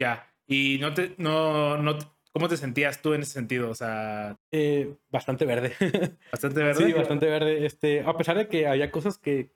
Ya, 0.01 0.29
y 0.49 0.79
no 0.81 0.93
te, 0.95 1.15
no, 1.19 1.79
no, 1.79 1.97
¿cómo 2.35 2.49
te 2.49 2.57
sentías 2.57 3.01
tú 3.01 3.15
en 3.15 3.23
ese 3.23 3.33
sentido? 3.33 3.71
O 3.71 3.75
sea... 3.75 4.37
Eh, 4.51 4.97
bastante 5.11 5.47
verde. 5.47 5.73
¿Bastante 6.33 6.63
verde? 6.63 6.85
Sí, 6.85 6.93
bastante 6.93 7.27
verde. 7.27 7.65
Este, 7.65 8.01
a 8.01 8.17
pesar 8.17 8.37
de 8.37 8.49
que 8.49 8.67
había 8.67 8.91
cosas 8.91 9.19
que, 9.19 9.53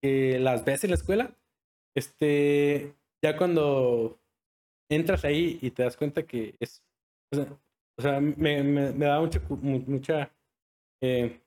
que 0.00 0.38
las 0.38 0.64
ves 0.64 0.84
en 0.84 0.90
la 0.90 0.96
escuela, 0.96 1.36
este, 1.96 2.94
ya 3.22 3.36
cuando 3.36 4.20
entras 4.88 5.24
ahí 5.24 5.58
y 5.60 5.70
te 5.72 5.82
das 5.82 5.96
cuenta 5.96 6.22
que 6.24 6.54
es, 6.60 6.84
o 7.98 8.02
sea, 8.02 8.20
me, 8.20 8.62
me, 8.62 8.92
me 8.92 9.06
da 9.06 9.20
mucha, 9.20 9.40
mucha 9.48 10.32
eh, 11.02 11.40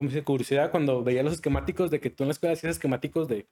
dice? 0.00 0.24
curiosidad 0.24 0.70
cuando 0.70 1.02
veía 1.02 1.22
los 1.22 1.34
esquemáticos 1.34 1.90
de 1.90 2.00
que 2.00 2.10
tú 2.10 2.22
en 2.22 2.28
la 2.28 2.32
escuela 2.32 2.52
hacías 2.52 2.76
esquemáticos 2.76 3.28
de, 3.28 3.48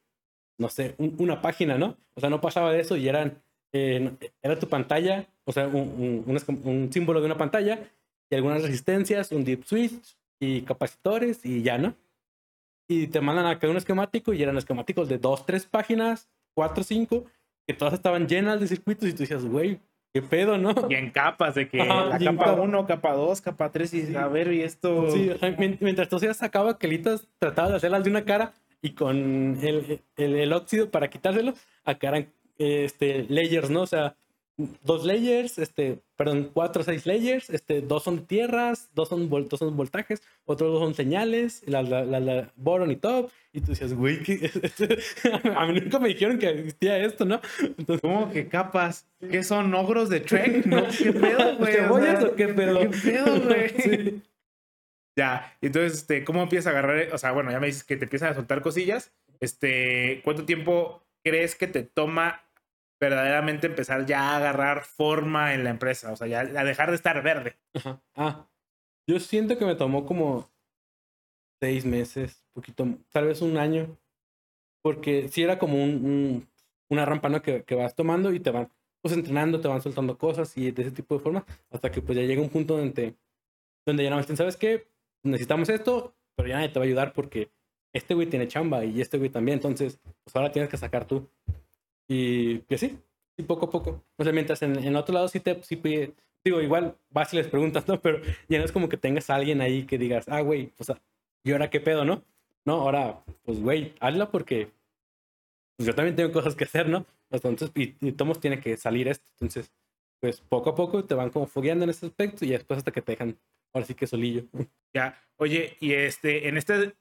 no 0.59 0.69
sé, 0.69 0.95
una 0.99 1.43
página, 1.43 1.79
¿no? 1.79 1.99
O 2.15 2.21
sea, 2.21 2.31
no 2.31 2.41
pasaba 2.41 2.73
de 2.73 2.81
eso 2.81 2.97
y 2.97 3.09
eran, 3.09 3.43
eh, 3.73 4.13
era 4.43 4.59
tu 4.59 4.69
pantalla, 4.69 5.27
o 5.45 5.53
sea, 5.53 5.67
un, 5.69 6.25
un, 6.27 6.61
un, 6.65 6.93
símbolo 6.93 7.21
de 7.21 7.27
una 7.27 7.39
pantalla 7.39 7.79
y 8.31 8.35
algunas 8.35 8.63
resistencias, 8.63 9.33
un 9.33 9.45
deep 9.45 9.65
switch 9.65 10.17
y 10.41 10.63
capacitores 10.63 11.45
y 11.45 11.63
ya, 11.63 11.79
¿no? 11.79 11.95
Y 12.89 13.07
te 13.07 13.21
mandan 13.21 13.47
a 13.47 13.59
cada 13.59 13.71
un 13.71 13.77
esquemático 13.77 14.33
y 14.33 14.43
eran 14.43 14.57
esquemáticos 14.57 15.09
de 15.09 15.19
dos, 15.19 15.47
tres 15.47 15.67
páginas, 15.67 16.29
cuatro, 16.55 16.83
cinco, 16.83 17.25
que 17.67 17.75
todas 17.75 17.95
estaban 17.95 18.27
llenas 18.27 18.61
de 18.61 18.67
circuitos 18.67 19.09
y 19.09 19.13
tú 19.13 19.19
decías, 19.19 19.45
güey, 19.45 19.79
qué 20.13 20.23
pedo, 20.23 20.59
¿no? 20.59 20.75
Y 20.89 20.95
en 20.95 21.11
capas, 21.11 21.55
de 21.55 21.69
que 21.69 21.79
la 21.79 22.19
capa 22.19 22.53
1, 22.55 22.87
capa 22.87 23.13
2, 23.13 23.41
capa 23.41 23.71
3, 23.71 23.95
y 23.95 24.17
a 24.17 24.27
ver, 24.27 24.53
y 24.53 24.63
esto. 24.63 25.11
Sí, 25.13 25.31
mientras 25.81 26.09
tú 26.09 26.19
ya 26.19 26.35
sacaba 26.35 26.73
aquelitas, 26.73 27.29
trataba 27.39 27.71
de 27.71 27.77
hacerlas 27.77 28.03
de 28.03 28.11
una 28.11 28.25
cara 28.25 28.53
y 28.83 28.91
con 28.91 29.59
el, 29.63 30.03
el, 30.17 30.35
el 30.37 30.53
óxido 30.53 30.91
para 30.91 31.11
quitárselo, 31.11 31.55
acá 31.85 32.09
eran 32.09 32.33
este, 32.61 33.27
layers, 33.29 33.71
¿no? 33.71 33.83
O 33.83 33.87
sea, 33.87 34.17
dos 34.83 35.05
layers, 35.05 35.59
este, 35.59 35.99
perdón, 36.17 36.51
cuatro 36.53 36.83
o 36.83 36.85
seis 36.85 37.07
layers, 37.07 37.51
este, 37.51 37.81
dos 37.81 38.03
son 38.03 38.27
tierras, 38.27 38.91
dos 38.95 39.09
son, 39.09 39.29
dos 39.29 39.59
son 39.59 39.77
voltajes, 39.77 40.23
otros 40.45 40.73
dos 40.73 40.83
son 40.83 40.95
señales, 40.95 41.63
la, 41.67 41.83
la, 41.83 42.05
la, 42.05 42.53
boron 42.57 42.91
y 42.91 42.97
top, 42.97 43.31
y 43.53 43.61
tú 43.61 43.69
decías, 43.69 43.95
güey, 43.95 44.19
a 45.57 45.67
mí 45.67 45.81
nunca 45.81 45.99
me 45.99 46.09
dijeron 46.09 46.39
que 46.39 46.49
existía 46.49 46.99
esto, 46.99 47.25
¿no? 47.25 47.41
Entonces, 47.61 48.01
¿Cómo 48.03 48.31
que 48.31 48.49
capas? 48.49 49.07
¿Qué 49.31 49.43
son 49.43 49.75
ogros 49.75 50.09
de 50.09 50.21
Trek? 50.21 50.67
¿No? 50.67 50.87
¿Qué 50.99 51.13
pedo, 51.13 51.57
güey? 51.57 51.73
¿Cebollas 51.73 52.25
o, 52.25 52.35
qué 52.35 52.49
pedo? 52.49 52.81
¿Qué 52.81 52.89
pedo, 52.89 53.41
güey? 53.47 53.69
sí. 53.71 54.23
Ya, 55.17 55.57
entonces, 55.61 55.99
este, 55.99 56.25
¿cómo 56.25 56.43
empiezas 56.43 56.69
a 56.69 56.71
agarrar? 56.71 57.13
O 57.13 57.19
sea, 57.19 57.33
bueno, 57.33 57.51
ya 57.51 57.61
me 57.61 57.67
dices 57.67 57.85
que 57.85 57.97
te 57.97 58.05
empiezan 58.05 58.31
a 58.31 58.35
soltar 58.35 58.63
cosillas. 58.63 59.13
Este, 59.41 60.21
¿cuánto 60.23 60.45
tiempo 60.45 61.03
crees 61.23 61.57
que 61.57 61.67
te 61.67 61.83
toma 61.83 62.43
verdaderamente 63.01 63.67
empezar 63.67 64.05
ya 64.05 64.31
a 64.31 64.37
agarrar 64.37 64.85
forma 64.85 65.55
en 65.55 65.65
la 65.65 65.71
empresa, 65.71 66.13
o 66.13 66.17
sea, 66.17 66.27
ya 66.27 66.41
a 66.41 66.65
dejar 66.65 66.91
de 66.91 66.97
estar 66.97 67.23
verde. 67.23 67.57
Ah, 68.15 68.47
yo 69.09 69.19
siento 69.19 69.57
que 69.57 69.65
me 69.65 69.75
tomó 69.75 70.05
como 70.05 70.51
seis 71.61 71.85
meses, 71.85 72.45
poquito, 72.53 72.87
tal 73.11 73.27
vez 73.27 73.41
un 73.41 73.57
año, 73.57 73.97
porque 74.83 75.29
sí 75.29 75.43
era 75.43 75.59
como 75.59 75.83
un, 75.83 76.47
una 76.91 77.07
rampa 77.07 77.29
¿no? 77.29 77.43
que, 77.43 77.65
que, 77.65 77.75
vas 77.75 77.95
tomando 77.95 78.33
y 78.33 78.41
te 78.41 78.51
van 78.51 78.71
pues 79.03 79.15
entrenando, 79.15 79.61
te 79.61 79.69
van 79.69 79.81
soltando 79.81 80.19
cosas 80.19 80.57
y 80.59 80.71
de 80.71 80.83
ese 80.83 80.91
tipo 80.91 81.17
de 81.17 81.23
forma, 81.23 81.47
hasta 81.71 81.91
que 81.91 82.03
pues 82.03 82.19
ya 82.19 82.25
llega 82.25 82.43
un 82.43 82.51
punto 82.51 82.77
donde, 82.77 83.17
donde 83.87 84.05
ya 84.05 84.11
no 84.11 84.19
dicen, 84.19 84.37
¿sabes 84.37 84.57
qué? 84.57 84.87
Necesitamos 85.23 85.71
esto, 85.71 86.15
pero 86.37 86.49
ya 86.49 86.57
nadie 86.57 86.69
te 86.69 86.79
va 86.79 86.85
a 86.85 86.87
ayudar 86.87 87.13
porque 87.15 87.51
este 87.95 88.15
güey 88.15 88.29
tiene 88.29 88.47
chamba 88.47 88.85
y 88.85 89.01
este 89.01 89.19
güey 89.19 89.31
también, 89.31 89.59
entonces 89.59 89.99
pues 90.23 90.37
ahora 90.37 90.53
tienes 90.53 90.71
que 90.71 90.77
sacar 90.77 91.07
tú. 91.07 91.29
Y 92.13 92.59
que 92.63 92.77
sí, 92.77 92.99
y 93.37 93.45
poco 93.45 93.67
a 93.67 93.71
poco. 93.71 94.05
O 94.17 94.25
sea, 94.25 94.33
mientras 94.33 94.61
en, 94.63 94.77
en 94.83 94.97
otro 94.97 95.15
lado 95.15 95.29
sí 95.29 95.39
te, 95.39 95.63
sí 95.63 95.77
digo, 96.45 96.61
igual 96.61 96.97
vas 97.11 97.33
y 97.33 97.37
les 97.37 97.47
preguntas, 97.47 97.87
¿no? 97.87 98.01
Pero 98.01 98.21
ya 98.49 98.59
no 98.59 98.65
es 98.65 98.73
como 98.73 98.89
que 98.89 98.97
tengas 98.97 99.31
a 99.31 99.37
alguien 99.37 99.61
ahí 99.61 99.85
que 99.85 99.97
digas, 99.97 100.27
ah, 100.29 100.41
güey, 100.41 100.73
sea, 100.81 101.01
¿y 101.45 101.53
ahora 101.53 101.71
qué 101.71 101.81
pedo, 101.81 102.05
no? 102.05 102.25
No, 102.65 102.81
ahora, 102.81 103.23
pues, 103.45 103.61
güey, 103.61 103.95
hazlo 104.01 104.29
porque 104.33 104.73
pues, 105.77 105.87
yo 105.87 105.95
también 105.95 106.17
tengo 106.17 106.33
cosas 106.33 106.57
que 106.57 106.65
hacer, 106.65 106.89
¿no? 106.89 107.07
Entonces, 107.31 107.71
y, 107.77 107.95
y 108.01 108.13
todos 108.13 108.41
tiene 108.41 108.61
que 108.61 108.77
salir 108.77 109.07
esto. 109.07 109.25
Entonces, 109.35 109.73
pues, 110.21 110.41
poco 110.41 110.71
a 110.71 110.75
poco 110.75 111.05
te 111.05 111.15
van 111.15 111.31
como 111.31 111.47
fogueando 111.47 111.85
en 111.85 111.91
ese 111.91 112.07
aspecto 112.07 112.45
y 112.45 112.51
después 112.51 112.79
hasta 112.79 112.91
que 112.91 113.03
te 113.03 113.13
dejan, 113.13 113.39
ahora 113.73 113.87
sí 113.87 113.95
que 113.95 114.09
solillo. 114.09 114.45
Ya, 114.93 115.17
oye, 115.37 115.77
y 115.79 115.93
este, 115.93 116.49
en 116.49 116.57
este 116.57 116.97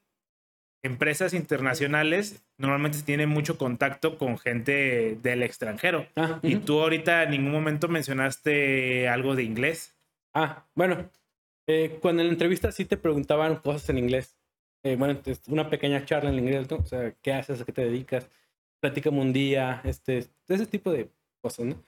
empresas 0.82 1.34
internacionales 1.34 2.42
normalmente 2.56 2.98
se 2.98 3.04
tiene 3.04 3.26
mucho 3.26 3.58
contacto 3.58 4.18
con 4.18 4.38
gente 4.38 5.18
del 5.22 5.42
extranjero. 5.42 6.06
Ah, 6.16 6.40
y 6.42 6.56
tú 6.56 6.80
ahorita 6.80 7.24
en 7.24 7.30
ningún 7.32 7.52
momento 7.52 7.88
mencionaste 7.88 9.08
algo 9.08 9.34
de 9.34 9.42
inglés. 9.42 9.96
Ah, 10.32 10.66
bueno, 10.74 11.10
eh, 11.66 11.98
cuando 12.00 12.22
en 12.22 12.28
la 12.28 12.32
entrevista 12.32 12.72
sí 12.72 12.84
te 12.84 12.96
preguntaban 12.96 13.56
cosas 13.56 13.88
en 13.90 13.98
inglés. 13.98 14.36
Eh, 14.82 14.96
bueno, 14.96 15.20
una 15.48 15.68
pequeña 15.68 16.04
charla 16.04 16.30
en 16.30 16.38
inglés, 16.38 16.70
¿no? 16.70 16.78
O 16.78 16.86
sea, 16.86 17.12
¿qué 17.20 17.32
haces? 17.32 17.60
¿A 17.60 17.64
qué 17.64 17.72
te 17.72 17.84
dedicas? 17.84 18.30
Platícame 18.80 19.20
un 19.20 19.32
día, 19.32 19.82
este, 19.84 20.26
ese 20.48 20.66
tipo 20.66 20.90
de 20.90 21.10
cosas, 21.42 21.66
¿no? 21.66 21.84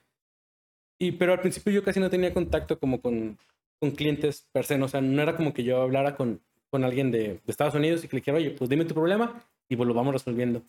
Y, 0.99 1.13
pero 1.13 1.33
al 1.33 1.41
principio 1.41 1.73
yo 1.73 1.83
casi 1.83 2.01
no 2.01 2.11
tenía 2.11 2.35
contacto 2.35 2.79
como 2.79 3.01
con, 3.01 3.39
con 3.81 3.91
clientes 3.93 4.47
per 4.53 4.65
se, 4.65 4.79
¿no? 4.79 4.85
o 4.85 4.89
sea, 4.89 5.01
no 5.01 5.21
era 5.21 5.35
como 5.35 5.53
que 5.53 5.65
yo 5.65 5.81
hablara 5.81 6.15
con, 6.15 6.43
con 6.73 6.85
alguien 6.85 7.11
de, 7.11 7.19
de, 7.19 7.43
Estados 7.47 7.75
Unidos 7.75 8.03
y 8.03 8.09
que 8.09 8.17
le 8.17 8.21
dijera, 8.21 8.39
oye, 8.39 8.51
pues 8.53 8.71
dime 8.71 8.87
tu 8.87 8.95
problema 8.95 9.45
y 9.69 9.77
pues 9.77 9.87
lo 9.87 9.93
vamos 9.93 10.15
resolviendo. 10.15 10.63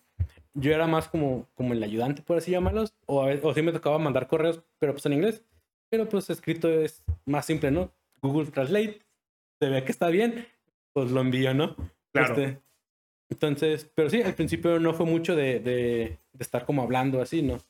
Yo 0.52 0.70
era 0.70 0.86
más 0.86 1.08
como, 1.08 1.48
como 1.54 1.72
el 1.72 1.82
ayudante, 1.82 2.20
por 2.20 2.36
así 2.36 2.50
llamarlos, 2.50 2.92
o, 3.06 3.22
a 3.22 3.26
veces, 3.26 3.42
o 3.42 3.54
sí 3.54 3.62
me 3.62 3.72
tocaba 3.72 3.98
mandar 3.98 4.28
correos, 4.28 4.62
pero 4.78 4.92
pues 4.92 5.06
en 5.06 5.14
inglés. 5.14 5.42
Pero 5.88 6.06
pues 6.06 6.28
escrito 6.28 6.68
es 6.68 7.02
más 7.24 7.46
simple, 7.46 7.70
¿no? 7.70 7.90
Google 8.20 8.50
Translate, 8.50 9.00
se 9.58 9.68
ve 9.70 9.82
que 9.82 9.92
está 9.92 10.08
bien, 10.08 10.46
pues 10.92 11.10
lo 11.10 11.22
envío, 11.22 11.54
¿no? 11.54 11.74
Claro. 12.12 12.34
Este, 12.34 12.60
entonces, 13.30 13.90
pero 13.94 14.10
sí, 14.10 14.20
al 14.20 14.34
principio 14.34 14.78
no 14.78 14.92
fue 14.92 15.06
mucho 15.06 15.34
de, 15.34 15.58
de, 15.58 16.18
de, 16.34 16.42
estar 16.42 16.66
como 16.66 16.82
hablando 16.82 17.22
así, 17.22 17.40
¿no? 17.40 17.60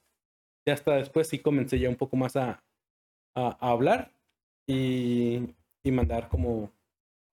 Ya 0.66 0.74
hasta 0.74 0.96
después 0.96 1.28
sí 1.28 1.38
comencé 1.38 1.78
ya 1.78 1.88
un 1.88 1.94
poco 1.94 2.16
más 2.16 2.34
a, 2.34 2.64
a, 3.36 3.56
a 3.60 3.70
hablar 3.70 4.10
y, 4.66 5.54
y 5.84 5.92
mandar 5.92 6.28
como 6.28 6.73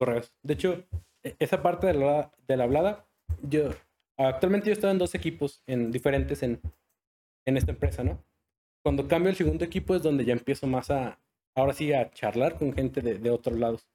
correos. 0.02 0.34
De 0.42 0.54
hecho, 0.56 0.84
e, 1.24 1.36
esa 1.40 1.62
parte 1.62 1.86
de 1.88 1.94
la, 1.94 2.32
de 2.48 2.58
la 2.58 2.64
hablada, 2.64 3.06
yo 3.44 3.70
actualmente 4.18 4.68
yo 4.68 4.74
estoy 4.74 4.90
en 4.92 4.98
dos 4.98 5.14
equipos 5.16 5.62
en, 5.68 5.92
diferentes 5.92 6.42
en, 6.44 6.60
en 7.46 7.58
esta 7.58 7.72
empresa, 7.72 8.04
¿no? 8.04 8.24
cuando 8.84 9.08
cambio 9.08 9.30
el 9.30 9.36
segundo 9.36 9.64
equipo 9.64 9.96
es 9.96 10.02
donde 10.02 10.26
ya 10.26 10.34
empiezo 10.34 10.66
más 10.66 10.90
a, 10.90 11.20
ahora 11.56 11.72
sí, 11.74 11.94
a 11.94 12.10
charlar 12.10 12.58
con 12.58 12.74
gente 12.74 13.02
de, 13.02 13.20
de 13.20 13.30
otros 13.30 13.60
lados. 13.60 13.88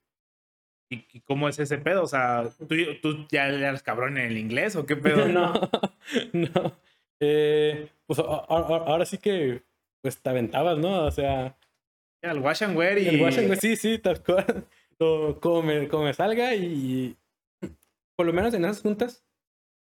¿Y, 0.89 1.03
y 1.11 1.19
cómo 1.19 1.49
es 1.49 1.59
ese 1.59 1.77
pedo? 1.77 2.03
O 2.03 2.07
sea, 2.07 2.49
¿tú, 2.57 2.75
tú 3.01 3.27
ya 3.29 3.49
eras 3.49 3.83
cabrón 3.83 4.17
en 4.17 4.27
el 4.27 4.37
inglés 4.37 4.77
o 4.77 4.85
qué 4.85 4.95
pedo? 4.95 5.27
no, 5.27 5.51
no. 6.33 6.77
Eh, 7.19 7.89
pues 8.05 8.19
a- 8.19 8.21
a- 8.21 8.45
a- 8.47 8.85
ahora 8.87 9.05
sí 9.05 9.17
que 9.17 9.63
pues 10.01 10.17
te 10.21 10.29
aventabas, 10.29 10.77
¿no? 10.77 11.03
O 11.05 11.11
sea, 11.11 11.57
El 12.21 12.39
wash 12.39 12.63
and 12.63 12.77
wear 12.77 12.97
y... 12.97 13.09
el 13.09 13.21
Washington, 13.21 13.57
sí, 13.57 13.75
sí, 13.75 13.99
tal 13.99 14.23
cual. 14.23 14.65
Como 14.99 15.61
me, 15.61 15.87
como 15.87 16.05
me 16.05 16.13
salga 16.13 16.55
y 16.55 17.15
por 18.15 18.25
lo 18.25 18.33
menos 18.33 18.53
en 18.53 18.65
esas 18.65 18.81
juntas 18.81 19.23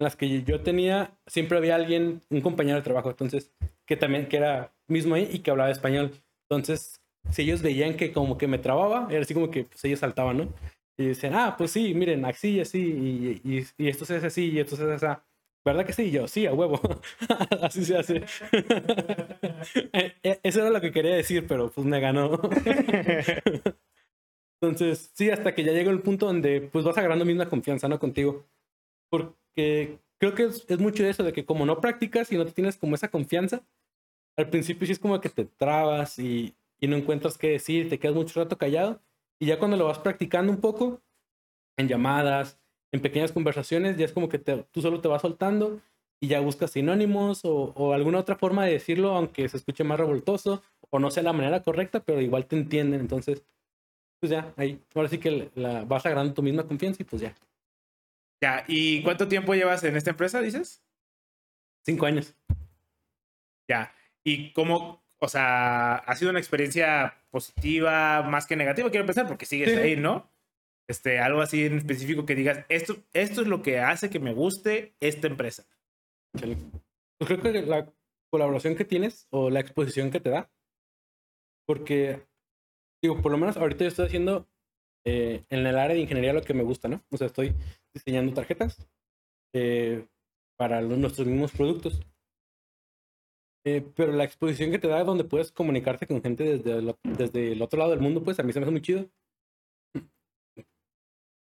en 0.01 0.05
las 0.05 0.17
que 0.17 0.43
yo 0.43 0.61
tenía, 0.63 1.17
siempre 1.27 1.59
había 1.59 1.77
alguien, 1.77 2.21
un 2.31 2.41
compañero 2.41 2.77
de 2.77 2.83
trabajo, 2.83 3.11
entonces, 3.11 3.53
que 3.87 3.97
también, 3.97 4.29
que 4.29 4.39
era 4.39 4.75
mismo 4.89 5.15
ahí 5.15 5.29
y 5.33 5.39
que 5.41 5.51
hablaba 5.53 5.71
español. 5.71 6.13
Entonces, 6.51 7.01
si 7.31 7.43
ellos 7.43 7.63
veían 7.63 7.97
que 7.97 8.13
como 8.13 8.37
que 8.37 8.49
me 8.49 8.59
trababa, 8.59 9.07
era 9.11 9.23
así 9.23 9.35
como 9.35 9.51
que 9.51 9.65
pues, 9.65 9.85
ellos 9.85 10.01
saltaban, 10.01 10.37
¿no? 10.39 10.55
Y 10.99 11.07
decían, 11.07 11.35
ah, 11.35 11.55
pues 11.57 11.71
sí, 11.73 11.95
miren, 11.95 12.25
así, 12.25 12.61
así, 12.61 12.81
y, 13.45 13.59
y, 13.59 13.67
y 13.79 13.89
esto 13.89 14.05
se 14.05 14.17
hace 14.17 14.27
así, 14.27 14.51
y 14.51 14.59
esto 14.61 14.77
se 14.77 14.85
hace 14.93 15.07
así. 15.07 15.21
¿Verdad 15.65 15.87
que 15.87 15.93
sí? 15.95 16.11
Yo, 16.11 16.29
sí, 16.29 16.47
a 16.47 16.53
huevo. 16.53 16.81
así 17.63 17.85
se 17.85 17.97
hace. 17.97 18.25
Eh, 19.93 20.15
eh, 20.23 20.41
Eso 20.43 20.61
era 20.61 20.71
lo 20.71 20.81
que 20.81 20.93
quería 20.93 21.15
decir, 21.15 21.47
pero 21.47 21.71
pues 21.71 21.87
me 21.87 22.01
ganó. 22.01 22.39
Entonces, 24.69 25.11
sí, 25.15 25.31
hasta 25.31 25.55
que 25.55 25.65
ya 25.65 25.73
llegó 25.73 25.91
el 25.91 26.03
punto 26.03 26.27
donde 26.27 26.61
pues 26.61 26.85
vas 26.85 26.97
agarrando 26.99 27.25
misma 27.25 27.49
confianza, 27.49 27.89
¿no? 27.89 27.99
Contigo. 27.99 28.45
Porque 29.11 29.99
creo 30.19 30.35
que 30.35 30.45
es, 30.45 30.79
mucho 30.79 31.05
eso, 31.05 31.23
de 31.25 31.33
que 31.33 31.45
como 31.45 31.67
no 31.67 31.81
practicas 31.81 32.33
y 32.33 32.37
no 32.37 32.47
te 32.47 32.53
tienes 32.53 32.77
como 32.77 32.95
esa 32.95 33.11
confianza, 33.11 33.63
al 34.37 34.51
principio 34.51 34.87
sí 34.87 34.93
es 34.93 34.99
como 34.99 35.21
que 35.21 35.29
te 35.29 35.45
trabas 35.45 36.19
y, 36.19 36.55
y 36.81 36.89
no 36.89 36.97
encuentras 36.97 37.39
qué 37.39 37.51
decir, 37.51 37.89
te 37.89 37.99
quedas 37.99 38.17
mucho 38.17 38.41
rato 38.41 38.59
callado. 38.59 39.01
Y 39.41 39.47
ya 39.47 39.59
cuando 39.59 39.77
lo 39.77 39.87
vas 39.87 39.99
practicando 39.99 40.53
un 40.53 40.61
poco, 40.61 41.03
en 41.77 41.89
llamadas, 41.89 42.59
en 42.93 43.01
pequeñas 43.01 43.33
conversaciones, 43.33 43.97
ya 43.97 44.05
es 44.05 44.13
como 44.13 44.29
que 44.29 44.39
tú 44.39 44.81
solo 44.81 45.01
te 45.01 45.09
vas 45.09 45.23
soltando 45.23 45.81
y 46.21 46.29
ya 46.29 46.41
buscas 46.41 46.71
sinónimos 46.71 47.45
o, 47.45 47.73
o 47.75 47.93
alguna 47.93 48.21
otra 48.21 48.37
forma 48.37 48.65
de 48.65 48.73
decirlo, 48.73 49.15
aunque 49.15 49.49
se 49.49 49.57
escuche 49.57 49.85
más 49.85 49.99
revoltoso 49.99 50.63
o 50.91 50.99
no 50.99 51.11
sea 51.11 51.23
la 51.23 51.33
manera 51.33 51.63
correcta, 51.63 52.01
pero 52.05 52.21
igual 52.21 52.47
te 52.47 52.57
entienden. 52.57 53.01
Entonces, 53.01 53.45
pues 54.25 54.31
ya, 54.31 54.55
ahí. 54.57 54.81
Ahora 54.95 55.11
sí 55.11 55.19
que 55.19 55.51
la, 55.55 55.85
vas 55.85 56.07
agarrando 56.07 56.33
tu 56.33 56.43
misma 56.43 56.67
confianza 56.67 57.03
y 57.03 57.05
pues 57.05 57.21
ya. 57.21 57.35
Ya, 58.41 58.65
¿y 58.67 59.03
cuánto 59.03 59.29
tiempo 59.29 59.55
llevas 59.55 59.85
en 59.85 59.97
esta 59.97 60.11
empresa, 60.11 60.41
dices? 60.41 60.83
Cinco 61.85 62.07
años. 62.07 62.35
Ya. 63.69 63.93
¿Y 64.25 64.53
cómo, 64.55 65.03
o 65.19 65.29
sea, 65.29 65.97
ha 65.97 66.17
sido 66.17 66.31
una 66.31 66.41
experiencia 66.41 67.19
positiva 67.31 68.23
más 68.23 68.47
que 68.47 68.57
negativa? 68.57 68.89
Quiero 68.89 69.05
pensar, 69.05 69.27
porque 69.27 69.45
sigues 69.45 69.73
Sí. 69.73 69.77
ahí, 69.77 69.97
¿no? 69.97 70.31
Este, 70.89 71.19
algo 71.19 71.43
así 71.43 71.67
en 71.67 71.77
específico 71.77 72.25
que 72.25 72.35
digas, 72.35 72.65
esto, 72.71 72.97
esto 73.13 73.43
es 73.43 73.47
lo 73.47 73.61
que 73.61 73.81
hace 73.81 74.09
que 74.09 74.21
me 74.21 74.33
guste 74.33 74.95
esta 75.01 75.27
empresa. 75.27 75.67
Pues 76.33 76.57
creo 77.27 77.43
que 77.43 77.61
la 77.61 77.93
colaboración 78.31 78.75
que 78.75 78.87
tienes 78.87 79.27
o 79.29 79.51
la 79.51 79.61
exposición 79.61 80.11
que 80.11 80.21
te 80.21 80.31
da, 80.31 80.51
porque, 81.67 82.23
digo, 83.05 83.21
por 83.21 83.33
lo 83.33 83.39
menos 83.39 83.57
ahorita 83.57 83.85
yo 83.85 83.89
estoy 83.89 84.07
haciendo 84.07 84.47
eh, 85.07 85.45
en 85.51 85.67
el 85.67 85.77
área 85.79 85.95
de 85.95 86.01
ingeniería 86.03 86.33
lo 86.33 86.43
que 86.43 86.55
me 86.55 86.63
gusta, 86.63 86.89
¿no? 86.89 87.03
O 87.11 87.17
sea, 87.17 87.27
estoy 87.27 87.55
diseñando 87.93 88.33
tarjetas 88.33 88.89
eh, 89.55 90.07
para 90.57 90.81
nuestros 90.81 91.27
mismos 91.27 91.53
productos. 91.53 92.01
Eh, 93.67 93.83
pero 93.97 94.13
la 94.13 94.25
exposición 94.25 94.71
que 94.71 94.79
te 94.79 94.89
da 94.89 95.05
donde 95.05 95.25
puedes 95.25 95.51
comunicarte 95.53 96.07
con 96.07 96.23
gente 96.23 96.45
desde 96.45 96.79
el, 96.79 96.95
desde 97.03 97.53
el 97.53 97.63
otro 97.63 97.79
lado 97.79 97.91
del 97.93 98.01
mundo, 98.01 98.23
pues 98.23 98.39
a 98.39 98.43
mí 98.43 98.53
se 98.53 98.61
me 98.61 98.65
hace 98.65 98.73
muy 98.73 98.83
chido. 98.83 99.09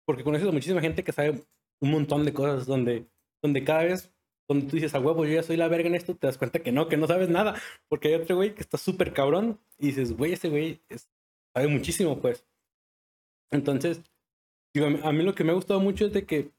Porque 0.06 0.24
conoces 0.24 0.48
a 0.48 0.52
muchísima 0.52 0.80
gente 0.80 1.04
que 1.04 1.12
sabe 1.12 1.42
un 1.80 1.90
montón 1.90 2.24
de 2.24 2.32
cosas, 2.32 2.66
donde, 2.66 3.06
donde 3.42 3.64
cada 3.64 3.84
vez, 3.84 4.12
donde 4.48 4.66
tú 4.66 4.76
dices, 4.76 4.94
a 4.94 5.00
huevo, 5.00 5.24
yo 5.24 5.34
ya 5.34 5.42
soy 5.42 5.56
la 5.56 5.68
verga 5.68 5.88
en 5.88 5.94
esto, 5.94 6.14
te 6.14 6.26
das 6.26 6.36
cuenta 6.36 6.62
que 6.62 6.72
no, 6.72 6.88
que 6.88 6.96
no 6.96 7.06
sabes 7.06 7.28
nada. 7.28 7.60
Porque 7.88 8.08
hay 8.08 8.14
otro 8.14 8.36
güey 8.36 8.54
que 8.54 8.60
está 8.60 8.76
súper 8.76 9.12
cabrón 9.12 9.60
y 9.78 9.88
dices, 9.88 10.16
güey, 10.16 10.32
ese 10.32 10.48
güey 10.48 10.82
es- 10.88 11.08
sabe 11.54 11.68
muchísimo, 11.68 12.20
pues. 12.20 12.46
Entonces, 13.50 14.00
digo, 14.74 14.86
a 14.86 15.12
mí, 15.12 15.22
lo 15.22 15.34
que 15.34 15.44
me 15.44 15.50
ha 15.50 15.54
gustado 15.54 15.80
mucho 15.80 16.06
es 16.06 16.12
de 16.12 16.24
que 16.24 16.50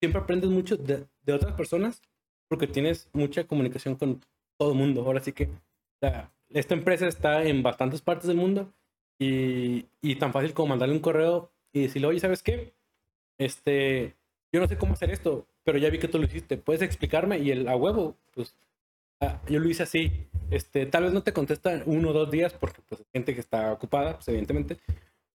siempre 0.00 0.20
aprendes 0.20 0.50
mucho 0.50 0.76
de, 0.76 1.06
otras 1.32 1.54
personas 1.54 2.02
porque 2.48 2.66
tienes 2.66 3.08
mucha 3.12 3.44
comunicación 3.44 3.96
con 3.96 4.20
todo 4.58 4.72
el 4.72 4.78
mundo. 4.78 5.02
Ahora 5.02 5.20
sí 5.20 5.32
que 5.32 5.48
esta 6.50 6.74
empresa 6.74 7.06
está 7.06 7.44
en 7.44 7.62
bastantes 7.62 8.02
partes 8.02 8.26
del 8.26 8.36
mundo 8.36 8.72
y, 9.18 9.86
y 10.02 10.16
tan 10.16 10.32
fácil 10.32 10.52
como 10.52 10.68
mandarle 10.68 10.94
un 10.94 11.00
correo 11.00 11.50
y 11.72 11.82
decirle, 11.82 12.08
oye, 12.08 12.20
¿sabes 12.20 12.42
qué? 12.42 12.74
Este, 13.38 14.14
yo 14.52 14.60
no 14.60 14.68
sé 14.68 14.76
cómo 14.76 14.92
hacer 14.92 15.10
esto, 15.10 15.46
pero 15.64 15.78
ya 15.78 15.90
vi 15.90 15.98
que 15.98 16.08
tú 16.08 16.18
lo 16.18 16.26
hiciste. 16.26 16.58
¿Puedes 16.58 16.82
explicarme? 16.82 17.38
Y 17.38 17.50
el 17.50 17.68
a 17.68 17.76
huevo, 17.76 18.16
pues 18.34 18.54
ah, 19.20 19.40
yo 19.48 19.58
lo 19.58 19.68
hice 19.68 19.84
así. 19.84 20.26
Este, 20.52 20.86
tal 20.86 21.04
vez 21.04 21.12
no 21.12 21.22
te 21.22 21.32
contesta 21.32 21.82
uno 21.86 22.10
o 22.10 22.12
dos 22.12 22.30
días 22.30 22.52
porque 22.52 22.80
pues 22.88 23.00
hay 23.00 23.06
gente 23.12 23.34
que 23.34 23.40
está 23.40 23.72
ocupada, 23.72 24.14
pues 24.16 24.28
evidentemente. 24.28 24.78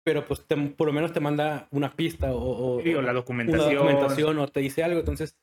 Pero 0.03 0.25
pues 0.25 0.45
te- 0.45 0.55
por 0.57 0.87
lo 0.87 0.93
menos 0.93 1.13
te 1.13 1.19
manda 1.19 1.67
una 1.71 1.95
pista 1.95 2.33
o, 2.33 2.37
o- 2.77 2.81
Sí, 2.81 2.89
o 2.93 3.01
la 3.01 3.11
una 3.11 3.13
documentación. 3.13 4.37
o 4.39 4.47
te 4.47 4.59
dice 4.59 4.83
algo. 4.83 4.99
Entonces, 4.99 5.37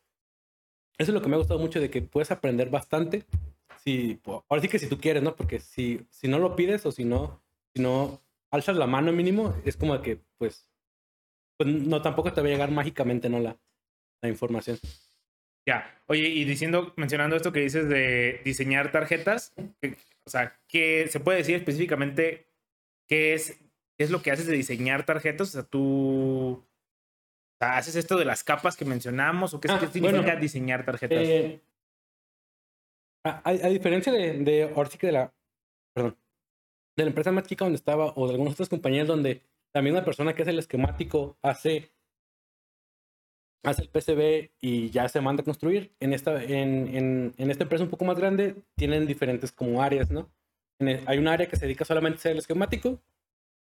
eso 0.99 1.11
es 1.11 1.15
lo 1.15 1.23
que 1.23 1.29
me 1.29 1.35
ha 1.35 1.39
gustado 1.39 1.59
mucho 1.59 1.81
de 1.81 1.91
que 1.91 2.03
puedes 2.03 2.31
aprender 2.31 2.71
bastante. 2.71 3.25
Si, 3.83 4.15
po- 4.23 4.45
ahora 4.49 4.63
sí 4.63 4.69
que 4.69 4.79
si 4.79 4.87
tú 4.89 4.99
quieres, 4.99 5.23
¿no? 5.23 5.35
Porque 5.35 5.59
si, 5.59 6.07
si 6.11 6.29
no 6.29 6.39
lo 6.39 6.55
pides 6.55 6.87
o 6.87 6.93
si 6.93 7.05
no, 7.05 7.43
si 7.75 7.83
no 7.83 8.21
alzas 8.51 8.77
la 8.77 8.87
mano 8.87 9.11
mínimo, 9.13 9.55
es 9.65 9.77
como 9.77 10.01
que, 10.03 10.21
pues, 10.39 10.69
pues 11.57 11.69
no, 11.69 12.01
tampoco 12.03 12.33
te 12.33 12.41
va 12.41 12.47
a 12.47 12.51
llegar 12.51 12.71
mágicamente, 12.71 13.29
¿no? 13.29 13.41
La, 13.41 13.57
la 14.21 14.29
información. 14.29 14.79
Ya. 15.67 16.03
Oye, 16.07 16.29
y 16.29 16.45
diciendo, 16.45 16.93
mencionando 16.97 17.37
esto 17.37 17.53
que 17.53 17.61
dices 17.61 17.89
de 17.89 18.41
diseñar 18.45 18.91
tarjetas, 18.91 19.55
o 20.25 20.31
sea, 20.31 20.59
¿qué 20.69 21.07
se 21.09 21.21
puede 21.21 21.39
decir 21.39 21.57
específicamente 21.57 22.47
qué 23.09 23.35
es, 23.35 23.59
qué 23.97 24.05
es 24.05 24.11
lo 24.11 24.23
que 24.23 24.31
haces 24.31 24.47
de 24.47 24.57
diseñar 24.57 25.07
tarjetas? 25.07 25.49
O 25.49 25.53
sea, 25.53 25.63
tú 25.63 26.65
o 26.65 26.67
sea, 27.59 27.77
haces 27.77 27.97
esto 27.97 28.17
de 28.17 28.25
las 28.25 28.43
capas 28.45 28.77
que 28.77 28.85
mencionamos 28.85 29.55
o 29.55 29.61
qué, 29.61 29.69
Ah, 29.71 29.79
qué 29.79 29.87
significa 29.87 30.21
bueno. 30.23 30.41
diseñar 30.41 30.85
tarjetas. 30.85 31.19
Eh, 31.21 31.61
a, 33.25 33.53
diferencia 33.69 34.13
de, 34.13 34.39
de, 34.39 34.65
ahora 34.75 34.91
sí 34.91 34.99
que 34.99 35.07
de 35.07 35.13
la, 35.13 35.33
perdón, 35.95 36.17
de 36.97 37.05
la 37.05 37.09
empresa 37.09 37.31
más 37.33 37.47
chica 37.47 37.65
donde 37.65 37.77
estaba 37.77 38.13
o 38.17 38.27
de 38.27 38.33
algunas 38.33 38.55
otras 38.55 38.69
compañías 38.69 39.07
donde 39.07 39.43
la 39.75 39.83
misma 39.83 40.05
persona 40.05 40.35
que 40.35 40.43
hace 40.43 40.51
el 40.51 40.59
esquemático 40.59 41.39
hace, 41.43 41.91
hace 43.65 43.83
el 43.83 43.89
PCB 43.89 44.51
y 44.61 44.91
ya 44.91 45.09
se 45.09 45.21
manda 45.21 45.43
a 45.43 45.45
construir, 45.45 45.93
en 46.01 46.13
esta, 46.13 46.43
en, 46.43 46.89
en, 46.97 47.33
en 47.39 47.51
esta 47.51 47.63
empresa 47.65 47.85
un 47.85 47.91
poco 47.91 48.05
más 48.05 48.19
grande 48.19 48.57
tienen 48.77 49.07
diferentes 49.07 49.53
como 49.53 49.83
áreas, 49.83 50.11
¿no? 50.11 50.29
El- 50.81 51.01
hay 51.07 51.19
un 51.19 51.29
área 51.29 51.49
que 51.49 51.57
se 51.57 51.67
dedica 51.67 51.85
solamente 51.85 52.17
a 52.17 52.21
hacer 52.21 52.33
el 52.33 52.39
esquemático, 52.39 52.99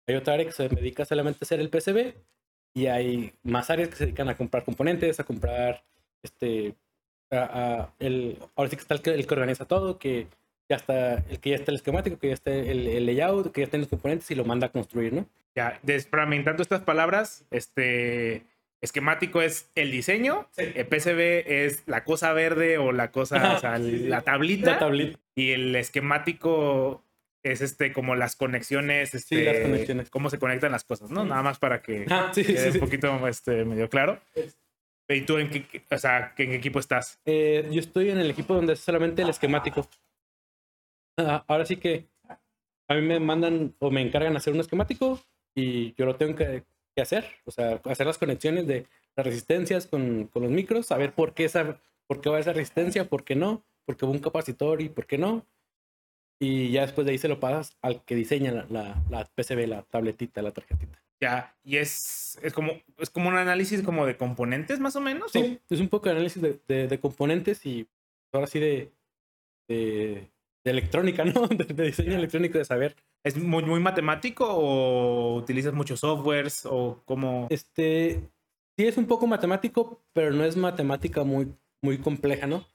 hay 0.08 0.16
otra 0.16 0.34
área 0.36 0.46
que 0.46 0.52
se 0.54 0.70
dedica 0.70 1.06
solamente 1.06 1.40
a 1.42 1.46
hacer 1.46 1.60
el 1.60 1.70
PCB 1.70 2.14
y 2.74 2.86
hay 2.88 3.34
más 3.44 3.70
áreas 3.70 3.90
que 3.90 3.96
se 3.96 4.06
dedican 4.06 4.30
a 4.30 4.38
comprar 4.38 4.64
componentes, 4.64 5.20
a 5.20 5.24
comprar 5.24 5.84
este 6.24 6.76
a- 7.32 7.82
a 7.82 7.94
el, 8.00 8.38
ahora 8.56 8.70
sí 8.70 8.76
que 8.78 8.82
está 8.82 8.94
el 8.96 9.02
que, 9.02 9.12
el 9.14 9.28
que 9.28 9.34
organiza 9.34 9.66
todo, 9.66 10.00
que 10.00 10.28
ya 10.70 10.78
está 10.78 11.16
el 11.30 11.40
que 11.40 11.50
ya 11.52 11.56
está 11.58 11.72
el 11.72 11.76
esquemático, 11.78 12.18
que 12.18 12.28
ya 12.30 12.34
está 12.34 12.52
el, 12.54 12.88
el 12.88 13.06
layout, 13.06 13.52
que 13.52 13.62
ya 13.62 13.66
están 13.66 13.82
los 13.82 13.90
componentes 13.90 14.32
y 14.32 14.36
lo 14.36 14.46
manda 14.46 14.68
a 14.68 14.72
construir, 14.72 15.14
¿no? 15.14 15.28
Ya, 15.56 15.80
desfragmentando 15.84 16.64
estas 16.64 16.82
palabras, 16.84 17.44
este 17.52 18.44
esquemático 18.82 19.42
es 19.42 19.70
el 19.76 19.92
diseño, 19.92 20.48
el 20.58 20.86
PCB 20.88 21.44
es 21.48 21.84
la 21.88 22.04
cosa 22.04 22.34
verde 22.34 22.78
o 22.78 22.92
la 22.92 23.12
cosa, 23.12 23.56
o 23.56 23.60
sea, 23.60 23.78
la 23.78 24.22
tablita, 24.22 24.72
La 24.72 24.80
tablita. 24.80 25.20
y 25.36 25.52
el 25.52 25.76
esquemático 25.76 27.04
es 27.44 27.62
este 27.62 27.94
como 27.94 28.16
las 28.16 28.36
conexiones, 28.36 29.14
este, 29.16 29.44
las 29.44 29.60
conexiones. 29.62 30.10
cómo 30.10 30.30
se 30.30 30.40
conectan 30.40 30.72
las 30.72 30.84
cosas, 30.84 31.10
¿no? 31.12 31.26
Nada 31.26 31.42
más 31.42 31.58
para 31.60 31.82
que 31.82 32.06
Ah, 32.10 32.32
sí, 32.34 32.44
sí, 32.44 32.54
quede 32.54 32.72
sí. 32.72 32.78
un 32.78 32.86
poquito 32.86 33.28
este, 33.28 33.64
medio 33.66 33.90
claro. 33.90 34.20
¿Y 35.08 35.22
tú 35.22 35.38
en 35.40 35.50
qué, 35.50 35.66
o 35.90 35.98
sea, 35.98 36.34
¿en 36.38 36.50
qué 36.52 36.56
equipo 36.56 36.80
estás? 36.80 37.20
Eh, 37.26 37.68
yo 37.72 37.80
estoy 37.80 38.12
en 38.12 38.20
el 38.20 38.30
equipo 38.30 38.54
donde 38.54 38.74
es 38.74 38.80
solamente 38.80 39.22
el 39.24 39.30
esquemático. 39.30 39.88
Ah, 41.18 41.44
ahora 41.48 41.66
sí 41.66 41.78
que 41.78 42.06
a 42.88 42.96
mí 42.96 43.02
me 43.02 43.20
mandan 43.20 43.76
o 43.80 43.90
me 43.92 44.02
encargan 44.02 44.36
hacer 44.38 44.54
un 44.54 44.60
esquemático 44.60 45.20
y 45.56 45.94
yo 45.96 46.06
lo 46.06 46.16
tengo 46.16 46.36
que, 46.36 46.64
que 47.00 47.04
hacer. 47.04 47.26
O 47.46 47.52
sea, 47.52 47.80
hacer 47.86 48.06
las 48.06 48.18
conexiones 48.18 48.68
de 48.68 48.86
las 49.16 49.26
resistencias 49.26 49.88
con, 49.88 50.26
con 50.28 50.44
los 50.44 50.52
micros, 50.52 50.88
saber 50.88 51.14
por 51.14 51.34
qué, 51.34 51.46
esa, 51.46 51.80
por 52.08 52.20
qué 52.22 52.30
va 52.30 52.40
esa 52.40 52.54
resistencia, 52.54 53.08
por 53.10 53.24
qué 53.24 53.36
no, 53.36 53.64
por 53.86 53.96
qué 53.98 54.06
va 54.06 54.12
un 54.12 54.20
capacitor 54.20 54.82
y 54.82 54.90
por 54.90 55.06
qué 55.06 55.18
no. 55.18 55.46
Y 56.42 56.72
ya 56.72 56.82
después 56.84 57.06
de 57.06 57.12
ahí 57.12 57.18
se 57.18 57.28
lo 57.28 57.40
pasas 57.40 57.78
al 57.82 58.04
que 58.06 58.16
diseña 58.16 58.52
la, 58.52 58.66
la, 58.70 59.04
la 59.10 59.26
PCB, 59.26 59.68
la 59.68 59.82
tabletita, 59.84 60.42
la 60.42 60.52
tarjetita. 60.52 61.02
Ya, 61.22 61.54
y 61.66 61.76
es, 61.78 62.40
es 62.42 62.54
como 62.54 62.72
es 62.98 63.10
como 63.10 63.28
un 63.28 63.36
análisis 63.36 63.82
como 63.84 64.06
de 64.06 64.16
componentes 64.16 64.80
más 64.80 64.96
o 64.96 65.02
menos. 65.02 65.32
Sí, 65.34 65.60
es 65.70 65.80
un 65.82 65.90
poco 65.90 66.06
de 66.06 66.12
análisis 66.16 66.42
de, 66.42 66.60
de- 66.68 66.88
de 66.88 67.00
componentes 67.00 67.66
y 67.66 67.88
ahora 68.32 68.48
sí 68.48 68.60
de, 68.60 68.92
de, 69.68 70.30
de 70.64 70.72
electrónica, 70.72 71.26
¿no? 71.26 71.48
De, 71.48 71.66
de 71.66 71.84
diseño 71.86 72.16
electrónico, 72.16 72.58
de 72.58 72.66
saber. 72.66 72.96
¿Es 73.24 73.38
muy, 73.38 73.64
muy 73.64 73.80
matemático 73.80 74.46
o 74.48 75.36
utilizas 75.36 75.74
muchos 75.74 76.00
softwares 76.02 76.66
o 76.66 77.02
cómo? 77.06 77.48
Este, 77.50 78.22
sí 78.78 78.88
es 78.88 78.98
un 78.98 79.08
poco 79.08 79.28
matemático, 79.28 80.02
pero 80.14 80.32
no 80.32 80.44
es 80.46 80.56
matemática 80.58 81.24
muy, 81.24 81.54
muy 81.82 81.98
compleja, 81.98 82.48
¿no? 82.48 82.66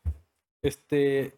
Este, 0.62 1.34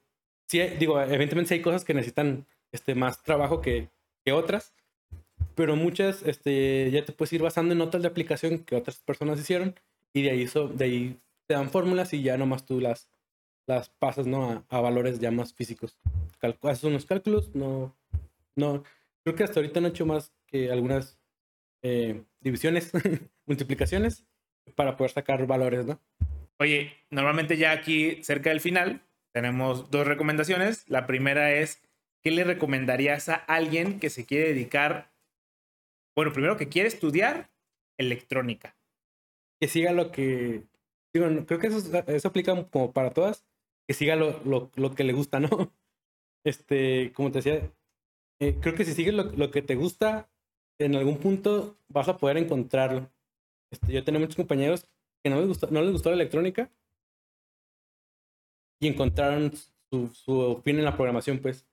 sí, 0.49 0.61
digo, 0.79 1.01
evidentemente 1.01 1.49
sí 1.49 1.55
hay 1.55 1.63
cosas 1.63 1.85
que 1.85 1.95
necesitan 1.95 2.47
este, 2.73 2.95
más 2.95 3.23
trabajo 3.23 3.61
que, 3.61 3.89
que 4.25 4.33
otras, 4.33 4.75
pero 5.55 5.77
muchas 5.77 6.23
este, 6.23 6.91
ya 6.91 7.05
te 7.05 7.13
puedes 7.13 7.33
ir 7.33 7.43
basando 7.43 7.73
en 7.73 7.79
notas 7.79 8.03
de 8.03 8.09
aplicación 8.09 8.61
que 8.61 8.77
otras 8.77 8.99
personas 9.01 9.41
hicieron 9.41 9.75
y 10.13 10.23
de 10.23 10.31
ahí, 10.31 10.47
so- 10.47 10.69
de 10.69 10.85
ahí 10.85 11.21
te 11.47 11.55
dan 11.55 11.71
fórmulas 11.71 12.13
y 12.13 12.23
ya 12.23 12.37
nomás 12.37 12.65
tú 12.65 12.81
las, 12.81 13.09
las 13.67 13.89
pasas 13.91 14.27
¿no? 14.27 14.51
a, 14.51 14.65
a 14.77 14.81
valores 14.81 15.19
ya 15.19 15.31
más 15.31 15.53
físicos. 15.55 15.99
Calcu- 16.41 16.71
haces 16.71 16.85
unos 16.85 17.07
cálculos, 17.07 17.55
no, 17.55 17.97
no, 18.55 18.85
creo 19.25 19.35
que 19.37 19.45
hasta 19.45 19.61
ahorita 19.61 19.81
no 19.81 19.89
he 19.89 19.91
hecho 19.91 20.07
más 20.07 20.33
que 20.47 20.71
algunas 20.71 21.19
eh, 21.83 22.23
divisiones, 22.41 22.93
multiplicaciones 23.47 24.25
para 24.75 24.97
poder 24.97 25.11
sacar 25.13 25.47
valores, 25.47 25.87
¿no? 25.87 26.01
Oye, 26.59 26.93
normalmente 27.11 27.57
ya 27.57 27.73
aquí 27.73 28.23
cerca 28.23 28.51
del 28.51 28.61
final 28.61 29.03
tenemos 29.33 29.91
dos 29.91 30.07
recomendaciones. 30.07 30.89
La 30.89 31.07
primera 31.07 31.53
es, 31.53 31.83
¿qué 32.23 32.31
le 32.31 32.45
recomendarías 32.45 33.29
a 33.29 33.35
alguien 33.35 34.01
que 34.01 34.09
se 34.11 34.25
quiere 34.25 34.49
dedicar, 34.55 35.13
bueno, 36.17 36.33
primero 36.33 36.57
que 36.57 36.69
quiere 36.69 36.89
estudiar 36.89 37.51
electrónica? 37.99 38.77
que 39.61 39.69
siga 39.69 39.93
lo 39.93 40.13
que. 40.13 40.65
Digo, 41.15 41.47
creo 41.47 41.59
que 41.59 41.69
eso, 41.69 41.79
es- 41.79 42.09
eso 42.09 42.29
aplica 42.29 42.55
como 42.71 42.93
para 42.93 43.11
todas. 43.11 43.47
Que 43.89 43.95
siga 43.95 44.17
lo, 44.17 44.43
lo, 44.45 44.71
lo 44.75 44.95
que 44.95 45.05
le 45.05 45.13
gusta, 45.13 45.41
¿no? 45.41 45.49
Este, 46.45 47.13
como 47.13 47.33
te 47.33 47.39
decía, 47.39 47.73
eh, 48.41 48.57
creo 48.61 48.77
que 48.77 48.85
si 48.85 48.93
sigues 48.93 49.15
lo, 49.15 49.25
lo 49.33 49.51
que 49.51 49.63
te 49.63 49.75
gusta, 49.75 50.31
en 50.79 50.95
algún 50.95 51.19
punto 51.19 51.77
vas 51.89 52.09
a 52.09 52.19
poder 52.19 52.37
encontrarlo. 52.37 53.11
Este, 53.73 53.93
yo 53.93 54.05
tenía 54.05 54.21
muchos 54.21 54.37
compañeros 54.37 54.87
que 55.25 55.31
no 55.31 55.41
les 55.41 55.49
gustó, 55.49 55.69
no 55.73 55.83
les 55.83 55.91
gustó 55.91 56.11
la 56.11 56.15
electrónica 56.15 56.71
y 58.81 58.89
encontraron 58.89 59.53
su, 59.91 60.09
su 60.15 60.61
fin 60.65 60.79
en 60.79 60.85
la 60.85 60.95
programación, 60.95 61.41
pues. 61.41 61.67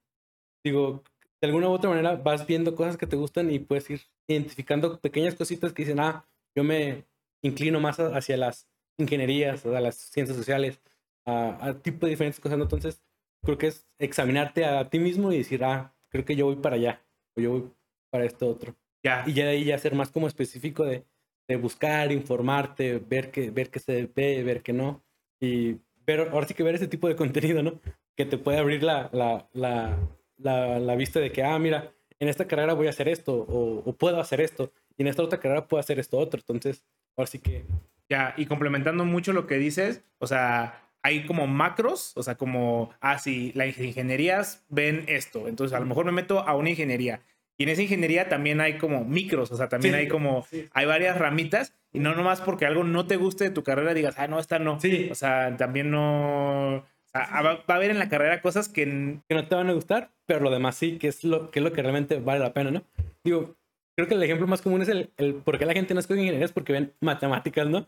Digo, 0.65 1.03
de 1.41 1.47
alguna 1.47 1.69
u 1.69 1.73
otra 1.73 1.89
manera 1.89 2.15
vas 2.15 2.47
viendo 2.47 2.75
cosas 2.75 2.97
que 2.97 3.07
te 3.07 3.17
gustan 3.17 3.51
y 3.51 3.59
puedes 3.59 3.89
ir 3.89 4.01
identificando 4.27 4.99
pequeñas 4.99 5.35
cositas 5.35 5.73
que 5.73 5.83
dicen, 5.83 5.99
ah, 5.99 6.25
yo 6.55 6.63
me 6.63 7.05
inclino 7.43 7.79
más 7.79 7.99
hacia 7.99 8.37
las 8.37 8.69
ingenierías, 8.97 9.65
a 9.65 9.81
las 9.81 9.97
ciencias 9.97 10.37
sociales, 10.37 10.81
a, 11.25 11.67
a 11.67 11.73
tipo 11.81 12.05
de 12.05 12.11
diferentes 12.11 12.39
cosas. 12.39 12.57
¿no? 12.57 12.63
Entonces, 12.65 13.01
creo 13.43 13.57
que 13.57 13.67
es 13.67 13.87
examinarte 13.99 14.65
a 14.65 14.89
ti 14.89 14.99
mismo 14.99 15.31
y 15.31 15.37
decir, 15.37 15.63
ah, 15.63 15.93
creo 16.09 16.25
que 16.25 16.35
yo 16.35 16.45
voy 16.45 16.55
para 16.57 16.75
allá, 16.75 17.01
o 17.35 17.41
yo 17.41 17.51
voy 17.51 17.71
para 18.09 18.25
esto 18.25 18.47
otro. 18.47 18.75
Ya, 19.03 19.23
Y 19.27 19.33
ya 19.33 19.45
de 19.45 19.51
ahí 19.51 19.65
ya 19.65 19.77
ser 19.77 19.95
más 19.95 20.11
como 20.11 20.27
específico 20.27 20.85
de, 20.85 21.03
de 21.47 21.55
buscar, 21.57 22.11
informarte, 22.11 22.99
ver 22.99 23.31
que, 23.31 23.51
ver 23.51 23.69
que 23.69 23.79
se 23.79 24.09
ve, 24.15 24.43
ver 24.43 24.61
que 24.61 24.71
no. 24.73 25.03
Y 25.41 25.77
ver, 26.05 26.29
ahora 26.31 26.47
sí 26.47 26.53
que 26.53 26.63
ver 26.63 26.75
ese 26.75 26.87
tipo 26.87 27.07
de 27.07 27.15
contenido, 27.15 27.61
¿no? 27.63 27.79
Que 28.15 28.25
te 28.25 28.37
puede 28.37 28.59
abrir 28.59 28.83
la, 28.83 29.09
la, 29.11 29.49
la, 29.53 29.97
la, 30.37 30.79
la 30.79 30.95
vista 30.95 31.19
de 31.19 31.31
que, 31.31 31.43
ah, 31.43 31.59
mira, 31.59 31.91
en 32.19 32.29
esta 32.29 32.47
carrera 32.47 32.73
voy 32.73 32.87
a 32.87 32.91
hacer 32.91 33.09
esto, 33.09 33.33
o, 33.33 33.83
o 33.85 33.93
puedo 33.93 34.21
hacer 34.21 34.39
esto, 34.39 34.71
y 34.97 35.01
en 35.01 35.09
esta 35.09 35.23
otra 35.23 35.39
carrera 35.39 35.67
puedo 35.67 35.81
hacer 35.81 35.99
esto 35.99 36.17
otro. 36.17 36.39
Entonces, 36.39 36.85
ahora 37.17 37.27
sí 37.27 37.39
que 37.39 37.65
ya. 38.09 38.33
Y 38.37 38.45
complementando 38.45 39.03
mucho 39.05 39.33
lo 39.33 39.47
que 39.47 39.57
dices, 39.57 40.03
o 40.19 40.27
sea, 40.27 40.89
hay 41.03 41.25
como 41.25 41.47
macros, 41.47 42.13
o 42.15 42.23
sea, 42.23 42.35
como, 42.35 42.91
ah, 43.01 43.19
sí, 43.19 43.51
las 43.55 43.77
ingenierías 43.77 44.63
ven 44.69 45.03
esto. 45.07 45.49
Entonces, 45.49 45.75
a 45.75 45.79
lo 45.79 45.85
mejor 45.85 46.05
me 46.05 46.13
meto 46.13 46.39
a 46.39 46.55
una 46.55 46.69
ingeniería. 46.69 47.21
Y 47.57 47.63
en 47.63 47.69
esa 47.69 47.83
ingeniería 47.83 48.29
también 48.29 48.61
hay 48.61 48.77
como 48.77 49.03
micros, 49.03 49.51
o 49.51 49.57
sea, 49.57 49.69
también 49.69 49.93
Sí, 49.93 49.99
hay 49.99 50.07
como, 50.07 50.45
sí. 50.49 50.67
hay 50.73 50.85
varias 50.85 51.19
ramitas. 51.19 51.73
Y 51.91 51.99
no 51.99 52.15
nomás 52.15 52.41
porque 52.41 52.65
algo 52.65 52.83
no 52.83 53.05
te 53.05 53.17
guste 53.17 53.43
de 53.43 53.49
tu 53.51 53.63
carrera 53.63 53.93
digas, 53.93 54.15
ah, 54.17 54.27
no, 54.27 54.39
esta 54.39 54.57
no. 54.57 54.79
Sí. 54.79 55.09
O 55.11 55.15
sea, 55.15 55.55
también 55.57 55.91
no. 55.91 56.77
O 56.77 56.85
sea, 57.05 57.41
va, 57.43 57.63
a 57.67 57.75
haber 57.75 57.91
en 57.91 57.99
la 57.99 58.09
carrera 58.09 58.41
cosas 58.41 58.69
que. 58.69 59.19
que 59.27 59.35
no 59.35 59.47
te 59.47 59.55
van 59.55 59.69
a 59.69 59.73
gustar, 59.73 60.09
pero 60.25 60.39
lo 60.39 60.49
demás 60.49 60.75
sí, 60.75 60.97
que 60.97 61.09
es 61.09 61.23
lo 61.23 61.51
que, 61.51 61.59
es 61.59 61.63
lo 61.63 61.71
que 61.71 61.81
realmente 61.83 62.19
vale 62.19 62.39
la 62.39 62.53
pena, 62.53 62.71
¿no? 62.71 62.83
Digo, 63.23 63.55
creo 63.95 64.07
que 64.07 64.15
el 64.15 64.23
ejemplo 64.23 64.47
más 64.47 64.63
común 64.63 64.81
es 64.81 64.89
el, 64.89 65.11
el 65.17 65.35
por 65.35 65.59
qué 65.59 65.67
la 65.67 65.73
gente 65.73 65.93
no 65.93 65.99
escoge 65.99 66.21
ingeniería 66.21 66.45
es 66.45 66.53
porque 66.53 66.73
ven 66.73 66.93
matemáticas, 67.01 67.67
¿no? 67.67 67.85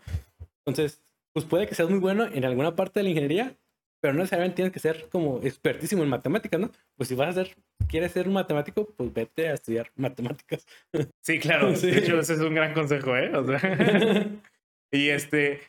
Entonces, 0.66 1.02
pues 1.36 1.46
puede 1.46 1.68
que 1.68 1.76
seas 1.76 1.90
muy 1.90 2.00
bueno 2.00 2.26
en 2.32 2.46
alguna 2.46 2.78
parte 2.78 3.02
de 3.02 3.04
la 3.04 3.10
ingeniería, 3.10 3.58
pero 4.02 4.14
no 4.14 4.20
necesariamente 4.20 4.56
tienes 4.56 4.72
que 4.72 4.80
ser 4.80 5.10
como 5.10 5.42
expertísimo 5.44 6.02
en 6.02 6.08
matemáticas, 6.08 6.62
¿no? 6.62 6.72
Pues 6.96 7.10
si 7.10 7.16
vas 7.16 7.28
a 7.36 7.44
ser, 7.44 7.58
quieres 7.90 8.14
ser 8.14 8.30
un 8.30 8.36
matemático, 8.36 8.88
pues 8.96 9.14
vete 9.14 9.50
a 9.50 9.56
estudiar 9.56 9.92
matemáticas. 9.98 10.66
Sí, 11.22 11.38
claro. 11.40 11.76
Sí. 11.76 11.92
De 11.92 11.98
hecho, 11.98 12.18
ese 12.18 12.36
es 12.36 12.40
un 12.40 12.56
gran 12.56 12.74
consejo, 12.74 13.18
¿eh? 13.18 13.36
O 13.36 13.46
sea, 13.46 13.60
y 14.92 15.10
este. 15.10 15.60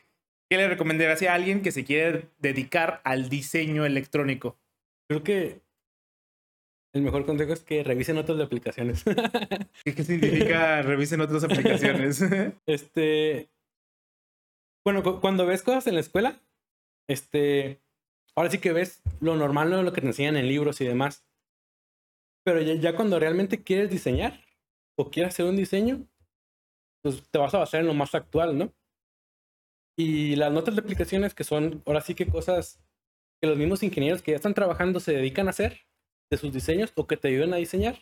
¿Qué 0.48 0.56
le 0.56 0.68
recomendarías 0.68 1.20
a 1.22 1.34
alguien 1.34 1.62
que 1.62 1.72
se 1.72 1.84
quiere 1.84 2.28
dedicar 2.38 3.00
al 3.02 3.28
diseño 3.28 3.84
electrónico? 3.84 4.60
Creo 5.08 5.24
que 5.24 5.62
el 6.92 7.02
mejor 7.02 7.26
consejo 7.26 7.54
es 7.54 7.64
que 7.64 7.82
revisen 7.82 8.18
otras 8.18 8.38
aplicaciones. 8.38 9.02
¿Qué, 9.84 9.96
qué 9.96 10.04
significa 10.04 10.80
revisen 10.82 11.20
otras 11.20 11.42
aplicaciones? 11.42 12.22
Este. 12.66 13.48
Bueno, 14.86 15.02
cu- 15.02 15.20
cuando 15.20 15.46
ves 15.46 15.64
cosas 15.64 15.88
en 15.88 15.94
la 15.94 16.00
escuela, 16.00 16.40
este. 17.08 17.82
Ahora 18.36 18.50
sí 18.50 18.58
que 18.60 18.72
ves 18.72 19.02
lo 19.20 19.34
normal, 19.36 19.68
no 19.70 19.82
lo 19.82 19.92
que 19.92 20.00
te 20.00 20.06
enseñan 20.06 20.36
en 20.36 20.46
libros 20.46 20.80
y 20.80 20.84
demás. 20.86 21.26
Pero 22.44 22.62
ya, 22.62 22.74
ya 22.74 22.94
cuando 22.96 23.18
realmente 23.18 23.62
quieres 23.62 23.90
diseñar 23.90 24.40
o 24.96 25.10
quieres 25.10 25.34
hacer 25.34 25.46
un 25.46 25.56
diseño, 25.56 26.06
pues 27.02 27.22
te 27.30 27.38
vas 27.38 27.54
a 27.54 27.58
basar 27.58 27.80
en 27.80 27.86
lo 27.86 27.94
más 27.94 28.14
actual, 28.14 28.58
¿no? 28.58 28.72
Y 29.98 30.36
las 30.36 30.52
notas 30.52 30.74
de 30.76 30.82
aplicaciones 30.82 31.34
que 31.34 31.44
son 31.44 31.82
ahora 31.86 32.00
sí 32.00 32.14
que 32.14 32.26
cosas 32.26 32.78
que 33.40 33.48
los 33.48 33.58
mismos 33.58 33.82
ingenieros 33.82 34.22
que 34.22 34.32
ya 34.32 34.36
están 34.36 34.54
trabajando 34.54 35.00
se 35.00 35.14
dedican 35.14 35.46
a 35.46 35.50
hacer 35.50 35.86
de 36.30 36.36
sus 36.38 36.52
diseños 36.52 36.92
o 36.96 37.06
que 37.06 37.16
te 37.16 37.28
ayudan 37.28 37.54
a 37.54 37.58
diseñar. 37.58 37.98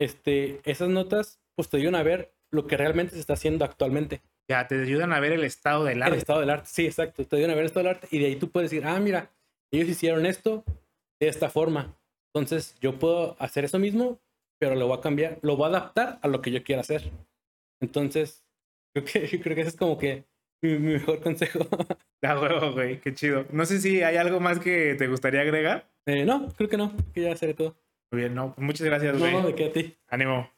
Este, 0.00 0.60
esas 0.68 0.88
notas 0.88 1.40
pues 1.56 1.68
te 1.68 1.76
ayudan 1.76 1.94
a 1.96 2.02
ver 2.02 2.34
lo 2.50 2.66
que 2.66 2.76
realmente 2.76 3.14
se 3.14 3.20
está 3.20 3.34
haciendo 3.34 3.64
actualmente. 3.64 4.22
Ya, 4.48 4.66
te 4.68 4.80
ayudan 4.82 5.12
a 5.12 5.20
ver 5.20 5.32
el 5.32 5.44
estado 5.44 5.84
del 5.84 5.96
El 5.98 6.02
arte. 6.02 6.18
estado 6.18 6.40
del 6.40 6.50
arte, 6.50 6.68
sí, 6.70 6.86
exacto. 6.86 7.24
Te 7.24 7.36
ayudan 7.36 7.52
a 7.52 7.54
ver 7.54 7.62
el 7.62 7.66
estado 7.66 7.86
del 7.86 7.94
arte 7.96 8.08
y 8.10 8.18
de 8.18 8.26
ahí 8.26 8.36
tú 8.36 8.50
puedes 8.50 8.70
decir, 8.70 8.86
ah, 8.86 8.98
mira, 9.00 9.30
ellos 9.72 9.88
hicieron 9.88 10.26
esto 10.26 10.64
de 11.20 11.28
esta 11.28 11.48
forma. 11.50 11.94
Entonces 12.34 12.76
yo 12.80 12.98
puedo 12.98 13.36
hacer 13.38 13.64
eso 13.64 13.78
mismo, 13.78 14.20
pero 14.58 14.74
lo 14.74 14.86
voy 14.88 14.98
a 14.98 15.00
cambiar, 15.00 15.38
lo 15.42 15.56
voy 15.56 15.66
a 15.66 15.68
adaptar 15.68 16.18
a 16.22 16.28
lo 16.28 16.42
que 16.42 16.50
yo 16.50 16.62
quiera 16.62 16.80
hacer. 16.80 17.10
Entonces, 17.80 18.44
creo 18.92 19.04
que, 19.04 19.40
creo 19.42 19.54
que 19.54 19.60
ese 19.62 19.70
es 19.70 19.76
como 19.76 19.98
que 19.98 20.24
mi, 20.62 20.78
mi 20.78 20.92
mejor 20.94 21.20
consejo. 21.20 21.60
Ah, 22.26 22.40
huevo, 22.40 22.72
güey, 22.72 23.02
qué 23.02 23.12
chido. 23.12 23.44
No 23.50 23.66
sé 23.66 23.82
si 23.82 24.02
hay 24.02 24.16
algo 24.16 24.40
más 24.40 24.58
que 24.58 24.94
te 24.94 25.08
gustaría 25.08 25.42
agregar. 25.42 25.90
Eh, 26.06 26.24
no, 26.24 26.48
creo 26.56 26.70
que 26.70 26.78
no, 26.78 26.96
que 27.12 27.20
ya 27.20 27.36
seré 27.36 27.52
todo. 27.52 27.76
Muy 28.10 28.22
bien, 28.22 28.34
no. 28.34 28.54
pues 28.54 28.64
muchas 28.64 28.86
gracias, 28.86 29.18
güey. 29.18 29.30
No, 29.30 29.46
de 29.46 29.54
qué 29.54 29.66
a 29.66 29.72
ti. 29.74 29.94
Ánimo. 30.08 30.50